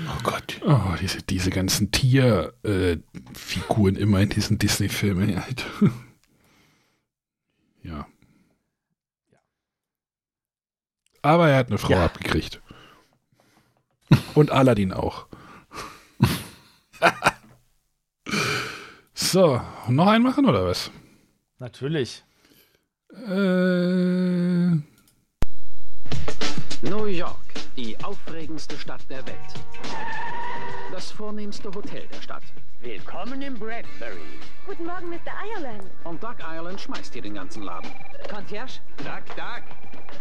Oh 0.07 0.21
Gott. 0.21 0.61
Oh, 0.63 0.93
diese, 1.01 1.23
diese 1.23 1.49
ganzen 1.49 1.89
Tierfiguren 1.91 3.95
äh, 3.95 3.99
immer 3.99 4.19
in 4.21 4.29
diesen 4.29 4.59
Disney-Filmen. 4.59 5.41
Ja. 7.83 8.05
Aber 11.21 11.49
er 11.49 11.57
hat 11.57 11.67
eine 11.67 11.77
Frau 11.77 11.91
Ja. 11.93 12.05
abgekriegt. 12.05 12.61
Und 14.35 14.51
Aladdin 14.51 14.93
auch. 14.93 15.27
so, 19.13 19.61
noch 19.87 20.07
einen 20.07 20.23
machen 20.23 20.45
oder 20.45 20.65
was? 20.65 20.91
Natürlich. 21.59 22.23
Äh, 23.13 24.69
New 26.81 27.05
York, 27.05 27.35
die 27.75 27.97
aufregendste 28.03 28.77
Stadt 28.77 29.01
der 29.09 29.25
Welt. 29.25 29.37
Das 30.91 31.11
vornehmste 31.11 31.69
Hotel 31.69 32.07
der 32.13 32.21
Stadt. 32.21 32.43
Willkommen 32.81 33.41
im 33.41 33.55
Bradbury. 33.55 34.21
Guten 34.67 34.85
Morgen, 34.85 35.09
Mr. 35.09 35.33
Ireland. 35.55 35.83
Und 36.03 36.21
Doug 36.21 36.35
Ireland 36.39 36.79
schmeißt 36.79 37.11
hier 37.11 37.23
den 37.23 37.33
ganzen 37.33 37.63
Laden. 37.63 37.89
Concierge? 38.29 38.79
Doug, 38.97 39.35
Doug. 39.35 39.63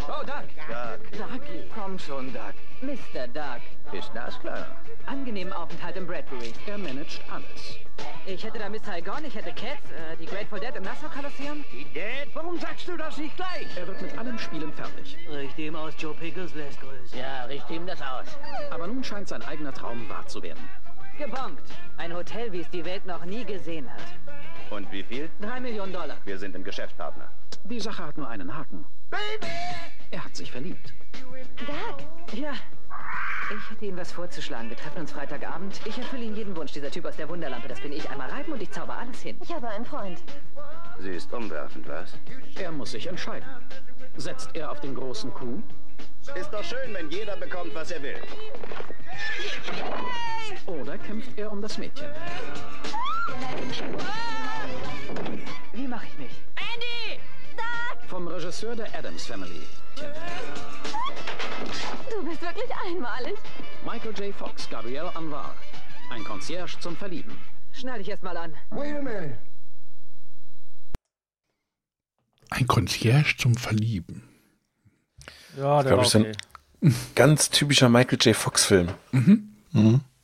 Oh, 0.08 0.24
Doug. 0.24 0.48
Doug. 0.66 1.40
Komm 1.74 1.98
schon, 1.98 2.32
Doug. 2.32 2.54
Mr. 2.80 3.28
Doug. 3.28 3.60
Ist 3.92 4.10
das 4.14 4.40
klar? 4.40 4.66
Angenehmen 5.04 5.52
Aufenthalt 5.52 5.96
im 5.96 6.06
Bradbury. 6.06 6.54
Er 6.66 6.78
managt 6.78 7.20
alles. 7.30 7.78
Ich 8.24 8.42
hätte 8.42 8.58
da 8.58 8.70
Miss 8.70 8.82
Saigon, 8.84 9.24
ich 9.24 9.34
hätte 9.34 9.52
Cats, 9.52 9.90
äh, 9.92 10.16
die 10.18 10.26
Grateful 10.26 10.58
Dead 10.58 10.74
im 10.74 10.82
Nassau 10.82 11.08
Kolosseum. 11.08 11.62
Die 11.70 11.84
Dad? 11.92 12.28
Warum 12.34 12.58
sagst 12.58 12.88
du 12.88 12.96
das 12.96 13.18
nicht 13.18 13.36
gleich? 13.36 13.66
Er 13.76 13.86
wird 13.86 14.00
mit 14.00 14.18
allen 14.18 14.38
Spielen 14.38 14.72
fertig. 14.72 15.16
Richt 15.30 15.58
ihm 15.58 15.76
aus, 15.76 15.92
Joe 15.98 16.14
Pickles 16.14 16.54
lässt 16.54 16.80
grüßen. 16.80 17.18
Ja, 17.18 17.44
richte 17.44 17.74
ihm 17.74 17.86
das 17.86 18.00
aus. 18.00 18.26
Aber 18.70 18.86
nun 18.86 19.04
scheint 19.04 19.28
sein 19.28 19.42
eigener 19.42 19.72
Traum 19.74 20.08
wahr 20.08 20.26
zu 20.26 20.42
werden. 20.42 20.66
Gebongt. 21.18 21.62
Ein 21.96 22.14
Hotel, 22.14 22.52
wie 22.52 22.60
es 22.60 22.68
die 22.70 22.84
Welt 22.84 23.06
noch 23.06 23.24
nie 23.24 23.44
gesehen 23.44 23.90
hat. 23.90 24.02
Und 24.70 24.90
wie 24.92 25.02
viel? 25.02 25.30
Drei 25.40 25.60
Millionen 25.60 25.92
Dollar. 25.92 26.16
Wir 26.24 26.38
sind 26.38 26.54
im 26.54 26.62
Geschäftspartner. 26.62 27.30
Die 27.64 27.80
Sache 27.80 28.04
hat 28.04 28.18
nur 28.18 28.28
einen 28.28 28.54
Haken. 28.54 28.84
Baby! 29.10 29.50
Er 30.10 30.24
hat 30.24 30.36
sich 30.36 30.52
verliebt. 30.52 30.92
Doug? 31.66 32.38
Ja. 32.38 32.52
Ich 33.48 33.70
hätte 33.70 33.84
Ihnen 33.86 33.96
was 33.96 34.12
vorzuschlagen. 34.12 34.68
Wir 34.68 34.76
treffen 34.76 35.00
uns 35.00 35.12
Freitagabend. 35.12 35.80
Ich 35.84 35.96
erfülle 35.96 36.24
Ihnen 36.24 36.36
jeden 36.36 36.56
Wunsch. 36.56 36.72
Dieser 36.72 36.90
Typ 36.90 37.04
aus 37.04 37.16
der 37.16 37.28
Wunderlampe, 37.28 37.68
das 37.68 37.80
bin 37.80 37.92
ich. 37.92 38.10
Einmal 38.10 38.28
reiben 38.28 38.52
und 38.52 38.60
ich 38.60 38.70
zauber 38.70 38.98
alles 38.98 39.22
hin. 39.22 39.36
Ich 39.40 39.54
habe 39.54 39.68
einen 39.68 39.84
Freund. 39.84 40.22
Sie 40.98 41.10
ist 41.10 41.32
umwerfend, 41.32 41.88
was? 41.88 42.18
Er 42.56 42.72
muss 42.72 42.90
sich 42.90 43.06
entscheiden. 43.06 43.48
Setzt 44.16 44.54
er 44.54 44.70
auf 44.70 44.80
den 44.80 44.94
großen 44.94 45.32
Kuh? 45.32 45.62
Ist 46.34 46.50
doch 46.52 46.64
schön, 46.64 46.92
wenn 46.92 47.10
jeder 47.10 47.36
bekommt, 47.36 47.74
was 47.74 47.90
er 47.90 48.02
will. 48.02 48.20
Oder 50.66 50.98
kämpft 50.98 51.38
er 51.38 51.50
um 51.50 51.62
das 51.62 51.78
Mädchen? 51.78 52.08
Wie 55.72 55.86
mache 55.86 56.06
ich 56.06 56.18
mich? 56.18 56.42
Andy! 56.56 57.20
Doug! 57.56 58.08
Vom 58.08 58.28
Regisseur 58.28 58.76
der 58.76 58.94
Adams 58.94 59.26
Family. 59.26 59.62
Du 62.10 62.24
bist 62.24 62.42
wirklich 62.42 62.70
einmalig. 62.84 63.36
Michael 63.84 64.12
J. 64.18 64.34
Fox, 64.34 64.68
Gabrielle 64.68 65.14
Anwar. 65.16 65.54
Ein 66.10 66.24
Concierge 66.24 66.78
zum 66.80 66.96
Verlieben. 66.96 67.36
Schnall 67.72 67.98
dich 67.98 68.08
erst 68.08 68.22
mal 68.22 68.36
an. 68.36 68.54
Wait 68.70 68.96
a 68.96 69.02
minute. 69.02 69.38
ein 72.50 72.66
Concierge 72.66 73.36
zum 73.36 73.54
Verlieben. 73.54 74.25
Ja, 75.56 75.82
der 75.82 75.92
Glaub 75.96 76.14
war 76.14 76.20
okay. 76.20 76.32
Ganz 77.14 77.50
typischer 77.50 77.88
Michael 77.88 78.18
J. 78.20 78.36
Fox-Film. 78.36 78.88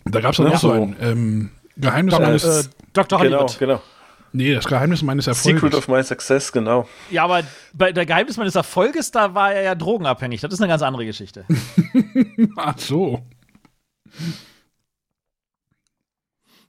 Da 0.05 0.21
gab 0.21 0.33
es 0.35 0.41
auch 0.41 0.45
Ja, 0.45 0.51
noch 0.51 0.59
so 0.61 0.73
ein 0.73 0.97
ähm, 1.01 1.51
Geheimnis 1.77 2.13
Dr. 2.15 2.27
meines. 2.27 2.45
Äh, 2.45 2.69
Dr. 2.93 3.21
Genau, 3.21 3.39
Hollywood. 3.39 3.59
genau. 3.59 3.83
nee, 4.33 4.55
das 4.55 4.67
Geheimnis 4.67 5.03
meines 5.03 5.27
Erfolges. 5.27 5.61
Secret 5.61 5.75
of 5.75 5.89
My 5.89 6.03
Success, 6.03 6.53
genau. 6.53 6.87
Ja, 7.11 7.25
aber 7.25 7.43
bei 7.73 7.93
der 7.93 8.05
Geheimnis 8.07 8.37
meines 8.37 8.55
Erfolges, 8.55 9.11
da 9.11 9.35
war 9.35 9.53
er 9.55 9.63
ja 9.63 9.75
drogenabhängig. 9.75 10.41
Das 10.43 10.53
ist 10.53 10.61
eine 10.61 10.69
ganz 10.69 10.83
andere 10.83 11.07
Geschichte. 11.07 11.47
Ach 12.57 12.79
so. 12.79 13.23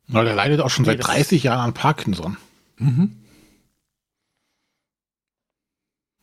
Na, 0.08 0.24
der 0.24 0.36
leidet 0.36 0.62
auch 0.62 0.70
schon 0.70 0.84
Nee, 0.86 0.92
seit 0.92 1.00
das- 1.00 1.08
30 1.08 1.44
Jahren 1.44 1.60
an 1.60 1.74
Parkinson. 1.74 2.38
Mhm. 2.78 3.18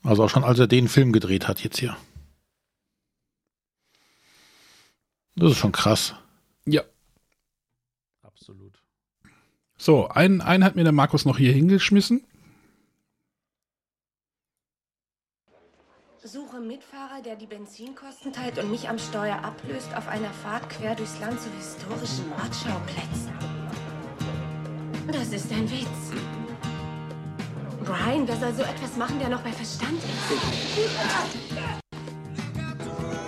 Also 0.02 0.24
auch 0.24 0.30
schon 0.30 0.44
als 0.44 0.58
er 0.58 0.66
den 0.66 0.88
Film 0.88 1.12
gedreht 1.12 1.46
hat 1.46 1.60
jetzt 1.60 1.78
hier. 1.78 1.96
Das 5.40 5.52
ist 5.52 5.58
schon 5.58 5.72
krass. 5.72 6.14
Ja. 6.66 6.82
Absolut. 8.20 8.78
So, 9.78 10.06
einen, 10.08 10.42
einen 10.42 10.64
hat 10.64 10.76
mir 10.76 10.84
der 10.84 10.92
Markus 10.92 11.24
noch 11.24 11.38
hier 11.38 11.54
hingeschmissen. 11.54 12.22
Suche 16.22 16.60
Mitfahrer, 16.60 17.22
der 17.22 17.36
die 17.36 17.46
Benzinkosten 17.46 18.34
teilt 18.34 18.58
und 18.58 18.70
mich 18.70 18.90
am 18.90 18.98
Steuer 18.98 19.42
ablöst 19.42 19.96
auf 19.96 20.08
einer 20.08 20.30
Fahrt 20.30 20.68
quer 20.68 20.94
durchs 20.94 21.18
Land 21.20 21.40
zu 21.40 21.48
historischen 21.52 22.28
Mordschauplätzen. 22.28 23.32
Das 25.10 25.32
ist 25.32 25.50
ein 25.50 25.70
Witz. 25.70 26.12
Brian, 27.86 28.28
wer 28.28 28.36
soll 28.36 28.52
so 28.52 28.62
etwas 28.62 28.94
machen, 28.98 29.18
der 29.18 29.30
noch 29.30 29.40
bei 29.40 29.52
Verstand 29.52 29.96
ist? 30.04 31.79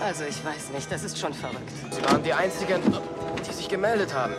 Also, 0.04 0.24
ich 0.24 0.44
weiß 0.44 0.70
nicht, 0.74 0.90
das 0.90 1.04
ist 1.04 1.18
schon 1.18 1.32
verrückt. 1.32 1.70
Sie 1.90 2.04
waren 2.04 2.22
die 2.22 2.32
Einzigen, 2.32 2.82
die 3.48 3.52
sich 3.52 3.68
gemeldet 3.68 4.12
haben. 4.14 4.34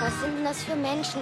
Was 0.00 0.20
sind 0.20 0.36
denn 0.38 0.44
das 0.44 0.62
für 0.62 0.76
Menschen, 0.76 1.20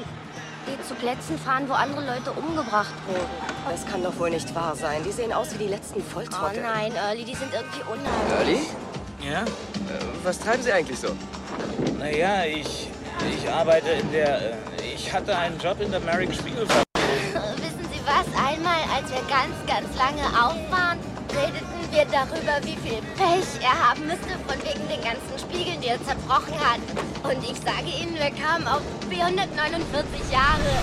die 0.67 0.81
zu 0.87 0.95
Plätzen 0.95 1.39
fahren, 1.39 1.65
wo 1.69 1.73
andere 1.73 2.05
Leute 2.05 2.33
umgebracht 2.33 2.93
wurden? 3.07 3.27
Das 3.71 3.87
kann 3.87 4.03
doch 4.03 4.17
wohl 4.19 4.31
nicht 4.31 4.55
wahr 4.55 4.77
sein. 4.77 5.03
Die 5.05 5.13
sehen 5.13 5.33
aus 5.33 5.53
wie 5.55 5.59
die 5.59 5.69
letzten 5.69 6.01
Oh 6.01 6.13
Volltrottel. 6.15 6.63
nein, 6.63 6.93
Early, 6.95 7.25
die 7.25 7.35
sind 7.35 7.53
irgendwie 7.53 7.81
unheimlich. 7.91 8.69
Early? 9.21 9.33
Ja? 9.33 9.41
Äh, 9.43 9.47
was 10.23 10.39
treiben 10.39 10.63
Sie 10.63 10.73
eigentlich 10.73 10.99
so? 10.99 11.09
Naja, 11.99 12.45
ich, 12.45 12.89
ich 13.37 13.51
arbeite 13.51 13.89
in 13.91 14.13
der. 14.13 14.53
äh, 14.53 14.55
Ich 14.95 15.13
hatte 15.13 15.37
einen 15.37 15.59
Job 15.59 15.81
in 15.81 15.91
der 15.91 16.01
Merrick 16.01 16.33
Spiegelfabrik. 16.35 16.85
Wissen 16.95 17.89
Sie 17.93 18.01
was? 18.05 18.27
Einmal, 18.37 18.81
als 18.95 19.09
wir 19.11 19.23
ganz, 19.29 19.55
ganz 19.67 19.89
lange 19.97 20.23
auf 20.29 20.57
waren, 20.71 20.99
redeten 21.35 21.78
wir 21.99 22.05
darüber, 22.13 22.63
wie 22.63 22.79
viel 22.79 23.03
Pech 23.19 23.59
er 23.61 23.75
haben 23.75 24.07
müsste 24.07 24.39
von 24.47 24.55
wegen 24.63 24.87
den 24.87 25.03
ganzen 25.03 25.35
Spiegeln, 25.35 25.81
die 25.81 25.89
er 25.89 25.99
zerbrochen 26.05 26.55
hat. 26.55 26.79
Und 27.27 27.43
ich 27.43 27.59
sage 27.59 27.91
Ihnen, 27.91 28.15
wir 28.15 28.31
kamen 28.39 28.69
auf 28.69 28.83
449 29.11 30.31
Jahre. 30.31 30.79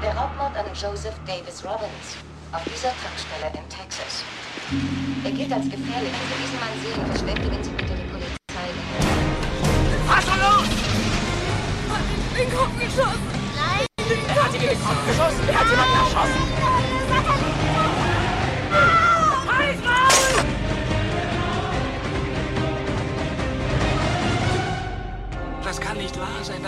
Der 0.00 0.14
Raubmord 0.14 0.54
an 0.54 0.66
Joseph 0.78 1.18
Davis 1.26 1.58
Robbins 1.64 2.22
auf 2.52 2.62
dieser 2.70 2.94
Tankstelle 3.02 3.50
in 3.58 3.66
Texas. 3.66 4.22
Er 5.24 5.32
gilt 5.32 5.52
als 5.52 5.66
gefährlich. 5.66 6.14
Wenn 6.14 6.28
Sie 6.30 6.38
diesen 6.38 6.58
Mann 6.62 6.74
sehen, 6.78 7.02
verständigen 7.10 7.64
Sie 7.64 7.70
bitte 7.70 7.94
die 7.98 8.08
Polizei. 8.14 8.66
Was 10.06 10.22
ist 10.22 10.38
los? 10.38 10.70
Ich 12.30 12.38
bin 12.38 12.46
Kopf 12.54 12.74
geschossen. 12.78 13.26
Nein. 13.58 13.86
Wer 14.06 14.44
hat 14.44 14.54
ihn 14.54 14.62
in 14.62 14.68
den 14.68 14.82
Kopf 14.86 15.02
geschossen? 15.02 15.42
Wer 15.46 15.58
hat 15.58 15.66
jemanden 15.68 16.01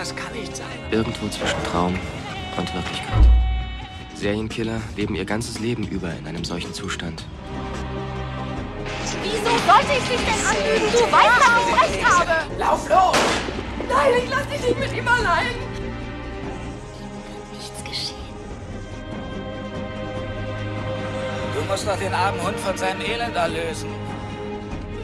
das 0.04 0.14
kann 0.14 0.32
nicht 0.34 0.54
sein. 0.54 0.66
Irgendwo 0.90 1.28
zwischen 1.28 1.62
Traum 1.64 1.98
und 2.58 2.74
Wirklichkeit. 2.74 3.24
Serienkiller 4.14 4.80
leben 4.96 5.14
ihr 5.14 5.24
ganzes 5.24 5.60
Leben 5.60 5.84
über 5.88 6.12
in 6.14 6.26
einem 6.26 6.44
solchen 6.44 6.74
Zustand. 6.74 7.24
Wieso 9.22 9.50
sollte 9.66 9.92
ich 9.98 10.04
dich 10.04 10.20
denn 10.20 10.46
anlügen? 10.46 10.92
Du 10.92 11.10
weißt, 11.10 11.40
dass 11.40 11.68
ich 11.68 11.96
recht 11.96 12.18
habe. 12.18 12.32
Lauf 12.58 12.86
los! 12.86 13.16
Nein, 13.88 14.12
ich 14.22 14.30
lass 14.30 14.46
dich 14.48 14.60
nicht 14.60 14.78
mit 14.78 14.92
ihm 14.94 15.08
allein. 15.08 15.46
Nichts 17.52 17.84
geschehen. 17.84 18.34
Du 21.54 21.64
musst 21.70 21.88
doch 21.88 21.96
den 21.96 22.12
armen 22.12 22.42
Hund 22.42 22.60
von 22.60 22.76
seinem 22.76 23.00
Elend 23.00 23.36
erlösen. 23.36 23.88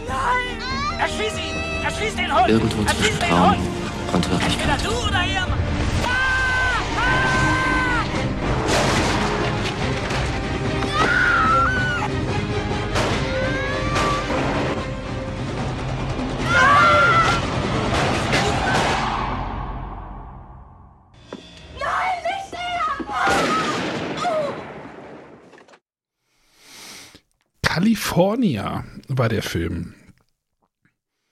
Nein! 0.06 1.00
Erschieß 1.00 1.38
ihn! 1.38 1.84
Erschieß 1.84 2.16
den 2.16 2.34
Hund! 2.34 2.48
Irgendwo 2.48 2.84
zwischen 2.84 3.18
den 3.18 3.30
Traum 3.30 3.50
Hund! 3.52 3.79
Und 4.14 4.30
Wirklichkeit. 4.30 4.68
Entweder 4.68 4.90
du 4.90 5.08
oder 5.08 5.24
ihr! 5.24 5.46
Nein, 21.78 22.16
nicht 22.24 22.60
California 27.62 28.84
war 29.08 29.28
der 29.28 29.42
Film. 29.42 29.94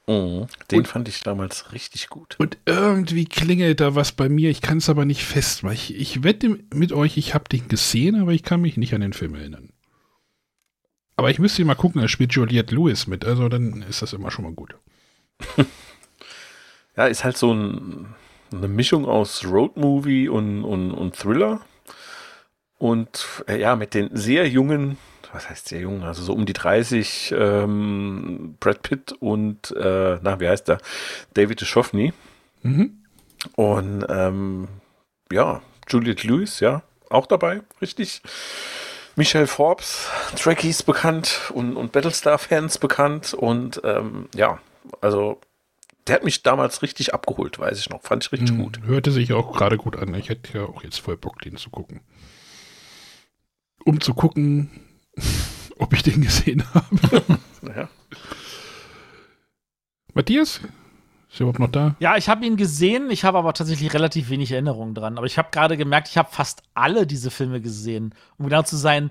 Mhm. 0.09 0.47
Den 0.71 0.87
fand 0.87 1.07
ich 1.09 1.21
damals 1.21 1.73
richtig 1.73 2.09
gut. 2.09 2.37
Und 2.39 2.57
irgendwie 2.65 3.27
klingelt 3.27 3.81
da 3.81 3.95
was 3.95 4.13
bei 4.13 4.29
mir. 4.29 4.51
Ich 4.51 4.63
kann 4.63 4.79
es 4.79 4.89
aber 4.89 5.05
nicht 5.05 5.23
festmachen. 5.25 5.77
Ich, 5.77 5.95
ich 5.95 6.25
wette 6.25 6.59
mit 6.73 6.93
euch, 6.93 7.19
ich 7.19 7.35
habe 7.35 7.45
den 7.49 7.69
gesehen, 7.69 8.21
aber 8.21 8.33
ich 8.33 8.43
kann 8.43 8.63
mich 8.63 8.77
nicht 8.77 8.95
an 8.95 9.03
den 9.03 9.13
Film 9.13 9.35
erinnern. 9.35 9.71
Aber 11.17 11.31
ich 11.31 11.39
müsste 11.39 11.65
mal 11.65 11.75
gucken, 11.75 12.01
da 12.01 12.09
spielt 12.09 12.33
Juliette 12.33 12.75
Lewis 12.75 13.07
mit. 13.07 13.25
Also 13.25 13.49
dann 13.49 13.83
ist 13.83 14.03
das 14.03 14.13
immer 14.13 14.31
schon 14.31 14.45
mal 14.45 14.55
gut. 14.55 14.75
Ja, 16.99 17.07
ist 17.07 17.23
halt 17.23 17.37
so 17.37 17.55
ein, 17.55 18.17
eine 18.53 18.67
Mischung 18.67 19.07
aus 19.07 19.45
Roadmovie 19.45 20.29
und, 20.29 20.65
und, 20.65 20.91
und 20.91 21.15
Thriller. 21.15 21.61
Und 22.77 23.25
äh, 23.47 23.61
ja, 23.61 23.77
mit 23.77 23.95
den 23.95 24.11
sehr 24.17 24.49
jungen, 24.49 24.99
was 25.33 25.49
heißt 25.51 25.69
sehr 25.69 25.81
jung, 25.81 26.03
also 26.03 26.23
so 26.23 26.33
um 26.33 26.47
die 26.47 26.53
30, 26.53 27.35
ähm, 27.37 28.57
Brad 28.61 28.83
Pitt 28.83 29.13
und, 29.13 29.71
äh, 29.77 30.19
na, 30.23 30.41
wie 30.41 30.49
heißt 30.49 30.69
der? 30.69 30.79
David 31.35 31.61
Duchovny. 31.61 32.13
Mhm. 32.63 33.03
Und 33.57 34.05
ähm, 34.09 34.69
ja, 35.31 35.63
Juliette 35.89 36.27
Lewis, 36.27 36.61
ja, 36.61 36.83
auch 37.11 37.27
dabei, 37.27 37.63
richtig. 37.81 38.23
Michelle 39.17 39.47
Forbes, 39.49 40.09
Trekkies 40.37 40.83
bekannt 40.83 41.51
und, 41.53 41.77
und 41.77 41.91
Battlestar-Fans 41.93 42.79
bekannt. 42.79 43.35
Und 43.35 43.81
ähm, 43.83 44.29
ja, 44.35 44.61
also 45.01 45.41
der 46.07 46.15
hat 46.17 46.25
mich 46.25 46.43
damals 46.45 46.83
richtig 46.83 47.15
abgeholt, 47.15 47.59
weiß 47.59 47.79
ich 47.81 47.91
noch. 47.91 48.03
Fand 48.03 48.25
ich 48.25 48.33
richtig 48.33 48.51
Hm, 48.51 48.63
gut. 48.63 48.81
Hörte 48.85 49.11
sich 49.11 49.33
auch 49.33 49.53
gerade 49.57 49.77
gut 49.77 49.97
an. 49.97 50.15
Ich 50.15 50.29
hätte 50.29 50.57
ja 50.59 50.65
auch 50.65 50.85
jetzt 50.85 51.01
voll 51.01 51.17
Bock, 51.17 51.41
den 51.43 51.57
zu 51.57 51.69
gucken. 51.71 52.01
Um 53.85 54.01
zu 54.01 54.15
gucken, 54.15 54.71
ob 55.79 55.93
ich 55.95 56.03
den 56.03 56.21
gesehen 56.23 56.63
habe. 56.75 57.23
Ja. 57.77 57.89
Matthias? 60.15 60.61
Ist 61.31 61.41
er 61.41 61.43
überhaupt 61.43 61.59
noch 61.59 61.71
da? 61.71 61.95
Ja, 62.01 62.17
ich 62.17 62.29
habe 62.29 62.47
ihn 62.47 62.57
gesehen, 62.57 63.11
ich 63.11 63.25
habe 63.25 63.39
aber 63.39 63.53
tatsächlich 63.53 63.93
relativ 63.93 64.31
wenig 64.31 64.51
Erinnerungen 64.51 64.95
dran. 64.95 65.19
Aber 65.19 65.27
ich 65.27 65.37
habe 65.39 65.49
gerade 65.53 65.77
gemerkt, 65.77 66.09
ich 66.09 66.17
habe 66.17 66.31
fast 66.33 66.63
alle 66.75 67.07
diese 67.07 67.31
Filme 67.31 67.61
gesehen. 67.61 68.15
Um 68.39 68.47
genau 68.49 68.63
zu 68.63 68.77
sein, 68.77 69.11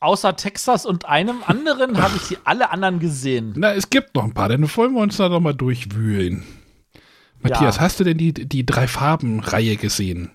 außer 0.00 0.36
Texas 0.36 0.84
und 0.84 1.06
einem 1.06 1.42
anderen 1.46 2.00
habe 2.02 2.16
ich 2.16 2.22
sie 2.22 2.36
alle 2.44 2.70
anderen 2.70 2.98
gesehen. 2.98 3.54
Na, 3.56 3.72
es 3.72 3.88
gibt 3.88 4.14
noch 4.14 4.24
ein 4.24 4.34
paar, 4.34 4.50
dann 4.50 4.62
wollen 4.76 4.92
wir 4.94 5.00
uns 5.00 5.16
da 5.16 5.28
doch 5.30 5.40
mal 5.40 5.54
durchwühlen. 5.54 6.44
Matthias, 7.40 7.76
Ja. 7.76 7.82
hast 7.82 7.98
du 7.98 8.04
denn 8.04 8.18
die, 8.18 8.32
die 8.34 8.66
drei 8.66 8.86
Farben-Reihe 8.86 9.76
gesehen? 9.76 10.30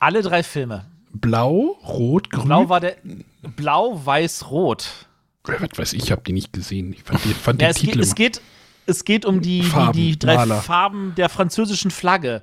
Alle 0.00 0.22
drei 0.22 0.42
Filme. 0.42 0.86
Blau, 1.12 1.78
Rot, 1.86 2.30
Grün? 2.30 2.46
Blau 2.46 2.68
war 2.68 2.80
der 2.80 2.96
Blau, 3.42 4.00
Weiß, 4.04 4.50
Rot. 4.50 4.88
Was 5.44 5.78
weiß 5.78 5.92
ich, 5.94 6.04
ich 6.04 6.12
habe 6.12 6.22
die 6.24 6.32
nicht 6.32 6.52
gesehen. 6.52 6.92
Ich 6.92 7.02
fand, 7.02 7.24
die, 7.24 7.34
fand 7.34 7.60
Ja, 7.60 7.68
den 7.68 7.72
es, 7.72 7.80
geht, 7.80 7.90
Titel 7.90 8.00
es, 8.00 8.14
geht, 8.14 8.40
es 8.86 9.04
geht 9.04 9.24
um 9.24 9.40
die, 9.40 9.64
Farben, 9.64 9.92
die, 9.92 10.12
die 10.12 10.18
drei 10.18 10.36
Maler. 10.36 10.62
Farben 10.62 11.14
der 11.16 11.28
französischen 11.28 11.90
Flagge. 11.90 12.42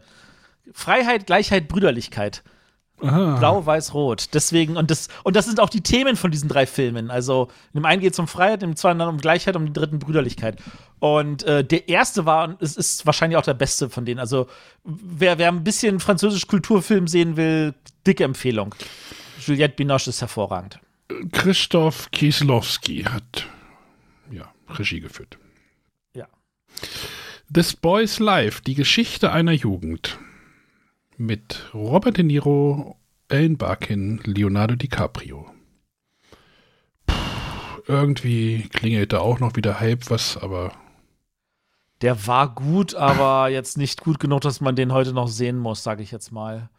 Freiheit, 0.74 1.26
Gleichheit, 1.26 1.68
Brüderlichkeit. 1.68 2.44
Aha. 3.02 3.38
Blau, 3.38 3.66
Weiß, 3.66 3.94
Rot. 3.94 4.34
Deswegen, 4.34 4.76
und 4.76 4.92
das, 4.92 5.08
und 5.24 5.38
das 5.38 5.46
sind 5.46 5.62
auch 5.62 5.70
die 5.70 5.82
Themen 5.82 6.18
von 6.18 6.32
diesen 6.32 6.50
drei 6.50 6.66
Filmen. 6.66 7.10
Also, 7.10 7.48
in 7.74 7.80
dem 7.80 7.86
einen 7.86 8.02
geht 8.02 8.12
es 8.12 8.20
um 8.20 8.28
Freiheit, 8.28 8.62
im 8.62 8.76
zweiten 8.76 9.00
um 9.00 9.18
Gleichheit, 9.18 9.56
um 9.56 9.66
den 9.66 9.74
dritten 9.74 10.00
Brüderlichkeit. 10.00 10.62
Und 11.00 11.44
äh, 11.44 11.64
der 11.64 11.88
erste 11.88 12.26
war, 12.26 12.50
und 12.50 12.62
es 12.62 12.76
ist 12.76 13.06
wahrscheinlich 13.06 13.38
auch 13.38 13.44
der 13.44 13.54
beste 13.54 13.90
von 13.90 14.04
denen. 14.04 14.20
Also, 14.20 14.48
wer, 14.84 15.38
wer 15.38 15.48
ein 15.48 15.64
bisschen 15.64 16.02
französisch 16.02 16.48
Kulturfilm 16.48 17.08
sehen 17.08 17.38
will, 17.38 17.74
dicke 18.06 18.26
Empfehlung. 18.26 18.76
Juliette 19.40 19.76
Binoche 19.76 20.10
ist 20.10 20.20
hervorragend. 20.20 20.80
Christoph 21.32 22.12
Kieslowski 22.12 23.04
hat 23.04 23.48
ja, 24.32 24.54
Regie 24.70 25.00
geführt. 25.00 25.38
Ja. 26.16 26.28
This 27.54 27.76
Boy's 27.76 28.20
Life, 28.20 28.62
die 28.62 28.76
Geschichte 28.76 29.32
einer 29.32 29.54
Jugend. 29.54 30.20
Mit 31.18 31.70
Robert 31.74 32.18
De 32.18 32.24
Niro, 32.24 32.98
Ellen 33.28 33.58
Barkin, 33.58 34.22
Leonardo 34.24 34.76
DiCaprio. 34.76 35.52
Puh, 37.08 37.16
irgendwie 37.88 38.70
klingelt 38.72 39.12
da 39.12 39.20
auch 39.20 39.40
noch 39.40 39.56
wieder 39.56 39.80
halb 39.80 40.10
was, 40.10 40.38
aber 40.38 40.72
Der 42.02 42.28
war 42.28 42.54
gut, 42.56 42.96
aber 42.96 43.50
jetzt 43.50 43.78
nicht 43.78 44.02
gut 44.02 44.20
genug, 44.20 44.42
dass 44.42 44.62
man 44.62 44.76
den 44.76 44.94
heute 44.94 45.12
noch 45.14 45.28
sehen 45.28 45.58
muss, 45.58 45.84
sage 45.84 46.04
ich 46.04 46.12
jetzt 46.12 46.32
mal. 46.32 46.70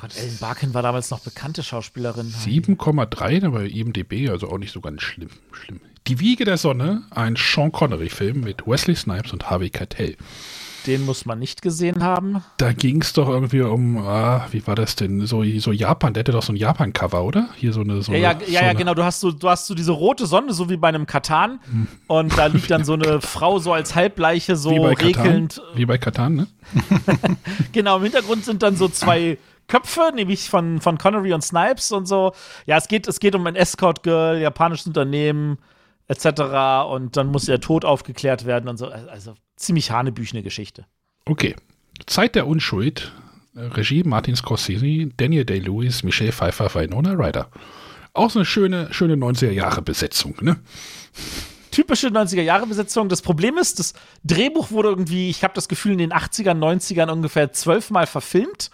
Gott, 0.00 0.16
Ellen 0.16 0.38
Barkin 0.38 0.74
war 0.74 0.82
damals 0.82 1.10
noch 1.10 1.18
bekannte 1.18 1.64
Schauspielerin. 1.64 2.32
7,3 2.32 3.50
bei 3.50 3.66
IMDb, 3.66 4.30
also 4.30 4.48
auch 4.48 4.58
nicht 4.58 4.72
so 4.72 4.80
ganz 4.80 5.02
schlimm. 5.02 5.30
schlimm. 5.50 5.80
Die 6.06 6.20
Wiege 6.20 6.44
der 6.44 6.56
Sonne, 6.56 7.02
ein 7.10 7.34
Sean 7.36 7.72
Connery-Film 7.72 8.40
mit 8.40 8.64
Wesley 8.64 8.94
Snipes 8.94 9.32
und 9.32 9.50
Harvey 9.50 9.70
Keitel. 9.70 10.16
Den 10.86 11.04
muss 11.04 11.26
man 11.26 11.40
nicht 11.40 11.62
gesehen 11.62 12.04
haben. 12.04 12.44
Da 12.58 12.72
ging 12.72 13.02
es 13.02 13.12
doch 13.12 13.28
irgendwie 13.28 13.60
um, 13.62 13.98
ah, 13.98 14.46
wie 14.52 14.64
war 14.68 14.76
das 14.76 14.94
denn? 14.94 15.26
So, 15.26 15.42
so 15.58 15.72
Japan, 15.72 16.14
der 16.14 16.20
hatte 16.20 16.30
doch 16.30 16.44
so 16.44 16.52
ein 16.52 16.56
Japan-Cover, 16.56 17.24
oder? 17.24 17.48
Hier 17.56 17.72
so 17.72 17.80
eine. 17.80 18.00
So 18.00 18.12
ja, 18.12 18.18
ja, 18.18 18.30
eine, 18.30 18.42
ja, 18.42 18.60
so 18.60 18.66
ja, 18.66 18.72
genau. 18.74 18.94
Du 18.94 19.02
hast 19.02 19.18
so, 19.18 19.32
du 19.32 19.48
hast 19.48 19.66
so 19.66 19.74
diese 19.74 19.90
rote 19.90 20.26
Sonne, 20.26 20.52
so 20.52 20.70
wie 20.70 20.76
bei 20.76 20.88
einem 20.88 21.06
Katan. 21.06 21.58
Und 22.06 22.38
da 22.38 22.46
liegt 22.46 22.70
dann 22.70 22.84
so 22.84 22.92
eine 22.92 23.20
Frau 23.20 23.58
so 23.58 23.72
als 23.72 23.96
Halbleiche 23.96 24.54
so 24.54 24.70
wie 24.70 24.78
bei 24.78 24.94
Katan. 24.94 25.22
regelnd. 25.22 25.62
Wie 25.74 25.86
bei 25.86 25.98
Katan, 25.98 26.36
ne? 26.36 26.46
Genau, 27.72 27.96
im 27.96 28.04
Hintergrund 28.04 28.44
sind 28.44 28.62
dann 28.62 28.76
so 28.76 28.88
zwei 28.88 29.36
Köpfe, 29.68 30.12
nämlich 30.14 30.50
von, 30.50 30.80
von 30.80 30.98
Connery 30.98 31.32
und 31.32 31.42
Snipes 31.42 31.92
und 31.92 32.06
so. 32.06 32.32
Ja, 32.66 32.76
es 32.76 32.88
geht, 32.88 33.06
es 33.06 33.20
geht 33.20 33.34
um 33.34 33.46
ein 33.46 33.54
Escort-Girl, 33.54 34.40
japanisches 34.40 34.86
Unternehmen, 34.86 35.58
etc. 36.08 36.88
Und 36.90 37.16
dann 37.16 37.28
muss 37.28 37.48
ihr 37.48 37.60
Tod 37.60 37.84
aufgeklärt 37.84 38.44
werden 38.44 38.68
und 38.68 38.78
so. 38.78 38.88
Also 38.88 39.34
ziemlich 39.56 39.90
hanebüchene 39.90 40.42
Geschichte. 40.42 40.86
Okay. 41.26 41.54
Zeit 42.06 42.34
der 42.34 42.46
Unschuld. 42.46 43.12
Regie 43.54 44.04
Martin 44.04 44.36
Scorsese, 44.36 45.08
Daniel 45.16 45.44
Day-Lewis, 45.44 46.04
Michelle 46.04 46.30
Pfeiffer, 46.30 46.72
Winona 46.74 47.12
Ryder. 47.14 47.48
Auch 48.12 48.30
so 48.30 48.38
eine 48.38 48.46
schöne, 48.46 48.92
schöne 48.92 49.14
90er-Jahre-Besetzung, 49.14 50.36
ne? 50.40 50.58
typische 51.78 52.08
90er-Jahre-Besetzung. 52.08 53.08
Das 53.08 53.22
Problem 53.22 53.56
ist, 53.56 53.78
das 53.78 53.94
Drehbuch 54.24 54.72
wurde 54.72 54.88
irgendwie, 54.88 55.30
ich 55.30 55.44
habe 55.44 55.54
das 55.54 55.68
Gefühl, 55.68 55.92
in 55.92 55.98
den 55.98 56.12
80ern, 56.12 56.58
90ern 56.58 57.08
ungefähr 57.08 57.52
zwölfmal 57.52 58.08
verfilmt. 58.08 58.70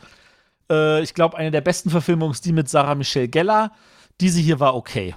Äh, 0.70 1.03
ich 1.03 1.15
glaube, 1.15 1.36
eine 1.36 1.51
der 1.51 1.61
besten 1.61 1.91
Verfilmungen 1.91 2.32
ist 2.32 2.45
die 2.45 2.53
mit 2.53 2.69
Sarah 2.69 2.95
Michelle 2.95 3.28
Gellar. 3.28 3.73
Diese 4.20 4.41
hier 4.41 4.61
war 4.61 4.74
okay. 4.74 5.15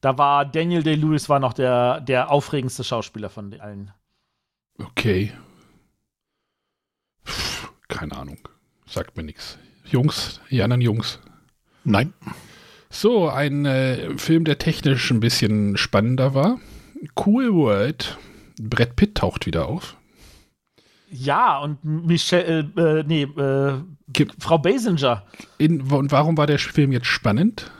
Da 0.00 0.16
war 0.16 0.44
Daniel 0.44 0.82
Day-Lewis 0.82 1.28
war 1.28 1.40
noch 1.40 1.52
der, 1.52 2.00
der 2.00 2.30
aufregendste 2.30 2.84
Schauspieler 2.84 3.30
von 3.30 3.58
allen. 3.60 3.92
Okay. 4.78 5.32
Pff, 7.24 7.72
keine 7.88 8.16
Ahnung. 8.16 8.38
Sagt 8.86 9.16
mir 9.16 9.24
nichts. 9.24 9.58
Jungs, 9.84 10.40
die 10.50 10.62
anderen 10.62 10.82
Jungs. 10.82 11.18
Nein. 11.84 12.12
So, 12.90 13.28
ein 13.28 13.66
äh, 13.66 14.16
Film, 14.18 14.44
der 14.44 14.58
technisch 14.58 15.10
ein 15.10 15.20
bisschen 15.20 15.76
spannender 15.76 16.34
war. 16.34 16.58
Cool 17.18 17.52
World. 17.52 18.18
Brett 18.60 18.96
Pitt 18.96 19.16
taucht 19.16 19.46
wieder 19.46 19.66
auf. 19.66 19.97
Ja, 21.10 21.58
und 21.58 21.82
Michelle, 21.84 22.70
äh, 22.76 23.02
nee, 23.06 23.22
äh, 23.22 23.82
Frau 24.38 24.58
Basinger. 24.58 25.24
In, 25.58 25.80
und 25.90 26.12
warum 26.12 26.36
war 26.36 26.46
der 26.46 26.58
Film 26.58 26.92
jetzt 26.92 27.06
spannend? 27.06 27.70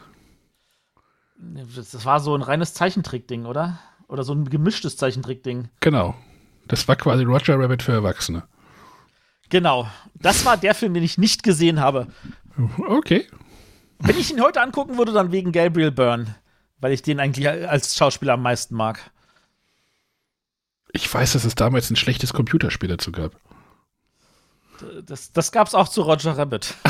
Das 1.76 2.04
war 2.04 2.20
so 2.20 2.34
ein 2.34 2.42
reines 2.42 2.74
Zeichentrickding, 2.74 3.44
oder? 3.44 3.78
Oder 4.08 4.22
so 4.24 4.32
ein 4.32 4.48
gemischtes 4.48 4.96
Zeichentrickding. 4.96 5.68
Genau. 5.80 6.14
Das 6.66 6.88
war 6.88 6.96
quasi 6.96 7.24
Roger 7.24 7.58
Rabbit 7.58 7.82
für 7.82 7.92
Erwachsene. 7.92 8.44
Genau. 9.48 9.88
Das 10.14 10.44
war 10.44 10.56
der 10.56 10.74
Film, 10.74 10.94
den 10.94 11.02
ich 11.02 11.18
nicht 11.18 11.42
gesehen 11.42 11.80
habe. 11.80 12.08
Okay. 12.86 13.26
Wenn 14.00 14.18
ich 14.18 14.30
ihn 14.30 14.42
heute 14.42 14.60
angucken 14.60 14.98
würde, 14.98 15.12
dann 15.12 15.32
wegen 15.32 15.52
Gabriel 15.52 15.90
Byrne, 15.90 16.36
weil 16.80 16.92
ich 16.92 17.02
den 17.02 17.20
eigentlich 17.20 17.48
als 17.48 17.96
Schauspieler 17.96 18.34
am 18.34 18.42
meisten 18.42 18.74
mag. 18.74 19.10
Ich 20.92 21.12
weiß, 21.12 21.32
dass 21.32 21.44
es 21.44 21.54
damals 21.54 21.90
ein 21.90 21.96
schlechtes 21.96 22.32
Computerspiel 22.32 22.88
dazu 22.88 23.12
gab. 23.12 23.32
Das, 25.04 25.32
das 25.32 25.50
gab 25.52 25.66
es 25.66 25.74
auch 25.74 25.88
zu 25.88 26.02
Roger 26.02 26.38
Rabbit. 26.38 26.74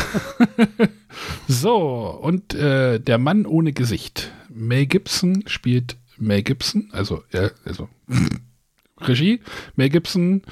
So, 1.48 2.18
und 2.20 2.54
äh, 2.54 3.00
der 3.00 3.18
Mann 3.18 3.46
ohne 3.46 3.72
Gesicht. 3.72 4.30
Mel 4.50 4.86
Gibson 4.86 5.44
spielt 5.46 5.96
Mel 6.18 6.42
Gibson, 6.42 6.90
also, 6.92 7.24
ja, 7.32 7.50
also 7.64 7.88
Regie, 9.00 9.40
Mel 9.76 9.88
Gibson, 9.88 10.42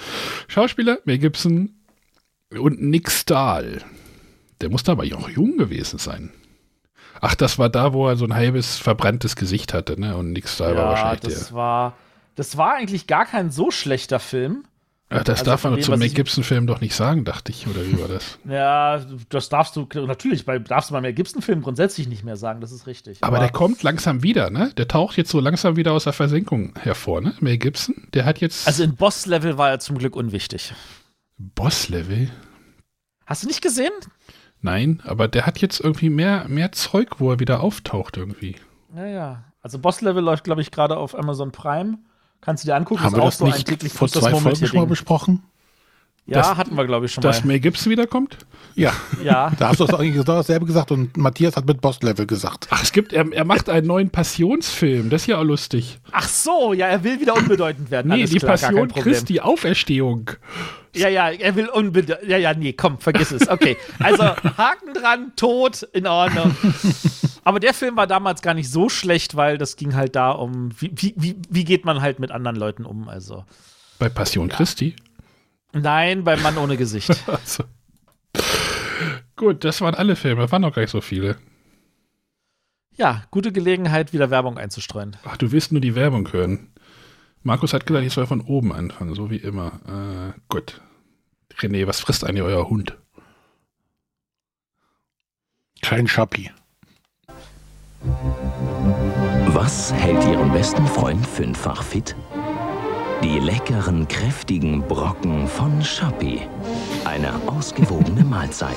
Schauspieler, 0.48 0.98
Mel 1.04 1.18
Gibson 1.18 1.74
und 2.50 2.80
Nick 2.80 3.10
Stahl. 3.10 3.82
Der 4.60 4.70
muss 4.70 4.84
da 4.84 4.92
aber 4.92 5.04
auch 5.04 5.28
jung 5.28 5.58
gewesen 5.58 5.98
sein. 5.98 6.32
Ach, 7.20 7.34
das 7.34 7.58
war 7.58 7.68
da, 7.68 7.92
wo 7.92 8.08
er 8.08 8.16
so 8.16 8.24
ein 8.24 8.34
halbes 8.34 8.78
verbranntes 8.78 9.36
Gesicht 9.36 9.74
hatte, 9.74 10.00
ne? 10.00 10.16
Und 10.16 10.32
Nick 10.32 10.48
Stahl 10.48 10.76
war 10.76 10.84
ja, 10.84 10.88
wahrscheinlich 10.90 11.20
das 11.20 11.48
der. 11.48 11.56
war, 11.56 11.96
das 12.36 12.56
war 12.56 12.74
eigentlich 12.74 13.06
gar 13.06 13.26
kein 13.26 13.50
so 13.50 13.70
schlechter 13.70 14.20
Film. 14.20 14.64
Ach, 15.08 15.22
das 15.22 15.40
Also 15.40 15.50
darf 15.52 15.64
man 15.64 15.74
dem, 15.74 15.82
zum 15.82 15.98
Mel 16.00 16.10
Gibson-Film 16.10 16.66
doch 16.66 16.80
nicht 16.80 16.94
sagen, 16.94 17.24
dachte 17.24 17.52
ich, 17.52 17.68
oder 17.68 17.86
wie 17.86 18.00
war 18.00 18.08
das? 18.08 18.38
Ja, 18.48 18.98
das 19.28 19.48
darfst 19.48 19.76
du 19.76 19.86
natürlich, 20.04 20.44
bei, 20.44 20.58
darfst 20.58 20.90
du 20.90 20.94
bei 20.94 21.00
mehr 21.00 21.12
Gibson-Filmen 21.12 21.62
grundsätzlich 21.62 22.08
nicht 22.08 22.24
mehr 22.24 22.36
sagen, 22.36 22.60
das 22.60 22.72
ist 22.72 22.88
richtig. 22.88 23.18
Aber 23.20 23.38
der 23.38 23.50
kommt 23.50 23.84
langsam 23.84 24.24
wieder, 24.24 24.50
ne? 24.50 24.72
Der 24.76 24.88
taucht 24.88 25.16
jetzt 25.16 25.30
so 25.30 25.38
langsam 25.38 25.76
wieder 25.76 25.92
aus 25.92 26.04
der 26.04 26.12
Versenkung 26.12 26.74
hervor, 26.76 27.20
ne? 27.20 27.34
Mel 27.40 27.56
Gibson, 27.56 28.08
der 28.14 28.24
hat 28.24 28.40
jetzt 28.40 28.66
Also 28.66 28.82
in 28.82 28.96
Boss-Level 28.96 29.58
war 29.58 29.70
er 29.70 29.78
zum 29.78 29.96
Glück 29.96 30.16
unwichtig. 30.16 30.74
Boss-Level. 31.38 32.28
Hast 33.26 33.44
du 33.44 33.46
nicht 33.46 33.62
gesehen? 33.62 33.92
Nein, 34.60 35.02
aber 35.04 35.28
der 35.28 35.46
hat 35.46 35.58
jetzt 35.58 35.80
irgendwie 35.80 36.10
mehr, 36.10 36.46
mehr 36.48 36.72
Zeug, 36.72 37.20
wo 37.20 37.30
er 37.30 37.38
wieder 37.38 37.60
auftaucht 37.60 38.16
irgendwie. 38.16 38.56
Ja, 38.94 39.06
ja. 39.06 39.44
Also 39.62 39.78
Boss-Level 39.78 40.22
läuft, 40.22 40.42
glaube 40.44 40.62
ich, 40.62 40.72
gerade 40.72 40.96
auf 40.96 41.16
Amazon 41.16 41.52
Prime. 41.52 41.98
Kannst 42.46 42.62
du 42.62 42.68
dir 42.68 42.76
angucken. 42.76 43.02
Haben 43.02 43.12
ist 43.14 43.18
wir 43.18 43.22
auch 43.22 43.26
das 43.26 43.38
so 43.38 43.44
ein 43.44 43.50
nicht 43.50 43.66
täglich 43.66 43.92
vor 43.92 44.06
das 44.06 44.22
zwei 44.22 44.30
Folgen 44.30 44.66
schon 44.66 44.78
mal 44.78 44.86
besprochen? 44.86 45.42
Ja, 46.26 46.38
Dass- 46.38 46.56
hatten 46.56 46.76
wir, 46.76 46.84
glaube 46.86 47.06
ich, 47.06 47.12
schon 47.12 47.22
Dass 47.22 47.40
mal. 47.40 47.48
Mel 47.48 47.60
Gibson 47.60 47.90
wiederkommt? 47.90 48.38
Ja. 48.76 48.92
Ja. 49.24 49.50
Da 49.58 49.68
hast 49.70 49.80
du 49.80 49.84
es 49.84 49.92
eigentlich 49.94 50.12
genau 50.12 50.24
dasselbe 50.36 50.64
gesagt 50.66 50.92
und 50.92 51.16
Matthias 51.16 51.56
hat 51.56 51.66
mit 51.66 51.80
Boss-Level 51.80 52.24
gesagt. 52.26 52.68
Ach, 52.70 52.82
es 52.82 52.92
gibt, 52.92 53.12
er, 53.12 53.32
er 53.32 53.44
macht 53.44 53.68
einen 53.68 53.88
neuen 53.88 54.10
Passionsfilm. 54.10 55.10
Das 55.10 55.22
ist 55.22 55.26
ja 55.26 55.38
auch 55.38 55.44
lustig. 55.44 55.98
Ach 56.12 56.28
so, 56.28 56.72
ja, 56.72 56.86
er 56.86 57.02
will 57.02 57.20
wieder 57.20 57.34
unbedeutend 57.34 57.90
werden. 57.90 58.08
Nee, 58.08 58.14
Alles 58.20 58.30
die 58.30 58.38
klar, 58.38 58.52
Passion. 58.52 58.88
Christi, 58.92 59.40
Auferstehung. 59.40 60.30
Ja, 60.94 61.08
ja, 61.08 61.30
er 61.30 61.56
will 61.56 61.68
unbedeutend. 61.68 62.28
Ja, 62.30 62.38
ja, 62.38 62.54
nee, 62.54 62.72
komm, 62.74 62.98
vergiss 62.98 63.32
es. 63.32 63.48
Okay. 63.48 63.76
Also, 63.98 64.22
Haken 64.24 64.94
dran, 64.94 65.32
tot, 65.34 65.82
in 65.92 66.06
Ordnung. 66.06 66.54
Aber 67.46 67.60
der 67.60 67.74
Film 67.74 67.96
war 67.96 68.08
damals 68.08 68.42
gar 68.42 68.54
nicht 68.54 68.68
so 68.68 68.88
schlecht, 68.88 69.36
weil 69.36 69.56
das 69.56 69.76
ging 69.76 69.94
halt 69.94 70.16
da 70.16 70.32
um, 70.32 70.72
wie, 70.80 71.14
wie, 71.16 71.36
wie, 71.48 71.64
geht 71.64 71.84
man 71.84 72.00
halt 72.00 72.18
mit 72.18 72.32
anderen 72.32 72.56
Leuten 72.56 72.84
um? 72.84 73.08
Also, 73.08 73.44
Bei 74.00 74.08
Passion 74.08 74.48
Christi. 74.48 74.96
nein, 75.72 76.24
beim 76.24 76.42
Mann 76.42 76.58
ohne 76.58 76.76
Gesicht. 76.76 77.08
Also. 77.28 77.62
Gut, 79.36 79.62
das 79.62 79.80
waren 79.80 79.94
alle 79.94 80.16
Filme, 80.16 80.50
waren 80.50 80.62
noch 80.62 80.74
gar 80.74 80.82
nicht 80.82 80.90
so 80.90 81.00
viele. 81.00 81.36
Ja, 82.96 83.22
gute 83.30 83.52
Gelegenheit, 83.52 84.12
wieder 84.12 84.30
Werbung 84.30 84.58
einzustreuen. 84.58 85.16
Ach, 85.24 85.36
du 85.36 85.52
willst 85.52 85.70
nur 85.70 85.80
die 85.80 85.94
Werbung 85.94 86.32
hören. 86.32 86.72
Markus 87.44 87.72
hat 87.72 87.86
gesagt, 87.86 88.04
ich 88.04 88.12
soll 88.12 88.26
von 88.26 88.40
oben 88.40 88.72
anfangen, 88.72 89.14
so 89.14 89.30
wie 89.30 89.36
immer. 89.36 90.34
Äh, 90.34 90.40
gut. 90.48 90.80
René, 91.60 91.86
was 91.86 92.00
frisst 92.00 92.24
eigentlich 92.24 92.42
euer 92.42 92.68
Hund? 92.68 92.98
Kein 95.80 96.08
Schappi. 96.08 96.50
Was 99.48 99.92
hält 99.92 100.22
Ihren 100.24 100.52
besten 100.52 100.86
Freund 100.86 101.26
fünffach 101.26 101.82
fit? 101.82 102.14
Die 103.22 103.38
leckeren, 103.38 104.06
kräftigen 104.08 104.82
Brocken 104.82 105.48
von 105.48 105.82
Schappi. 105.82 106.42
Eine 107.04 107.34
ausgewogene 107.46 108.24
Mahlzeit. 108.24 108.76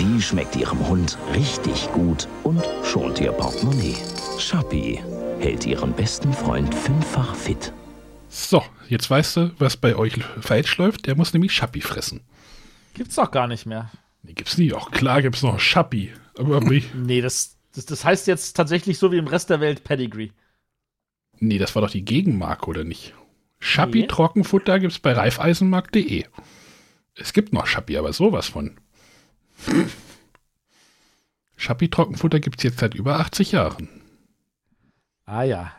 Die 0.00 0.20
schmeckt 0.20 0.56
Ihrem 0.56 0.86
Hund 0.88 1.16
richtig 1.34 1.90
gut 1.92 2.26
und 2.42 2.62
schont 2.82 3.20
Ihr 3.20 3.32
Portemonnaie. 3.32 3.96
Schappi 4.38 5.00
hält 5.38 5.64
Ihren 5.66 5.92
besten 5.92 6.32
Freund 6.32 6.74
fünffach 6.74 7.34
fit. 7.34 7.72
So, 8.28 8.64
jetzt 8.88 9.08
weißt 9.08 9.36
du, 9.36 9.50
was 9.58 9.76
bei 9.76 9.94
euch 9.94 10.14
falsch 10.40 10.76
läuft. 10.78 11.06
Der 11.06 11.14
muss 11.14 11.32
nämlich 11.32 11.52
Schappi 11.52 11.80
fressen. 11.80 12.22
Gibt's 12.94 13.14
doch 13.14 13.30
gar 13.30 13.46
nicht 13.46 13.66
mehr. 13.66 13.90
Nee, 14.24 14.32
gibt's 14.32 14.58
nie. 14.58 14.72
Auch 14.72 14.90
klar 14.90 15.22
gibt's 15.22 15.42
noch 15.42 15.60
Schappi. 15.60 16.12
Aber 16.36 16.60
wie? 16.70 16.84
Nee, 16.94 17.20
das, 17.20 17.56
das, 17.74 17.86
das 17.86 18.04
heißt 18.04 18.26
jetzt 18.26 18.56
tatsächlich 18.56 18.98
so 18.98 19.12
wie 19.12 19.18
im 19.18 19.26
Rest 19.26 19.50
der 19.50 19.60
Welt 19.60 19.84
Pedigree. 19.84 20.30
Nee, 21.38 21.58
das 21.58 21.74
war 21.74 21.82
doch 21.82 21.90
die 21.90 22.04
Gegenmarke, 22.04 22.66
oder 22.66 22.84
nicht? 22.84 23.14
Schappi 23.58 24.02
Nee. 24.02 24.06
Trockenfutter 24.06 24.78
gibt's 24.78 24.98
bei 24.98 25.12
reifeisenmarkt.de. 25.12 26.24
Es 27.16 27.32
gibt 27.32 27.52
noch 27.52 27.66
Schappi, 27.66 27.96
aber 27.96 28.12
sowas 28.12 28.48
von. 28.48 28.76
Schappi 31.56 31.88
Trockenfutter 31.88 32.40
gibt's 32.40 32.62
jetzt 32.62 32.78
seit 32.78 32.94
über 32.94 33.20
80 33.20 33.52
Jahren. 33.52 33.88
Ah 35.24 35.42
ja. 35.42 35.72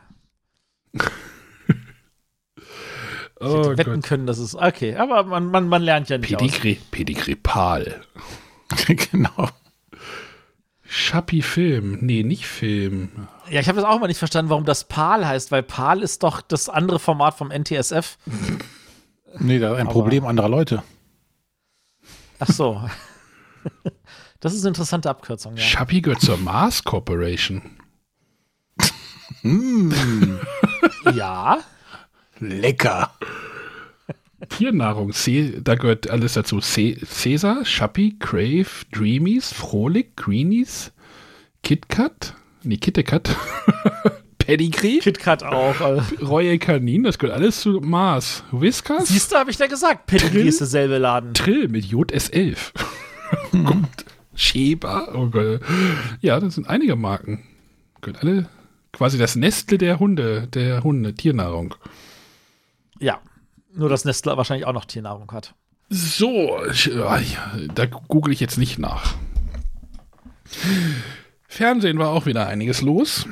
Ich 3.38 3.46
Oh 3.46 3.64
hätte 3.72 3.78
wetten 3.80 4.02
können, 4.02 4.26
dass 4.28 4.38
es. 4.38 4.56
Okay, 4.56 4.96
aber 4.96 5.24
man, 5.26 5.48
man, 5.48 5.68
man 5.68 5.82
lernt 5.82 6.08
ja 6.08 6.18
nicht. 6.18 6.34
aus. 6.34 6.42
Pedigree, 6.42 6.78
Pedigree 6.90 7.36
Pal. 7.36 8.02
genau. 8.88 9.50
Schappi 10.96 11.42
Film. 11.42 11.98
Nee, 12.02 12.24
nicht 12.24 12.48
Film. 12.48 13.10
Ja, 13.50 13.60
ich 13.60 13.68
habe 13.68 13.76
das 13.82 13.86
auch 13.88 14.00
mal 14.00 14.08
nicht 14.08 14.18
verstanden, 14.18 14.50
warum 14.50 14.64
das 14.64 14.86
PAL 14.86 15.28
heißt, 15.28 15.52
weil 15.52 15.62
PAL 15.62 16.02
ist 16.02 16.24
doch 16.24 16.40
das 16.42 16.70
andere 16.70 17.00
Format 17.00 17.36
vom 17.38 17.50
NTSF. 17.52 18.18
Nee, 19.38 19.60
da 19.60 19.76
ein 19.76 19.82
Aber- 19.88 19.92
Problem 19.92 20.26
anderer 20.26 20.48
Leute. 20.48 20.82
Ach 22.40 22.48
so. 22.48 22.82
Das 24.40 24.54
ist 24.54 24.62
eine 24.62 24.70
interessante 24.70 25.10
Abkürzung, 25.10 25.58
ja. 25.58 25.64
Schappi 25.64 26.00
gehört 26.02 26.22
zur 26.22 26.38
Mars 26.38 26.84
Corporation. 26.84 27.62
Mm, 29.42 29.92
Ja. 31.14 31.60
lecker. 32.40 33.12
Tiernahrung, 34.48 35.14
C, 35.14 35.60
da 35.62 35.76
gehört 35.76 36.10
alles 36.10 36.34
dazu. 36.34 36.60
C, 36.60 36.98
Cäsar, 37.06 37.66
Schappi, 37.66 38.16
Crave, 38.20 38.68
Dreamies, 38.92 39.52
Frohlich, 39.52 40.16
Greenies, 40.16 40.92
KitKat, 41.64 42.34
nee, 42.64 42.78
KitKat, 42.78 43.36
Pedigree. 44.38 45.00
KitKat 45.00 45.44
auch. 45.44 45.82
Also. 45.82 46.16
Royal 46.24 46.58
Canin, 46.60 47.04
das 47.04 47.18
gehört 47.18 47.36
alles 47.36 47.62
zu 47.62 47.82
Mars. 47.82 48.44
Whiskas. 48.52 49.08
Siehst 49.08 49.32
du, 49.32 49.38
habe 49.38 49.50
ich 49.50 49.58
da 49.58 49.66
gesagt. 49.66 50.06
Pedigree 50.06 50.44
ist 50.44 50.60
derselbe 50.60 51.00
Laden. 51.00 51.34
Trill 51.34 51.68
mit 51.68 51.86
JS11. 51.86 52.58
oh 53.54 53.58
Gott. 53.64 54.06
Sheba, 54.36 55.10
oh 55.16 55.28
Gott. 55.28 55.62
Ja, 56.22 56.40
das 56.40 56.56
sind 56.56 56.70
einige 56.70 56.96
Marken. 56.96 57.44
Gehört 58.02 58.22
alle 58.22 58.50
quasi 58.92 59.18
das 59.18 59.36
Nestle 59.36 59.78
der 59.78 60.00
Hunde, 60.00 60.48
der 60.54 60.84
Hunde, 60.84 61.16
Tiernahrung. 61.16 61.76
Ja. 63.00 63.20
Nur, 63.76 63.90
dass 63.90 64.06
Nestle 64.06 64.38
wahrscheinlich 64.38 64.66
auch 64.66 64.74
noch 64.74 64.86
Tiernahrung 64.86 65.32
hat. 65.32 65.54
So, 65.90 66.58
ich, 66.72 66.92
ah, 66.96 67.22
da 67.74 67.86
google 67.86 68.34
ich 68.34 68.40
jetzt 68.40 68.58
nicht 68.58 68.80
nach. 68.80 69.16
Fernsehen 71.48 72.00
war 72.00 72.10
auch 72.10 72.26
wieder 72.26 72.48
einiges 72.48 72.82
los. 72.82 73.28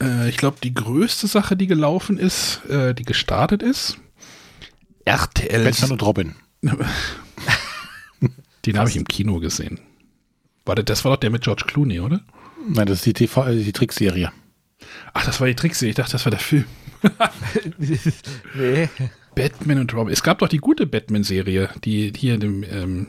Äh, 0.00 0.28
ich 0.28 0.36
glaube, 0.36 0.58
die 0.62 0.74
größte 0.74 1.26
Sache, 1.26 1.56
die 1.56 1.66
gelaufen 1.66 2.18
ist, 2.18 2.64
äh, 2.66 2.94
die 2.94 3.04
gestartet 3.04 3.62
ist, 3.62 3.98
RTL. 5.04 5.64
Batman 5.64 5.92
und 5.92 6.02
Robin. 6.02 6.36
Den 8.66 8.78
habe 8.78 8.88
ich 8.88 8.96
im 8.96 9.04
Kino 9.04 9.40
gesehen. 9.40 9.80
Warte, 10.64 10.84
das 10.84 11.04
war 11.04 11.12
doch 11.12 11.20
der 11.20 11.30
mit 11.30 11.42
George 11.42 11.64
Clooney, 11.66 11.98
oder? 11.98 12.20
Nein, 12.68 12.86
das 12.86 12.98
ist 12.98 13.06
die 13.06 13.14
TV, 13.14 13.46
äh, 13.48 13.56
die 13.56 13.72
Trickserie. 13.72 14.30
Ach, 15.12 15.24
das 15.24 15.40
war 15.40 15.48
die 15.48 15.56
Trickserie. 15.56 15.90
Ich 15.90 15.96
dachte, 15.96 16.12
das 16.12 16.24
war 16.24 16.30
der 16.30 16.38
Film. 16.38 16.66
nee. 18.54 18.88
Batman 19.34 19.78
und 19.78 19.94
Robin. 19.94 20.12
Es 20.12 20.22
gab 20.22 20.38
doch 20.38 20.48
die 20.48 20.58
gute 20.58 20.86
Batman-Serie, 20.86 21.70
die 21.84 22.12
hier 22.14 22.38
dem, 22.38 22.62
ähm, 22.64 23.06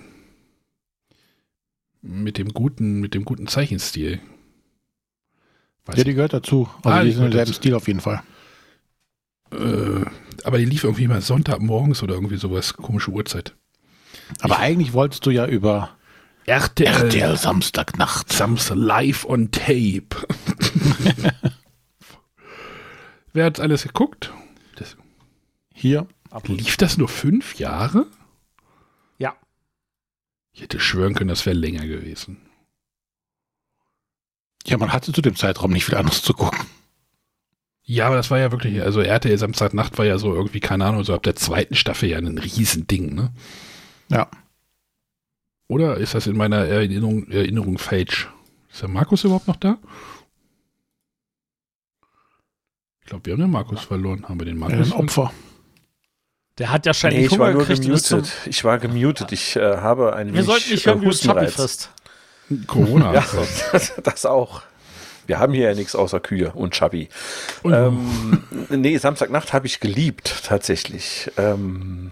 mit 2.01 2.37
dem 2.37 2.49
guten, 2.49 2.99
mit 2.99 3.13
dem 3.13 3.25
guten 3.25 3.47
Zeichenstil. 3.47 4.19
Weiß 5.85 5.97
ja, 5.97 6.03
die 6.03 6.13
gehört 6.13 6.33
dazu. 6.33 6.69
Also 6.83 6.89
Ah, 6.89 7.03
die 7.03 7.11
sind 7.11 7.25
im 7.25 7.31
selben 7.31 7.53
Stil 7.53 7.73
auf 7.75 7.87
jeden 7.87 7.99
Fall. 7.99 8.23
Äh, 9.51 10.05
aber 10.43 10.57
die 10.57 10.65
lief 10.65 10.83
irgendwie 10.83 11.07
mal 11.07 11.21
Sonntagmorgens 11.21 12.03
oder 12.03 12.15
irgendwie 12.15 12.37
sowas, 12.37 12.73
komische 12.73 13.11
Uhrzeit. 13.11 13.53
Aber 14.39 14.59
eigentlich 14.59 14.93
wolltest 14.93 15.25
du 15.25 15.31
ja 15.31 15.45
über 15.45 15.91
RTL, 16.45 16.87
RTL 16.87 17.37
Samstagnacht. 17.37 18.31
Samstag 18.31 18.75
live 18.77 19.25
on 19.25 19.51
tape. 19.51 20.07
Wer 23.33 23.45
hat 23.45 23.59
alles 23.59 23.83
geguckt? 23.83 24.31
Das, 24.75 24.95
Hier. 25.73 26.07
lief 26.45 26.77
das 26.77 26.97
nur 26.97 27.09
fünf 27.09 27.55
Jahre? 27.55 28.05
Ja. 29.17 29.35
Ich 30.53 30.61
hätte 30.61 30.79
schwören 30.79 31.15
können, 31.15 31.29
das 31.29 31.45
wäre 31.45 31.55
länger 31.55 31.85
gewesen. 31.85 32.37
Ja, 34.65 34.77
man 34.77 34.93
hatte 34.93 35.11
zu 35.11 35.21
dem 35.21 35.35
Zeitraum 35.35 35.71
nicht 35.71 35.85
viel 35.85 35.95
anderes 35.95 36.21
zu 36.21 36.33
gucken. 36.33 36.65
Ja, 37.85 38.05
aber 38.07 38.15
das 38.15 38.31
war 38.31 38.39
ja 38.39 38.51
wirklich, 38.51 38.81
also 38.81 39.01
RTL 39.01 39.37
Samstagnacht 39.37 39.97
war 39.97 40.05
ja 40.05 40.17
so 40.17 40.33
irgendwie, 40.33 40.61
keine 40.61 40.85
Ahnung, 40.85 41.03
so 41.03 41.13
ab 41.13 41.23
der 41.23 41.35
zweiten 41.35 41.75
Staffel 41.75 42.09
ja 42.09 42.17
ein 42.17 42.37
Riesending, 42.37 43.13
ne? 43.13 43.33
Ja. 44.09 44.29
Oder 45.67 45.97
ist 45.97 46.13
das 46.13 46.27
in 46.27 46.37
meiner 46.37 46.65
Erinnerung, 46.65 47.29
Erinnerung 47.29 47.77
falsch? 47.77 48.29
Ist 48.71 48.81
der 48.81 48.89
Markus 48.89 49.25
überhaupt 49.25 49.47
noch 49.47 49.57
da? 49.57 49.79
Ich 52.91 53.01
glaube, 53.13 53.25
wir 53.27 53.33
haben 53.33 53.41
den 53.41 53.51
Markus 53.51 53.81
verloren. 53.83 54.25
Haben 54.27 54.39
wir 54.39 54.45
den 54.45 54.57
Markus 54.57 54.91
Ein? 54.91 54.99
Opfer. 54.99 55.31
Der 56.57 56.71
hat 56.71 56.85
ja 56.85 56.93
scheinbar 56.93 57.19
Nee, 57.19 57.25
ich 57.27 57.39
war 57.39 57.51
nur 57.51 57.61
gekriegt. 57.65 57.81
gemutet. 57.83 58.31
Ich 58.45 58.63
war 58.63 58.77
gemutet. 58.79 59.31
Ich 59.31 59.55
äh, 59.55 59.77
habe 59.77 60.15
ein 60.15 60.33
Wir 60.33 60.43
sollten 60.43 60.69
nicht 60.71 60.85
hören, 60.85 61.01
wie 61.01 61.05
du 61.05 61.47
frisst. 61.51 61.89
Corona. 62.67 63.13
Ja, 63.13 63.25
das, 63.71 63.93
das 64.03 64.25
auch. 64.25 64.61
Wir 65.25 65.39
haben 65.39 65.53
hier 65.53 65.69
ja 65.69 65.75
nichts 65.75 65.95
außer 65.95 66.19
Kühe 66.19 66.51
und 66.51 66.73
Chubby. 66.73 67.07
Und- 67.63 67.73
Ähm, 67.73 68.43
nee, 68.69 68.97
Samstagnacht 68.97 69.53
habe 69.53 69.65
ich 69.67 69.79
geliebt, 69.79 70.43
tatsächlich. 70.45 71.31
Ähm, 71.37 72.11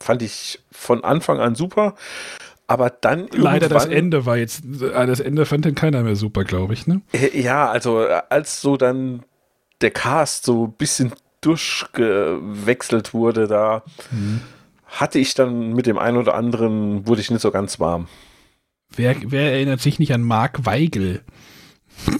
fand 0.00 0.22
ich 0.22 0.60
von 0.72 1.04
Anfang 1.04 1.38
an 1.40 1.54
super. 1.54 1.94
Aber 2.66 2.90
dann 2.90 3.28
Leider 3.32 3.68
das 3.68 3.84
Ende 3.86 4.26
war 4.26 4.36
jetzt, 4.38 4.64
äh, 4.82 5.06
das 5.06 5.20
Ende 5.20 5.44
fand 5.46 5.66
dann 5.66 5.74
keiner 5.74 6.02
mehr 6.02 6.16
super, 6.16 6.44
glaube 6.44 6.72
ich, 6.74 6.86
ne? 6.86 7.00
Äh, 7.12 7.40
Ja, 7.40 7.70
also 7.70 8.02
äh, 8.04 8.22
als 8.30 8.60
so 8.60 8.76
dann 8.76 9.22
der 9.80 9.90
Cast 9.90 10.44
so 10.46 10.66
ein 10.66 10.72
bisschen 10.72 11.12
durchgewechselt 11.40 13.12
wurde, 13.14 13.46
da 13.46 13.82
Mhm. 14.10 14.40
hatte 14.86 15.18
ich 15.18 15.34
dann 15.34 15.72
mit 15.74 15.86
dem 15.86 15.98
einen 15.98 16.16
oder 16.16 16.34
anderen, 16.34 17.06
wurde 17.06 17.20
ich 17.20 17.30
nicht 17.30 17.42
so 17.42 17.50
ganz 17.50 17.80
warm. 17.80 18.08
Wer, 18.96 19.16
wer 19.30 19.52
erinnert 19.52 19.80
sich 19.80 19.98
nicht 19.98 20.12
an 20.12 20.22
Mark 20.22 20.64
Weigel? 20.66 21.22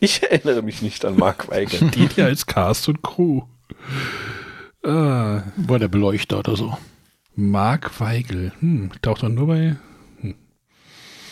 Ich 0.00 0.22
erinnere 0.22 0.62
mich 0.62 0.80
nicht 0.80 1.04
an 1.04 1.16
Mark 1.16 1.48
Weigel. 1.50 1.88
Steht 1.90 2.12
hier 2.12 2.26
als 2.26 2.46
Cast 2.46 2.88
und 2.88 3.02
Crew. 3.02 3.42
Ah, 4.84 5.42
War 5.56 5.78
der 5.80 5.88
Beleuchter 5.88 6.38
oder 6.38 6.54
so. 6.54 6.78
Mark 7.34 7.98
Weigel. 8.00 8.52
Hm, 8.60 8.92
taucht 9.02 9.24
doch 9.24 9.28
nur 9.28 9.48
bei. 9.48 9.74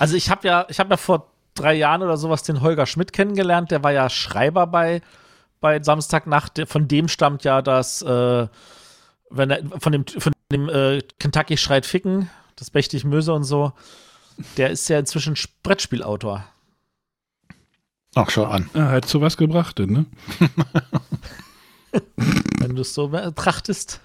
Also 0.00 0.16
ich 0.16 0.30
habe 0.30 0.48
ja, 0.48 0.66
ich 0.68 0.80
habe 0.80 0.90
ja 0.90 0.96
vor 0.96 1.30
drei 1.54 1.74
Jahren 1.74 2.02
oder 2.02 2.16
sowas 2.16 2.42
den 2.42 2.60
Holger 2.60 2.86
Schmidt 2.86 3.12
kennengelernt. 3.12 3.70
Der 3.70 3.84
war 3.84 3.92
ja 3.92 4.10
Schreiber 4.10 4.66
bei, 4.66 5.00
bei 5.66 5.82
Samstagnacht. 5.82 6.62
Von 6.66 6.86
dem 6.86 7.08
stammt 7.08 7.42
ja 7.42 7.60
das, 7.60 8.00
äh, 8.02 8.46
wenn 9.30 9.50
er, 9.50 9.64
von 9.80 9.90
dem, 9.90 10.06
von 10.06 10.32
dem 10.52 10.68
äh, 10.68 11.02
Kentucky 11.18 11.56
schreit 11.56 11.86
Ficken, 11.86 12.30
das 12.54 12.70
Bechtig 12.70 13.02
Möse 13.04 13.32
und 13.32 13.42
so. 13.42 13.72
Der 14.56 14.70
ist 14.70 14.88
ja 14.88 14.96
inzwischen 15.00 15.36
Brettspielautor. 15.64 16.44
Ach, 18.14 18.30
schau 18.30 18.44
an. 18.44 18.70
Ah, 18.74 18.90
hat 18.90 19.06
zu 19.06 19.20
was 19.20 19.36
gebracht, 19.36 19.80
denn, 19.80 19.90
ne? 19.90 20.06
Wenn 22.60 22.76
du 22.76 22.82
es 22.82 22.94
so 22.94 23.08
betrachtest. 23.08 24.00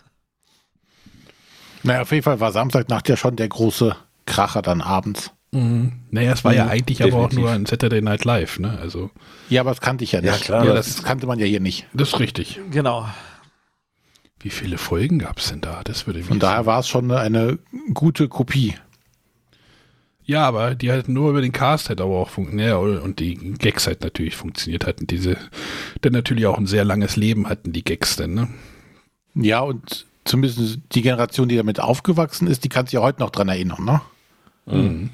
Naja, 1.84 2.02
auf 2.02 2.12
jeden 2.12 2.24
Fall 2.24 2.40
war 2.40 2.52
Samstagnacht 2.52 3.08
ja 3.08 3.18
schon 3.18 3.36
der 3.36 3.50
große 3.50 3.96
Kracher 4.26 4.64
dann 4.64 4.82
abends. 4.82 5.32
Mhm. 5.54 5.92
Naja, 6.12 6.32
es 6.34 6.44
war 6.46 6.54
ja 6.54 6.66
Mhm, 6.66 6.72
eigentlich 6.72 7.04
aber 7.04 7.14
auch 7.16 7.30
definitiv. 7.30 7.40
nur 7.40 7.52
ein 7.52 7.66
Saturday 7.66 8.02
Night 8.02 8.24
Live, 8.26 8.60
ne? 8.60 8.78
Also, 8.82 9.12
Ja, 9.50 9.62
aber 9.62 9.72
das 9.72 9.82
kannte 9.82 10.04
ich 10.06 10.14
ja 10.14 10.22
nicht. 10.22 10.32
Ja, 10.32 10.38
klar. 10.38 10.66
Ja, 10.66 10.74
das, 10.74 10.88
das 10.96 11.04
kannte 11.04 11.28
man 11.28 11.40
ja 11.40 11.46
hier 11.46 11.60
nicht. 11.60 11.88
das 11.94 12.10
ist 12.10 12.20
richtig. 12.20 12.60
Genau. 12.72 13.08
Wie 14.40 14.50
viele 14.50 14.78
Folgen 14.78 15.20
gab 15.20 15.38
es 15.40 15.50
denn 15.50 15.62
da? 15.62 15.82
Das 15.84 16.08
würde 16.08 16.24
Von 16.24 16.40
daher 16.40 16.66
war 16.66 16.80
es 16.80 16.88
schon 16.88 17.12
eine 17.12 17.60
gute 17.94 18.28
Kopie. 18.28 18.76
Ja, 20.24 20.48
aber 20.48 20.74
die 20.76 20.90
halt 20.92 21.10
nur 21.10 21.32
über 21.32 21.42
den 21.42 21.52
Cast 21.52 21.90
halt 21.90 22.00
aber 22.00 22.16
auch 22.16 22.30
funktioniert. 22.30 22.70
Ja, 22.70 22.78
und 22.78 23.20
die 23.20 23.36
Gags 23.36 23.86
halt 23.88 24.02
natürlich 24.02 24.36
funktioniert 24.36 24.88
hatten. 24.88 25.06
Diese, 25.06 25.36
dann 26.02 26.14
natürlich 26.14 26.46
auch 26.46 26.58
ein 26.58 26.66
sehr 26.68 26.86
langes 26.86 27.18
Leben 27.18 27.50
hatten, 27.50 27.74
die 27.74 27.84
Gags 27.84 28.16
dann, 28.16 28.34
ne? 28.34 28.48
Ja, 29.36 29.60
und 29.62 30.06
zumindest 30.26 30.80
die 30.94 31.02
Generation, 31.02 31.50
die 31.50 31.58
damit 31.58 31.80
aufgewachsen 31.80 32.48
ist, 32.48 32.64
die 32.64 32.70
kann 32.70 32.86
sich 32.86 32.94
ja 32.94 33.02
heute 33.02 33.20
noch 33.20 33.30
dran 33.32 33.50
erinnern, 33.50 33.84
ne? 33.84 34.02
Mhm. 34.66 35.10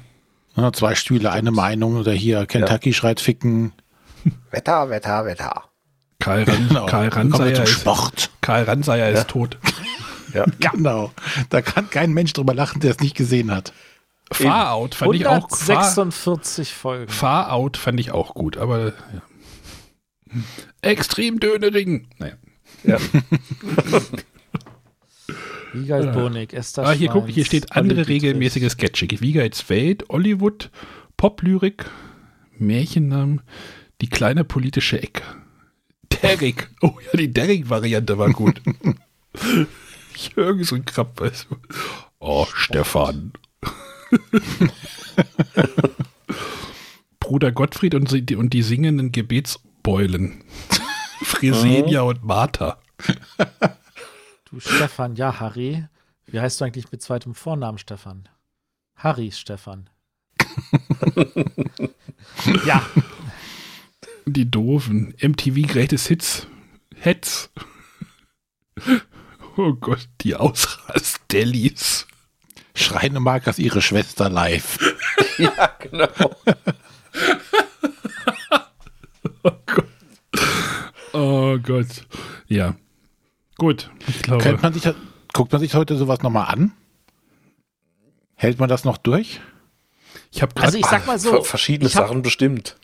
Ja, 0.58 0.72
zwei 0.72 0.94
Stühle, 0.94 1.30
eine 1.30 1.50
Meinung 1.50 1.96
oder 1.96 2.12
hier 2.12 2.44
Kentucky 2.46 2.92
schreit 2.92 3.20
ficken. 3.20 3.72
Wetter, 4.50 4.90
Wetter, 4.90 5.24
Wetter. 5.24 5.64
Karl, 6.18 6.42
Ran 6.42 6.68
Genau. 6.68 6.86
Karl 6.86 7.08
Ranseier 7.08 7.62
ist, 7.62 7.70
Sport. 7.70 8.30
Karl 8.40 8.64
Ranseier 8.64 9.10
Ja. 9.10 9.18
ist 9.20 9.28
tot. 9.28 9.58
Ja. 10.34 10.44
Genau. 10.58 11.10
Da 11.48 11.62
kann 11.62 11.88
kein 11.88 12.12
Mensch 12.12 12.34
drüber 12.34 12.52
lachen, 12.52 12.80
der 12.80 12.90
es 12.90 13.00
nicht 13.00 13.16
gesehen 13.16 13.50
hat. 13.50 13.72
Far 14.30 14.72
Out 14.72 14.94
fand 14.94 15.14
ich 15.14 15.26
auch 15.26 15.48
Far, 15.48 15.78
146 15.78 16.74
Folgen. 16.74 17.10
Far 17.10 17.50
Out 17.50 17.78
fand 17.78 17.98
ich 17.98 18.10
auch 18.10 18.34
gut, 18.34 18.58
aber 18.58 18.88
ja. 18.88 19.22
Extrem 20.82 21.40
Dönering. 21.40 22.08
Naja. 22.18 22.34
Ja. 22.84 22.98
Wiegald 25.72 26.12
Bonig, 26.12 26.52
Esther 26.54 26.84
Ah, 26.86 26.92
hier 26.92 27.08
guck, 27.10 27.28
hier 27.28 27.44
steht 27.44 27.70
Olli 27.72 27.80
andere 27.80 27.98
Dietrich. 28.02 28.22
regelmäßige 28.22 28.70
Sketche. 28.70 29.06
Wiegeids 29.20 29.68
Welt, 29.68 30.04
Hollywood, 30.08 30.70
Poplyrik, 31.16 31.84
Märchennamen, 32.58 33.42
die 34.00 34.08
kleine 34.08 34.44
politische 34.44 35.02
Ecke. 35.02 35.22
Derrick. 36.22 36.68
Oh 36.82 36.94
ja, 37.04 37.18
die 37.18 37.32
Derrick-Variante 37.32 38.16
war 38.18 38.30
gut. 38.30 38.60
Jürgen 40.36 40.64
so 40.64 40.74
ein 40.76 40.84
Krabb. 40.84 41.20
weißt 41.20 41.46
du. 41.50 41.56
Oh, 42.18 42.46
Stefan. 42.54 43.32
Bruder 47.20 47.52
Gottfried 47.52 47.94
und, 47.94 48.08
sie- 48.08 48.36
und 48.36 48.52
die 48.52 48.62
singenden 48.62 49.12
Gebetsbeulen. 49.12 50.42
Fresenia 51.22 52.02
und 52.02 52.24
Martha. 52.24 52.78
Du 54.50 54.60
Stefan, 54.60 55.14
ja, 55.16 55.40
Harry. 55.40 55.86
Wie 56.26 56.40
heißt 56.40 56.60
du 56.60 56.64
eigentlich 56.64 56.90
mit 56.90 57.02
zweitem 57.02 57.34
Vornamen, 57.34 57.78
Stefan? 57.78 58.28
Harry 58.96 59.30
Stefan. 59.30 59.90
ja, 62.66 62.82
Die 64.26 64.50
doofen. 64.50 65.14
MTV 65.20 65.66
Greatest 65.66 66.08
Hits. 66.08 66.46
Hits. 66.94 67.50
Oh 69.60 69.72
Gott, 69.74 70.08
die 70.20 70.36
Ausrast-Delis. 70.36 72.06
Schreine 72.76 73.18
Markers 73.18 73.58
ihre 73.58 73.82
Schwester 73.82 74.28
live. 74.28 74.78
ja, 75.38 75.66
genau. 75.80 76.36
Oh 81.12 81.58
Gott. 81.58 82.06
Ja. 82.46 82.76
Gut, 83.58 83.90
ich 84.06 84.22
glaube. 84.22 84.58
Man 84.62 84.72
sich, 84.72 84.88
guckt 85.34 85.52
man 85.52 85.60
sich 85.60 85.74
heute 85.74 85.96
sowas 85.96 86.22
nochmal 86.22 86.46
an? 86.46 86.72
Hält 88.34 88.58
man 88.58 88.68
das 88.68 88.84
noch 88.84 88.96
durch? 88.96 89.40
Ich 90.30 90.42
habe 90.42 90.60
Also 90.62 90.78
ich 90.78 90.86
sag 90.86 91.06
mal 91.06 91.18
so, 91.18 91.42
verschiedene 91.42 91.90
hab- 91.90 92.06
Sachen 92.06 92.22
bestimmt. 92.22 92.76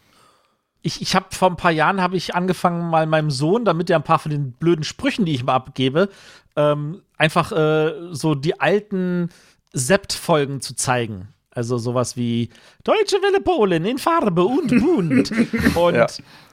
Ich, 0.83 1.01
ich 1.01 1.15
habe 1.15 1.27
vor 1.31 1.49
ein 1.49 1.57
paar 1.57 1.71
Jahren 1.71 2.03
habe 2.03 2.17
ich 2.17 2.35
angefangen, 2.35 2.91
mal 2.91 3.07
meinem 3.07 3.31
Sohn, 3.31 3.65
damit 3.65 3.89
er 3.89 3.97
ein 3.97 4.03
paar 4.03 4.19
von 4.19 4.31
den 4.31 4.53
blöden 4.53 4.85
Sprüchen, 4.85 5.25
die 5.25 5.33
ich 5.33 5.45
mal 5.45 5.55
abgebe, 5.55 6.11
ähm, 6.57 7.01
einfach 7.17 7.53
äh, 7.53 7.93
so 8.11 8.35
die 8.35 8.61
alten 8.61 9.31
Sept-Folgen 9.73 10.61
zu 10.61 10.75
zeigen. 10.75 11.29
Also 11.55 11.79
sowas 11.79 12.17
wie 12.17 12.49
Deutsche 12.83 13.17
Welle 13.23 13.41
Polen 13.41 13.85
in 13.85 13.99
Farbe 13.99 14.45
und 14.45 14.69
bunt. 14.69 15.31
Und 15.77 15.95
Ja. 15.95 16.07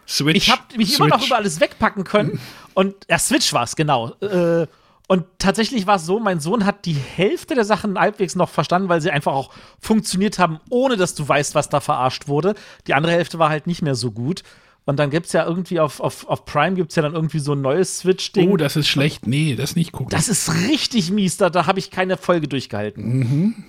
Switch. 0.08 0.36
ich 0.38 0.52
habe 0.52 0.62
mich 0.78 0.96
immer 0.98 1.08
noch 1.08 1.18
Switch. 1.20 1.28
über 1.30 1.38
alles 1.38 1.60
wegpacken 1.60 2.04
können. 2.04 2.40
Und 2.74 2.96
ja, 3.10 3.18
Switch 3.18 3.54
war 3.54 3.64
es, 3.64 3.76
genau. 3.76 4.10
Äh, 4.22 4.68
und 5.08 5.26
tatsächlich 5.40 5.88
war 5.88 5.96
es 5.98 6.06
so, 6.06 6.20
mein 6.20 6.40
Sohn 6.40 6.66
hat 6.66 6.86
die 6.86 6.94
Hälfte 6.94 7.54
der 7.56 7.66
Sachen 7.66 8.00
halbwegs 8.00 8.36
noch 8.36 8.50
verstanden, 8.50 8.88
weil 8.90 9.02
sie 9.02 9.12
einfach 9.12 9.34
auch 9.34 9.52
funktioniert 9.80 10.40
haben, 10.40 10.60
ohne 10.70 10.96
dass 10.98 11.16
du 11.16 11.28
weißt, 11.28 11.54
was 11.56 11.68
da 11.70 11.80
verarscht 11.82 12.28
wurde. 12.28 12.56
Die 12.88 12.94
andere 12.94 13.12
Hälfte 13.14 13.38
war 13.40 13.50
halt 13.50 13.68
nicht 13.68 13.82
mehr 13.82 13.96
so 13.96 14.12
gut. 14.12 14.44
Und 14.86 14.98
dann 15.00 15.10
gibt 15.12 15.28
es 15.28 15.34
ja 15.34 15.46
irgendwie 15.46 15.80
auf, 15.80 16.00
auf, 16.00 16.28
auf 16.28 16.46
Prime 16.46 16.76
gibt 16.76 16.92
es 16.92 16.96
ja 16.96 17.04
dann 17.04 17.14
irgendwie 17.14 17.40
so 17.40 17.54
ein 17.54 17.62
neues 17.62 18.00
Switch-Ding. 18.00 18.50
Oh, 18.52 18.58
das 18.58 18.76
ist 18.76 18.88
schlecht. 18.88 19.28
Nee, 19.28 19.56
das 19.56 19.76
nicht 19.76 19.92
gucken. 19.92 20.10
Das 20.10 20.28
ist 20.28 20.52
richtig 20.70 21.12
mies, 21.12 21.38
da, 21.38 21.50
da 21.50 21.68
habe 21.68 21.80
ich 21.80 21.92
keine 21.92 22.18
Folge 22.18 22.48
durchgehalten. 22.48 23.20
Mhm. 23.20 23.64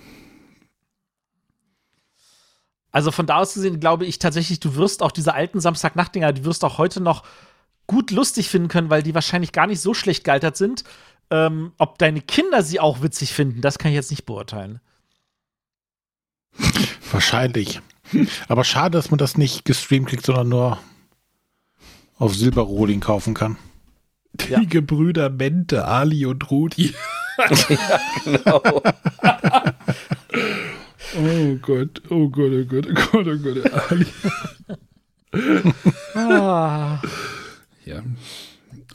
Also 2.93 3.11
von 3.11 3.25
da 3.25 3.39
aus 3.39 3.55
gesehen 3.55 3.81
glaube 3.81 4.05
ich 4.05 4.19
tatsächlich, 4.19 4.61
du 4.61 4.75
wirst 4.75 5.01
auch 5.01 5.11
diese 5.11 5.33
alten 5.33 5.59
Samstagnachtdinger, 5.59 6.31
die 6.31 6.45
wirst 6.45 6.63
du 6.63 6.67
auch 6.67 6.77
heute 6.77 7.01
noch 7.01 7.23
gut 7.87 8.11
lustig 8.11 8.49
finden 8.49 8.69
können, 8.69 8.91
weil 8.91 9.03
die 9.03 9.15
wahrscheinlich 9.15 9.51
gar 9.51 9.67
nicht 9.67 9.81
so 9.81 9.93
schlecht 9.93 10.23
gealtert 10.23 10.55
sind. 10.55 10.85
Ähm, 11.31 11.73
ob 11.79 11.97
deine 11.97 12.21
Kinder 12.21 12.61
sie 12.61 12.79
auch 12.79 13.01
witzig 13.01 13.33
finden, 13.33 13.61
das 13.61 13.79
kann 13.79 13.91
ich 13.91 13.95
jetzt 13.95 14.11
nicht 14.11 14.25
beurteilen. 14.25 14.79
Wahrscheinlich. 17.11 17.81
Aber 18.47 18.63
schade, 18.63 18.97
dass 18.97 19.09
man 19.09 19.17
das 19.17 19.37
nicht 19.37 19.65
gestreamt 19.65 20.07
kriegt, 20.07 20.25
sondern 20.25 20.49
nur 20.49 20.77
auf 22.19 22.35
Silberrohling 22.35 22.99
kaufen 22.99 23.33
kann. 23.33 23.57
Die 24.33 24.67
Gebrüder 24.67 25.31
Mente, 25.31 25.85
Ali 25.85 26.27
und 26.27 26.51
Rudi. 26.51 26.93
ja, 27.69 27.99
genau. 28.23 28.61
Oh 31.15 31.55
Gott, 31.61 32.01
oh 32.09 32.29
Gott, 32.29 32.51
oh 32.51 32.65
Gott, 32.65 32.87
oh 32.87 32.93
Gott, 32.93 33.27
oh 33.27 33.37
Gott, 33.37 33.73
Ali. 33.91 34.05
Ah. 36.15 37.01
Ja. 37.85 38.03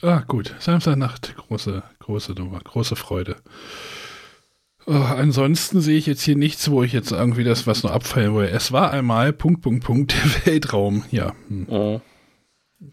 Ah, 0.02 0.22
gut. 0.26 0.54
Samstagnacht, 0.60 1.34
große, 1.36 1.82
große 1.98 2.32
Nummer, 2.32 2.60
große 2.60 2.94
Freude. 2.94 3.36
Oh, 4.86 4.92
ansonsten 4.92 5.80
sehe 5.80 5.98
ich 5.98 6.06
jetzt 6.06 6.22
hier 6.22 6.36
nichts, 6.36 6.70
wo 6.70 6.82
ich 6.82 6.92
jetzt 6.92 7.10
irgendwie 7.10 7.44
das 7.44 7.66
was 7.66 7.82
nur 7.82 7.92
abfallen 7.92 8.34
will. 8.34 8.46
Es 8.46 8.72
war 8.72 8.90
einmal 8.90 9.32
Punkt, 9.32 9.62
Punkt, 9.62 9.84
Punkt, 9.84 10.14
der 10.14 10.46
Weltraum. 10.46 11.04
Ja. 11.10 11.34
Hm. 11.48 12.00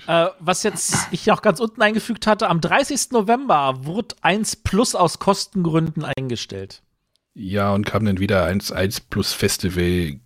Äh, 0.07 0.27
was 0.39 0.64
jetzt 0.64 1.07
ich 1.11 1.31
auch 1.31 1.41
ganz 1.43 1.60
unten 1.60 1.81
eingefügt 1.81 2.26
hatte, 2.26 2.49
am 2.49 2.60
30. 2.60 3.11
November 3.11 3.85
wurde 3.85 4.15
1 4.22 4.57
Plus 4.57 4.95
aus 4.95 5.19
Kostengründen 5.19 6.03
eingestellt. 6.03 6.81
Ja, 7.36 7.74
und 7.74 7.86
kam 7.86 8.06
dann 8.06 8.20
wieder 8.20 8.45
1, 8.45 8.72
plus 9.10 9.34
Festival 9.34 10.20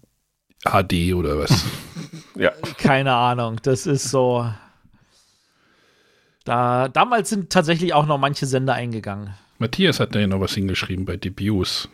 HD 0.63 1.13
oder 1.15 1.39
was? 1.39 1.65
ja. 2.35 2.51
Keine 2.77 3.13
Ahnung, 3.13 3.57
das 3.63 3.87
ist 3.87 4.09
so. 4.09 4.47
Da, 6.45 6.87
damals 6.87 7.29
sind 7.29 7.49
tatsächlich 7.51 7.93
auch 7.93 8.05
noch 8.05 8.17
manche 8.17 8.45
Sender 8.45 8.73
eingegangen. 8.73 9.33
Matthias 9.57 9.99
hat 9.99 10.15
da 10.15 10.19
ja 10.19 10.27
noch 10.27 10.39
was 10.39 10.53
hingeschrieben 10.53 11.05
bei 11.05 11.17
Debüts. 11.17 11.89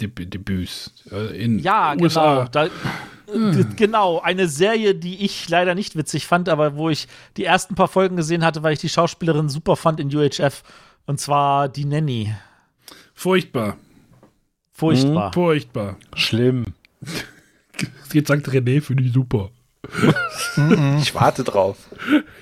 Deb 0.00 0.30
Debüts. 0.30 0.92
Äh, 1.10 1.42
in 1.42 1.58
Ja, 1.58 1.94
USA. 1.98 2.44
genau. 2.44 2.48
Da, 2.50 2.66
äh, 2.66 3.64
Genau, 3.76 4.20
eine 4.20 4.48
Serie, 4.48 4.94
die 4.94 5.24
ich 5.24 5.48
leider 5.48 5.74
nicht 5.74 5.96
witzig 5.96 6.26
fand, 6.26 6.48
aber 6.48 6.76
wo 6.76 6.88
ich 6.88 7.08
die 7.36 7.44
ersten 7.44 7.74
paar 7.74 7.88
Folgen 7.88 8.16
gesehen 8.16 8.44
hatte, 8.44 8.62
weil 8.62 8.72
ich 8.74 8.78
die 8.78 8.88
Schauspielerin 8.88 9.48
super 9.48 9.76
fand 9.76 10.00
in 10.00 10.14
UHF. 10.14 10.62
Und 11.06 11.20
zwar 11.20 11.68
die 11.68 11.84
Nanny. 11.84 12.34
Furchtbar. 13.14 13.76
Furchtbar. 14.78 15.28
Mhm. 15.28 15.32
Furchtbar. 15.32 15.96
Schlimm. 16.14 16.64
Jetzt 18.12 18.28
sagt 18.28 18.48
René, 18.48 18.80
finde 18.80 19.02
ich 19.04 19.12
super. 19.12 19.50
ich 21.00 21.14
warte 21.14 21.44
drauf. 21.44 21.76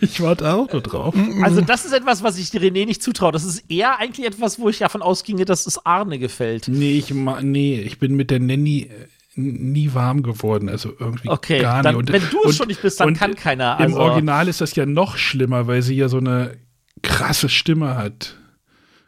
Ich 0.00 0.20
warte 0.20 0.52
auch 0.52 0.70
nur 0.72 0.80
drauf. 0.82 1.14
Also, 1.42 1.60
das 1.60 1.84
ist 1.84 1.92
etwas, 1.92 2.22
was 2.22 2.38
ich 2.38 2.48
René 2.50 2.86
nicht 2.86 3.02
zutraue. 3.02 3.32
Das 3.32 3.44
ist 3.44 3.64
eher 3.70 3.98
eigentlich 3.98 4.26
etwas, 4.26 4.58
wo 4.58 4.68
ich 4.68 4.78
davon 4.78 5.02
ausginge, 5.02 5.44
dass 5.44 5.66
es 5.66 5.84
Arne 5.84 6.18
gefällt. 6.18 6.68
Nee, 6.68 6.98
ich, 6.98 7.12
ma- 7.12 7.42
nee, 7.42 7.80
ich 7.80 7.98
bin 7.98 8.16
mit 8.16 8.30
der 8.30 8.40
Nanny 8.40 8.82
äh, 8.90 9.06
nie 9.34 9.92
warm 9.94 10.22
geworden. 10.22 10.68
Also 10.68 10.92
irgendwie 10.98 11.28
Okay, 11.28 11.60
gar 11.60 11.82
nicht. 11.82 12.12
wenn 12.12 12.22
du 12.30 12.48
es 12.48 12.56
schon 12.56 12.68
nicht 12.68 12.82
bist, 12.82 13.00
dann 13.00 13.14
kann 13.14 13.34
keiner. 13.34 13.76
Im 13.80 13.86
Also, 13.86 13.98
Original 13.98 14.48
ist 14.48 14.60
das 14.60 14.74
ja 14.74 14.86
noch 14.86 15.16
schlimmer, 15.16 15.66
weil 15.66 15.82
sie 15.82 15.94
ja 15.96 16.08
so 16.08 16.18
eine 16.18 16.56
krasse 17.02 17.48
Stimme 17.48 17.96
hat. 17.96 18.36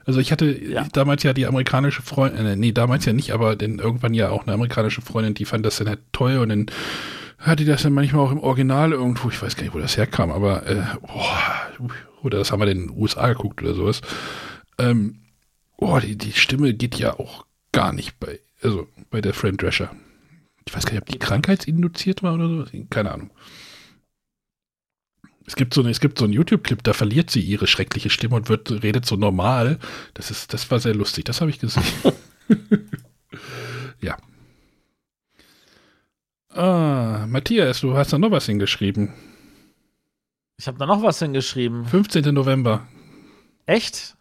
Also 0.09 0.20
ich 0.20 0.32
hatte 0.32 0.86
damals 0.94 1.22
ja 1.22 1.35
die 1.35 1.44
amerikanische 1.44 2.01
Freundin, 2.01 2.47
äh, 2.47 2.56
nee, 2.56 2.72
damals 2.72 3.05
ja 3.05 3.12
nicht, 3.12 3.32
aber 3.32 3.56
dann 3.56 3.78
irgendwann 3.78 4.14
ja 4.14 4.30
auch 4.30 4.44
eine 4.44 4.55
amerikanische 4.55 5.02
Freundin, 5.02 5.35
die 5.35 5.44
fand 5.44 5.66
das 5.66 5.76
dann 5.76 5.86
halt 5.86 6.01
toll 6.12 6.39
und 6.39 6.48
dann 6.48 6.66
hat 7.36 7.60
die 7.60 7.66
das 7.66 7.82
dann 7.82 7.93
manchmal 7.93 8.24
auch 8.24 8.32
im 8.32 8.40
Original 8.40 8.93
irgendwo, 8.93 9.28
ich 9.28 9.43
weiß 9.43 9.55
gar 9.55 9.64
nicht, 9.64 9.74
wo 9.74 9.78
das 9.78 9.98
herkam, 9.98 10.30
aber 10.30 10.66
äh, 10.66 10.82
boah, 11.02 11.93
oder 12.22 12.39
das 12.39 12.51
haben 12.51 12.60
wir 12.60 12.64
denn 12.64 12.78
in 12.78 12.86
den 12.86 12.98
USA 12.98 13.28
geguckt 13.28 13.60
oder 13.60 13.74
sowas. 13.74 14.01
Ähm, 14.78 15.18
oh, 15.76 15.98
die, 15.98 16.16
die 16.16 16.32
Stimme 16.32 16.72
geht 16.72 16.94
ja 16.94 17.18
auch 17.18 17.44
gar 17.72 17.93
nicht 17.93 18.18
bei, 18.18 18.40
also 18.62 18.89
bei 19.10 19.20
der 19.20 19.35
Fran 19.35 19.59
Drescher. 19.59 19.90
Ich 20.66 20.74
weiß 20.74 20.86
gar 20.86 20.93
nicht, 20.93 21.02
ob 21.02 21.10
die 21.10 21.18
krankheitsinduziert 21.18 22.22
war 22.22 22.32
oder 22.32 22.48
so. 22.48 22.64
Keine 22.89 23.12
Ahnung. 23.12 23.30
Es 25.49 25.57
gibt 25.57 25.73
so, 25.73 25.81
eine, 25.81 25.89
es 25.91 26.01
gibt 26.01 26.19
so 26.19 26.27
einen 26.27 26.35
YouTube-Clip, 26.35 26.83
da 26.83 26.93
verliert 26.93 27.31
sie 27.31 27.41
ihre 27.41 27.66
schreckliche 27.66 28.11
Stimme 28.11 28.37
und 28.37 28.51
wird, 28.51 28.70
redet 28.83 29.07
so 29.07 29.16
normal. 29.16 29.79
Das 30.12 30.31
ist, 30.31 30.53
das 30.53 30.70
war 30.70 30.79
sehr 30.79 30.95
lustig. 30.95 31.25
Das 31.25 31.41
habe 31.41 31.51
ich 31.51 31.59
gesehen. 31.59 31.83
ja. 34.03 34.19
Ah, 36.51 37.25
Matthias, 37.27 37.81
du 37.81 37.97
hast 37.97 38.12
da 38.12 38.19
noch 38.19 38.31
was 38.31 38.45
hingeschrieben. 38.45 39.15
Ich 40.59 40.66
habe 40.66 40.77
da 40.77 40.85
noch 40.85 41.03
was 41.03 41.19
hingeschrieben. 41.19 41.87
15. 41.87 42.35
November. 42.35 42.87
Echt? 43.65 44.16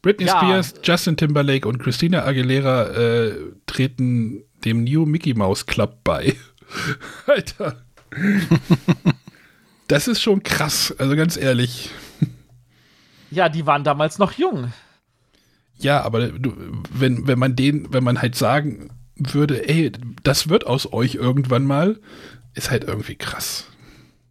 Britney 0.00 0.26
Ja. 0.26 0.38
Spears, 0.38 0.74
Justin 0.84 1.16
Timberlake 1.16 1.66
und 1.66 1.78
Christina 1.80 2.24
Aguilera 2.24 2.84
äh, 2.90 3.34
treten 3.66 4.44
dem 4.64 4.84
New 4.84 5.06
Mickey 5.06 5.34
Mouse 5.34 5.66
Club 5.66 6.04
bei. 6.04 6.36
Alter. 7.26 7.82
Das 9.92 10.08
ist 10.08 10.22
schon 10.22 10.42
krass, 10.42 10.94
also 10.96 11.14
ganz 11.16 11.36
ehrlich. 11.36 11.90
Ja, 13.30 13.50
die 13.50 13.66
waren 13.66 13.84
damals 13.84 14.18
noch 14.18 14.32
jung. 14.32 14.72
Ja, 15.78 16.00
aber 16.02 16.28
du, 16.28 16.54
wenn, 16.90 17.26
wenn 17.26 17.38
man 17.38 17.56
den, 17.56 17.92
wenn 17.92 18.02
man 18.02 18.22
halt 18.22 18.34
sagen 18.34 18.88
würde, 19.16 19.68
ey, 19.68 19.92
das 20.22 20.48
wird 20.48 20.66
aus 20.66 20.90
euch 20.94 21.16
irgendwann 21.16 21.66
mal, 21.66 21.98
ist 22.54 22.70
halt 22.70 22.84
irgendwie 22.84 23.16
krass. 23.16 23.66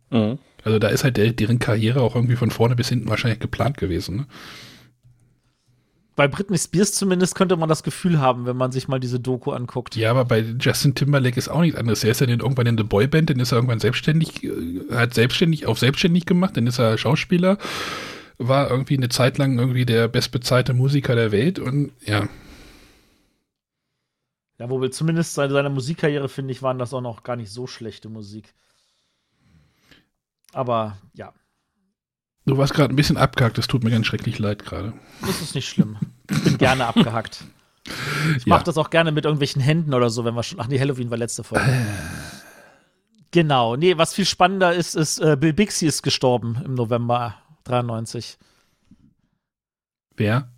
Mhm. 0.09 0.39
Also 0.63 0.79
da 0.79 0.87
ist 0.87 1.03
halt 1.03 1.17
der, 1.17 1.31
deren 1.31 1.59
Karriere 1.59 2.01
auch 2.01 2.15
irgendwie 2.15 2.35
von 2.37 2.49
vorne 2.49 2.75
bis 2.75 2.89
hinten 2.89 3.09
wahrscheinlich 3.09 3.39
geplant 3.39 3.77
gewesen. 3.77 4.15
Ne? 4.15 4.25
Bei 6.15 6.27
Britney 6.27 6.57
Spears 6.57 6.93
zumindest 6.93 7.35
könnte 7.35 7.55
man 7.55 7.69
das 7.69 7.83
Gefühl 7.83 8.19
haben, 8.19 8.45
wenn 8.45 8.57
man 8.57 8.71
sich 8.71 8.87
mal 8.87 8.99
diese 8.99 9.19
Doku 9.19 9.51
anguckt. 9.51 9.95
Ja, 9.95 10.11
aber 10.11 10.25
bei 10.25 10.39
Justin 10.59 10.93
Timberlake 10.93 11.37
ist 11.37 11.47
auch 11.49 11.61
nichts 11.61 11.77
anderes. 11.79 12.03
Er 12.03 12.11
ist 12.11 12.21
ja 12.21 12.27
dann 12.27 12.41
irgendwann 12.41 12.67
in 12.67 12.77
der 12.77 12.83
Boyband, 12.83 13.29
dann 13.29 13.39
ist 13.39 13.51
er 13.51 13.57
irgendwann 13.57 13.79
selbstständig, 13.79 14.43
äh, 14.43 14.81
hat 14.93 15.13
selbstständig 15.13 15.65
auf 15.67 15.79
selbstständig 15.79 16.25
gemacht, 16.25 16.57
dann 16.57 16.67
ist 16.67 16.79
er 16.79 16.97
Schauspieler, 16.97 17.57
war 18.37 18.69
irgendwie 18.69 18.97
eine 18.97 19.09
Zeit 19.09 19.37
lang 19.37 19.57
irgendwie 19.57 19.85
der 19.85 20.07
bestbezahlte 20.09 20.73
Musiker 20.73 21.15
der 21.15 21.31
Welt 21.31 21.59
und 21.59 21.91
ja, 22.05 22.27
Ja, 24.59 24.69
wo 24.69 24.81
wir 24.81 24.91
zumindest 24.91 25.33
seine, 25.33 25.53
seine 25.53 25.69
Musikkarriere, 25.69 26.29
finde 26.29 26.51
ich, 26.53 26.61
waren 26.61 26.79
das 26.79 26.93
auch 26.93 27.01
noch 27.01 27.23
gar 27.23 27.35
nicht 27.35 27.51
so 27.51 27.67
schlechte 27.67 28.09
Musik. 28.09 28.53
Aber 30.53 30.97
ja, 31.13 31.33
du 32.45 32.57
warst 32.57 32.73
gerade 32.73 32.93
ein 32.93 32.95
bisschen 32.95 33.17
abgehakt, 33.17 33.57
das 33.57 33.67
tut 33.67 33.83
mir 33.83 33.91
ganz 33.91 34.05
schrecklich 34.07 34.39
leid 34.39 34.65
gerade. 34.65 34.93
das 35.21 35.41
ist 35.41 35.55
nicht 35.55 35.67
schlimm. 35.69 35.97
Ich 36.29 36.43
bin 36.43 36.57
gerne 36.57 36.85
abgehackt. 36.87 37.43
Ich 38.37 38.45
Ja. 38.45 38.55
mache 38.55 38.63
das 38.63 38.77
auch 38.77 38.89
gerne 38.91 39.11
mit 39.11 39.25
irgendwelchen 39.25 39.61
Händen 39.61 39.93
oder 39.93 40.09
so, 40.09 40.23
wenn 40.23 40.35
wir 40.35 40.43
schon. 40.43 40.59
Ach 40.59 40.67
nee, 40.67 40.79
Halloween 40.79 41.09
war 41.09 41.17
letzte 41.17 41.43
Folge. 41.43 41.65
Genau. 43.31 43.75
Nee, 43.75 43.97
was 43.97 44.13
viel 44.13 44.25
spannender 44.25 44.73
ist, 44.73 44.95
ist, 44.95 45.19
äh, 45.19 45.35
Bill 45.39 45.53
Bixby 45.53 45.87
ist 45.87 46.01
gestorben 46.03 46.61
im 46.65 46.75
November 46.75 47.35
93. 47.63 48.37
Wer? 50.17 50.49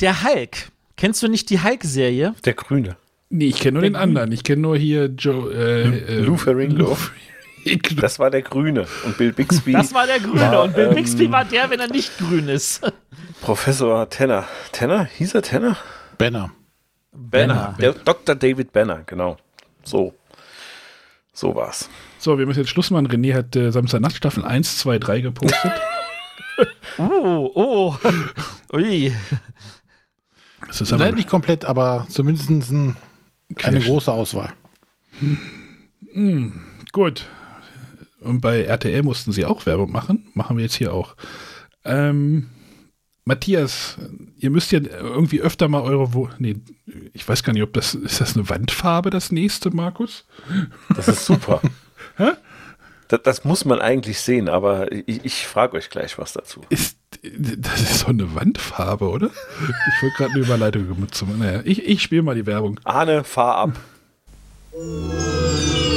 Der 0.00 0.22
Hulk. 0.22 0.70
Kennst 0.96 1.22
du 1.22 1.28
nicht 1.28 1.50
die 1.50 1.62
Hulk-Serie? 1.62 2.34
Der 2.44 2.54
Grüne. 2.54 2.96
Nee, 3.30 3.46
ich 3.46 3.56
kenne 3.60 3.72
nur 3.74 3.82
Der 3.82 3.90
den 3.90 3.96
anderen. 3.96 4.32
Ich 4.32 4.44
kenne 4.44 4.62
nur 4.62 4.76
hier 4.76 5.06
Joe. 5.06 5.52
Äh, 5.52 5.98
äh, 5.98 6.20
Lou 6.20 6.36
Ferrigno. 6.36 6.96
Lou 7.70 8.00
Das 8.00 8.18
war 8.18 8.30
der 8.30 8.42
Grüne. 8.42 8.86
Und 9.04 9.18
Bill 9.18 9.32
Bixby. 9.32 9.72
Das 9.72 9.92
war 9.94 10.06
der 10.06 10.20
Grüne 10.20 10.40
war, 10.40 10.62
und 10.64 10.74
Bill 10.74 10.88
ähm, 10.88 10.94
Bixby 10.94 11.30
war 11.30 11.44
der, 11.44 11.70
wenn 11.70 11.80
er 11.80 11.88
nicht 11.88 12.16
grün 12.18 12.48
ist. 12.48 12.80
Professor 13.40 14.08
Tenner. 14.08 14.46
Tenner? 14.72 15.04
Hieß 15.04 15.34
er 15.34 15.42
Tenner? 15.42 15.76
Banner. 16.16 16.50
Banner. 17.12 17.74
Der 17.80 17.92
Dr. 17.92 18.34
David 18.34 18.72
Banner, 18.72 19.02
genau. 19.06 19.36
So. 19.82 20.14
So 21.32 21.54
war's. 21.54 21.88
So, 22.18 22.38
wir 22.38 22.46
müssen 22.46 22.60
jetzt 22.60 22.70
Schluss 22.70 22.90
machen. 22.90 23.06
René 23.08 23.34
hat 23.34 23.54
äh, 23.54 23.70
Samstagnacht 23.70 24.16
Staffel 24.16 24.44
1, 24.44 24.78
2, 24.78 24.98
3 24.98 25.20
gepostet. 25.20 25.72
Oh, 26.98 27.50
oh. 27.54 27.96
Ui. 28.72 29.12
Das 30.66 30.80
ist 30.80 30.90
Leider 30.90 31.06
aber 31.06 31.16
nicht 31.16 31.28
komplett, 31.28 31.64
aber 31.64 32.06
zumindest 32.10 32.50
ein, 32.50 32.96
eine 33.62 33.80
große 33.80 34.12
Auswahl. 34.12 34.52
Hm, 36.12 36.60
gut. 36.92 37.26
Und 38.28 38.40
bei 38.42 38.62
RTL 38.62 39.02
mussten 39.02 39.32
sie 39.32 39.46
auch 39.46 39.64
Werbung 39.64 39.90
machen. 39.90 40.28
Machen 40.34 40.58
wir 40.58 40.64
jetzt 40.64 40.76
hier 40.76 40.92
auch. 40.92 41.16
Ähm, 41.84 42.50
Matthias, 43.24 43.96
ihr 44.38 44.50
müsst 44.50 44.70
ja 44.70 44.80
irgendwie 44.80 45.40
öfter 45.40 45.68
mal 45.68 45.80
eure. 45.82 46.12
Wo 46.12 46.28
nee, 46.38 46.56
ich 47.14 47.26
weiß 47.26 47.42
gar 47.42 47.54
nicht, 47.54 47.62
ob 47.62 47.72
das. 47.72 47.94
Ist 47.94 48.20
das 48.20 48.36
eine 48.36 48.48
Wandfarbe, 48.48 49.08
das 49.10 49.32
nächste, 49.32 49.70
Markus? 49.70 50.26
Das 50.94 51.08
ist 51.08 51.24
super. 51.24 51.62
das, 53.08 53.22
das 53.22 53.44
muss 53.44 53.64
man 53.64 53.80
eigentlich 53.80 54.20
sehen, 54.20 54.48
aber 54.48 54.92
ich, 54.92 55.24
ich 55.24 55.46
frage 55.46 55.76
euch 55.76 55.88
gleich 55.88 56.18
was 56.18 56.34
dazu. 56.34 56.60
Ist, 56.68 56.98
das 57.22 57.80
ist 57.80 57.98
so 58.00 58.08
eine 58.08 58.34
Wandfarbe, 58.34 59.08
oder? 59.08 59.30
Ich 59.60 60.02
wollte 60.02 60.16
gerade 60.16 60.32
eine 60.34 60.44
Überleitung 60.44 60.86
benutzen. 60.86 61.38
Naja, 61.38 61.62
ich, 61.64 61.82
ich 61.86 62.02
spiele 62.02 62.22
mal 62.22 62.34
die 62.34 62.46
Werbung. 62.46 62.78
Arne, 62.84 63.24
fahr 63.24 63.56
ab. 63.56 63.80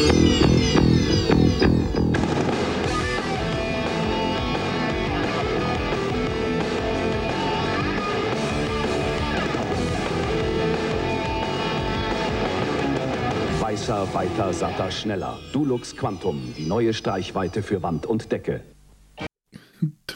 Weißer, 13.72 14.14
weiter, 14.14 14.52
satter, 14.52 14.92
schneller. 14.92 15.40
Dulux 15.54 15.96
Quantum, 15.96 16.54
die 16.58 16.66
neue 16.66 16.94
Streichweite 16.94 17.64
für 17.64 17.82
Wand 17.82 18.06
und 18.06 18.30
Decke. 18.30 18.60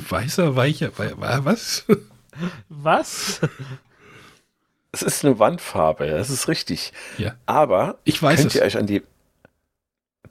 Weißer, 0.09 0.57
weicher, 0.57 0.91
wei- 0.97 1.13
wa- 1.15 1.39
was? 1.45 1.85
Was? 2.67 3.39
Es 4.91 5.03
ist 5.03 5.23
eine 5.23 5.39
Wandfarbe, 5.39 6.05
das 6.07 6.29
ist 6.29 6.49
richtig. 6.49 6.91
Ja. 7.17 7.35
Aber 7.45 7.97
Ich 8.03 8.21
weiß 8.21 8.39
könnt 8.41 8.49
es. 8.49 8.55
ihr 8.55 8.63
euch 8.63 8.77
an 8.77 8.87
die. 8.87 9.03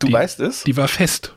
Du 0.00 0.08
Die- 0.08 0.12
weißt 0.12 0.40
es? 0.40 0.64
Die 0.64 0.76
war 0.76 0.88
fest. 0.88 1.34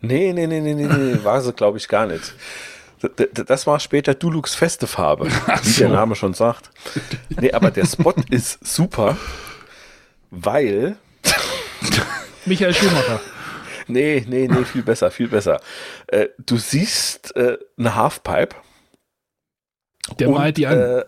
Nee, 0.00 0.32
nee, 0.32 0.46
nee, 0.46 0.60
nee, 0.62 0.72
nee, 0.72 0.86
nee, 0.86 1.18
war 1.22 1.42
sie, 1.42 1.52
glaube 1.52 1.76
ich, 1.76 1.86
gar 1.86 2.06
nicht. 2.06 2.32
Das 3.46 3.66
war 3.66 3.78
später 3.78 4.14
Dulux 4.14 4.54
feste 4.54 4.86
Farbe, 4.86 5.26
wie 5.26 5.68
so. 5.68 5.80
der 5.80 5.90
Name 5.90 6.14
schon 6.16 6.32
sagt. 6.32 6.70
Nee, 7.28 7.52
aber 7.52 7.70
der 7.70 7.84
Spot 7.84 8.14
ist 8.30 8.66
super, 8.66 9.18
weil. 10.30 10.96
Michael 12.46 12.74
Schumacher. 12.74 13.20
Nee, 13.90 14.26
nee, 14.28 14.46
nee, 14.48 14.64
viel 14.66 14.82
besser, 14.82 15.10
viel 15.10 15.28
besser. 15.28 15.62
Äh, 16.08 16.26
du 16.38 16.58
siehst 16.58 17.34
äh, 17.36 17.56
eine 17.78 17.94
Halfpipe. 17.94 18.54
Der 20.18 20.28
malt 20.28 20.58
die 20.58 20.66
an. 20.66 20.78
Äh, 20.78 21.04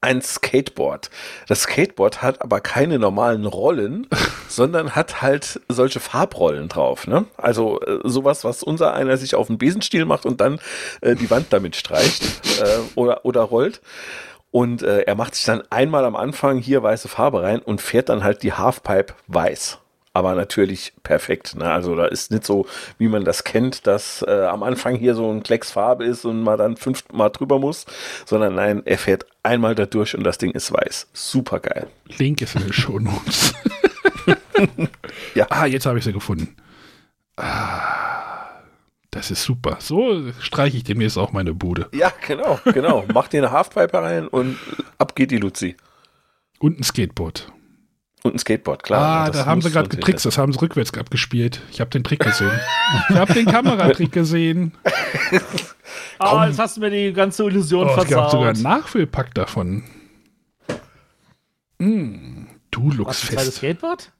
ein 0.00 0.22
Skateboard. 0.22 1.10
Das 1.48 1.62
Skateboard 1.62 2.22
hat 2.22 2.42
aber 2.42 2.60
keine 2.60 2.98
normalen 2.98 3.46
Rollen, 3.46 4.06
sondern 4.48 4.94
hat 4.94 5.22
halt 5.22 5.60
solche 5.68 5.98
Farbrollen 5.98 6.68
drauf. 6.68 7.06
Ne? 7.06 7.24
Also 7.36 7.80
äh, 7.80 7.98
sowas, 8.04 8.44
was 8.44 8.62
unser 8.62 8.94
einer 8.94 9.16
sich 9.16 9.34
auf 9.34 9.48
den 9.48 9.58
Besenstiel 9.58 10.04
macht 10.04 10.24
und 10.24 10.40
dann 10.40 10.60
äh, 11.00 11.16
die 11.16 11.30
Wand 11.30 11.46
damit 11.50 11.74
streicht 11.74 12.22
äh, 12.60 12.78
oder, 12.94 13.24
oder 13.24 13.42
rollt. 13.42 13.80
Und 14.50 14.82
äh, 14.82 15.00
er 15.00 15.14
macht 15.14 15.34
sich 15.34 15.44
dann 15.44 15.62
einmal 15.70 16.04
am 16.04 16.16
Anfang 16.16 16.58
hier 16.58 16.82
weiße 16.82 17.08
Farbe 17.08 17.42
rein 17.42 17.60
und 17.60 17.80
fährt 17.80 18.08
dann 18.08 18.24
halt 18.24 18.42
die 18.42 18.54
Halfpipe 18.54 19.14
weiß. 19.26 19.78
Aber 20.14 20.34
natürlich 20.34 20.94
perfekt. 21.02 21.54
Ne? 21.54 21.70
Also 21.70 21.94
da 21.94 22.06
ist 22.06 22.30
nicht 22.30 22.44
so, 22.44 22.66
wie 22.96 23.08
man 23.08 23.24
das 23.24 23.44
kennt, 23.44 23.86
dass 23.86 24.24
äh, 24.26 24.46
am 24.46 24.62
Anfang 24.62 24.96
hier 24.96 25.14
so 25.14 25.30
ein 25.30 25.42
Klecks 25.42 25.72
Farbe 25.72 26.04
ist 26.04 26.24
und 26.24 26.42
man 26.42 26.58
dann 26.58 26.76
fünfmal 26.76 27.30
drüber 27.30 27.58
muss, 27.58 27.84
sondern 28.24 28.54
nein, 28.54 28.82
er 28.84 28.98
fährt 28.98 29.26
einmal 29.42 29.74
da 29.74 29.86
durch 29.86 30.16
und 30.16 30.24
das 30.24 30.38
Ding 30.38 30.50
ist 30.52 30.72
weiß. 30.72 31.08
Super 31.12 31.60
geil. 31.60 31.86
Link 32.16 32.40
ist 32.40 32.56
in 32.56 32.62
den 32.62 32.72
Shownotes. 32.72 33.54
ja. 35.34 35.46
Ah, 35.50 35.66
jetzt 35.66 35.86
habe 35.86 35.98
ich 35.98 36.04
sie 36.04 36.12
gefunden. 36.12 36.56
Ah, 37.36 38.17
das 39.10 39.30
ist 39.30 39.42
super. 39.44 39.78
So 39.80 40.32
streiche 40.40 40.76
ich 40.76 40.84
demnächst 40.84 41.16
auch 41.18 41.32
meine 41.32 41.54
Bude. 41.54 41.88
Ja, 41.92 42.12
genau, 42.26 42.60
genau. 42.64 43.04
Mach 43.12 43.28
dir 43.28 43.38
eine 43.42 43.50
Halfpipe 43.52 43.94
rein 44.00 44.28
und 44.28 44.58
ab 44.98 45.14
geht 45.14 45.30
die 45.30 45.38
Luzi. 45.38 45.76
Und 46.58 46.78
ein 46.80 46.82
Skateboard. 46.82 47.50
Und 48.24 48.34
ein 48.34 48.38
Skateboard, 48.38 48.82
klar. 48.82 49.26
ah, 49.28 49.30
da 49.30 49.46
haben 49.46 49.62
sie 49.62 49.70
gerade 49.70 49.88
getrickst. 49.88 50.26
Das 50.26 50.38
haben 50.38 50.52
sie 50.52 50.60
rückwärts 50.60 50.92
abgespielt. 50.92 51.62
Ich 51.70 51.80
habe 51.80 51.90
den 51.90 52.02
Trick 52.02 52.18
gesehen. 52.20 52.50
ich 53.08 53.16
habe 53.16 53.32
den 53.32 53.46
Kameratrick 53.46 54.12
gesehen. 54.12 54.72
Ah, 56.20 56.46
jetzt 56.48 56.58
hast 56.58 56.76
du 56.76 56.80
mir 56.80 56.90
die 56.90 57.12
ganze 57.12 57.44
Illusion 57.44 57.86
Oh, 57.86 57.90
es 57.90 57.96
gab 57.96 58.08
sogar 58.08 58.30
versaut. 58.30 58.46
einen 58.48 58.62
Nachfüllpack 58.62 59.34
davon. 59.34 59.84
Mm, 61.78 62.46
du 62.72 62.90
zweites 62.90 63.20
fest. 63.24 63.52
Skateboard? 63.54 64.12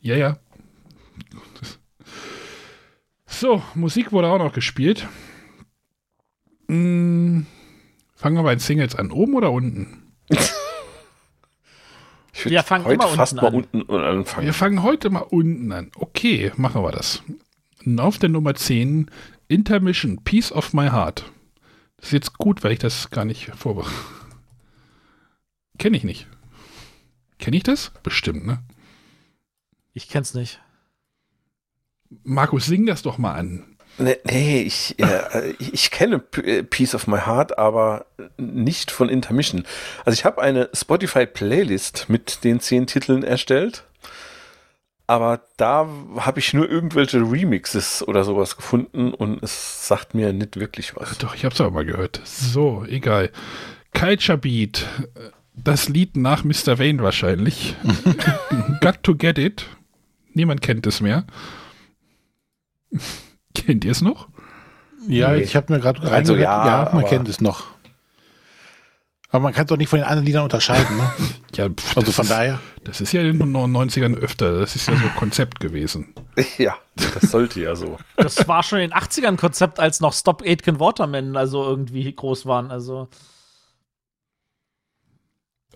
Ja, 0.00 0.16
ja. 0.16 0.36
So, 3.38 3.62
Musik 3.74 4.12
wurde 4.12 4.28
auch 4.28 4.38
noch 4.38 4.54
gespielt. 4.54 5.06
Mm, 6.68 7.42
fangen 8.14 8.36
wir 8.36 8.42
bei 8.42 8.54
den 8.54 8.60
Singles 8.60 8.94
an. 8.94 9.10
Oben 9.10 9.34
oder 9.34 9.52
unten? 9.52 10.02
Ich 12.32 12.44
würd 12.44 12.52
Wir 12.52 12.62
fangen 12.64 12.84
heute 12.84 12.94
immer 13.06 13.08
fast 13.08 13.32
unten 13.32 13.42
mal 13.42 13.48
an. 13.48 13.54
unten 13.54 13.90
anfangen. 14.18 14.44
Wir 14.46 14.52
fangen 14.52 14.82
heute 14.82 15.08
mal 15.08 15.20
unten 15.20 15.72
an. 15.72 15.90
Okay, 15.96 16.52
machen 16.56 16.82
wir 16.82 16.92
das. 16.92 17.22
Und 17.86 17.98
auf 17.98 18.18
der 18.18 18.28
Nummer 18.28 18.54
10, 18.54 19.10
Intermission, 19.48 20.22
Piece 20.22 20.52
of 20.52 20.74
My 20.74 20.88
Heart. 20.88 21.24
Das 21.96 22.08
ist 22.08 22.12
jetzt 22.12 22.36
gut, 22.36 22.62
weil 22.62 22.72
ich 22.72 22.78
das 22.78 23.08
gar 23.08 23.24
nicht 23.24 23.46
vorbereite. 23.56 23.90
Kenne 25.78 25.96
ich 25.96 26.04
nicht. 26.04 26.26
Kenne 27.38 27.56
ich 27.56 27.62
das? 27.62 27.90
Bestimmt, 28.02 28.44
ne? 28.44 28.58
Ich 29.94 30.10
kenn's 30.10 30.34
nicht. 30.34 30.60
Markus, 32.24 32.66
sing 32.66 32.86
das 32.86 33.02
doch 33.02 33.18
mal 33.18 33.34
an. 33.34 33.76
Nee, 33.98 34.16
nee 34.24 34.62
ich, 34.62 34.98
äh, 34.98 35.54
ich 35.58 35.90
kenne 35.90 36.22
äh, 36.44 36.62
Piece 36.62 36.94
of 36.94 37.06
My 37.06 37.18
Heart, 37.18 37.58
aber 37.58 38.06
nicht 38.36 38.90
von 38.90 39.08
Intermission. 39.08 39.64
Also 40.04 40.18
ich 40.18 40.24
habe 40.24 40.42
eine 40.42 40.68
Spotify-Playlist 40.74 42.06
mit 42.08 42.44
den 42.44 42.60
zehn 42.60 42.86
Titeln 42.86 43.22
erstellt, 43.22 43.84
aber 45.06 45.40
da 45.56 45.88
habe 46.16 46.40
ich 46.40 46.52
nur 46.52 46.68
irgendwelche 46.68 47.18
Remixes 47.18 48.06
oder 48.06 48.24
sowas 48.24 48.56
gefunden 48.56 49.14
und 49.14 49.42
es 49.42 49.86
sagt 49.86 50.14
mir 50.14 50.32
nicht 50.32 50.58
wirklich 50.58 50.96
was. 50.96 51.16
Doch, 51.18 51.34
ich 51.34 51.44
hab's 51.44 51.60
aber 51.60 51.70
mal 51.70 51.84
gehört. 51.84 52.20
So, 52.24 52.84
egal. 52.88 53.30
Culture 53.94 54.36
Beat. 54.36 54.86
Das 55.54 55.88
Lied 55.88 56.16
nach 56.16 56.44
Mr. 56.44 56.78
Wayne 56.78 57.02
wahrscheinlich. 57.02 57.76
Got 58.82 59.02
to 59.04 59.14
get 59.14 59.38
it. 59.38 59.64
Niemand 60.34 60.60
kennt 60.60 60.86
es 60.86 61.00
mehr. 61.00 61.24
Kennt 63.54 63.84
ihr 63.84 63.92
es 63.92 64.02
noch? 64.02 64.28
Ja, 65.08 65.32
Nee. 65.32 65.42
ich 65.42 65.56
habe 65.56 65.72
mir 65.72 65.80
gerade 65.80 66.02
Also 66.10 66.34
ja, 66.34 66.66
ja, 66.84 66.90
man 66.92 67.04
kennt 67.04 67.28
es 67.28 67.40
noch. 67.40 67.64
Aber 69.30 69.40
man 69.42 69.52
kann 69.52 69.64
es 69.64 69.68
doch 69.68 69.76
nicht 69.76 69.88
von 69.88 69.98
den 69.98 70.06
anderen 70.06 70.24
Liedern 70.26 70.44
unterscheiden. 70.44 70.96
Ne? 70.96 71.10
Ja, 71.56 71.68
pf, 71.70 71.96
Also 71.96 72.06
das 72.06 72.14
von 72.16 72.24
ist, 72.24 72.30
daher. 72.30 72.60
Das 72.84 73.00
ist 73.00 73.12
ja 73.12 73.22
in 73.22 73.38
den 73.38 73.56
90ern 73.56 74.14
öfter. 74.16 74.60
Das 74.60 74.76
ist 74.76 74.88
ja 74.88 74.94
so 74.96 75.08
Konzept 75.16 75.60
gewesen. 75.60 76.12
Ja, 76.58 76.76
das 76.96 77.30
sollte 77.30 77.60
ja 77.60 77.74
so. 77.74 77.98
Das 78.16 78.46
war 78.46 78.62
schon 78.62 78.78
in 78.80 78.90
den 78.90 78.98
80ern 78.98 79.36
Konzept, 79.36 79.80
als 79.80 80.00
noch 80.00 80.12
Stop 80.12 80.42
Aitken 80.42 80.78
Waterman 80.80 81.36
also 81.36 81.64
irgendwie 81.64 82.12
groß 82.14 82.44
waren. 82.46 82.70
Also 82.70 83.08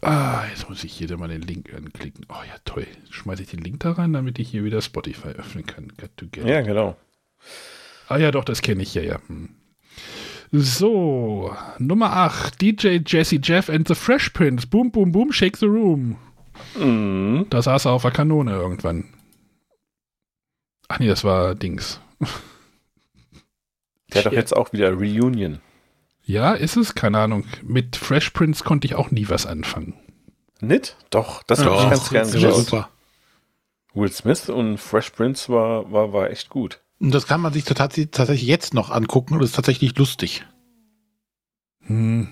Ah, 0.02 0.44
jetzt 0.48 0.68
muss 0.68 0.82
ich 0.82 0.92
hier 0.92 1.14
mal 1.16 1.28
den 1.28 1.42
Link 1.42 1.74
anklicken. 1.74 2.24
Oh 2.28 2.42
ja, 2.46 2.54
toll. 2.64 2.86
Schmeiße 3.10 3.42
ich 3.42 3.50
den 3.50 3.60
Link 3.60 3.80
da 3.80 3.92
rein, 3.92 4.12
damit 4.12 4.38
ich 4.38 4.48
hier 4.48 4.64
wieder 4.64 4.80
Spotify 4.80 5.28
öffnen 5.28 5.66
kann. 5.66 5.92
Ja, 6.36 6.62
genau. 6.62 6.96
Ah 8.08 8.16
ja, 8.16 8.30
doch, 8.30 8.44
das 8.44 8.62
kenne 8.62 8.82
ich 8.82 8.94
ja, 8.94 9.02
ja. 9.02 9.20
Hm. 9.26 9.50
So, 10.52 11.54
Nummer 11.78 12.12
8, 12.12 12.60
DJ 12.60 12.98
Jesse 13.06 13.38
Jeff 13.40 13.68
and 13.70 13.86
the 13.86 13.94
Fresh 13.94 14.30
Prince. 14.30 14.66
Boom, 14.66 14.90
boom, 14.90 15.12
boom, 15.12 15.32
shake 15.32 15.56
the 15.56 15.66
room. 15.66 16.16
Mhm. 16.76 17.46
Da 17.50 17.62
saß 17.62 17.84
er 17.86 17.92
auf 17.92 18.02
der 18.02 18.10
Kanone 18.10 18.52
irgendwann. 18.52 19.04
Ach 20.88 20.98
nee, 20.98 21.06
das 21.06 21.22
war 21.22 21.54
Dings. 21.54 22.00
Der 24.12 24.24
hat 24.24 24.26
doch 24.26 24.32
jetzt 24.32 24.56
auch 24.56 24.72
wieder 24.72 24.92
Reunion. 24.92 25.60
Ja, 26.30 26.52
ist 26.52 26.76
es? 26.76 26.94
Keine 26.94 27.18
Ahnung. 27.18 27.44
Mit 27.64 27.96
Fresh 27.96 28.30
Prince 28.30 28.62
konnte 28.62 28.86
ich 28.86 28.94
auch 28.94 29.10
nie 29.10 29.28
was 29.28 29.46
anfangen. 29.46 29.94
Nicht? 30.60 30.96
Doch, 31.10 31.42
das 31.42 31.64
habe 31.64 31.74
ich 31.74 31.90
ganz 31.90 32.08
gern 32.10 32.22
das 32.22 32.34
ist 32.34 32.34
geschaut. 32.34 32.64
super. 32.66 32.88
Will 33.94 34.12
Smith 34.12 34.48
und 34.48 34.78
Fresh 34.78 35.10
Prince 35.10 35.52
war, 35.52 35.90
war, 35.90 36.12
war 36.12 36.30
echt 36.30 36.48
gut. 36.48 36.80
Und 37.00 37.12
das 37.12 37.26
kann 37.26 37.40
man 37.40 37.52
sich 37.52 37.64
tatsächlich 37.64 38.42
jetzt 38.42 38.74
noch 38.74 38.90
angucken 38.90 39.34
und 39.34 39.40
das 39.40 39.50
ist 39.50 39.56
tatsächlich 39.56 39.98
lustig. 39.98 40.46
Hm. 41.86 42.28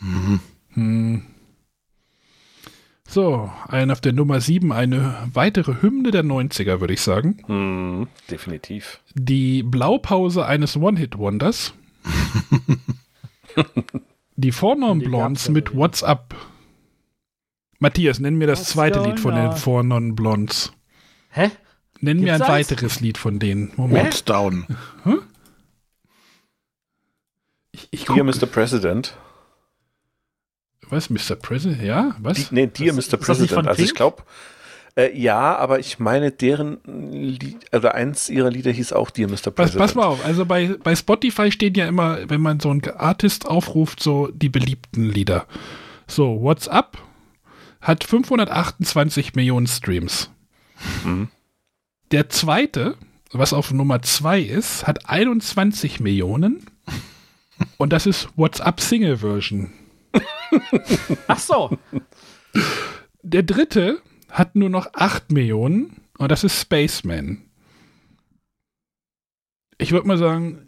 Mhm. 0.00 0.40
Hm. 0.70 1.22
So, 3.08 3.48
ein 3.68 3.92
auf 3.92 4.00
der 4.00 4.12
Nummer 4.12 4.40
7, 4.40 4.72
eine 4.72 5.14
weitere 5.32 5.82
Hymne 5.82 6.10
der 6.10 6.24
90er, 6.24 6.80
würde 6.80 6.94
ich 6.94 7.00
sagen. 7.00 7.36
Hm, 7.46 8.08
definitiv. 8.28 8.98
Die 9.14 9.62
Blaupause 9.62 10.44
eines 10.46 10.76
One-Hit-Wonders. 10.76 11.74
Die 14.36 14.52
Vornorm 14.52 14.98
Blondes 15.00 15.48
mit 15.48 15.74
What's 15.76 16.02
Up. 16.02 16.34
Matthias, 17.78 18.18
nenn 18.18 18.36
mir 18.36 18.46
das 18.46 18.60
What's 18.60 18.70
zweite 18.70 19.02
Lied 19.02 19.20
von 19.20 19.34
den? 19.34 19.52
Vornorm 19.52 20.14
Blondes. 20.16 20.72
Hä? 21.30 21.50
Nenn 22.00 22.20
mir 22.20 22.34
ein 22.34 22.38
Gibt's 22.40 22.50
eins? 22.52 22.70
weiteres 22.70 23.00
Lied 23.00 23.18
von 23.18 23.38
denen. 23.38 23.72
Moment. 23.76 24.04
What's 24.06 24.24
down? 24.24 24.66
Hä? 25.04 25.14
Ich, 27.72 27.88
ich 27.90 28.04
Dear 28.04 28.24
Mr. 28.24 28.46
President. 28.46 29.16
was, 30.88 31.10
Mr. 31.10 31.34
President? 31.36 31.82
Ja, 31.82 32.14
was? 32.20 32.36
Die, 32.48 32.54
nee, 32.54 32.66
Dear 32.66 32.94
Das- 32.94 32.96
Mr. 32.96 33.18
ist 33.18 33.28
das 33.28 33.38
nicht 33.40 33.52
von 33.52 33.64
President. 33.64 33.68
Also 33.68 33.82
ich 33.82 33.94
glaube, 33.94 34.22
äh, 34.96 35.16
ja, 35.18 35.56
aber 35.56 35.78
ich 35.80 35.98
meine, 35.98 36.30
deren 36.30 36.78
Lied, 37.12 37.56
oder 37.74 37.94
eins 37.94 38.30
ihrer 38.30 38.50
Lieder 38.50 38.70
hieß 38.70 38.92
auch 38.92 39.10
Dear 39.10 39.28
Mr. 39.28 39.34
Pass, 39.34 39.54
President. 39.54 39.80
pass 39.80 39.94
mal 39.94 40.06
auf, 40.06 40.24
also 40.24 40.46
bei, 40.46 40.76
bei 40.82 40.94
Spotify 40.94 41.50
stehen 41.50 41.74
ja 41.74 41.86
immer, 41.86 42.28
wenn 42.28 42.40
man 42.40 42.60
so 42.60 42.70
einen 42.70 42.82
Artist 42.96 43.46
aufruft, 43.46 44.02
so 44.02 44.28
die 44.32 44.48
beliebten 44.48 45.10
Lieder. 45.10 45.46
So, 46.06 46.40
What's 46.40 46.68
Up 46.68 46.98
hat 47.80 48.04
528 48.04 49.34
Millionen 49.34 49.66
Streams. 49.66 50.30
Mhm. 51.04 51.28
Der 52.12 52.28
zweite, 52.28 52.96
was 53.32 53.52
auf 53.52 53.72
Nummer 53.72 54.00
2 54.00 54.40
ist, 54.40 54.86
hat 54.86 55.08
21 55.08 56.00
Millionen. 56.00 56.66
Und 57.78 57.92
das 57.92 58.06
ist 58.06 58.28
What's 58.36 58.60
Up 58.60 58.80
Single 58.80 59.18
Version. 59.18 59.72
Ach 61.26 61.38
so. 61.38 61.76
Der 63.22 63.42
dritte 63.42 64.00
hat 64.34 64.56
nur 64.56 64.68
noch 64.68 64.88
8 64.94 65.30
Millionen 65.32 66.00
und 66.18 66.30
das 66.30 66.42
ist 66.44 66.60
Spaceman. 66.60 67.42
Ich 69.78 69.92
würde 69.92 70.06
mal 70.08 70.18
sagen, 70.18 70.66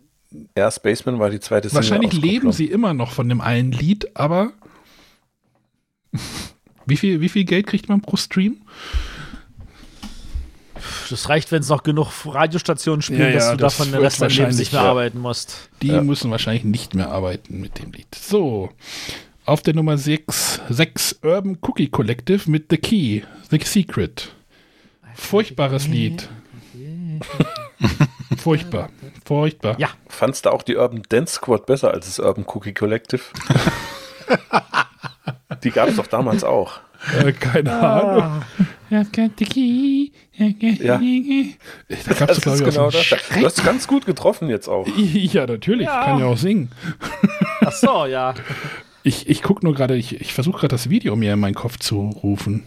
Ja, 0.57 0.71
Spaceman 0.71 1.19
war 1.19 1.31
die 1.31 1.41
zweite 1.41 1.73
Wahrscheinlich 1.75 2.13
leben 2.13 2.53
sie 2.53 2.67
immer 2.67 2.95
noch 2.95 3.11
von 3.11 3.29
dem 3.29 3.41
einen 3.41 3.73
Lied, 3.73 4.17
aber 4.17 4.53
wie 6.87 6.97
viel, 6.97 7.21
wie 7.21 7.29
viel 7.29 7.45
Geld 7.45 7.67
kriegt 7.67 7.89
man 7.89 8.01
pro 8.01 8.17
Stream? 8.17 8.59
Das 11.11 11.29
reicht, 11.29 11.51
wenn 11.53 11.61
es 11.61 11.69
noch 11.69 11.83
genug 11.83 12.09
Radiostationen 12.27 13.03
spielen, 13.03 13.21
Ja, 13.21 13.29
ja, 13.29 13.35
dass 13.35 13.51
du 13.51 13.57
das 13.57 13.77
davon 13.77 13.93
den 13.93 14.01
Rest 14.01 14.21
deines 14.21 14.37
Lebens 14.37 14.59
nicht 14.59 14.73
mehr 14.73 14.83
ja. 14.83 14.91
arbeiten 14.91 15.19
musst. 15.19 15.71
Die 15.83 15.89
Ja. 15.89 16.03
müssen 16.03 16.31
wahrscheinlich 16.31 16.65
nicht 16.65 16.95
mehr 16.95 17.11
arbeiten 17.11 17.61
mit 17.61 17.79
dem 17.79 17.93
Lied. 17.93 18.15
So, 18.15 18.71
auf 19.47 19.63
der 19.63 19.75
Nummer 19.75 19.97
6, 19.97 20.61
6 20.69 21.21
Urban 21.23 21.59
Cookie 21.63 21.89
Collective 21.89 22.51
mit 22.51 22.67
The 22.69 22.77
Key, 22.77 23.23
The 23.51 23.61
Secret. 23.65 24.33
Furchtbares 25.15 25.89
Lied. 25.89 26.29
Furchtbar, 28.37 28.91
furchtbar. 29.25 29.77
Ja. 29.79 29.89
Fandst 30.09 30.47
du 30.47 30.51
auch 30.51 30.63
die 30.63 30.77
Urban 30.77 31.03
Dance 31.09 31.35
Squad 31.35 31.67
besser 31.67 31.93
als 31.93 32.07
das 32.07 32.19
Urban 32.19 32.45
Cookie 32.47 32.75
Collective? 32.75 33.23
die 35.65 35.71
gab 35.71 35.89
es 35.89 35.97
doch 35.97 36.07
damals 36.07 36.45
auch. 36.45 36.81
Äh, 37.19 37.33
keine 37.33 37.73
Ahnung. 37.73 38.43
I've 38.91 39.13
got 39.15 39.33
the 39.39 39.45
key. 39.45 40.11
Ja. 40.81 40.99
Da 40.99 42.15
gab 42.15 42.31
es, 42.31 42.41
glaube 42.41 42.59
ich, 42.59 42.65
genau 42.65 42.91
das. 42.91 43.09
Du 43.09 43.45
hast 43.45 43.65
ganz 43.65 43.87
gut 43.87 44.07
getroffen 44.07 44.49
jetzt 44.49 44.69
auch. 44.69 44.87
Ja, 44.97 45.47
natürlich. 45.47 45.87
Ja. 45.87 46.05
Kann 46.05 46.21
ja 46.21 46.27
auch 46.27 46.37
singen. 46.37 46.71
Ach 47.61 47.73
so, 47.73 48.07
ja. 48.07 48.35
Ich, 49.07 49.29
ich 49.29 49.41
gucke 49.41 49.65
nur 49.65 49.73
gerade, 49.73 49.97
ich, 49.97 50.21
ich 50.21 50.35
versuche 50.35 50.59
gerade 50.59 50.75
das 50.75 50.91
Video 50.91 51.15
mir 51.15 51.35
in 51.35 51.39
meinen 51.39 51.55
Kopf 51.55 51.79
zu 51.79 52.09
rufen. 52.09 52.65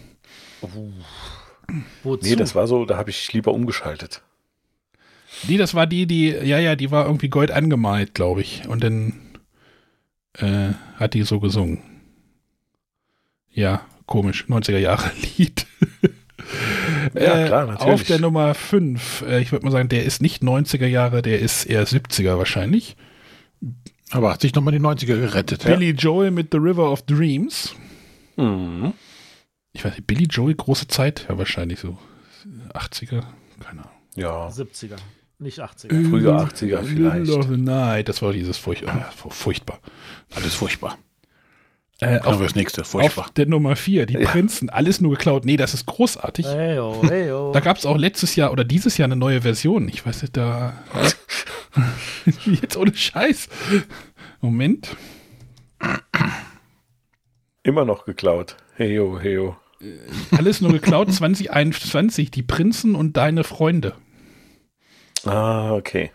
Wozu? 2.02 2.26
Nee, 2.26 2.34
das 2.34 2.54
war 2.54 2.66
so, 2.66 2.86
da 2.86 2.96
habe 2.96 3.10
ich 3.10 3.30
lieber 3.34 3.52
umgeschaltet. 3.52 4.22
Die, 5.42 5.58
das 5.58 5.74
war 5.74 5.86
die, 5.86 6.06
die, 6.06 6.28
ja, 6.30 6.58
ja, 6.58 6.76
die 6.76 6.90
war 6.90 7.04
irgendwie 7.04 7.28
gold 7.28 7.50
angemalt, 7.50 8.14
glaube 8.14 8.40
ich. 8.40 8.66
Und 8.66 8.82
dann 8.82 9.20
äh, 10.38 10.70
hat 10.96 11.12
die 11.12 11.24
so 11.24 11.40
gesungen. 11.40 11.82
Ja, 13.52 13.82
komisch. 14.06 14.46
90er 14.48 14.78
Jahre 14.78 15.10
Lied. 15.36 15.66
Ja, 17.12 17.44
klar, 17.48 17.66
natürlich. 17.66 17.92
Auf 17.92 18.02
der 18.04 18.18
Nummer 18.18 18.54
5, 18.54 19.24
äh, 19.28 19.40
ich 19.42 19.52
würde 19.52 19.66
mal 19.66 19.72
sagen, 19.72 19.90
der 19.90 20.06
ist 20.06 20.22
nicht 20.22 20.42
90er 20.42 20.86
Jahre, 20.86 21.20
der 21.20 21.38
ist 21.38 21.66
eher 21.66 21.86
70er 21.86 22.38
wahrscheinlich. 22.38 22.96
Aber 24.10 24.32
hat 24.32 24.40
sich 24.40 24.54
nochmal 24.54 24.72
die 24.72 24.80
90er 24.80 25.06
gerettet. 25.06 25.64
Billy 25.64 25.90
Joel 25.90 26.30
mit 26.30 26.48
The 26.52 26.58
River 26.58 26.90
of 26.90 27.02
Dreams. 27.02 27.74
Mhm. 28.36 28.92
Ich 29.72 29.84
weiß 29.84 29.92
nicht, 29.92 30.06
Billy 30.06 30.24
Joel, 30.24 30.54
große 30.54 30.88
Zeit? 30.88 31.26
Ja, 31.28 31.38
wahrscheinlich 31.38 31.78
so 31.80 31.96
80er, 32.74 33.22
keine 33.60 33.82
Ahnung. 33.82 33.90
Ja. 34.16 34.48
70er, 34.48 34.96
nicht 35.38 35.60
80er. 35.60 36.10
Frühe 36.10 36.28
80er 36.30 36.82
vielleicht. 36.82 37.50
Night, 37.50 38.08
das 38.08 38.20
war 38.22 38.32
dieses 38.32 38.58
Furch 38.58 38.82
äh, 38.82 38.88
furchtbar. 39.28 39.78
Alles 40.34 40.54
furchtbar. 40.54 40.98
Äh, 42.00 42.18
auf, 42.20 42.40
wir 42.40 42.46
das 42.46 42.54
nächste. 42.56 42.82
Furchtbar. 42.82 43.26
auf 43.26 43.30
der 43.32 43.46
Nummer 43.46 43.76
4, 43.76 44.06
die 44.06 44.14
Ja. 44.14 44.28
Prinzen, 44.30 44.70
alles 44.70 45.00
nur 45.00 45.12
geklaut. 45.12 45.44
Nee, 45.44 45.58
das 45.58 45.74
ist 45.74 45.84
großartig. 45.86 46.46
Heyo, 46.46 47.02
heyo. 47.08 47.52
Da 47.52 47.60
gab 47.60 47.76
es 47.76 47.84
auch 47.86 47.98
letztes 47.98 48.36
Jahr 48.36 48.52
oder 48.52 48.64
dieses 48.64 48.96
Jahr 48.96 49.04
eine 49.06 49.16
neue 49.16 49.42
Version. 49.42 49.88
Ich 49.88 50.04
weiß 50.04 50.22
nicht, 50.22 50.36
da. 50.36 50.72
Jetzt 52.46 52.76
ohne 52.76 52.94
Scheiß. 52.94 53.48
Moment. 54.40 54.96
Immer 57.62 57.84
noch 57.84 58.04
geklaut. 58.04 58.56
Heyo, 58.76 59.18
heyo. 59.20 59.56
Alles 60.36 60.60
nur 60.60 60.72
geklaut 60.72 61.12
2021. 61.12 62.30
Die 62.30 62.42
Prinzen 62.42 62.94
und 62.94 63.16
deine 63.16 63.44
Freunde. 63.44 63.94
Ah, 65.24 65.72
okay. 65.72 66.10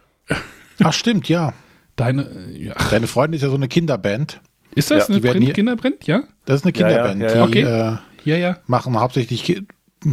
Ach, 0.83 0.93
stimmt, 0.93 1.29
ja. 1.29 1.53
Deine. 1.95 2.23
äh, 2.23 2.65
Ja. 2.65 2.73
Deine 2.89 3.07
Freundin 3.07 3.37
ist 3.37 3.43
ja 3.43 3.49
so 3.49 3.55
eine 3.55 3.67
Kinderband. 3.67 4.41
Ist 4.73 4.91
das 4.91 5.07
Ja, 5.07 5.15
eine 5.15 5.21
Print 5.21 5.53
Kinderbrennt? 5.53 6.05
Ja? 6.07 6.23
Das 6.45 6.61
ist 6.61 6.65
eine 6.65 6.75
Ja, 6.75 6.89
ja, 6.89 7.07
Kinderband. 7.11 7.21
ja, 7.21 7.27
ja. 7.29 7.33
Die 7.47 7.49
Okay. 7.49 7.61
äh, 7.61 7.97
Ja, 8.29 8.37
ja. 8.37 8.57
machen 8.67 8.99
hauptsächlich 8.99 9.61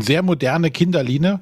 sehr 0.01 0.23
moderne 0.23 0.71
Kinderlieder. 0.71 1.41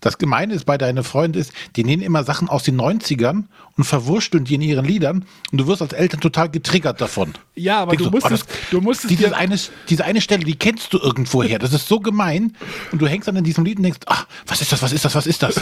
Das 0.00 0.18
Gemeine 0.18 0.54
ist 0.54 0.64
bei 0.66 0.76
deinen 0.76 1.04
Freunden 1.04 1.38
ist, 1.38 1.52
die 1.76 1.84
nehmen 1.84 2.02
immer 2.02 2.24
Sachen 2.24 2.48
aus 2.48 2.62
den 2.64 2.80
90ern 2.80 3.44
und 3.76 3.84
verwursteln 3.84 4.44
die 4.44 4.54
in 4.56 4.60
ihren 4.62 4.84
Liedern 4.84 5.24
und 5.52 5.58
du 5.58 5.66
wirst 5.66 5.82
als 5.82 5.92
Eltern 5.92 6.20
total 6.20 6.48
getriggert 6.50 7.00
davon. 7.00 7.32
Ja, 7.54 7.80
aber 7.80 7.92
Denkst 7.92 8.04
du 8.04 8.10
musstest, 8.10 8.44
oh, 8.48 8.52
das- 8.60 8.70
du 8.70 8.80
musstest 8.80 9.10
Diese 9.10 9.28
dir, 9.28 9.36
eine, 9.36 9.56
diese 9.88 10.04
eine 10.04 10.20
Stelle, 10.20 10.44
die 10.44 10.56
kennst 10.56 10.92
du 10.92 10.98
irgendwo 10.98 11.42
her. 11.42 11.58
Das 11.58 11.72
ist 11.72 11.86
so 11.86 12.00
gemein. 12.00 12.56
Und 12.90 13.00
du 13.00 13.06
hängst 13.06 13.28
dann 13.28 13.36
in 13.36 13.44
diesem 13.44 13.64
Lied 13.64 13.76
und 13.78 13.84
denkst, 13.84 14.00
ach, 14.06 14.26
was 14.46 14.60
ist 14.60 14.72
das, 14.72 14.82
was 14.82 14.92
ist 14.92 15.04
das, 15.04 15.14
was 15.14 15.26
ist 15.26 15.42
das? 15.42 15.60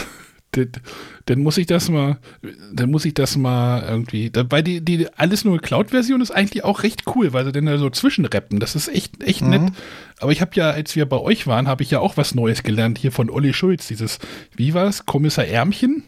Dann, 0.51 0.69
dann 1.25 1.39
muss 1.39 1.57
ich 1.57 1.65
das 1.65 1.89
mal, 1.89 2.17
dann 2.73 2.91
muss 2.91 3.05
ich 3.05 3.13
das 3.13 3.37
mal 3.37 3.83
irgendwie, 3.87 4.29
da- 4.29 4.45
weil 4.49 4.63
die, 4.63 4.81
die 4.83 5.07
alles 5.17 5.45
nur 5.45 5.59
Cloud-Version 5.59 6.19
ist 6.21 6.31
eigentlich 6.31 6.63
auch 6.63 6.83
recht 6.83 7.03
cool, 7.15 7.31
weil 7.33 7.45
sie 7.45 7.51
dann 7.51 7.65
da 7.67 7.77
so 7.77 7.89
zwischenrappen, 7.89 8.59
das 8.59 8.75
ist 8.75 8.87
echt, 8.89 9.23
echt 9.23 9.41
nett. 9.43 9.71
Aber 10.19 10.31
ich 10.31 10.41
habe 10.41 10.51
ja, 10.55 10.69
als 10.71 10.95
wir 10.95 11.07
bei 11.07 11.17
euch 11.17 11.47
waren, 11.47 11.67
habe 11.67 11.83
ich 11.83 11.91
ja 11.91 11.99
auch 11.99 12.17
was 12.17 12.35
Neues 12.35 12.63
gelernt 12.63 12.97
hier 12.97 13.11
von 13.11 13.29
Olli 13.29 13.53
Schulz, 13.53 13.87
dieses, 13.87 14.19
wie 14.55 14.73
war 14.73 14.85
es, 14.87 15.05
Kommissar 15.05 15.45
Ärmchen? 15.45 16.03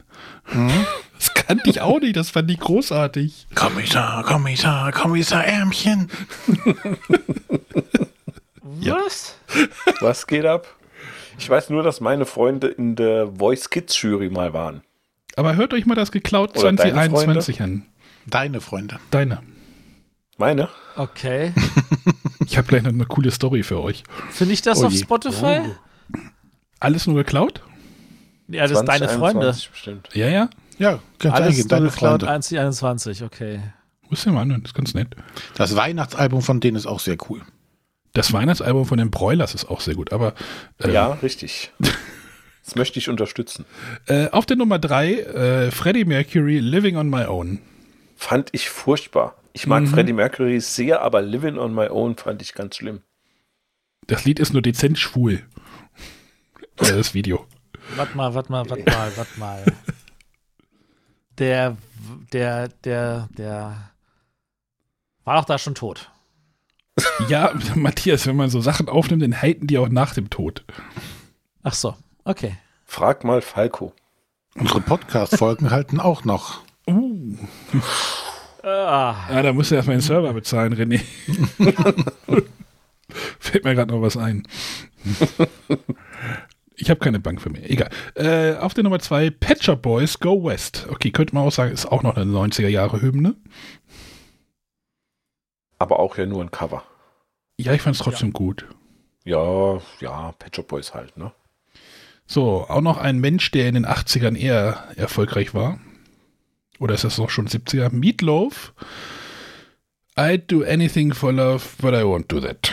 Das 1.18 1.34
kannte 1.34 1.70
ich 1.70 1.80
auch 1.80 2.02
nicht, 2.02 2.18
das 2.18 2.32
fand 2.32 2.52
ich 2.52 2.60
großartig. 2.60 3.48
Kommissar, 3.56 4.24
Kommissar, 4.26 4.92
Kommissar 4.92 5.46
Ärmchen. 5.46 6.10
Was? 8.62 9.36
Was 10.02 10.28
geht 10.28 10.46
ab? 10.46 10.68
Ich 11.38 11.50
weiß 11.50 11.70
nur, 11.70 11.84
dass 11.84 12.02
meine 12.02 12.26
Freunde 12.26 12.68
in 12.68 12.96
der 12.96 13.28
Voice 13.38 13.70
Kids 13.70 14.00
Jury 14.02 14.30
mal 14.30 14.54
waren. 14.54 14.82
Aber 15.36 15.56
hört 15.56 15.74
euch 15.74 15.86
mal 15.86 15.96
das 15.96 16.12
geklaut 16.12 16.52
Oder 16.58 16.72
deine 16.74 16.78
2021 16.94 17.62
an. 17.62 17.86
Deine 18.28 18.62
Freunde. 18.62 19.00
Deine. 19.12 19.42
Meine? 20.38 20.70
Okay. 20.96 21.54
Ich 22.46 22.58
habe 22.58 22.68
gleich 22.68 22.84
noch 22.84 22.92
eine 22.92 23.06
coole 23.06 23.32
Story 23.32 23.64
für 23.64 23.82
euch. 23.82 24.04
Finde 24.30 24.54
ich 24.54 24.62
das 24.62 24.84
Oh 24.84 24.88
auf 24.88 24.92
je. 24.92 25.00
Spotify? 25.00 25.62
Alles 26.80 27.08
nur 27.08 27.16
geklaut? 27.16 27.62
Ja, 28.50 28.64
das 28.68 28.80
ist 28.80 28.86
deine 28.86 29.08
Freunde. 29.08 29.40
2021 29.54 29.72
Bestimmt. 29.72 30.10
Ja, 30.14 30.28
ja. 30.28 30.50
Ja, 30.78 31.00
ganz 31.20 31.36
Alles 31.36 31.48
eingehen, 31.50 31.68
deine 31.70 31.82
nur 31.86 31.92
geklaut, 31.92 32.22
Freunde. 32.22 32.26
2021, 32.26 33.24
okay. 33.24 33.62
Muss 34.10 34.26
ja 34.26 34.32
mal 34.34 34.42
anhören, 34.42 34.62
das 34.62 34.72
ist 34.72 34.76
ganz 34.76 34.94
nett. 34.94 35.16
Das 35.56 35.76
Weihnachtsalbum 35.76 36.42
von 36.42 36.60
denen 36.60 36.76
ist 36.76 36.86
auch 36.86 37.00
sehr 37.00 37.16
cool. 37.30 37.42
Das 38.14 38.32
Weihnachtsalbum 38.32 38.86
von 38.86 38.98
den 39.00 39.10
Broilers 39.12 39.56
ist 39.56 39.66
auch 39.66 39.82
sehr 39.82 39.96
gut, 39.96 40.14
aber 40.14 40.34
äh, 40.80 40.92
Ja, 40.92 41.14
richtig. 41.14 41.72
Das 42.64 42.76
möchte 42.76 43.00
ich 43.00 43.10
unterstützen. 43.10 43.66
äh, 44.08 44.30
auf 44.30 44.46
der 44.46 44.56
Nummer 44.58 44.80
drei 44.80 45.16
äh, 45.20 45.72
Freddie 45.72 46.06
Mercury 46.06 46.60
Living 46.60 46.96
on 46.98 47.10
My 47.10 47.26
Own. 47.26 47.60
Fand 48.16 48.50
ich 48.52 48.70
furchtbar. 48.70 49.36
Ich 49.54 49.68
mag 49.68 49.84
Mhm. 49.84 49.88
Freddie 49.88 50.14
Mercury 50.14 50.60
sehr, 50.62 51.02
aber 51.02 51.22
Living 51.22 51.58
on 51.58 51.74
My 51.74 51.88
Own 51.90 52.16
fand 52.16 52.42
ich 52.42 52.54
ganz 52.54 52.76
schlimm. 52.78 53.02
Das 54.08 54.26
Lied 54.26 54.40
ist 54.40 54.54
nur 54.54 54.62
dezent 54.62 55.00
schwul. 55.00 55.44
Das 56.78 57.14
Video. 57.14 57.46
Warte 57.96 58.16
mal, 58.18 58.34
warte 58.34 58.52
mal, 58.52 58.70
warte 58.70 58.84
mal, 58.90 59.12
warte 59.18 59.40
mal. 59.40 59.64
Der, 61.40 61.76
der, 62.32 62.68
der, 62.68 63.28
der 63.36 63.90
war 65.24 65.38
doch 65.38 65.46
da 65.46 65.58
schon 65.58 65.74
tot. 65.74 66.12
Ja, 67.28 67.54
Matthias, 67.76 68.28
wenn 68.28 68.36
man 68.36 68.50
so 68.50 68.62
Sachen 68.62 68.90
aufnimmt, 68.90 69.24
dann 69.24 69.42
halten 69.42 69.68
die 69.68 69.78
auch 69.78 69.90
nach 69.90 70.14
dem 70.14 70.30
Tod. 70.30 70.64
Ach 71.64 71.74
so, 71.74 71.96
okay. 72.24 72.58
Frag 72.86 73.24
mal 73.24 73.42
Falco. 73.42 73.94
Unsere 74.56 74.82
Podcast-Folgen 74.82 75.72
halten 75.72 76.00
auch 76.00 76.26
noch. 76.26 76.62
Uh. 76.88 77.38
Ah. 78.62 79.16
Ja, 79.30 79.42
da 79.42 79.54
musst 79.54 79.72
du 79.72 79.76
erstmal 79.76 79.98
den 79.98 80.02
Server 80.02 80.34
bezahlen, 80.34 80.74
René. 80.74 81.02
Fällt 83.40 83.64
mir 83.64 83.76
gerade 83.76 83.92
noch 83.92 84.02
was 84.02 84.16
ein. 84.16 84.48
Ich 86.76 86.90
habe 86.90 87.00
keine 87.00 87.20
Bank 87.20 87.42
für 87.42 87.50
mich. 87.50 87.70
Egal. 87.70 87.90
Äh, 88.16 88.56
auf 88.56 88.74
der 88.74 88.84
Nummer 88.84 89.00
zwei, 89.00 89.32
Shop 89.60 89.82
Boys 89.82 90.20
Go 90.20 90.44
West. 90.44 90.88
Okay, 90.90 91.12
könnte 91.12 91.36
man 91.36 91.46
auch 91.46 91.52
sagen, 91.52 91.72
ist 91.72 91.86
auch 91.86 92.04
noch 92.04 92.16
eine 92.16 92.32
90er 92.32 92.68
Jahre 92.68 93.02
Hymne. 93.02 93.36
Aber 95.84 96.00
auch 96.00 96.18
ja 96.18 96.26
nur 96.26 96.42
ein 96.42 96.50
Cover. 96.50 96.82
Ja, 97.58 97.74
ich 97.74 97.82
fand 97.82 97.98
es 97.98 98.02
trotzdem 98.02 98.32
gut. 98.32 98.66
Ja, 99.26 99.82
ja, 100.00 100.32
Pet 100.40 100.56
Shop 100.56 100.70
Boys 100.70 100.94
halt, 100.94 101.18
ne? 101.18 101.34
So, 102.26 102.66
auch 102.70 102.80
noch 102.80 102.98
ein 102.98 103.20
Mensch, 103.20 103.52
der 103.52 103.68
in 103.68 103.74
den 103.74 103.86
80ern 103.86 104.38
eher 104.38 104.88
erfolgreich 104.96 105.54
war. 105.54 105.82
Oder 106.80 106.94
ist 106.94 107.04
das 107.04 107.18
noch 107.18 107.30
schon 107.30 107.50
70er? 107.50 107.90
Meatloaf. 107.94 108.74
I'd 110.16 110.44
do 110.48 110.64
anything 110.64 111.14
for 111.14 111.34
love, 111.34 111.66
but 111.82 111.94
I 111.94 112.04
won't 112.04 112.30
do 112.30 112.40
that. 112.40 112.72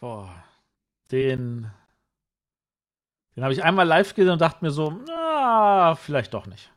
Boah. 0.00 0.34
Den, 1.10 1.70
den 3.34 3.42
habe 3.42 3.54
ich 3.54 3.64
einmal 3.64 3.86
live 3.86 4.14
gesehen 4.14 4.34
und 4.34 4.42
dachte 4.42 4.62
mir 4.62 4.70
so, 4.70 5.00
na, 5.06 5.94
vielleicht 5.94 6.34
doch 6.34 6.46
nicht. 6.46 6.73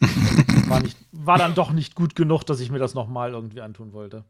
War, 0.00 0.80
nicht. 0.80 0.96
war 1.12 1.38
dann 1.38 1.54
doch 1.54 1.72
nicht 1.72 1.94
gut 1.94 2.14
genug, 2.14 2.44
dass 2.44 2.60
ich 2.60 2.70
mir 2.70 2.78
das 2.78 2.94
nochmal 2.94 3.32
irgendwie 3.32 3.60
antun 3.60 3.92
wollte. 3.92 4.24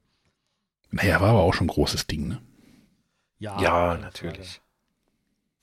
Naja, 0.90 1.20
war 1.20 1.30
aber 1.30 1.42
auch 1.42 1.55
schon 1.55 1.66
ein 1.66 1.70
großes 1.70 2.06
Ding, 2.06 2.28
ne? 2.28 2.42
Ja, 3.38 3.60
Ja, 3.60 3.97
natürlich. 3.97 4.60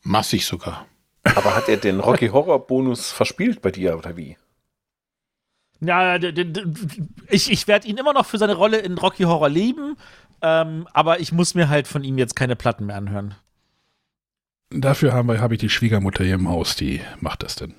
Massig 0.03 0.45
sogar. 0.45 0.85
Aber 1.23 1.55
hat 1.55 1.67
er 1.67 1.77
den 1.77 1.99
Rocky 1.99 2.29
Horror 2.29 2.65
Bonus 2.65 3.11
verspielt 3.11 3.61
bei 3.61 3.71
dir 3.71 3.97
oder 3.97 4.15
wie? 4.15 4.37
Ja, 5.81 6.17
ich, 7.27 7.51
ich 7.51 7.67
werde 7.67 7.87
ihn 7.87 7.97
immer 7.97 8.13
noch 8.13 8.25
für 8.25 8.37
seine 8.37 8.55
Rolle 8.55 8.77
in 8.79 8.97
Rocky 8.97 9.23
Horror 9.23 9.49
lieben, 9.49 9.97
ähm, 10.41 10.87
aber 10.93 11.19
ich 11.19 11.31
muss 11.31 11.53
mir 11.53 11.69
halt 11.69 11.87
von 11.87 12.03
ihm 12.03 12.17
jetzt 12.17 12.35
keine 12.35 12.55
Platten 12.55 12.85
mehr 12.85 12.95
anhören. 12.95 13.35
Dafür 14.69 15.13
habe 15.13 15.39
hab 15.39 15.51
ich 15.51 15.59
die 15.59 15.69
Schwiegermutter 15.69 16.23
hier 16.23 16.35
im 16.35 16.49
Haus, 16.49 16.75
die 16.75 17.01
macht 17.19 17.43
das 17.43 17.55
denn. 17.55 17.75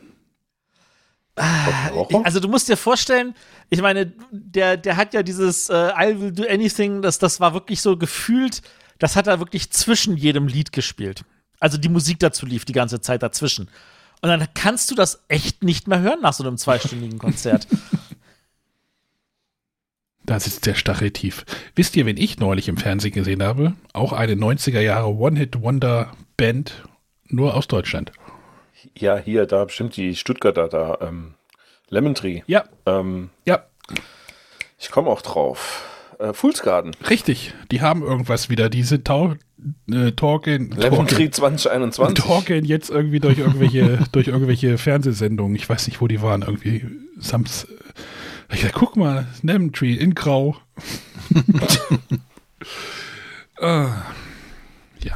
Ich, 2.09 2.16
also 2.24 2.40
du 2.40 2.48
musst 2.48 2.69
dir 2.69 2.77
vorstellen, 2.77 3.35
ich 3.70 3.81
meine, 3.81 4.12
der, 4.31 4.77
der 4.77 4.97
hat 4.97 5.15
ja 5.15 5.23
dieses 5.23 5.69
äh, 5.69 5.90
I 5.98 6.20
will 6.20 6.32
do 6.32 6.44
anything, 6.48 7.02
das, 7.02 7.19
das 7.19 7.40
war 7.40 7.55
wirklich 7.55 7.81
so 7.81 7.97
gefühlt, 7.97 8.62
das 8.98 9.16
hat 9.16 9.27
er 9.27 9.39
wirklich 9.39 9.70
zwischen 9.70 10.16
jedem 10.16 10.47
Lied 10.47 10.73
gespielt. 10.73 11.24
Also 11.60 11.78
die 11.78 11.89
Musik 11.89 12.19
dazu 12.19 12.47
lief 12.47 12.65
die 12.65 12.73
ganze 12.73 13.01
Zeit 13.01 13.23
dazwischen. 13.23 13.69
Und 14.20 14.28
dann 14.28 14.47
kannst 14.55 14.90
du 14.90 14.94
das 14.94 15.23
echt 15.28 15.62
nicht 15.62 15.86
mehr 15.86 16.01
hören 16.01 16.20
nach 16.23 16.32
so 16.32 16.44
einem 16.44 16.56
zweistündigen 16.56 17.19
Konzert. 17.19 17.66
Da 20.28 20.39
sitzt 20.39 20.66
der 20.66 20.74
Stachel 20.74 21.10
tief. 21.10 21.47
Wisst 21.74 21.97
ihr, 21.97 22.05
wen 22.05 22.19
ich 22.19 22.39
neulich 22.39 22.69
im 22.69 22.77
Fernsehen 22.77 23.15
gesehen 23.15 23.43
habe? 23.43 23.73
Auch 23.94 24.12
eine 24.12 24.35
90er 24.35 24.81
Jahre 24.81 25.09
One-Hit-Wonder-Band, 25.15 26.85
nur 27.28 27.55
aus 27.55 27.66
Deutschland. 27.66 28.12
Ja, 28.96 29.16
hier, 29.16 29.46
da 29.46 29.64
bestimmt 29.64 29.96
die 29.96 30.14
Stuttgarter 30.14 30.68
da, 30.68 30.98
ähm, 31.00 31.34
Lemon 31.88 32.14
Tree. 32.14 32.42
Ja. 32.46 32.64
Ähm, 32.86 33.30
ja. 33.44 33.64
Ich 34.78 34.90
komme 34.90 35.09
auch 35.09 35.22
drauf. 35.22 35.84
Äh, 36.18 36.32
Fool's 36.32 36.62
Garden. 36.62 36.92
Richtig, 37.09 37.55
die 37.70 37.80
haben 37.80 38.02
irgendwas 38.02 38.50
wieder. 38.50 38.68
Die 38.68 38.82
sind 38.82 39.06
tau 39.06 39.34
äh, 39.90 40.12
talken, 40.12 40.70
Lemon 40.72 41.06
Tree 41.06 41.30
2021. 41.30 42.24
talken 42.24 42.64
jetzt 42.64 42.90
irgendwie 42.90 43.20
durch 43.20 43.38
irgendwelche, 43.38 43.98
durch 44.12 44.28
irgendwelche 44.28 44.78
Fernsehsendungen. 44.78 45.56
Ich 45.56 45.68
weiß 45.68 45.86
nicht, 45.86 46.00
wo 46.00 46.09
die 46.09 46.22
waren. 46.22 46.42
Irgendwie 46.42 46.86
Sams. 47.18 47.66
Ich 48.52 48.62
dachte, 48.62 48.74
guck 48.74 48.96
mal, 48.96 49.26
Lemon 49.42 49.72
Tree 49.72 49.94
in 49.94 50.14
Grau. 50.14 50.56
ah, 53.60 53.90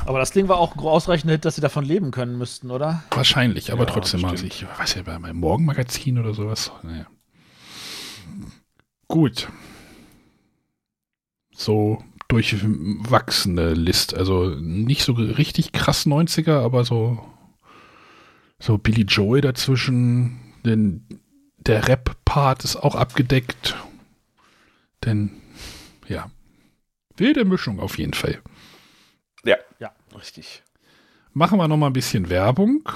Aber 0.07 0.19
das 0.19 0.31
Ding 0.33 0.49
war 0.49 0.59
auch 0.59 0.75
ein 0.75 0.81
ausreichend 0.81 1.31
Hit, 1.31 1.45
dass 1.45 1.55
sie 1.57 1.61
davon 1.61 1.85
leben 1.85 2.11
können 2.11 2.39
müssten, 2.39 2.71
oder? 2.71 3.03
wahrscheinlich, 3.11 3.73
aber 3.73 3.85
Ja, 3.87 3.91
trotzdem 3.93 4.21
mal 4.23 4.37
stimmt. 4.37 4.53
sich, 4.53 4.67
weiß 4.79 4.95
ja, 4.95 5.03
bei 5.03 5.19
meinem 5.19 5.37
Morgenmagazin 5.39 6.19
oder 6.19 6.35
sowas. 6.35 6.73
Naja. 6.83 7.07
Gut. 9.09 9.49
So 11.55 12.03
durchwachsene 12.29 13.75
List. 13.75 14.15
Also 14.15 14.55
nicht 14.59 15.05
so 15.05 15.13
richtig 15.13 15.73
krass 15.73 16.07
90er, 16.07 16.61
aber 16.63 16.85
so, 16.85 17.23
so 18.59 18.79
Billy 18.79 19.03
Joel 19.03 19.43
dazwischen. 19.43 20.41
Denn 20.65 21.07
der 21.59 21.89
Rap-Part 21.89 22.65
ist 22.65 22.77
auch 22.77 22.95
abgedeckt. 22.95 23.77
Denn, 25.05 25.31
ja. 26.09 26.31
Wilde 27.17 27.45
Mischung 27.45 27.81
auf 27.81 27.99
jeden 27.99 28.15
Fall. 28.15 28.41
Richtig. 30.17 30.63
Machen 31.35 31.59
wir 31.59 31.69
noch 31.69 31.77
mal 31.77 31.87
ein 31.87 31.93
bisschen 31.93 32.29
Werbung. 32.29 32.89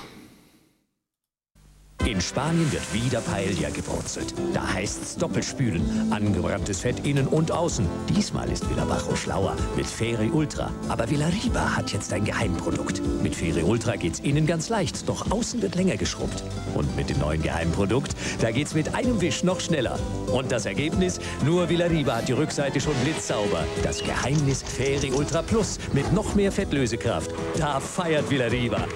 In 2.07 2.20
Spanien 2.20 2.70
wird 2.70 2.95
wieder 2.95 3.20
Paella 3.20 3.69
gebrutzelt. 3.70 4.33
Da 4.55 4.74
heißt's 4.74 5.16
Doppelspülen. 5.16 6.12
Angebranntes 6.12 6.83
Fett 6.83 7.05
innen 7.05 7.27
und 7.27 7.51
außen. 7.51 7.85
Diesmal 8.09 8.49
ist 8.49 8.70
Villabajo 8.70 9.16
schlauer 9.16 9.57
mit 9.77 9.87
Fere 9.87 10.27
Ultra. 10.27 10.70
Aber 10.89 11.09
Villariba 11.09 11.74
hat 11.74 11.93
jetzt 11.93 12.12
ein 12.12 12.24
Geheimprodukt. 12.24 13.03
Mit 13.24 13.35
Fere 13.35 13.65
Ultra 13.65 13.97
geht's 13.97 14.20
innen 14.20 14.47
ganz 14.47 14.69
leicht, 14.69 15.09
doch 15.09 15.33
außen 15.33 15.61
wird 15.62 15.74
länger 15.74 15.97
geschrubbt. 15.97 16.45
Und 16.77 16.95
mit 16.95 17.11
dem 17.11 17.19
neuen 17.19 17.43
Geheimprodukt, 17.43 18.15
da 18.41 18.53
geht's 18.53 18.74
mit 18.74 18.95
einem 18.95 19.20
Wisch 19.20 19.43
noch 19.43 19.59
schneller. 19.59 19.99
Und 20.28 20.53
das 20.53 20.65
Ergebnis? 20.65 21.19
Nur 21.45 21.69
Villariba 21.69 22.19
hat 22.19 22.28
die 22.28 22.35
Rückseite 22.35 22.81
schon 22.81 22.95
blitzsauber. 23.03 23.65
Das 23.83 24.01
Geheimnis 24.05 24.62
Fere 24.62 25.12
Ultra 25.12 25.43
Plus 25.43 25.81
mit 25.93 26.12
noch 26.12 26.37
mehr 26.37 26.53
Fettlösekraft. 26.53 27.33
Da 27.59 27.81
feiert 27.81 28.31
Villariba. 28.31 28.87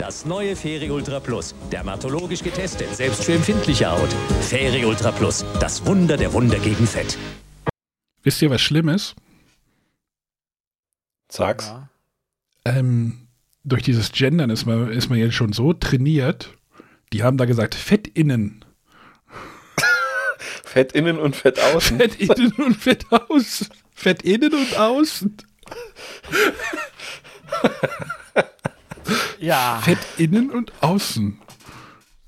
Das 0.00 0.24
neue 0.24 0.56
Feri 0.56 0.90
Ultra 0.90 1.20
Plus. 1.20 1.54
Dermatologisch 1.70 2.39
getestet, 2.42 2.94
selbst 2.94 3.24
für 3.24 3.34
empfindliche 3.34 3.90
Haut. 3.90 4.08
Feri 4.40 4.84
Ultra 4.84 5.12
Plus. 5.12 5.44
Das 5.60 5.84
Wunder 5.86 6.16
der 6.16 6.32
Wunder 6.32 6.58
gegen 6.58 6.86
Fett. 6.86 7.18
Wisst 8.22 8.42
ihr, 8.42 8.50
was 8.50 8.60
schlimm 8.60 8.88
ist? 8.88 9.14
Sag's. 11.28 11.72
Ähm, 12.64 13.28
durch 13.64 13.82
dieses 13.82 14.12
Gendern 14.12 14.50
ist 14.50 14.66
man, 14.66 14.90
ist 14.90 15.08
man 15.08 15.18
jetzt 15.18 15.34
schon 15.34 15.52
so 15.52 15.72
trainiert. 15.72 16.50
Die 17.12 17.22
haben 17.22 17.36
da 17.36 17.44
gesagt, 17.44 17.74
Fett 17.74 18.06
innen. 18.08 18.64
Fett 20.64 20.92
innen 20.92 21.18
und 21.18 21.36
Fett 21.36 21.58
außen. 21.58 21.98
Fett 21.98 22.20
innen 22.20 22.52
und 22.52 22.74
Fett 22.76 23.06
außen. 23.10 23.68
Fett 23.94 24.22
innen 24.22 24.54
und 24.54 24.76
außen. 24.78 25.36
Ja. 29.38 29.80
Fett 29.82 29.98
innen 30.18 30.50
und 30.50 30.72
außen. 30.82 31.38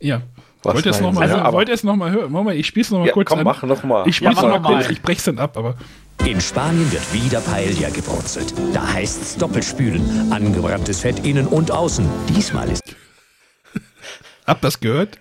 Ja. 0.02 0.22
Was 0.64 0.74
wollt 0.74 0.86
ihr 0.86 0.90
es 0.92 1.00
nochmal 1.00 1.28
hören? 1.28 1.52
Wollt 1.52 1.68
ihr 1.68 1.74
es 1.74 1.82
nochmal 1.84 2.10
hören? 2.12 2.30
Mach 2.32 2.42
mal, 2.44 2.54
ich 2.54 2.66
spiel's 2.66 2.90
nochmal 2.90 3.08
Ja, 3.08 3.12
kurz 3.14 3.28
komm, 3.28 3.40
an. 3.40 3.44
mach 3.44 3.62
noch 3.64 3.82
mal. 3.82 4.06
Ich 4.08 4.20
Ja, 4.20 4.30
spiel's 4.30 4.36
mach 4.36 4.42
nochmal 4.42 4.60
noch 4.60 4.70
mal. 4.70 4.76
kurz. 4.82 4.90
Ich 4.90 5.02
brech's 5.02 5.24
dann 5.24 5.38
ab, 5.38 5.56
aber 5.56 5.76
In 6.24 6.40
Spanien 6.40 6.90
wird 6.92 7.12
wieder 7.12 7.40
Paella 7.40 7.88
gebrutzelt. 7.90 8.54
Da 8.72 8.92
heißt's 8.92 9.36
Doppelspülen. 9.38 10.30
Angebranntes 10.32 11.00
Fett 11.00 11.24
innen 11.26 11.48
und 11.48 11.70
außen. 11.72 12.08
Diesmal 12.28 12.68
ist 12.70 12.82
habt 14.46 14.62
das 14.62 14.78
gehört? 14.78 15.18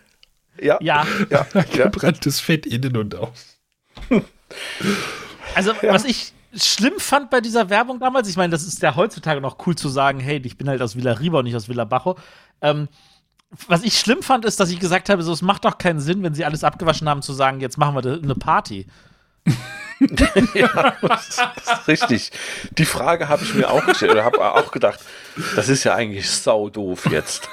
Ja. 0.62 0.78
Ja. 0.82 1.06
Ja. 1.32 1.48
ja. 1.74 1.84
Gebranntes 1.86 2.40
Fett 2.40 2.66
innen 2.68 2.96
und 2.98 3.16
außen. 3.16 3.58
Also, 5.56 5.74
was 5.82 6.06
ich 6.06 6.34
schlimm 6.56 6.94
fand 7.00 7.30
bei 7.30 7.42
dieser 7.42 7.70
Werbung 7.70 8.00
damals, 8.00 8.28
ich 8.30 8.36
meine, 8.38 8.52
das 8.52 8.64
ist 8.64 8.82
ja 8.82 8.96
heutzutage 8.96 9.42
noch 9.42 9.66
cool 9.66 9.76
zu 9.76 9.90
sagen, 9.90 10.20
hey, 10.20 10.40
ich 10.44 10.58
bin 10.58 10.70
halt 10.70 10.82
aus 10.82 10.96
Villa 10.96 11.14
Riba 11.14 11.40
und 11.40 11.46
nicht 11.46 11.56
aus 11.56 11.70
Villa 11.70 11.86
Bajo. 11.86 12.18
Ähm, 12.62 12.88
was 13.68 13.84
ich 13.84 13.98
schlimm 14.00 14.22
fand, 14.24 14.46
ist, 14.46 14.60
dass 14.60 14.70
ich 14.72 14.80
gesagt 14.80 15.10
habe, 15.10 15.24
so, 15.24 15.34
es 15.34 15.42
macht 15.42 15.66
doch 15.66 15.78
keinen 15.78 16.00
Sinn, 16.00 16.24
wenn 16.24 16.34
sie 16.34 16.46
alles 16.46 16.64
abgewaschen 16.64 17.10
haben, 17.10 17.22
zu 17.22 17.34
sagen, 17.34 17.60
jetzt 17.60 17.78
machen 17.78 17.96
wir 17.96 18.14
eine 18.22 18.36
Party. 18.36 18.88
ja, 20.56 20.96
das 21.02 21.28
ist 21.30 21.88
richtig. 21.88 22.32
Die 22.78 22.86
Frage 22.86 23.28
habe 23.30 23.44
ich 23.44 23.54
mir 23.54 23.70
auch 23.70 23.86
gestellt 23.86 24.12
oder 24.12 24.24
habe 24.24 24.40
auch 24.54 24.72
gedacht, 24.72 25.00
das 25.56 25.70
ist 25.70 25.84
ja 25.84 25.94
eigentlich 25.96 26.30
sau 26.30 26.70
doof 26.70 27.08
jetzt. 27.12 27.50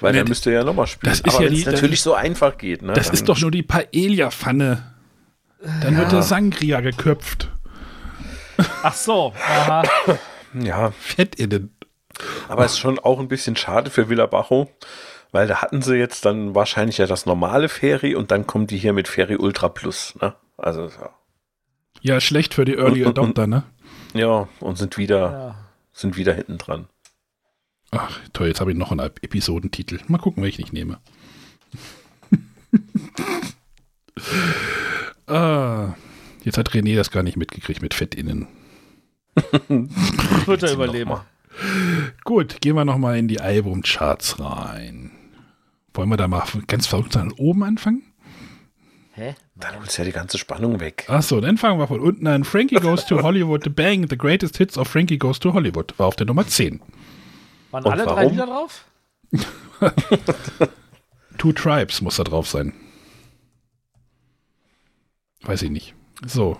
Weil 0.00 0.12
Nee, 0.12 0.18
dann 0.18 0.28
müsst 0.28 0.46
ihr 0.46 0.52
ja 0.52 0.64
nochmal 0.64 0.86
spielen. 0.86 1.10
das 1.10 1.20
ist 1.20 1.34
Aber 1.34 1.44
ja 1.44 1.50
wenn 1.50 1.56
es 1.58 1.64
die- 1.64 1.70
natürlich 1.70 2.00
so 2.02 2.14
einfach 2.14 2.56
geht, 2.56 2.82
ne? 2.82 2.92
Das 2.92 3.10
ist 3.10 3.28
doch 3.28 3.38
nur 3.40 3.50
die 3.50 3.62
Paella-Pfanne. 3.62 4.94
Dann 5.82 5.96
wird 5.96 6.06
Ja. 6.06 6.10
der 6.18 6.22
Sangria 6.22 6.80
geköpft. 6.80 7.48
Ach 8.82 8.94
so. 8.94 9.32
Aha. 9.48 9.82
Ja. 10.54 10.92
Fett 11.00 11.34
innen. 11.36 11.76
Aber 12.48 12.64
es 12.64 12.72
ist 12.72 12.78
schon 12.78 12.98
auch 12.98 13.18
ein 13.20 13.28
bisschen 13.28 13.56
schade 13.56 13.90
für 13.90 14.08
Villa 14.08 14.26
Bajo, 14.26 14.70
weil 15.32 15.46
da 15.48 15.62
hatten 15.62 15.82
sie 15.82 15.96
jetzt 15.96 16.24
dann 16.24 16.54
wahrscheinlich 16.54 16.98
ja 16.98 17.06
das 17.06 17.26
normale 17.26 17.68
Ferry 17.68 18.14
und 18.14 18.30
dann 18.30 18.46
kommen 18.46 18.66
die 18.66 18.78
hier 18.78 18.92
mit 18.92 19.08
Ferry 19.08 19.36
Ultra 19.36 19.68
Plus, 19.68 20.14
ne? 20.20 20.34
Also, 20.56 20.84
ja. 20.84 21.10
Ja, 22.00 22.20
schlecht 22.20 22.54
für 22.54 22.64
die 22.64 22.76
Early 22.76 23.02
Und- 23.04 23.18
und- 23.18 23.18
Adopter, 23.18 23.46
ne? 23.46 23.64
Ja, 24.14 24.48
und 24.60 24.76
sind 24.78 24.98
wieder, 24.98 25.32
Ja. 25.32 25.54
sind 25.92 26.16
wieder 26.16 26.34
hinten 26.34 26.58
dran. 26.58 26.86
Ach, 27.90 28.18
toll, 28.32 28.48
jetzt 28.48 28.60
habe 28.60 28.72
ich 28.72 28.78
noch 28.78 28.90
einen 28.90 29.00
Episodentitel. 29.00 29.98
Mal 30.08 30.18
gucken, 30.18 30.42
welchen 30.42 30.62
ich 30.62 30.72
nehme. 30.72 30.98
ah, 35.26 35.94
jetzt 36.44 36.58
hat 36.58 36.70
René 36.70 36.96
das 36.96 37.10
gar 37.10 37.22
nicht 37.22 37.36
mitgekriegt 37.36 37.82
mit 37.82 37.94
Fett 37.94 38.14
innen. 38.14 38.48
Wird 39.68 40.62
er 40.62 40.72
überleben. 40.72 41.14
Gut, 42.24 42.60
gehen 42.60 42.76
wir 42.76 42.84
nochmal 42.84 43.18
in 43.18 43.28
die 43.28 43.40
Albumcharts 43.40 44.38
rein. 44.40 45.11
Wollen 45.94 46.08
wir 46.08 46.16
da 46.16 46.28
mal 46.28 46.42
ganz 46.66 46.86
verrückt 46.86 47.12
sein, 47.12 47.32
oben 47.36 47.62
anfangen? 47.64 48.02
Hä? 49.14 49.34
Dann 49.56 49.78
holst 49.78 49.98
du 49.98 50.02
ja 50.02 50.06
die 50.06 50.12
ganze 50.12 50.38
Spannung 50.38 50.80
weg. 50.80 51.04
Achso, 51.08 51.40
dann 51.42 51.58
fangen 51.58 51.78
wir 51.78 51.86
von 51.86 52.00
unten 52.00 52.26
an. 52.26 52.44
Frankie 52.44 52.76
Goes 52.76 53.04
to 53.04 53.22
Hollywood, 53.22 53.62
The 53.64 53.70
Bang, 53.70 54.08
The 54.08 54.16
Greatest 54.16 54.56
Hits 54.56 54.78
of 54.78 54.88
Frankie 54.88 55.18
Goes 55.18 55.38
to 55.38 55.52
Hollywood, 55.52 55.92
war 55.98 56.06
auf 56.06 56.16
der 56.16 56.26
Nummer 56.26 56.46
10. 56.46 56.80
Waren 57.70 57.84
Und 57.84 57.92
alle 57.92 58.04
drei 58.04 58.16
warum? 58.16 58.32
Lieder 58.32 58.46
drauf? 58.46 58.86
Two 61.38 61.52
Tribes 61.52 62.00
muss 62.00 62.16
da 62.16 62.24
drauf 62.24 62.48
sein. 62.48 62.72
Weiß 65.42 65.62
ich 65.62 65.70
nicht. 65.70 65.94
So. 66.24 66.56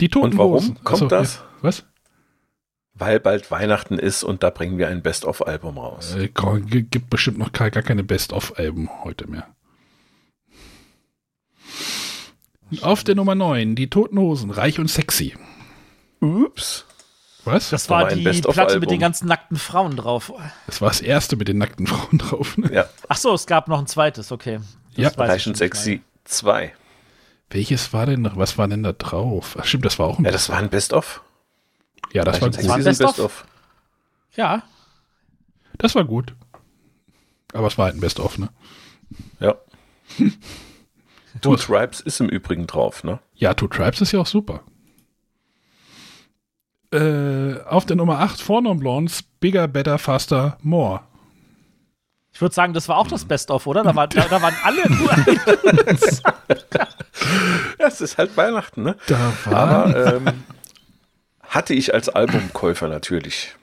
Die 0.00 0.08
Toten 0.08 0.26
Und 0.32 0.38
warum 0.38 0.52
Hosen. 0.54 0.74
kommt 0.84 1.02
Achso, 1.02 1.08
das? 1.08 1.36
ja. 1.36 1.42
Was? 1.62 1.84
Weil 3.00 3.18
bald 3.18 3.50
Weihnachten 3.50 3.98
ist 3.98 4.22
und 4.22 4.42
da 4.42 4.50
bringen 4.50 4.76
wir 4.76 4.88
ein 4.88 5.00
Best-of-Album 5.00 5.78
raus. 5.78 6.14
Äh, 6.14 6.28
gibt 6.28 7.08
bestimmt 7.08 7.38
noch 7.38 7.50
gar, 7.50 7.70
gar 7.70 7.82
keine 7.82 8.04
Best-of-Alben 8.04 8.90
heute 9.04 9.26
mehr. 9.26 9.46
Auf 12.82 13.02
der 13.02 13.14
Nummer 13.14 13.34
9, 13.34 13.74
die 13.74 13.88
Toten 13.88 14.18
Hosen, 14.18 14.50
reich 14.50 14.78
und 14.78 14.88
sexy. 14.88 15.34
Ups. 16.20 16.84
Was? 17.44 17.70
Das 17.70 17.86
Da 17.86 17.94
war 17.94 18.02
war 18.02 18.08
ein 18.10 18.18
die. 18.18 18.42
Platte 18.42 18.78
mit 18.78 18.90
den 18.90 19.00
ganzen 19.00 19.26
nackten 19.28 19.56
Frauen 19.56 19.96
drauf. 19.96 20.30
Das 20.66 20.82
war 20.82 20.88
das 20.90 21.00
erste 21.00 21.36
mit 21.36 21.48
den 21.48 21.56
nackten 21.56 21.86
Frauen 21.86 22.18
drauf. 22.18 22.58
Ne? 22.58 22.70
Ja, 22.70 22.84
Ach 23.08 23.16
so, 23.16 23.32
es 23.32 23.46
gab 23.46 23.66
noch 23.68 23.78
ein 23.78 23.86
zweites, 23.86 24.30
okay. 24.30 24.60
Das 24.94 25.14
Ja, 25.16 25.24
Reich 25.24 25.46
und 25.46 25.56
Sexy 25.56 26.02
2. 26.24 26.74
Welches 27.48 27.94
war 27.94 28.04
denn 28.04 28.20
noch? 28.20 28.36
Was 28.36 28.58
war 28.58 28.68
denn 28.68 28.82
da 28.82 28.92
drauf? 28.92 29.56
Ach, 29.58 29.64
stimmt, 29.64 29.86
das 29.86 29.98
war 29.98 30.06
auch 30.06 30.18
ein 30.18 30.24
Ja, 30.26 30.30
das 30.30 30.50
war 30.50 30.58
ein 30.58 30.68
Best-of. 30.68 31.22
Ja, 32.12 32.24
das 32.24 32.40
war 32.40 32.50
gut. 32.50 32.56
Best-of? 32.84 32.84
Best-of. 33.16 33.44
mehr. 34.36 34.44
Ja, 34.46 34.62
Das 35.78 35.94
war 35.94 36.04
gut. 36.04 36.34
Aber 37.52 37.66
es 37.66 37.78
war 37.78 37.86
halt 37.86 37.96
ein 37.96 38.00
Best-of, 38.00 38.38
ne? 38.38 38.48
Ja. 39.40 39.54
Two 41.40 41.56
Tribes 41.56 42.00
ist 42.00 42.20
im 42.20 42.28
Übrigen 42.28 42.66
drauf, 42.66 43.04
ne? 43.04 43.20
Ja, 43.34 43.54
Two 43.54 43.68
Tribes 43.68 44.00
ist 44.00 44.12
ja 44.12 44.20
auch 44.20 44.26
super. 44.26 44.62
Äh, 46.92 47.60
auf 47.62 47.86
der 47.86 47.96
Nummer 47.96 48.18
8, 48.18 48.40
Four 48.40 48.62
Non 48.62 48.78
Blondes, 48.80 49.22
Bigger, 49.22 49.68
Better, 49.68 49.96
Faster, 49.98 50.58
More. 50.62 51.02
ich 52.32 52.40
würde 52.40 52.52
sagen, 52.54 52.72
das 52.72 52.88
war 52.88 52.96
auch 52.98 53.06
das 53.06 53.24
Best-of, 53.24 53.66
oder? 53.68 53.84
Da, 53.84 53.94
war, 53.94 54.08
da, 54.08 54.22
da 54.28 54.42
waren 54.42 54.54
alle 54.64 54.82
nur. 54.96 55.10
Ja, 57.78 57.86
es 57.86 58.00
ist 58.00 58.18
halt 58.18 58.36
Weihnachten, 58.36 58.82
ne? 58.82 58.96
Da 59.06 59.32
war. 59.44 59.54
Aber 59.54 60.14
ähm, 60.16 60.44
hatte 61.50 61.74
ich 61.74 61.92
als 61.92 62.08
Albumkäufer 62.08 62.88
natürlich. 62.88 63.54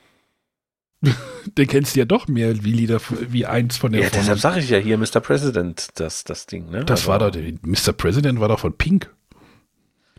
Den 1.46 1.68
kennst 1.68 1.96
du 1.96 2.00
ja 2.00 2.06
doch 2.06 2.28
mehr 2.28 2.64
wie 2.64 2.72
Lieder 2.74 3.00
wie 3.10 3.46
eins 3.46 3.78
von 3.78 3.92
den 3.92 4.02
Ja, 4.02 4.10
Four 4.10 4.20
deshalb 4.20 4.40
sage 4.40 4.60
ich 4.60 4.70
ja 4.70 4.78
hier 4.78 4.98
Mr. 4.98 5.20
President, 5.22 5.90
das, 5.96 6.24
das 6.24 6.48
Ding, 6.48 6.70
ne? 6.70 6.84
Das 6.86 7.02
Also, 7.02 7.12
war 7.12 7.20
doch, 7.20 7.30
der 7.32 7.54
Mr. 7.62 7.94
President 7.94 8.40
war 8.40 8.48
doch 8.50 8.60
von 8.60 8.76
Pink. 8.76 9.14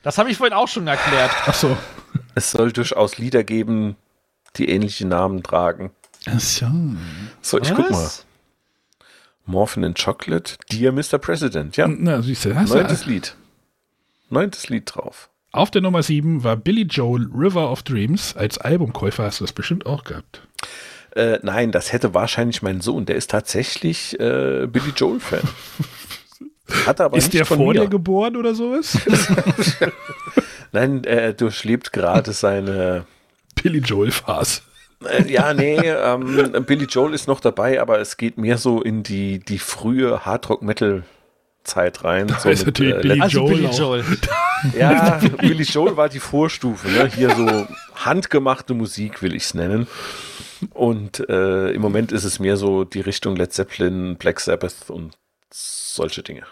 Das 0.03 0.19
habe 0.19 0.31
ich 0.31 0.37
vorhin 0.37 0.55
auch 0.55 0.69
schon 0.69 0.87
erklärt. 0.87 1.31
Ach 1.47 1.55
so. 1.55 1.77
Es 2.35 2.53
soll 2.53 2.73
durchaus 2.73 3.19
Lieder 3.19 3.43
geben, 3.45 3.97
die 4.57 4.69
ähnliche 4.69 5.07
Namen 5.07 5.43
tragen. 5.43 5.91
Ach 6.27 6.41
so. 6.41 6.67
So, 7.43 7.61
ich 7.61 7.75
guck 7.75 7.91
mal. 7.91 8.05
Was? 8.05 8.25
Morphin 9.45 9.83
in 9.83 9.95
Chocolate, 9.95 10.57
Dear 10.71 10.93
Mr. 10.93 11.19
President, 11.19 11.77
ja. 11.77 11.89
Na, 11.89 12.23
siehst 12.23 12.45
du, 12.45 12.55
hast 12.55 12.71
Neuntes 12.71 13.03
du, 13.03 13.11
Lied. 13.11 13.35
Neuntes 14.31 14.69
Lied 14.69 14.95
drauf. 14.95 15.29
Auf 15.53 15.71
der 15.71 15.81
Nummer 15.81 16.03
7 16.03 16.45
war 16.45 16.57
Billy 16.57 16.83
Joel 16.83 17.29
River 17.35 17.71
of 17.71 17.83
Dreams. 17.83 18.37
Als 18.37 18.59
Albumkäufer 18.59 19.25
hast 19.25 19.41
du 19.41 19.45
das 19.45 19.53
bestimmt 19.53 19.87
auch 19.87 20.05
gehabt. 20.05 20.43
Äh, 21.17 21.39
nein, 21.43 21.73
das 21.73 21.93
hätte 21.93 22.15
wahrscheinlich 22.15 22.63
mein 22.63 22.81
Sohn. 22.81 23.07
Der 23.07 23.17
ist 23.17 23.31
tatsächlich 23.31 24.19
äh, 24.21 24.67
Billy 24.67 24.93
Joel-Fan. 24.95 25.43
Hat 26.87 27.01
er 27.01 27.07
aber 27.07 27.17
ist 27.17 27.33
nicht 27.33 27.39
der 27.39 27.47
vor 27.47 27.73
dir 27.73 27.89
geboren 27.89 28.37
oder 28.37 28.55
sowas? 28.55 28.99
Nein, 30.73 31.03
er 31.05 31.33
durchlebt 31.33 31.95
gerade 31.95 32.33
seine. 32.33 33.07
Billy 33.55 33.79
Joel 33.79 34.11
Phase. 34.11 34.61
Äh, 35.05 35.31
ja, 35.33 35.55
nee, 35.55 35.79
ähm, 35.79 36.65
Billy 36.67 36.85
Joel 36.85 37.15
ist 37.15 37.27
noch 37.27 37.41
dabei, 37.41 37.81
aber 37.81 38.01
es 38.01 38.17
geht 38.17 38.37
mehr 38.37 38.59
so 38.59 38.83
in 38.83 39.03
die, 39.03 39.39
die 39.39 39.59
frühe 39.59 40.27
Hardrock-Metal-Zeit 41.77 42.05
rein. 42.05 42.27
Da 42.29 42.39
so 42.41 42.49
ist 42.51 42.67
natürlich 42.67 42.95
äh, 42.97 43.01
Billy 43.01 43.21
Also 43.21 43.39
Joel 43.39 43.55
Billy. 43.63 43.77
Joel. 43.77 44.05
Ja, 44.79 45.21
Billy 45.39 45.63
Joel 45.65 45.97
war 45.97 46.09
die 46.09 46.19
Vorstufe, 46.21 46.89
ne? 46.89 47.07
Hier 47.15 47.31
so 47.35 47.67
handgemachte 47.95 48.75
Musik, 48.75 49.23
will 49.23 49.35
ich 49.35 49.45
es 49.45 49.55
nennen. 49.55 49.87
Und 50.75 51.29
äh, 51.29 51.71
im 51.71 51.81
Moment 51.81 52.11
ist 52.13 52.25
es 52.25 52.39
mehr 52.41 52.57
so 52.57 52.85
die 52.85 53.01
Richtung 53.01 53.37
Led 53.37 53.53
Zeppelin, 53.53 54.17
Black 54.17 54.41
Sabbath 54.41 54.89
und 54.91 55.17
solche 55.53 56.23
Dinge. 56.23 56.43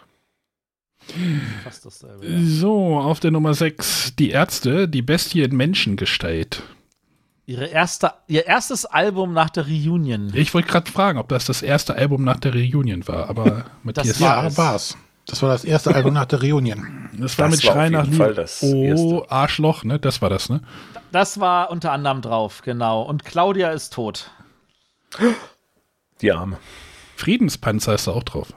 Fast 1.65 1.87
dasselbe. 1.87 2.27
ja. 2.27 2.39
So, 2.43 2.97
auf 2.99 3.21
der 3.21 3.31
Nummer 3.31 3.55
6 3.55 4.15
die 4.17 4.31
Ärzte, 4.31 4.89
die 4.89 5.03
Bestie 5.03 5.43
in 5.43 5.57
Menschengestalt. 5.57 6.63
Ihre 7.49 7.67
erste, 7.67 8.13
ihr 8.27 8.47
erstes 8.47 8.87
Album 8.87 9.33
nach 9.33 9.51
der 9.51 9.67
Reunion. 9.69 10.33
Ich 10.35 10.53
wollte 10.53 10.67
gerade 10.69 10.91
fragen, 10.91 11.19
ob 11.19 11.29
das 11.29 11.45
das 11.45 11.63
erste 11.63 11.95
Album 11.95 12.25
nach 12.25 12.41
der 12.41 12.55
Reunion 12.55 13.07
war, 13.07 13.29
aber 13.29 13.67
Matthias, 13.85 14.21
war 14.21 14.43
Ja, 14.43 14.47
es. 14.49 14.59
war's. 14.59 14.97
Das 15.27 15.43
war 15.43 15.49
das 15.51 15.65
erste 15.65 15.95
Album 15.95 16.15
nach 16.15 16.27
der 16.27 16.41
Reunion. 16.43 17.09
das 17.15 17.37
war 17.39 17.49
Das 17.49 17.57
mit 17.57 17.65
war 17.67 17.71
auf 17.73 17.77
Schrei 17.77 17.89
nach 17.91 18.07
Liebe. 18.07 18.35
das 18.35 18.63
Oh, 18.63 18.83
erste. 18.85 19.31
Arschloch, 19.31 19.83
ne? 19.85 19.99
Das 19.99 20.23
war 20.23 20.31
das, 20.31 20.49
ne? 20.49 20.61
Das 21.13 21.41
war 21.41 21.71
unter 21.71 21.91
anderem 21.93 22.23
drauf, 22.23 22.63
genau. 22.63 23.03
Und 23.03 23.25
Claudia 23.25 23.71
ist 23.71 23.93
tot. 23.93 24.31
Die 26.21 26.33
Arme. 26.33 26.59
Friedenspanzer 27.17 27.95
ist 27.95 28.07
da 28.07 28.13
auch 28.13 28.23
drauf. 28.23 28.53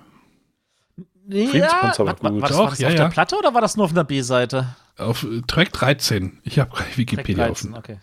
Friedenspanzer 1.29 2.05
war 2.05 2.13
Wa- 2.19 2.23
wa- 2.23 2.29
gut. 2.29 2.41
Was 2.41 2.51
Doch, 2.51 2.57
war 2.59 2.69
das 2.71 2.79
ja, 2.79 2.87
auf 2.89 2.93
ja. 2.93 3.03
der 3.03 3.09
Platte 3.09 3.35
oder 3.37 3.53
war 3.53 3.61
das 3.61 3.75
nur 3.75 3.85
auf 3.85 3.91
einer 3.91 4.03
B-Seite? 4.03 4.75
Auf 4.97 5.23
äh, 5.23 5.41
Track 5.47 5.71
13. 5.73 6.39
Ich 6.43 6.59
habe 6.59 6.71
Track 6.75 6.97
Wikipedia 6.97 7.45
13, 7.47 7.71
offen. 7.71 7.77
okay. 7.79 7.99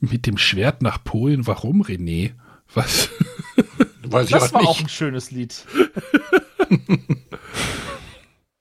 Mit 0.00 0.26
dem 0.26 0.38
Schwert 0.38 0.80
nach 0.82 1.02
Polen. 1.02 1.46
Warum, 1.46 1.82
René? 1.82 2.32
Was? 2.74 3.10
Weiß 4.04 4.26
ich 4.26 4.32
Das 4.32 4.44
auch 4.50 4.52
war 4.54 4.60
nicht. 4.62 4.70
auch 4.70 4.80
ein 4.80 4.88
schönes 4.88 5.30
Lied. 5.30 5.64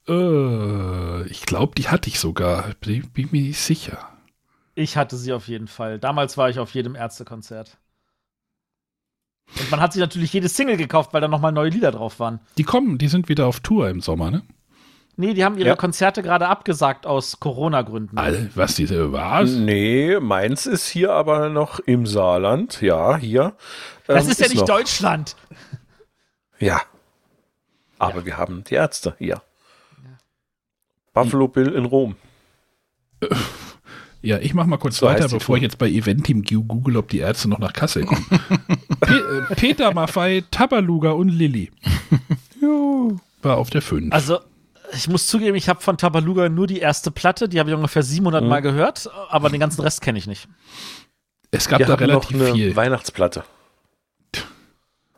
äh, 0.07 1.23
ich 1.27 1.45
glaube, 1.45 1.73
die 1.75 1.87
hatte 1.89 2.09
ich 2.09 2.19
sogar. 2.19 2.65
Bin, 2.81 3.09
bin 3.11 3.29
mir 3.31 3.41
nicht 3.41 3.59
sicher. 3.59 4.07
Ich 4.75 4.97
hatte 4.97 5.17
sie 5.17 5.33
auf 5.33 5.47
jeden 5.47 5.67
Fall. 5.67 5.99
Damals 5.99 6.37
war 6.37 6.49
ich 6.49 6.59
auf 6.59 6.73
jedem 6.73 6.95
Ärztekonzert. 6.95 7.77
Und 9.59 9.69
man 9.69 9.81
hat 9.81 9.91
sich 9.93 9.99
natürlich 9.99 10.31
jede 10.31 10.47
Single 10.47 10.77
gekauft, 10.77 11.13
weil 11.13 11.19
da 11.21 11.27
nochmal 11.27 11.51
neue 11.51 11.69
Lieder 11.69 11.91
drauf 11.91 12.19
waren. 12.19 12.39
Die 12.57 12.63
kommen, 12.63 12.97
die 12.97 13.09
sind 13.09 13.27
wieder 13.27 13.47
auf 13.47 13.59
Tour 13.59 13.89
im 13.89 13.99
Sommer, 13.99 14.31
ne? 14.31 14.43
Nee, 15.17 15.33
die 15.33 15.43
haben 15.43 15.57
ihre 15.57 15.67
Ja. 15.69 15.75
Konzerte 15.75 16.23
gerade 16.23 16.47
abgesagt 16.47 17.05
aus 17.05 17.41
Corona-Gründen. 17.41 18.17
All, 18.17 18.49
was 18.55 18.75
diese 18.75 19.11
was? 19.11 19.51
Nee, 19.51 20.17
meins 20.21 20.65
ist 20.65 20.87
hier 20.87 21.11
aber 21.11 21.49
noch 21.49 21.79
im 21.79 22.05
Saarland. 22.05 22.81
Ja, 22.81 23.17
hier. 23.17 23.55
Das 24.07 24.25
Ähm, 24.25 24.31
ist 24.31 24.39
ja 24.39 24.47
nicht 24.47 24.59
noch. 24.61 24.65
Deutschland. 24.67 25.35
Ja. 26.59 26.81
Aber 27.99 28.25
wir 28.25 28.37
haben 28.37 28.63
die 28.63 28.75
Ärzte 28.75 29.15
hier. 29.19 29.41
Buffalo 31.13 31.47
Bill 31.47 31.69
in 31.73 31.85
Rom. 31.85 32.15
Ja, 34.23 34.38
ich 34.39 34.53
mach 34.53 34.65
mal 34.67 34.77
kurz 34.77 34.97
So 34.97 35.07
weiter, 35.07 35.23
bevor 35.23 35.39
Tour. 35.39 35.55
ich 35.57 35.63
jetzt 35.63 35.77
bei 35.77 35.89
Eventim 35.89 36.43
google, 36.43 36.97
ob 36.97 37.09
die 37.09 37.19
Ärzte 37.19 37.49
noch 37.49 37.57
nach 37.59 37.73
Kassel 37.73 38.05
kommen. 38.05 38.25
Pe 38.99 39.45
äh, 39.49 39.55
Peter 39.55 39.93
Maffei, 39.93 40.43
Tabaluga 40.51 41.11
und 41.11 41.29
Lilly. 41.29 41.71
war 43.41 43.57
auf 43.57 43.69
der 43.71 43.81
5. 43.81 44.13
Also, 44.13 44.39
ich 44.93 45.07
muss 45.07 45.25
zugeben, 45.27 45.55
ich 45.55 45.69
habe 45.69 45.81
von 45.81 45.97
Tabaluga 45.97 46.49
nur 46.49 46.67
die 46.67 46.79
erste 46.79 47.09
Platte, 47.09 47.49
die 47.49 47.59
habe 47.59 47.69
ich 47.71 47.75
ungefähr 47.75 48.03
700 48.03 48.43
Mhm. 48.43 48.49
Mal 48.49 48.61
gehört, 48.61 49.09
aber 49.29 49.49
den 49.49 49.59
ganzen 49.59 49.81
Rest 49.81 50.01
kenne 50.01 50.19
ich 50.19 50.27
nicht. 50.27 50.47
es 51.49 51.67
gab 51.67 51.79
Wir 51.79 51.88
da 51.88 51.95
relativ 51.95 52.38
noch 52.38 52.45
eine 52.47 52.53
viel. 52.53 52.75
Weihnachtsplatte. 52.75 53.43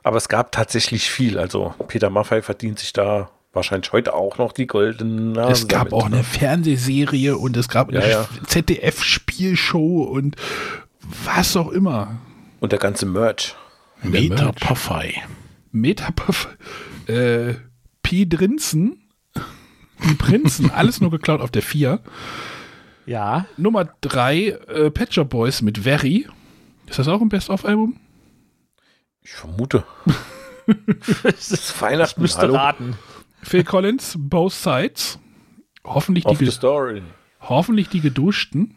Aber 0.03 0.18
es 0.18 0.28
gab 0.30 0.52
tatsächlich 0.52 1.10
viel. 1.10 1.38
Also 1.40 1.74
Peter 1.88 2.10
Maffei 2.10 2.41
verdient 2.41 2.80
sich 2.80 2.91
da 2.94 3.30
wahrscheinlich 3.54 3.92
heute 3.94 4.14
auch 4.14 4.38
noch 4.38 4.52
die 4.52 4.68
goldenen 4.68 5.32
Nase. 5.34 5.52
Es 5.52 5.68
gab 5.68 5.90
damit, 5.90 5.94
auch 5.94 6.10
ne? 6.10 6.18
eine 6.18 6.24
Fernsehserie 6.24 7.38
und 7.38 7.56
es 7.56 7.70
gab 7.70 7.92
Ja, 7.92 8.02
eine 8.02 8.12
ja. 8.12 8.28
ZDF-Spielshow 8.48 10.04
und 10.04 10.36
was 11.24 11.56
auch 11.56 11.70
immer. 11.70 12.18
Und 12.60 12.72
der 12.72 12.80
ganze 12.80 13.06
Merch. 13.06 13.56
Meta 15.72 16.12
Puffy. 16.12 16.50
Äh, 17.08 17.56
Pi 18.02 18.28
Drinzen, 18.28 19.10
die 20.04 20.16
Prinzen, 20.16 20.72
alles 20.76 21.00
nur 21.00 21.12
geklaut 21.12 21.42
auf 21.42 21.52
der 21.52 21.62
4. 21.62 22.00
Ja. 23.06 23.46
Nummer 23.58 23.90
3, 24.02 24.38
äh, 24.38 24.92
Pet 24.92 25.14
Shop 25.14 25.30
Boys 25.30 25.62
mit 25.62 25.80
Very. 25.80 26.28
Ist 26.88 27.00
das 27.00 27.08
auch 27.08 27.22
ein 27.22 27.30
Best-of-Album? 27.30 27.98
Ich 29.22 29.32
vermute. 29.32 29.84
das 31.24 31.52
ist 31.52 31.82
Weihnachten. 31.82 32.22
müsste 32.22 32.42
hallo? 32.42 32.56
raten. 32.56 32.96
Phil 33.44 33.64
Collins, 33.64 34.15
Both 34.18 34.53
Sides. 34.53 35.20
Hoffentlich 35.84 36.26
Of 36.26 36.38
die, 36.40 36.49
story. 36.49 37.02
hoffentlich 37.41 37.90
die 37.90 37.99
geduschten. 37.99 38.76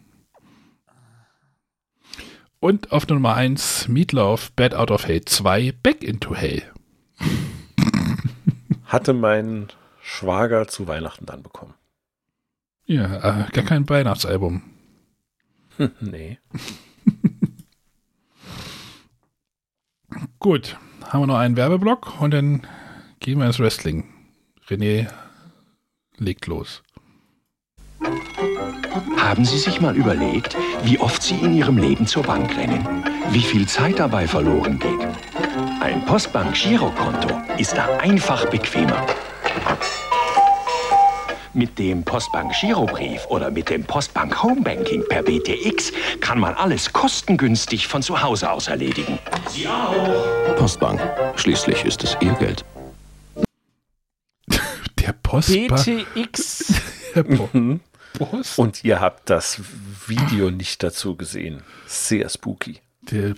Und 2.59 2.91
auf 2.91 3.07
Nummer 3.07 3.35
1 3.35 3.87
Meatloaf, 3.89 4.51
Bad 4.53 4.75
Out 4.75 4.91
of 4.91 5.07
Hell 5.07 5.25
2, 5.25 5.73
Back 5.83 6.03
into 6.03 6.35
Hell. 6.35 6.63
Hatte 8.87 9.13
mein 9.13 9.69
Schwager 10.03 10.67
zu 10.67 10.89
Weihnachten 10.89 11.27
dann 11.27 11.43
bekommen. 11.43 11.75
Ja, 12.87 13.45
äh, 13.45 13.51
gar 13.53 13.65
kein 13.65 13.89
Weihnachtsalbum. 13.89 14.63
nee. 16.01 16.39
Gut, 20.39 20.77
haben 21.05 21.23
wir 21.23 21.27
noch 21.27 21.37
einen 21.39 21.57
Werbeblock 21.57 22.21
und 22.21 22.33
dann 22.33 22.67
gehen 23.21 23.39
wir 23.39 23.47
ins 23.47 23.59
Wrestling. 23.59 24.05
René 24.69 25.07
legt 26.19 26.47
los. 26.47 26.83
Haben 29.17 29.45
Sie 29.45 29.59
sich 29.59 29.81
mal 29.81 29.97
überlegt, 29.97 30.57
wie 30.83 30.99
oft 30.99 31.23
Sie 31.23 31.37
in 31.37 31.57
Ihrem 31.57 31.79
Leben 31.79 32.07
zur 32.07 32.25
Bank 32.25 32.57
rennen? 32.57 32.85
Wie 33.31 33.43
viel 33.43 33.69
Zeit 33.69 33.99
dabei 33.99 34.27
verloren 34.27 34.79
geht? 34.79 35.09
Ein 35.81 36.05
Postbank-Girokonto 36.05 37.29
ist 37.59 37.77
da 37.77 37.87
einfach 37.99 38.49
bequemer. 38.51 39.07
Mit 41.55 41.79
dem 41.79 42.05
Postbank-Girobrief 42.05 43.25
oder 43.29 43.51
mit 43.51 43.71
dem 43.71 43.85
Postbank 43.85 44.43
Homebanking 44.43 45.05
per 45.09 45.23
BTX 45.23 45.93
kann 46.21 46.39
man 46.39 46.55
alles 46.55 46.93
kostengünstig 46.93 47.87
von 47.87 48.03
zu 48.03 48.21
Hause 48.21 48.51
aus 48.51 48.69
erledigen. 48.69 49.19
Sie 49.49 49.67
auch. 49.67 50.57
Postbank. 50.57 51.01
Schließlich 51.37 51.85
ist 51.85 52.05
es 52.05 52.17
Ihr 52.21 52.35
Geld. 52.35 52.65
Postbank. 55.27 55.85
BTX. 56.15 56.75
Mhm. 57.53 57.81
Und 58.57 58.85
ihr 58.85 59.01
habt 59.01 59.31
das 59.31 59.61
Video 60.07 60.51
nicht 60.51 60.83
dazu 60.83 61.17
gesehen. 61.17 61.63
Sehr 61.87 62.29
spooky. 62.29 62.81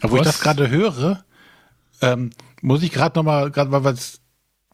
Aber 0.01 0.10
wo 0.10 0.16
ich 0.16 0.23
das 0.23 0.40
gerade 0.40 0.69
höre, 0.69 1.24
ähm, 2.01 2.31
muss 2.60 2.82
ich 2.82 2.90
gerade 2.90 3.16
nochmal, 3.19 3.52
gerade 3.52 3.70
weil 3.70 3.85
was 3.85 4.20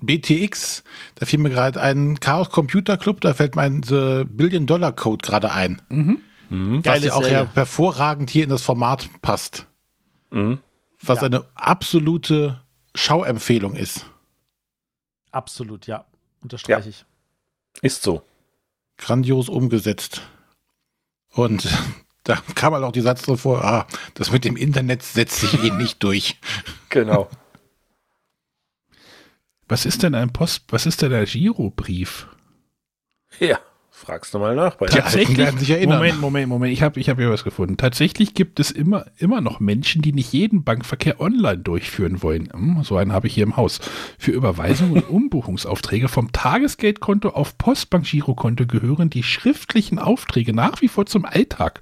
BTX, 0.00 0.84
da 1.16 1.26
fiel 1.26 1.38
mir 1.38 1.50
gerade 1.50 1.80
ein 1.82 2.18
Chaos 2.20 2.48
Computer 2.50 2.96
Club, 2.96 3.20
da 3.20 3.34
fällt 3.34 3.56
mein 3.56 3.82
The 3.82 4.24
Billion 4.26 4.66
Dollar 4.66 4.92
Code 4.92 5.22
gerade 5.26 5.52
ein. 5.52 5.82
Mhm. 5.90 6.20
Mhm. 6.48 6.84
Was 6.84 7.04
ja 7.04 7.12
auch 7.14 7.26
ja 7.26 7.46
hervorragend 7.54 8.30
hier 8.30 8.44
in 8.44 8.50
das 8.50 8.62
Format 8.62 9.08
passt. 9.22 9.66
Mhm. 10.30 10.60
Was 11.02 11.20
Ja. 11.20 11.26
eine 11.26 11.44
absolute 11.54 12.62
Schauempfehlung 12.94 13.74
ist. 13.74 14.06
Absolut, 15.30 15.86
ja. 15.86 16.04
Unterstreiche 16.44 16.90
ich. 16.90 17.04
Ist 17.82 18.02
so. 18.02 18.22
Grandios 18.98 19.48
umgesetzt. 19.48 20.22
Und 21.30 21.68
da 22.22 22.36
kam 22.54 22.74
halt 22.74 22.84
auch 22.84 22.92
die 22.92 23.00
Satz 23.00 23.22
drin 23.22 23.38
vor, 23.38 23.64
ah, 23.64 23.86
das 24.14 24.30
mit 24.30 24.44
dem 24.44 24.56
Internet 24.56 25.02
setzt 25.02 25.40
sich 25.40 25.64
eh 25.64 25.70
nicht 25.70 26.02
durch. 26.02 26.38
Genau. 26.90 27.28
Was 29.66 29.84
ist 29.84 30.04
denn 30.04 30.14
ein 30.14 30.32
Post, 30.32 30.66
was 30.68 30.86
ist 30.86 31.02
denn 31.02 31.10
der 31.10 31.24
Girobrief? 31.24 32.28
Ja, 33.40 33.58
fragst 33.94 34.34
du 34.34 34.40
mal 34.40 34.56
nach. 34.56 34.74
Bei 34.74 34.86
werden 34.88 35.58
sich 35.58 35.70
erinnern. 35.70 35.98
Moment, 35.98 36.20
Moment, 36.20 36.48
Moment. 36.48 36.72
Ich 36.72 36.82
habe 36.82 36.98
ich 36.98 37.08
hab 37.08 37.16
hier 37.16 37.30
was 37.30 37.44
gefunden. 37.44 37.76
Tatsächlich 37.76 38.34
gibt 38.34 38.58
es 38.58 38.72
immer, 38.72 39.06
immer 39.18 39.40
noch 39.40 39.60
Menschen, 39.60 40.02
die 40.02 40.12
nicht 40.12 40.32
jeden 40.32 40.64
Bankverkehr 40.64 41.20
online 41.20 41.58
durchführen 41.58 42.20
wollen. 42.22 42.48
Hm, 42.52 42.82
so 42.82 42.96
einen 42.96 43.12
habe 43.12 43.28
ich 43.28 43.34
hier 43.34 43.44
im 43.44 43.56
Haus. 43.56 43.80
Für 44.18 44.32
Überweisungen 44.32 44.94
und 44.94 45.08
Umbuchungsaufträge 45.08 46.08
vom 46.08 46.32
Tagesgeldkonto 46.32 47.30
auf 47.30 47.56
Postbank-Girokonto 47.56 48.66
gehören 48.66 49.10
die 49.10 49.22
schriftlichen 49.22 50.00
Aufträge 50.00 50.52
nach 50.52 50.82
wie 50.82 50.88
vor 50.88 51.06
zum 51.06 51.24
Alltag. 51.24 51.80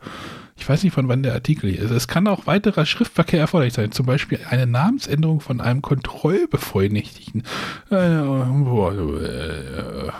Ich 0.62 0.68
weiß 0.68 0.84
nicht, 0.84 0.92
von 0.92 1.08
wann 1.08 1.24
der 1.24 1.32
Artikel 1.32 1.72
hier 1.72 1.82
ist. 1.82 1.90
Es 1.90 2.06
kann 2.06 2.28
auch 2.28 2.46
weiterer 2.46 2.86
Schriftverkehr 2.86 3.40
erforderlich 3.40 3.74
sein. 3.74 3.90
Zum 3.90 4.06
Beispiel 4.06 4.38
eine 4.48 4.68
Namensänderung 4.68 5.40
von 5.40 5.60
einem 5.60 5.82
Kontrollbevollmächtigten. 5.82 7.42
Äh, 7.90 7.96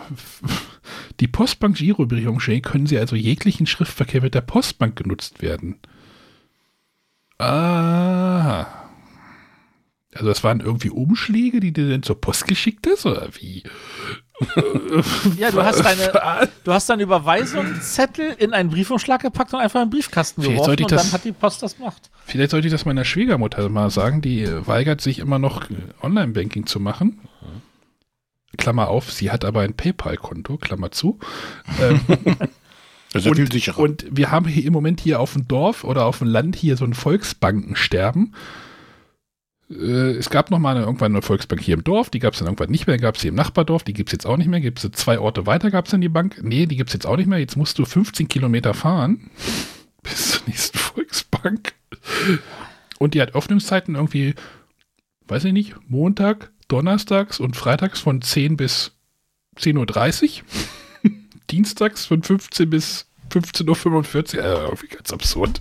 Die 1.20 1.28
Postbank 1.28 1.76
Girobriefumschläge 1.76 2.62
können 2.62 2.88
Sie 2.88 2.98
also 2.98 3.14
jeglichen 3.14 3.68
Schriftverkehr 3.68 4.20
mit 4.20 4.34
der 4.34 4.40
Postbank 4.40 4.96
genutzt 4.96 5.42
werden. 5.42 5.76
Ah. 7.38 8.66
Also 10.12 10.26
das 10.26 10.42
waren 10.42 10.58
irgendwie 10.58 10.90
Umschläge, 10.90 11.60
die 11.60 11.72
du 11.72 11.88
dann 11.88 12.02
zur 12.02 12.20
Post 12.20 12.48
geschickt 12.48 12.88
hast, 12.90 13.06
oder 13.06 13.28
wie? 13.34 13.62
Ja, 15.38 15.50
du 15.50 15.62
hast 15.62 15.84
deine, 15.84 16.48
du 16.64 16.72
hast 16.72 16.88
deinen 16.88 17.00
Überweisungszettel 17.00 18.34
in 18.38 18.52
einen 18.52 18.70
Briefumschlag 18.70 19.22
gepackt 19.22 19.52
und 19.54 19.60
einfach 19.60 19.80
in 19.82 19.88
den 19.88 19.90
Briefkasten 19.98 20.42
Vielleicht 20.42 20.56
geworfen 20.56 20.68
sollte 20.70 20.82
ich 20.82 20.84
und 20.86 20.92
das- 20.92 21.02
dann 21.04 21.12
hat 21.12 21.24
die 21.24 21.32
Post 21.32 21.62
das 21.62 21.76
gemacht. 21.76 22.10
Vielleicht 22.24 22.50
sollte 22.50 22.66
ich 22.68 22.72
das 22.72 22.84
meiner 22.84 23.04
Schwiegermutter 23.04 23.68
mal 23.68 23.90
sagen, 23.90 24.20
die 24.22 24.42
äh, 24.42 24.66
weigert 24.66 25.00
sich 25.00 25.18
immer 25.18 25.38
noch 25.38 25.70
äh, 25.70 25.74
Online-Banking 26.02 26.66
zu 26.66 26.80
machen. 26.80 27.20
Klammer 28.58 28.88
auf, 28.88 29.10
sie 29.10 29.30
hat 29.30 29.44
aber 29.46 29.62
ein 29.62 29.74
PayPal-Konto, 29.74 30.58
Klammer 30.58 30.90
zu. 30.90 31.18
Ähm, 31.80 32.00
Das 33.12 33.22
ist 33.24 33.26
ja 33.26 33.32
viel 33.34 33.44
und, 33.44 33.52
sicherer. 33.52 33.78
und 33.78 34.04
wir 34.10 34.30
haben 34.30 34.46
hier 34.46 34.64
im 34.66 34.72
Moment 34.74 35.00
hier 35.00 35.20
auf 35.20 35.32
dem 35.32 35.48
Dorf 35.48 35.84
oder 35.84 36.04
auf 36.04 36.18
dem 36.18 36.28
Land 36.28 36.54
hier 36.56 36.76
so 36.76 36.84
ein 36.84 36.92
Volksbankensterben. 36.94 38.34
Äh, 38.34 38.36
es 39.72 40.30
gab 40.30 40.50
noch 40.50 40.58
mal 40.58 40.76
eine, 40.76 40.84
irgendwann 40.84 41.12
eine 41.12 41.22
Volksbank 41.22 41.60
hier 41.60 41.74
im 41.74 41.84
Dorf, 41.84 42.10
die 42.10 42.18
gab 42.18 42.34
es 42.34 42.38
dann 42.38 42.48
irgendwann 42.48 42.70
nicht 42.70 42.86
mehr, 42.86 42.98
gab 42.98 43.16
es 43.16 43.22
hier 43.22 43.30
im 43.30 43.34
Nachbardorf, 43.34 43.82
die 43.82 43.92
gibt 43.92 44.10
es 44.10 44.12
jetzt 44.12 44.26
auch 44.26 44.36
nicht 44.36 44.48
mehr, 44.48 44.60
gibt 44.60 44.82
es 44.82 44.90
zwei 44.92 45.18
Orte 45.18 45.46
weiter, 45.46 45.70
gab 45.70 45.86
es 45.86 45.90
dann 45.90 46.00
die 46.00 46.08
Bank. 46.08 46.40
Nee, 46.42 46.66
die 46.66 46.76
gibt 46.76 46.90
es 46.90 46.94
jetzt 46.94 47.06
auch 47.06 47.16
nicht 47.16 47.26
mehr, 47.26 47.38
jetzt 47.38 47.56
musst 47.56 47.78
du 47.78 47.84
15 47.84 48.28
Kilometer 48.28 48.74
fahren 48.74 49.30
bis 50.02 50.32
zur 50.32 50.42
nächsten 50.46 50.78
Volksbank. 50.78 51.74
Und 52.98 53.14
die 53.14 53.22
hat 53.22 53.34
Öffnungszeiten 53.34 53.94
irgendwie, 53.94 54.34
weiß 55.28 55.44
ich 55.44 55.52
nicht, 55.52 55.74
Montag, 55.88 56.50
Donnerstags 56.68 57.40
und 57.40 57.56
Freitags 57.56 58.00
von 58.00 58.22
10 58.22 58.56
bis 58.56 58.92
10.30 59.58 60.40
Uhr. 60.40 61.10
Dienstags 61.50 62.06
von 62.06 62.22
15 62.22 62.70
bis 62.70 63.06
15.45 63.30 64.36
Uhr. 64.36 64.44
Äh, 64.44 64.64
irgendwie 64.64 64.88
ganz 64.88 65.12
absurd. 65.12 65.60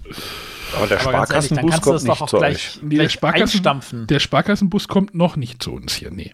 Aber 0.76 0.88
der 0.88 1.00
Sparkassenbus 1.00 1.82
kommt 1.82 2.04
nicht 2.04 2.30
zu 2.30 2.38
gleich, 2.38 2.56
euch. 2.56 2.80
Nee, 2.84 2.96
der, 2.98 3.10
Sparkassen, 3.10 4.08
der 4.08 4.20
Sparkassenbus 4.20 4.88
kommt 4.88 5.16
noch 5.16 5.36
nicht 5.36 5.62
zu 5.62 5.74
uns 5.74 5.94
hier. 5.94 6.12
Nee. 6.12 6.34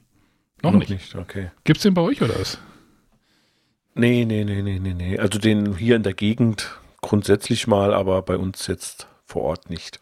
Noch, 0.64 0.73
nicht. 0.73 1.15
okay. 1.15 1.51
Gibt's 1.64 1.84
den 1.84 1.93
bei 1.93 2.01
euch 2.01 2.22
oder 2.22 2.39
was? 2.39 2.57
Nee, 3.93 4.26
nee, 4.26 4.43
nee, 4.43 4.61
nee, 4.61 4.80
nee, 4.80 4.93
nee. 4.93 5.18
Also 5.18 5.39
den 5.39 5.76
hier 5.76 5.95
in 5.95 6.03
der 6.03 6.14
Gegend 6.14 6.80
grundsätzlich 7.01 7.68
mal, 7.68 7.93
aber 7.93 8.22
bei 8.22 8.38
uns 8.38 8.68
jetzt 8.68 9.07
vor 9.26 9.43
Ort 9.43 9.69
nicht. 9.69 9.99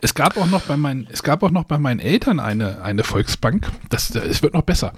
Es 0.00 0.14
gab 0.14 0.36
auch 0.36 0.46
noch 0.46 0.62
bei 0.62 0.76
meinen, 0.76 1.08
es 1.10 1.22
gab 1.22 1.42
auch 1.42 1.50
noch 1.50 1.64
bei 1.64 1.78
meinen 1.78 2.00
Eltern 2.00 2.40
eine, 2.40 2.82
eine 2.82 3.04
Volksbank. 3.04 3.70
Das, 3.90 4.14
es 4.14 4.42
wird 4.42 4.54
noch 4.54 4.62
besser. 4.62 4.92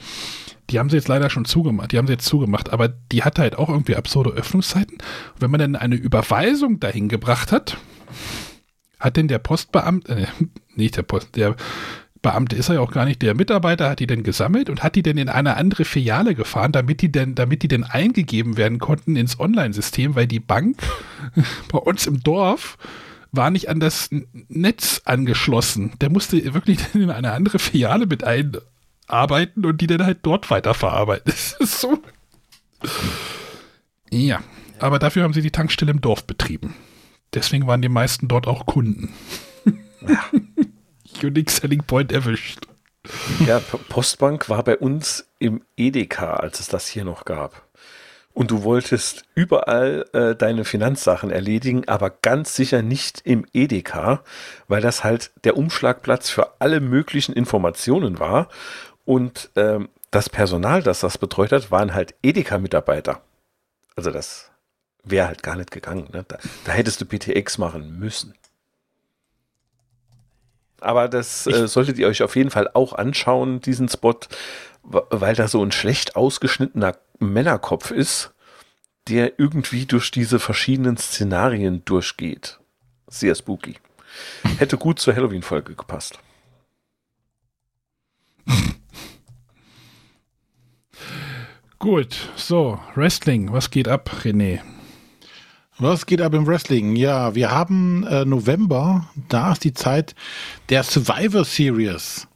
Die 0.70 0.78
haben 0.78 0.90
sie 0.90 0.96
jetzt 0.96 1.08
leider 1.08 1.30
schon 1.30 1.44
zugemacht. 1.44 1.92
Die 1.92 1.98
haben 1.98 2.06
sie 2.06 2.14
jetzt 2.14 2.26
zugemacht, 2.26 2.70
aber 2.70 2.88
die 2.88 3.22
hatte 3.22 3.42
halt 3.42 3.56
auch 3.56 3.68
irgendwie 3.68 3.96
absurde 3.96 4.30
Öffnungszeiten. 4.30 4.94
Und 4.94 5.40
wenn 5.40 5.50
man 5.50 5.60
dann 5.60 5.76
eine 5.76 5.96
Überweisung 5.96 6.80
dahin 6.80 7.08
gebracht 7.08 7.52
hat, 7.52 7.76
hat 9.04 9.16
denn 9.16 9.28
der 9.28 9.38
Postbeamte, 9.38 10.16
äh, 10.16 10.26
nicht 10.74 10.96
der 10.96 11.02
Post, 11.02 11.36
der 11.36 11.56
Beamte 12.22 12.56
ist 12.56 12.70
er 12.70 12.76
ja 12.76 12.80
auch 12.80 12.90
gar 12.90 13.04
nicht, 13.04 13.20
der 13.20 13.34
Mitarbeiter 13.34 13.90
hat 13.90 14.00
die 14.00 14.06
denn 14.06 14.22
gesammelt 14.22 14.70
und 14.70 14.82
hat 14.82 14.96
die 14.96 15.02
denn 15.02 15.18
in 15.18 15.28
eine 15.28 15.58
andere 15.58 15.84
Filiale 15.84 16.34
gefahren, 16.34 16.72
damit 16.72 17.02
die 17.02 17.12
denn, 17.12 17.34
damit 17.34 17.62
die 17.62 17.68
denn 17.68 17.84
eingegeben 17.84 18.56
werden 18.56 18.78
konnten 18.78 19.14
ins 19.14 19.38
Online-System, 19.38 20.14
weil 20.14 20.26
die 20.26 20.40
Bank 20.40 20.78
bei 21.70 21.78
uns 21.78 22.06
im 22.06 22.20
Dorf 22.20 22.78
war 23.30 23.50
nicht 23.50 23.68
an 23.68 23.78
das 23.78 24.08
Netz 24.48 25.02
angeschlossen. 25.04 25.92
Der 26.00 26.10
musste 26.10 26.54
wirklich 26.54 26.78
in 26.94 27.10
eine 27.10 27.32
andere 27.32 27.58
Filiale 27.58 28.06
mit 28.06 28.24
einarbeiten 28.24 29.66
und 29.66 29.80
die 29.82 29.86
dann 29.86 30.04
halt 30.04 30.20
dort 30.22 30.50
weiterverarbeiten. 30.50 31.24
Das 31.30 31.52
ist 31.60 31.80
so. 31.80 32.02
Ja, 34.10 34.42
aber 34.78 34.98
dafür 34.98 35.24
haben 35.24 35.34
sie 35.34 35.42
die 35.42 35.50
Tankstelle 35.50 35.90
im 35.90 36.00
Dorf 36.00 36.24
betrieben. 36.24 36.74
Deswegen 37.34 37.66
waren 37.66 37.82
die 37.82 37.88
meisten 37.88 38.28
dort 38.28 38.46
auch 38.46 38.66
Kunden. 38.66 39.12
Unique 41.22 41.50
Selling 41.50 41.82
Point 41.84 42.12
erwischt. 42.12 42.66
Ja, 43.46 43.60
Postbank 43.88 44.48
war 44.48 44.62
bei 44.62 44.78
uns 44.78 45.26
im 45.38 45.62
Edeka, 45.76 46.34
als 46.34 46.60
es 46.60 46.68
das 46.68 46.86
hier 46.86 47.04
noch 47.04 47.24
gab. 47.24 47.68
Und 48.32 48.50
du 48.50 48.64
wolltest 48.64 49.24
überall 49.34 50.06
äh, 50.12 50.34
deine 50.34 50.64
Finanzsachen 50.64 51.30
erledigen, 51.30 51.86
aber 51.86 52.10
ganz 52.10 52.56
sicher 52.56 52.82
nicht 52.82 53.20
im 53.24 53.46
Edeka, 53.52 54.24
weil 54.66 54.80
das 54.80 55.04
halt 55.04 55.30
der 55.44 55.56
Umschlagplatz 55.56 56.30
für 56.30 56.60
alle 56.60 56.80
möglichen 56.80 57.32
Informationen 57.32 58.18
war. 58.18 58.48
Und 59.04 59.50
ähm, 59.54 59.88
das 60.10 60.28
Personal, 60.30 60.82
das 60.82 61.00
das 61.00 61.18
betreut 61.18 61.52
hat, 61.52 61.70
waren 61.70 61.94
halt 61.94 62.14
Edeka-Mitarbeiter. 62.22 63.20
Also 63.94 64.10
das 64.10 64.50
wäre 65.04 65.26
halt 65.28 65.42
gar 65.42 65.56
nicht 65.56 65.70
gegangen. 65.70 66.08
Ne? 66.12 66.24
Da, 66.26 66.38
da 66.64 66.72
hättest 66.72 67.00
du 67.00 67.06
PTX 67.06 67.58
machen 67.58 67.98
müssen. 67.98 68.34
Aber 70.80 71.08
das 71.08 71.46
äh, 71.46 71.66
solltet 71.66 71.98
ihr 71.98 72.08
euch 72.08 72.22
auf 72.22 72.36
jeden 72.36 72.50
Fall 72.50 72.68
auch 72.74 72.92
anschauen, 72.92 73.60
diesen 73.60 73.88
Spot, 73.88 74.18
weil 74.82 75.34
da 75.34 75.48
so 75.48 75.64
ein 75.64 75.72
schlecht 75.72 76.14
ausgeschnittener 76.14 76.98
Männerkopf 77.18 77.90
ist, 77.90 78.34
der 79.08 79.38
irgendwie 79.38 79.86
durch 79.86 80.10
diese 80.10 80.38
verschiedenen 80.38 80.96
Szenarien 80.96 81.84
durchgeht. 81.84 82.60
Sehr 83.08 83.34
spooky. 83.34 83.76
Hätte 84.58 84.76
gut 84.76 84.98
zur 84.98 85.14
Halloween-Folge 85.14 85.74
gepasst. 85.74 86.18
Gut, 91.78 92.30
so, 92.36 92.80
Wrestling, 92.94 93.52
was 93.52 93.70
geht 93.70 93.88
ab, 93.88 94.10
René? 94.22 94.60
Was 95.78 96.06
geht 96.06 96.20
ab 96.20 96.34
im 96.34 96.46
Wrestling? 96.46 96.94
Ja, 96.96 97.34
wir 97.34 97.50
haben 97.50 98.04
äh, 98.06 98.24
November, 98.24 99.08
da 99.28 99.52
ist 99.52 99.64
die 99.64 99.72
Zeit 99.74 100.14
der 100.68 100.84
Survivor 100.84 101.44
Series. 101.44 102.28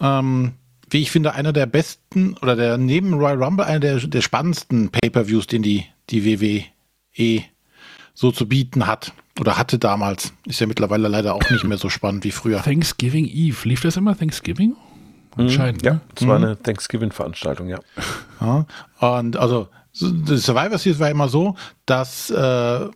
Ähm, 0.00 0.52
wie 0.90 1.00
ich 1.00 1.10
finde, 1.10 1.34
einer 1.34 1.54
der 1.54 1.64
besten 1.66 2.34
oder 2.42 2.54
der 2.54 2.76
neben 2.76 3.14
Royal 3.14 3.42
Rumble 3.42 3.64
einer 3.64 3.80
der, 3.80 3.96
der 4.00 4.20
spannendsten 4.20 4.90
Pay-per-Views, 4.90 5.46
den 5.46 5.62
die, 5.62 5.86
die 6.10 6.24
WWE 6.26 7.42
so 8.12 8.30
zu 8.30 8.46
bieten 8.46 8.86
hat 8.86 9.12
oder 9.40 9.56
hatte 9.56 9.78
damals. 9.78 10.34
Ist 10.44 10.60
ja 10.60 10.66
mittlerweile 10.66 11.08
leider 11.08 11.34
auch 11.34 11.48
nicht 11.50 11.64
mehr 11.64 11.78
so 11.78 11.88
spannend 11.88 12.24
wie 12.24 12.30
früher. 12.32 12.62
Thanksgiving 12.62 13.24
Eve, 13.26 13.66
lief 13.66 13.80
das 13.80 13.96
immer 13.96 14.14
Thanksgiving? 14.16 14.76
Anscheinend, 15.34 15.82
Ja, 15.82 15.94
ne? 15.94 16.00
das 16.14 16.26
war 16.28 16.38
Mhm. 16.38 16.44
eine 16.44 16.62
Thanksgiving-Veranstaltung, 16.62 17.68
ja. 17.68 17.78
Ja, 18.42 18.66
und 19.16 19.38
also 19.38 19.62
so- 19.62 19.68
das 20.00 20.44
Survivor 20.44 20.78
Series 20.78 21.00
war 21.00 21.10
immer 21.10 21.28
so, 21.28 21.56
dass 21.86 22.30
äh, 22.30 22.88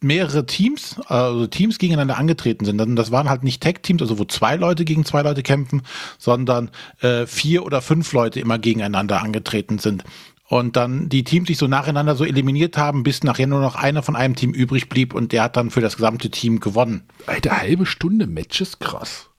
mehrere 0.00 0.46
Teams, 0.46 1.00
also 1.06 1.46
Teams 1.46 1.78
gegeneinander 1.78 2.18
angetreten 2.18 2.64
sind. 2.64 2.96
Das 2.96 3.10
waren 3.10 3.28
halt 3.28 3.44
nicht 3.44 3.62
Tag-Teams, 3.62 4.02
also 4.02 4.18
wo 4.18 4.24
zwei 4.24 4.56
Leute 4.56 4.84
gegen 4.84 5.04
zwei 5.04 5.22
Leute 5.22 5.42
kämpfen, 5.42 5.82
sondern 6.18 6.70
äh, 7.00 7.26
vier 7.26 7.64
oder 7.64 7.80
fünf 7.80 8.12
Leute 8.12 8.40
immer 8.40 8.58
gegeneinander 8.58 9.22
angetreten 9.22 9.78
sind. 9.78 10.04
Und 10.48 10.76
dann 10.76 11.08
die 11.08 11.24
Teams 11.24 11.48
sich 11.48 11.56
so 11.56 11.66
nacheinander 11.66 12.14
so 12.14 12.24
eliminiert 12.24 12.76
haben, 12.76 13.04
bis 13.04 13.22
nachher 13.22 13.46
nur 13.46 13.60
noch 13.60 13.74
einer 13.74 14.02
von 14.02 14.16
einem 14.16 14.36
Team 14.36 14.52
übrig 14.52 14.90
blieb 14.90 15.14
und 15.14 15.32
der 15.32 15.44
hat 15.44 15.56
dann 15.56 15.70
für 15.70 15.80
das 15.80 15.96
gesamte 15.96 16.30
Team 16.30 16.60
gewonnen. 16.60 17.04
Eine 17.26 17.58
halbe 17.58 17.86
Stunde 17.86 18.26
Matches, 18.26 18.78
krass. 18.78 19.30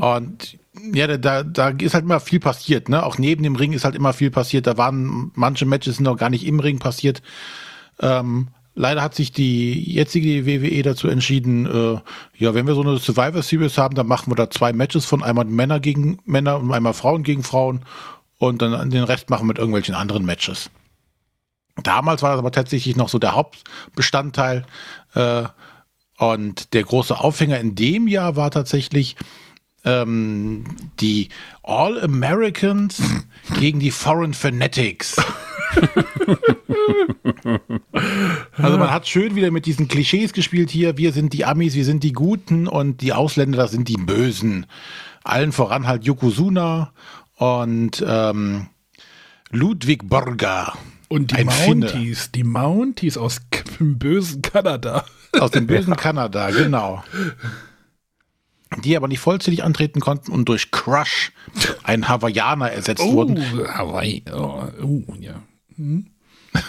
Und 0.00 0.58
ja, 0.94 1.06
da- 1.18 1.42
da, 1.42 1.68
ist 1.70 1.94
halt 1.94 2.04
immer 2.04 2.20
viel 2.20 2.40
passiert, 2.40 2.88
ne? 2.88 3.04
Auch 3.04 3.18
neben 3.18 3.42
dem 3.42 3.56
Ring 3.56 3.72
ist 3.72 3.84
halt 3.84 3.94
immer 3.96 4.12
viel 4.12 4.30
passiert. 4.30 4.66
Da 4.66 4.76
waren 4.76 5.32
manche 5.34 5.66
Matches 5.66 6.00
noch 6.00 6.16
gar 6.16 6.30
nicht 6.30 6.46
im 6.46 6.60
Ring 6.60 6.78
passiert. 6.78 7.22
Ähm, 8.00 8.48
leider 8.74 9.02
hat 9.02 9.14
sich 9.14 9.32
die 9.32 9.92
jetzige 9.92 10.46
WWE 10.46 10.82
dazu 10.82 11.08
entschieden, 11.08 11.66
äh, 11.66 12.00
ja, 12.36 12.54
wenn 12.54 12.66
wir 12.66 12.74
so 12.74 12.82
eine 12.82 12.98
Survivor 12.98 13.42
Series 13.42 13.78
haben, 13.78 13.94
dann 13.94 14.06
machen 14.06 14.30
wir 14.30 14.36
da 14.36 14.48
zwei 14.50 14.72
Matches 14.72 15.04
von 15.04 15.22
einmal 15.22 15.44
Männer 15.44 15.80
gegen 15.80 16.18
Männer 16.24 16.58
und 16.58 16.72
einmal 16.72 16.94
Frauen 16.94 17.22
gegen 17.24 17.42
Frauen 17.42 17.84
und 18.38 18.62
dann 18.62 18.90
den 18.90 19.04
Rest 19.04 19.28
machen 19.28 19.42
wir 19.42 19.48
mit 19.48 19.58
irgendwelchen 19.58 19.94
anderen 19.94 20.24
Matches. 20.24 20.70
Damals 21.82 22.22
war 22.22 22.30
das 22.30 22.38
aber 22.38 22.52
tatsächlich 22.52 22.96
noch 22.96 23.08
so 23.08 23.18
der 23.18 23.34
Hauptbestandteil. 23.34 24.64
Äh, 25.14 25.44
und 26.18 26.74
der 26.74 26.84
große 26.84 27.18
Aufhänger 27.18 27.58
in 27.58 27.74
dem 27.74 28.06
Jahr 28.06 28.36
war 28.36 28.50
tatsächlich 28.50 29.16
ähm, 29.84 30.64
die 31.00 31.28
All-Americans 31.62 33.02
gegen 33.58 33.80
die 33.80 33.90
Foreign 33.90 34.34
Fanatics. 34.34 35.16
Also 38.56 38.78
man 38.78 38.90
hat 38.90 39.06
schön 39.06 39.36
wieder 39.36 39.50
mit 39.50 39.66
diesen 39.66 39.88
Klischees 39.88 40.32
gespielt 40.32 40.70
hier. 40.70 40.96
Wir 40.98 41.12
sind 41.12 41.32
die 41.32 41.44
Amis, 41.44 41.74
wir 41.74 41.84
sind 41.84 42.02
die 42.02 42.12
Guten 42.12 42.66
und 42.66 43.00
die 43.00 43.12
Ausländer, 43.12 43.68
sind 43.68 43.88
die 43.88 43.96
Bösen. 43.96 44.66
Allen 45.22 45.52
voran 45.52 45.86
halt 45.86 46.04
Yokozuna 46.04 46.92
und 47.36 48.04
ähm, 48.06 48.66
Ludwig 49.50 50.08
Borger. 50.08 50.74
Und 51.08 51.32
die 51.32 51.36
Ein 51.36 51.50
Finne. 51.50 51.86
Mounties, 51.86 52.30
die 52.30 52.44
Mounties 52.44 53.16
aus 53.16 53.40
dem 53.78 53.98
bösen 53.98 54.42
Kanada. 54.42 55.04
Aus 55.38 55.50
dem 55.50 55.66
bösen 55.66 55.96
Kanada, 55.96 56.50
genau. 56.50 57.02
Die 58.78 58.96
aber 58.96 59.08
nicht 59.08 59.18
vollzählig 59.18 59.64
antreten 59.64 60.00
konnten 60.00 60.30
und 60.30 60.48
durch 60.48 60.70
Crush, 60.70 61.32
ein 61.82 62.08
Hawaiianer, 62.08 62.70
ersetzt 62.70 63.02
Oh, 63.02 63.12
wurden. 63.14 63.38
Hawaii. 63.68 64.22
Oh, 64.32 64.62
oh 64.82 65.14
ja. 65.18 65.42
Hm? 65.76 66.06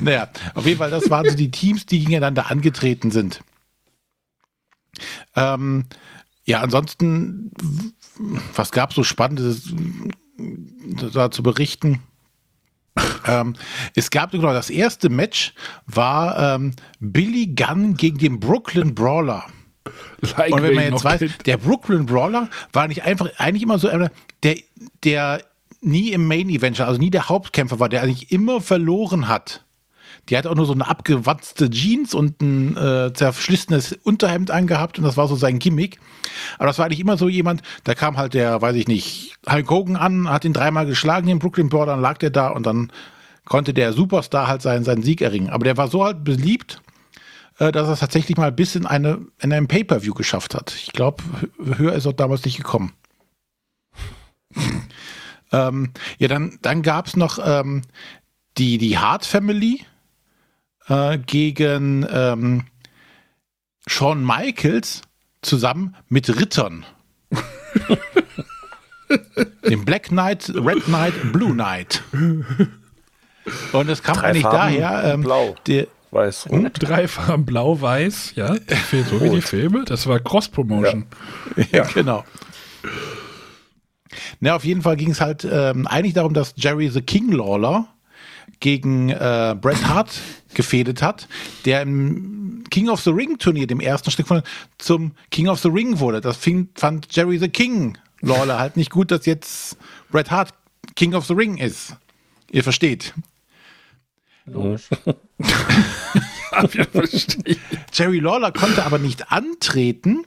Naja, 0.00 0.28
auf 0.54 0.66
jeden 0.66 0.78
Fall, 0.78 0.90
das 0.90 1.08
waren 1.08 1.28
so 1.28 1.36
die 1.36 1.52
Teams, 1.52 1.86
die 1.86 2.00
gegeneinander 2.00 2.50
angetreten 2.50 3.12
sind. 3.12 3.42
Ähm, 5.36 5.84
ja, 6.44 6.60
ansonsten, 6.60 7.52
was 8.56 8.72
gab 8.72 8.90
es 8.90 8.96
so 8.96 9.04
Spannendes 9.04 9.72
da 11.12 11.30
zu 11.30 11.44
berichten? 11.44 12.02
Ähm, 13.26 13.54
es 13.94 14.10
gab 14.10 14.32
genau 14.32 14.52
das 14.52 14.70
erste 14.70 15.10
Match 15.10 15.54
war 15.86 16.56
ähm, 16.56 16.72
Billy 16.98 17.46
Gunn 17.54 17.94
gegen 17.94 18.18
den 18.18 18.40
Brooklyn 18.40 18.94
Brawler. 18.94 19.46
Like 20.36 20.52
Und 20.52 20.62
wenn 20.62 20.74
man 20.74 20.84
jetzt 20.84 21.04
weiß, 21.04 21.18
kennt. 21.20 21.46
der 21.46 21.56
Brooklyn 21.56 22.06
Brawler 22.06 22.48
war 22.72 22.88
nicht 22.88 23.04
einfach, 23.04 23.28
eigentlich 23.38 23.62
immer 23.62 23.78
so 23.78 23.88
einer, 23.88 24.10
der, 24.42 24.56
der 25.04 25.42
nie 25.80 26.12
im 26.12 26.26
Main 26.26 26.50
Event, 26.50 26.80
also 26.80 27.00
nie 27.00 27.10
der 27.10 27.28
Hauptkämpfer 27.28 27.80
war, 27.80 27.88
der 27.88 28.02
eigentlich 28.02 28.30
immer 28.30 28.60
verloren 28.60 29.28
hat. 29.28 29.64
Die 30.28 30.36
hat 30.36 30.46
auch 30.46 30.54
nur 30.54 30.66
so 30.66 30.74
eine 30.74 30.86
abgewatzte 30.86 31.70
Jeans 31.70 32.14
und 32.14 32.40
ein 32.42 32.76
äh, 32.76 33.12
zerschlissenes 33.12 33.98
Unterhemd 34.04 34.50
angehabt 34.50 34.98
und 34.98 35.04
das 35.04 35.16
war 35.16 35.26
so 35.26 35.34
sein 35.34 35.58
Gimmick. 35.58 35.98
Aber 36.58 36.66
das 36.66 36.78
war 36.78 36.86
eigentlich 36.86 37.00
immer 37.00 37.16
so 37.16 37.28
jemand, 37.28 37.62
da 37.84 37.94
kam 37.94 38.16
halt 38.16 38.34
der, 38.34 38.60
weiß 38.60 38.76
ich 38.76 38.86
nicht, 38.86 39.34
Hulk 39.50 39.70
Hogan 39.70 39.96
an, 39.96 40.28
hat 40.28 40.44
ihn 40.44 40.52
dreimal 40.52 40.86
geschlagen, 40.86 41.26
den 41.26 41.38
Brooklyn 41.38 41.70
Brawler, 41.70 41.86
dann 41.86 42.02
lag 42.02 42.18
der 42.18 42.30
da 42.30 42.48
und 42.48 42.66
dann 42.66 42.92
konnte 43.46 43.72
der 43.74 43.92
Superstar 43.92 44.46
halt 44.46 44.62
seinen, 44.62 44.84
seinen 44.84 45.02
Sieg 45.02 45.22
erringen. 45.22 45.50
Aber 45.50 45.64
der 45.64 45.76
war 45.76 45.88
so 45.88 46.04
halt 46.04 46.22
beliebt, 46.22 46.80
dass 47.60 47.88
er 47.88 47.92
es 47.92 48.00
tatsächlich 48.00 48.38
mal 48.38 48.52
bis 48.52 48.74
in, 48.74 48.86
eine, 48.86 49.26
in 49.38 49.52
einem 49.52 49.68
Pay-Per-View 49.68 50.14
geschafft 50.14 50.54
hat. 50.54 50.74
Ich 50.74 50.92
glaube, 50.92 51.22
höher 51.58 51.92
ist 51.92 52.06
er 52.06 52.14
damals 52.14 52.44
nicht 52.46 52.56
gekommen. 52.56 52.94
ähm, 55.52 55.92
ja, 56.18 56.28
dann, 56.28 56.58
dann 56.62 56.80
gab 56.82 57.06
es 57.06 57.16
noch 57.16 57.38
ähm, 57.44 57.82
die, 58.56 58.78
die 58.78 58.96
Hart 58.96 59.26
Family 59.26 59.84
äh, 60.88 61.18
gegen 61.18 62.06
ähm, 62.10 62.64
Shawn 63.86 64.24
Michaels 64.24 65.02
zusammen 65.42 65.96
mit 66.08 66.34
Rittern. 66.40 66.86
Dem 69.68 69.84
Black 69.84 70.04
Knight, 70.04 70.50
Red 70.54 70.84
Knight, 70.84 71.32
Blue 71.32 71.52
Knight. 71.52 72.02
Und 72.14 73.88
es 73.88 74.02
kam 74.02 74.16
Drei 74.16 74.28
eigentlich 74.28 74.42
Farben, 74.42 74.56
daher, 74.56 75.14
ähm, 75.14 75.22
blau, 75.22 75.56
der, 75.66 75.86
weiß, 76.10 76.46
Und 76.46 76.64
rot. 76.64 76.72
drei 76.78 77.08
Farben 77.08 77.44
blau-weiß, 77.46 78.32
ja. 78.36 78.54
So 79.10 79.20
wie 79.20 79.30
die 79.30 79.42
Filme. 79.42 79.84
Das 79.84 80.06
war 80.06 80.18
Cross-Promotion. 80.20 81.06
Ja, 81.72 81.84
genau. 81.84 82.24
Na, 84.40 84.56
auf 84.56 84.64
jeden 84.64 84.82
Fall 84.82 84.96
ging 84.96 85.10
es 85.10 85.20
halt 85.20 85.46
ähm, 85.50 85.86
eigentlich 85.86 86.14
darum, 86.14 86.34
dass 86.34 86.54
Jerry 86.56 86.88
the 86.88 87.00
King 87.02 87.30
Lawler 87.30 87.86
gegen 88.58 89.10
äh, 89.10 89.54
Bret 89.60 89.86
Hart 89.86 90.10
gefädet 90.54 91.00
hat, 91.02 91.28
der 91.64 91.82
im 91.82 92.64
King 92.70 92.88
of 92.88 93.00
the 93.00 93.10
Ring 93.10 93.38
Turnier, 93.38 93.66
dem 93.66 93.80
ersten 93.80 94.10
Stück 94.10 94.26
von 94.26 94.42
zum 94.78 95.12
King 95.30 95.48
of 95.48 95.60
the 95.60 95.68
Ring 95.68 95.98
wurde. 96.00 96.20
Das 96.20 96.36
fing, 96.36 96.68
fand 96.74 97.06
Jerry 97.14 97.38
the 97.38 97.48
King 97.48 97.96
Lawler 98.20 98.58
halt 98.58 98.76
nicht 98.76 98.90
gut, 98.90 99.10
dass 99.10 99.26
jetzt 99.26 99.76
Bret 100.10 100.30
Hart 100.30 100.52
King 100.96 101.14
of 101.14 101.26
the 101.26 101.34
Ring 101.34 101.56
ist. 101.58 101.96
Ihr 102.50 102.64
versteht. 102.64 103.14
Logisch. 104.46 104.88
Jerry 107.92 108.18
Lawler 108.18 108.52
konnte 108.52 108.84
aber 108.84 108.98
nicht 108.98 109.30
antreten, 109.30 110.24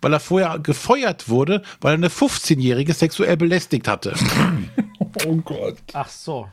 weil 0.00 0.12
er 0.12 0.20
vorher 0.20 0.58
gefeuert 0.58 1.28
wurde, 1.28 1.62
weil 1.80 1.92
er 1.92 1.98
eine 1.98 2.08
15-Jährige 2.08 2.92
sexuell 2.92 3.36
belästigt 3.36 3.88
hatte. 3.88 4.14
Oh 5.26 5.36
Gott. 5.36 5.78
Ach 5.92 6.08
so. 6.08 6.48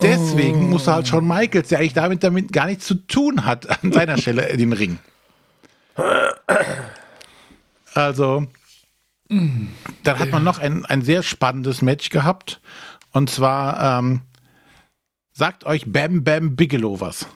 Deswegen 0.00 0.68
musste 0.70 0.92
halt 0.92 1.08
Shawn 1.08 1.26
Michaels, 1.26 1.68
der 1.68 1.78
eigentlich 1.78 1.94
damit, 1.94 2.22
damit 2.22 2.52
gar 2.52 2.66
nichts 2.66 2.86
zu 2.86 2.94
tun 2.94 3.44
hat, 3.44 3.82
an 3.82 3.92
seiner 3.92 4.18
Stelle 4.18 4.48
in 4.48 4.58
den 4.58 4.72
Ring. 4.72 4.98
Also, 7.94 8.46
Dann 10.02 10.18
hat 10.18 10.30
man 10.30 10.44
noch 10.44 10.58
ein, 10.58 10.84
ein 10.84 11.02
sehr 11.02 11.22
spannendes 11.22 11.82
Match 11.82 12.10
gehabt. 12.10 12.60
Und 13.12 13.30
zwar 13.30 13.98
ähm, 14.00 14.22
sagt 15.34 15.64
euch 15.64 15.84
Bam 15.92 16.24
Bam 16.24 16.56
Bigelow 16.56 17.00
was. 17.00 17.26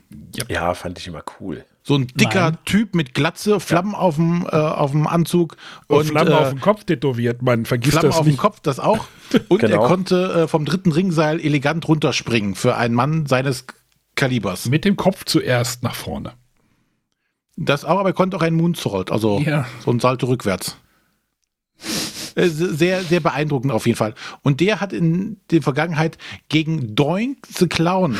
Ja, 0.48 0.72
fand 0.74 0.98
ich 0.98 1.06
immer 1.08 1.22
cool. 1.40 1.64
So 1.82 1.96
ein 1.96 2.06
dicker 2.08 2.50
Nein. 2.52 2.58
Typ 2.64 2.94
mit 2.94 3.12
Glatze, 3.14 3.60
Flammen 3.60 3.94
auf 3.94 4.16
dem 4.16 4.46
äh, 4.50 4.54
auf 4.56 4.92
dem 4.92 5.06
Anzug 5.06 5.56
Und 5.88 5.98
und 5.98 6.04
Flammen 6.06 6.32
äh, 6.32 6.36
auf 6.36 6.50
den 6.50 6.60
Kopf 6.60 6.84
tätowiert, 6.84 7.42
man 7.42 7.64
vergisst 7.64 7.92
Flammen 7.94 8.10
das 8.10 8.18
auf 8.18 8.24
dem 8.26 8.30
nicht. 8.32 8.40
Kopf, 8.40 8.60
das 8.60 8.78
auch. 8.78 9.06
Und 9.48 9.58
Genau. 9.60 9.82
er 9.82 9.86
konnte 9.88 10.32
äh, 10.44 10.48
vom 10.48 10.64
dritten 10.64 10.92
Ringseil 10.92 11.40
elegant 11.40 11.86
runterspringen 11.88 12.54
für 12.54 12.76
einen 12.76 12.94
Mann 12.94 13.26
seines 13.26 13.64
Kalibers. 14.14 14.66
Mit 14.66 14.84
dem 14.84 14.96
Kopf 14.96 15.24
zuerst 15.24 15.82
nach 15.82 15.94
vorne. 15.94 16.32
Das 17.56 17.84
auch, 17.84 17.98
aber 17.98 18.10
er 18.10 18.14
konnte 18.14 18.36
auch 18.36 18.42
einen 18.42 18.56
Moonsault, 18.56 19.10
also 19.10 19.40
Ja. 19.40 19.66
so 19.84 19.90
ein 19.90 19.98
Salto 20.00 20.26
rückwärts. 20.26 20.76
Äh, 22.34 22.48
Sehr, 22.48 23.02
sehr 23.02 23.20
beeindruckend 23.20 23.72
auf 23.72 23.86
jeden 23.86 23.96
Fall. 23.96 24.14
Und 24.42 24.60
der 24.60 24.80
hat 24.80 24.92
in 24.92 25.40
der 25.50 25.62
Vergangenheit 25.62 26.18
gegen 26.48 26.94
Doink 26.94 27.46
the 27.46 27.66
Clown 27.66 28.16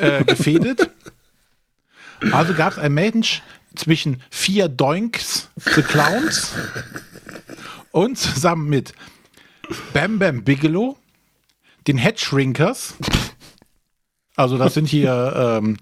äh, 0.00 0.24
gefädet. 0.24 0.90
Also 2.32 2.54
gab 2.54 2.72
es 2.72 2.78
ein 2.78 2.94
Match 2.94 3.42
zwischen 3.76 4.22
vier 4.30 4.68
Doinks 4.68 5.48
the 5.74 5.82
Clowns 5.82 6.52
und 7.92 8.18
zusammen 8.18 8.68
mit 8.68 8.92
Bam 9.92 10.18
Bam 10.18 10.42
Bigelow, 10.42 10.96
den 11.86 11.98
Headshrinkers, 11.98 12.94
also 14.38 14.56
das 14.56 14.74
sind 14.74 14.88
hier, 14.88 15.34
ähm, 15.36 15.78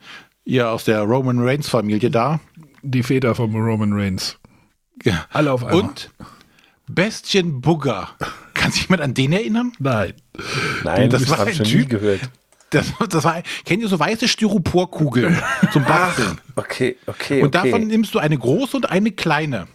hier 0.47 0.71
aus 0.71 0.85
der 0.85 1.03
Roman 1.03 1.39
Reigns 1.41 1.69
Familie 1.69 2.11
da. 2.11 2.41
Die 2.81 3.03
Väter 3.03 3.35
vom 3.35 3.55
Roman 3.55 3.93
Reigns. 3.93 4.39
Alle 5.31 5.53
auf 5.53 5.63
einmal. 5.63 5.83
Und 5.83 6.11
Bastian 6.89 7.61
Bugger. 7.61 8.11
Kann 8.55 8.73
sich 8.73 8.83
jemand 8.83 9.03
an 9.03 9.15
den 9.15 9.33
erinnern? 9.33 9.73
Nein. 9.79 10.15
Nein, 10.85 11.11
das 11.11 11.29
war 11.29 11.47
ein 11.47 11.55
schon 11.55 11.67
Typ. 11.67 11.81
nie 11.81 11.87
gehört. 11.87 12.21
Das, 12.71 12.93
das 13.09 13.25
war, 13.25 13.43
kennt 13.65 13.83
ihr 13.83 13.89
so 13.89 13.99
weiße 13.99 14.27
Styroporkugeln 14.27 15.41
zum 15.73 15.85
Basteln? 15.85 16.41
Okay, 16.57 16.97
okay, 17.07 17.43
Und 17.43 17.55
okay. 17.55 17.71
davon 17.71 17.87
nimmst 17.87 18.15
du 18.15 18.19
eine 18.19 18.37
große 18.37 18.77
und 18.77 18.91
eine 18.91 19.13
kleine. 19.13 19.69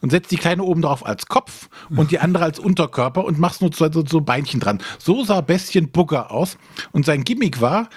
Und 0.00 0.10
setzt 0.10 0.32
die 0.32 0.36
kleine 0.36 0.64
oben 0.64 0.82
drauf 0.82 1.06
als 1.06 1.26
Kopf 1.26 1.68
und 1.90 2.10
die 2.10 2.18
andere 2.18 2.42
als 2.42 2.58
Unterkörper 2.58 3.24
und 3.24 3.38
machst 3.38 3.60
nur 3.60 3.70
so, 3.72 3.90
so, 3.92 4.04
so 4.04 4.20
Beinchen 4.20 4.58
dran. 4.58 4.82
So 4.98 5.22
sah 5.24 5.42
Bestien 5.42 5.92
Bugger 5.92 6.32
aus. 6.32 6.58
Und 6.90 7.06
sein 7.06 7.22
Gimmick 7.22 7.60
war, 7.60 7.88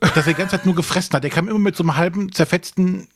dass 0.00 0.18
er 0.18 0.22
die 0.22 0.34
ganze 0.34 0.56
Zeit 0.56 0.66
nur 0.66 0.76
gefressen 0.76 1.14
hat. 1.14 1.24
Er 1.24 1.30
kam 1.30 1.48
immer 1.48 1.58
mit 1.58 1.74
so 1.74 1.82
einem 1.82 1.96
halben 1.96 2.30
zerfetzten 2.30 3.08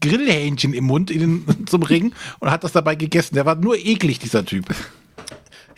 Grillhähnchen 0.00 0.72
im 0.72 0.84
Mund 0.84 1.10
in 1.10 1.20
den, 1.20 1.66
zum 1.66 1.82
Ring 1.82 2.12
und 2.38 2.50
hat 2.50 2.64
das 2.64 2.72
dabei 2.72 2.94
gegessen. 2.94 3.34
Der 3.34 3.46
war 3.46 3.56
nur 3.56 3.76
eklig, 3.76 4.18
dieser 4.18 4.44
Typ. 4.44 4.66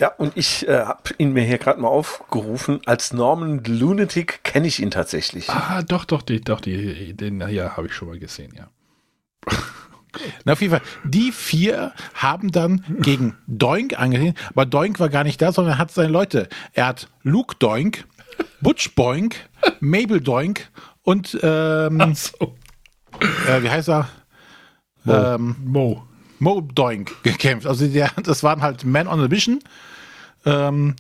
Ja, 0.01 0.09
und 0.17 0.37
ich 0.37 0.67
äh, 0.69 0.85
habe 0.85 1.03
ihn 1.19 1.33
mir 1.33 1.43
hier 1.43 1.59
gerade 1.59 1.81
mal 1.81 1.89
aufgerufen. 1.89 2.81
Als 2.87 3.13
Norman 3.13 3.65
Lunatic 3.65 4.45
kenne 4.45 4.69
ich 4.69 4.81
ihn 4.81 4.93
tatsächlich. 4.93 5.51
Ah, 5.51 5.83
doch, 5.83 6.05
doch, 6.05 6.23
die, 6.23 6.41
doch, 6.41 6.61
die, 6.61 7.15
den, 7.15 7.41
ja, 7.49 7.77
habe 7.77 7.89
ich 7.89 7.95
schon 7.95 8.09
mal 8.09 8.19
gesehen, 8.19 8.53
ja. 8.57 8.69
Na, 10.45 10.53
auf 10.53 10.61
jeden 10.61 10.73
Fall, 10.73 10.83
die 11.05 11.33
vier 11.33 11.93
haben 12.15 12.51
dann 12.51 12.85
gegen 13.01 13.37
Doink 13.47 13.99
angesehen, 13.99 14.35
aber 14.51 14.67
Doink 14.67 14.99
war 15.01 15.09
gar 15.09 15.25
nicht 15.25 15.41
da, 15.43 15.53
sondern 15.53 15.75
er 15.75 15.79
hat 15.79 15.91
seine 15.91 16.09
Leute. 16.09 16.49
Er 16.73 16.87
hat 16.87 17.09
Luke 17.23 17.57
Doink, 17.59 18.07
Butch 18.61 18.95
Boink, 18.95 19.37
Mabel 19.81 20.21
Doink 20.21 20.71
und 21.03 21.39
ähm, 21.43 22.15
äh, 23.21 23.63
wie 23.63 23.71
heißt 23.71 23.89
er? 23.89 24.09
Mo. 25.05 25.15
Ähm, 25.15 25.57
Mo. 25.65 26.05
Mo 26.39 26.61
Doink 26.61 27.23
gekämpft. 27.23 27.67
Also 27.67 27.87
der, 27.87 28.11
das 28.23 28.43
waren 28.43 28.63
halt 28.63 28.85
Men 28.85 29.09
on 29.09 29.21
a 29.21 29.29
Mission. 29.29 29.61
Ähm, 30.45 30.97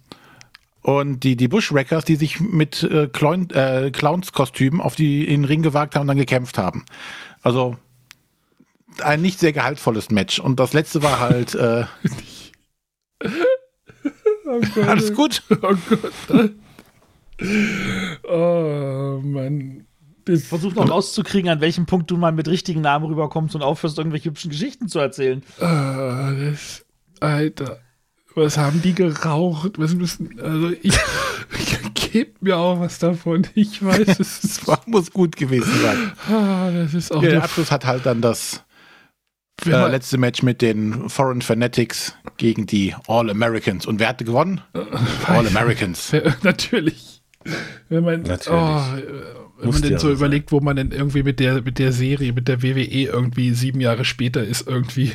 und 0.82 1.20
die, 1.24 1.36
die 1.36 1.49
Bushwreckers, 1.49 2.05
die 2.05 2.16
sich 2.16 2.40
mit 2.40 2.82
äh, 2.82 3.09
Clown, 3.09 3.51
äh, 3.51 3.90
Clowns-Kostümen 3.90 4.81
auf 4.81 4.97
die 4.97 5.24
in 5.24 5.43
den 5.43 5.45
Ring 5.45 5.62
gewagt 5.62 5.95
haben 5.95 6.03
und 6.03 6.09
dann 6.09 6.16
gekämpft 6.16 6.57
haben. 6.57 6.85
Also 7.43 7.77
ein 9.03 9.20
nicht 9.20 9.39
sehr 9.39 9.53
gehaltvolles 9.53 10.11
Match. 10.11 10.39
Und 10.39 10.59
das 10.61 10.73
letzte 10.73 11.03
war 11.03 11.20
halt. 11.20 11.55
Äh, 11.55 11.85
alles 14.86 15.15
gut? 15.15 15.43
Oh 15.51 15.74
Gott. 15.89 16.53
Oh 18.28 19.20
Mann. 19.23 19.88
Versuch 20.36 20.74
noch 20.74 20.90
rauszukriegen, 20.90 21.50
an 21.50 21.60
welchem 21.60 21.86
Punkt 21.86 22.10
du 22.10 22.16
mal 22.16 22.32
mit 22.32 22.48
richtigen 22.48 22.80
Namen 22.80 23.06
rüberkommst 23.06 23.55
und 23.55 23.62
aufhörst, 23.62 23.98
irgendwelche 23.98 24.28
hübschen 24.30 24.50
Geschichten 24.50 24.88
zu 24.88 24.98
erzählen. 24.98 25.42
Ah, 25.60 26.32
das, 26.32 26.84
Alter, 27.20 27.80
was 28.34 28.59
haben 28.59 28.82
die 28.82 28.94
geraucht? 28.94 29.78
Was 29.78 29.94
müssen, 29.94 30.38
also 30.40 30.70
ich, 30.82 30.98
gebt 32.12 32.42
mir 32.42 32.56
auch 32.56 32.80
was 32.80 32.98
davon. 32.98 33.46
Ich 33.55 33.84
weiß, 33.84 34.18
es 34.20 34.38
ist, 34.44 34.66
war, 34.66 34.80
muss 34.86 35.10
gut 35.10 35.36
gewesen 35.36 35.72
sein. 35.82 36.12
ah, 36.28 36.70
das 36.70 36.94
ist 36.94 37.12
auch 37.12 37.22
Ja, 37.22 37.30
der 37.30 37.44
Abschluss 37.44 37.70
hat 37.70 37.84
halt 37.84 38.06
dann 38.06 38.20
das 38.20 38.64
äh, 39.66 39.70
letzte 39.70 40.18
Match 40.18 40.42
mit 40.42 40.62
den 40.62 41.09
Foreign 41.09 41.42
Fanatics 41.42 42.14
gegen 42.36 42.66
die 42.66 42.94
All 43.06 43.30
Americans. 43.30 43.86
Und 43.86 43.98
wer 43.98 44.09
hatte 44.09 44.24
gewonnen? 44.24 44.60
All 45.26 45.46
Americans. 45.46 46.12
Natürlich. 46.42 47.22
Wenn 47.88 48.05
man, 48.05 48.22
Natürlich. 48.22 48.50
Oh, 48.50 48.96
äh, 48.96 49.48
wenn 49.59 49.70
man 49.70 49.82
denn 49.82 49.93
ja 49.93 49.98
so 49.98 50.09
so 50.09 50.12
überlegt, 50.12 50.52
wo 50.52 50.60
man 50.60 50.76
denn 50.76 50.93
irgendwie 50.93 51.22
mit 51.22 51.40
der, 51.40 51.62
mit 51.62 51.78
der 51.78 51.93
Serie, 51.93 52.32
mit 52.32 52.48
der 52.48 52.62
WWE 52.62 53.02
irgendwie 53.02 53.52
sieben 53.52 53.80
Jahre 53.80 54.05
später 54.05 54.44
ist, 54.44 54.66
irgendwie, 54.66 55.12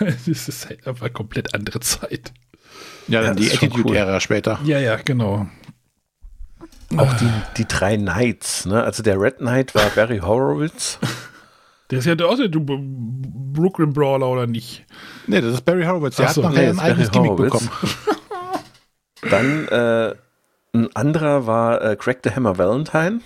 es 0.00 0.48
ist 0.48 0.68
halt 0.68 0.86
einfach 0.86 1.12
komplett 1.12 1.54
andere 1.54 1.80
Zeit. 1.80 2.32
Ja, 3.08 3.22
dann 3.22 3.36
das 3.36 3.46
die 3.46 3.52
Attitude-Ära 3.52 4.20
später. 4.20 4.60
Ja, 4.64 4.78
ja, 4.78 4.96
genau. 4.96 5.46
Auch 6.96 7.12
die, 7.14 7.30
die 7.56 7.68
drei 7.68 7.96
Knights, 7.96 8.66
ne? 8.66 8.82
Also 8.82 9.02
der 9.02 9.20
Red 9.20 9.38
Knight 9.38 9.74
war 9.74 9.90
Barry 9.94 10.18
Horowitz. 10.18 10.98
Der 11.90 11.98
ist 11.98 12.06
ja 12.06 12.14
auch 12.24 12.36
der 12.36 12.48
Brooklyn 12.48 13.92
Brawler 13.92 14.28
oder 14.28 14.46
nicht? 14.46 14.86
Nee, 15.26 15.40
das 15.40 15.54
ist 15.54 15.64
Barry 15.64 15.84
Horowitz. 15.84 16.16
Der 16.16 16.28
Ach 16.28 16.32
so. 16.32 16.44
hat 16.44 16.52
nachher 16.52 16.62
Nee, 16.62 16.70
ein 16.70 16.76
das 16.76 16.84
eigenes 16.84 17.10
Gimmick 17.10 17.36
bekommen. 17.36 17.70
Dann 19.28 19.68
äh, 19.68 20.14
ein 20.72 20.96
anderer 20.96 21.46
war 21.46 21.82
äh, 21.82 21.96
Craig 21.96 22.20
the 22.24 22.30
Hammer 22.30 22.56
Valentine. 22.58 23.20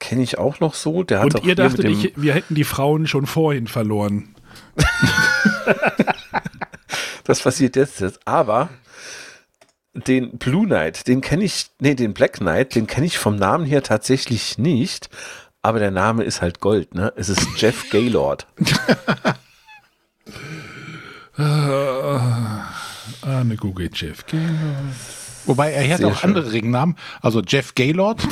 Kenne 0.00 0.22
ich 0.22 0.38
auch 0.38 0.60
noch 0.60 0.74
so. 0.74 1.02
Der 1.02 1.18
hat 1.20 1.34
Und 1.34 1.36
auch 1.36 1.44
ihr 1.44 1.54
dachtet, 1.54 1.84
ich, 1.86 2.12
wir 2.16 2.32
hätten 2.34 2.54
die 2.54 2.64
Frauen 2.64 3.06
schon 3.06 3.26
vorhin 3.26 3.66
verloren. 3.66 4.34
das 7.24 7.40
passiert 7.42 7.76
jetzt, 7.76 8.00
jetzt. 8.00 8.20
Aber 8.26 8.68
den 9.94 10.38
Blue 10.38 10.66
Knight, 10.66 11.08
den 11.08 11.20
kenne 11.20 11.44
ich, 11.44 11.66
nee, 11.80 11.94
den 11.94 12.14
Black 12.14 12.34
Knight, 12.34 12.74
den 12.74 12.86
kenne 12.86 13.06
ich 13.06 13.18
vom 13.18 13.36
Namen 13.36 13.64
her 13.66 13.82
tatsächlich 13.82 14.58
nicht. 14.58 15.08
Aber 15.62 15.80
der 15.80 15.90
Name 15.90 16.22
ist 16.22 16.40
halt 16.40 16.60
Gold, 16.60 16.94
ne? 16.94 17.12
Es 17.16 17.28
ist 17.28 17.46
Jeff 17.56 17.90
Gaylord. 17.90 18.46
Ah, 21.36 22.66
Arne 23.22 23.56
Google 23.56 23.90
Jeff. 23.92 24.24
Wobei 25.46 25.72
er 25.72 25.88
hat 25.90 25.98
Sehr 25.98 26.08
auch 26.08 26.18
schön. 26.18 26.30
andere 26.30 26.52
Ringnamen. 26.52 26.96
Also 27.20 27.42
Jeff 27.46 27.74
Gaylord, 27.74 28.22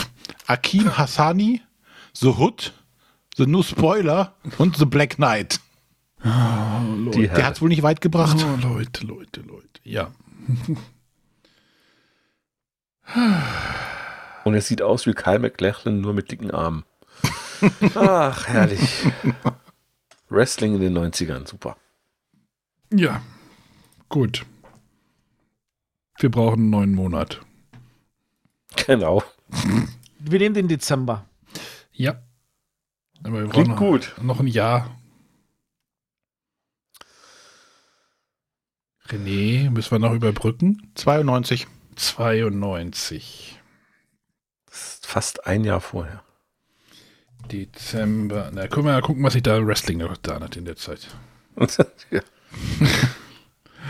Akim 0.46 0.96
Hassani, 0.96 1.62
The 2.14 2.28
Hood, 2.28 2.72
The 3.36 3.46
New 3.46 3.62
Spoiler 3.62 4.34
und 4.58 4.76
The 4.76 4.86
Black 4.86 5.16
Knight. 5.16 5.60
Leute. 6.22 7.28
Der 7.28 7.46
hat 7.46 7.54
es 7.54 7.62
wohl 7.62 7.68
nicht 7.68 7.82
weit 7.82 8.00
gebracht. 8.00 8.36
Oh, 8.40 8.56
Leute, 8.66 9.06
Leute, 9.06 9.40
Leute. 9.42 9.80
Ja. 9.84 10.10
Und 14.44 14.54
er 14.54 14.62
sieht 14.62 14.82
aus 14.82 15.06
wie 15.06 15.12
Kyle 15.12 15.38
McLachlan, 15.38 16.00
nur 16.00 16.14
mit 16.14 16.30
dicken 16.30 16.50
Armen. 16.50 16.84
Ach, 17.94 18.46
herrlich. 18.48 19.06
Wrestling 20.28 20.74
in 20.74 20.80
den 20.80 20.98
90ern, 20.98 21.46
super. 21.48 21.76
Ja. 22.92 23.22
Gut. 24.08 24.44
Wir 26.18 26.30
brauchen 26.30 26.60
einen 26.60 26.70
neuen 26.70 26.94
Monat. 26.94 27.40
Genau. 28.86 29.22
Wir 30.28 30.40
nehmen 30.40 30.54
den 30.54 30.68
Dezember. 30.68 31.24
Ja. 31.92 32.20
Aber 33.22 33.42
wir 33.42 33.48
Klingt 33.48 33.68
brauchen 33.68 33.70
noch, 33.70 33.78
gut. 33.78 34.14
noch 34.20 34.40
ein 34.40 34.48
Jahr. 34.48 34.98
René, 39.08 39.70
müssen 39.70 39.92
wir 39.92 39.98
noch 40.00 40.12
überbrücken? 40.12 40.90
92. 40.96 41.68
92. 41.94 43.60
Fast 44.68 45.46
ein 45.46 45.62
Jahr 45.62 45.80
vorher. 45.80 46.24
Dezember. 47.50 48.50
Na, 48.52 48.66
können 48.66 48.86
wir 48.86 48.92
mal 48.92 49.02
gucken, 49.02 49.22
was 49.22 49.34
sich 49.34 49.44
da 49.44 49.64
Wrestling 49.64 49.98
noch 49.98 50.12
getan 50.12 50.42
hat 50.42 50.56
in 50.56 50.64
der 50.64 50.74
Zeit. 50.76 51.06
ja. 52.10 52.20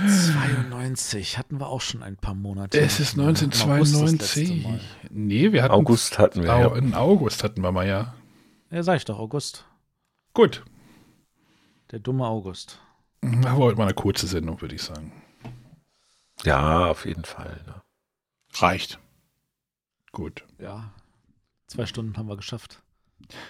92 0.04 1.38
hatten 1.38 1.58
wir 1.58 1.68
auch 1.68 1.80
schon 1.80 2.02
ein 2.02 2.16
paar 2.16 2.34
Monate. 2.34 2.78
Es 2.80 3.00
ist 3.00 3.16
Im 3.16 3.24
August 3.24 3.42
das 3.42 3.64
letzte 3.66 3.72
1992. 3.72 4.62
Mal. 4.64 4.80
Nee, 5.10 5.52
wir 5.52 5.62
hatten. 5.62 5.74
August 5.74 6.18
hatten 6.18 6.42
wir, 6.42 6.54
Au, 6.54 6.60
ja. 6.60 6.76
In 6.76 6.94
August 6.94 7.44
hatten 7.44 7.60
wir 7.62 7.72
mal, 7.72 7.86
ja. 7.86 8.14
Ja, 8.70 8.82
sag 8.82 8.96
ich 8.96 9.04
doch, 9.04 9.18
August. 9.18 9.64
Gut. 10.34 10.64
Der 11.90 11.98
dumme 11.98 12.26
August. 12.26 12.80
Aber 13.22 13.56
heute 13.56 13.78
mal 13.78 13.84
eine 13.84 13.94
kurze 13.94 14.26
Sendung, 14.26 14.60
würde 14.60 14.74
ich 14.74 14.82
sagen. 14.82 15.12
Ja, 16.44 16.86
auf 16.86 17.06
jeden 17.06 17.24
Fall. 17.24 17.60
Ne? 17.66 17.82
Reicht. 18.54 18.98
Gut. 20.12 20.44
Ja. 20.58 20.92
Zwei 21.66 21.86
Stunden 21.86 22.16
haben 22.16 22.28
wir 22.28 22.36
geschafft. 22.36 22.82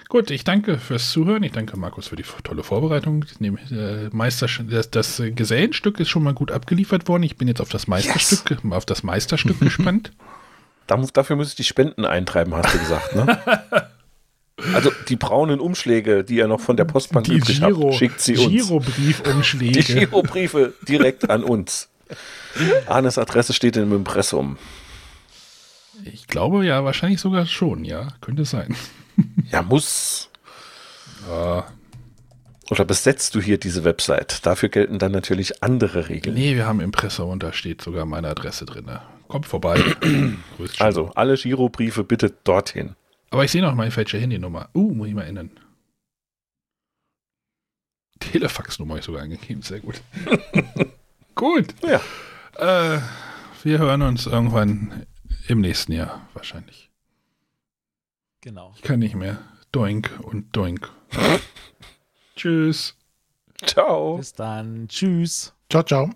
Gut, 0.08 0.30
ich 0.30 0.44
danke 0.44 0.78
fürs 0.78 1.10
Zuhören. 1.10 1.42
Ich 1.42 1.52
danke 1.52 1.76
Markus 1.76 2.08
für 2.08 2.16
die 2.16 2.24
tolle 2.44 2.62
Vorbereitung. 2.62 3.24
Äh, 3.70 4.08
das, 4.10 4.90
das 4.90 5.22
Gesellenstück 5.34 6.00
ist 6.00 6.08
schon 6.08 6.22
mal 6.22 6.34
gut 6.34 6.50
abgeliefert 6.50 7.08
worden. 7.08 7.22
Ich 7.22 7.36
bin 7.36 7.48
jetzt 7.48 7.60
auf 7.60 7.68
das 7.68 7.86
Meisterstück, 7.86 8.62
yes. 8.62 8.72
auf 8.72 8.86
das 8.86 9.02
Meisterstück 9.02 9.60
gespannt. 9.60 10.12
Dafür 10.86 11.36
muss 11.36 11.48
ich 11.48 11.56
die 11.56 11.64
Spenden 11.64 12.04
eintreiben, 12.04 12.54
hast 12.54 12.74
du 12.74 12.78
gesagt, 12.78 13.16
ne? 13.16 13.42
Also 14.72 14.90
die 15.08 15.16
braunen 15.16 15.60
Umschläge, 15.60 16.24
die 16.24 16.38
er 16.38 16.48
noch 16.48 16.60
von 16.60 16.76
der 16.76 16.86
Postbank 16.86 17.26
die 17.26 17.34
übrig 17.34 17.60
Giro, 17.60 17.88
hat, 17.88 17.94
schickt 17.96 18.20
sie 18.20 18.38
uns. 18.38 18.48
Girobriefumschläge. 18.48 19.80
Die 19.84 19.94
Girobriefe 19.94 20.72
direkt 20.88 21.28
an 21.28 21.44
uns. 21.44 21.88
Arnes 22.86 23.18
Adresse 23.18 23.52
steht 23.52 23.76
im 23.76 23.92
Impressum. 23.92 24.56
Ich 26.04 26.26
glaube 26.26 26.64
ja, 26.64 26.84
wahrscheinlich 26.84 27.20
sogar 27.20 27.44
schon, 27.46 27.84
ja. 27.84 28.08
Könnte 28.22 28.46
sein. 28.46 28.74
Ja, 29.50 29.62
muss. 29.62 30.30
Ja. 31.28 31.66
Oder 32.70 32.84
besetzt 32.84 33.34
du 33.34 33.40
hier 33.40 33.58
diese 33.58 33.84
Website? 33.84 34.44
Dafür 34.44 34.68
gelten 34.68 34.98
dann 34.98 35.12
natürlich 35.12 35.62
andere 35.62 36.08
Regeln. 36.08 36.34
Nee, 36.34 36.56
wir 36.56 36.66
haben 36.66 36.80
Impressum 36.80 37.30
und 37.30 37.42
da 37.42 37.52
steht 37.52 37.80
sogar 37.80 38.06
meine 38.06 38.28
Adresse 38.28 38.64
drin. 38.64 38.90
Kommt 39.28 39.46
vorbei. 39.46 39.82
also, 40.78 41.10
alle 41.14 41.36
Girobriefe 41.36 42.04
bitte 42.04 42.34
dorthin. 42.44 42.96
Aber 43.30 43.44
ich 43.44 43.50
sehe 43.50 43.62
noch 43.62 43.74
meine 43.74 43.90
falsche 43.90 44.18
Handynummer. 44.18 44.68
Uh, 44.74 44.92
muss 44.92 45.08
ich 45.08 45.14
mal 45.14 45.22
ändern. 45.22 45.50
Telefaxnummer 48.20 48.92
habe 48.92 49.00
ich 49.00 49.04
sogar 49.04 49.22
angegeben. 49.22 49.62
Sehr 49.62 49.80
gut. 49.80 50.00
gut. 51.34 51.66
Ja. 51.82 52.00
Äh, 52.58 53.00
wir 53.62 53.78
hören 53.78 54.02
uns 54.02 54.26
irgendwann 54.26 55.06
im 55.48 55.60
nächsten 55.60 55.92
Jahr 55.92 56.28
wahrscheinlich. 56.34 56.85
Genau. 58.46 58.72
Ich 58.76 58.82
kann 58.82 59.00
nicht 59.00 59.16
mehr. 59.16 59.38
Doink 59.72 60.20
und 60.22 60.54
doink. 60.54 60.88
Tschüss. 62.36 62.94
Ciao. 63.64 64.18
Bis 64.18 64.34
dann. 64.34 64.86
Tschüss. 64.86 65.52
Ciao, 65.68 65.82
ciao. 65.82 66.10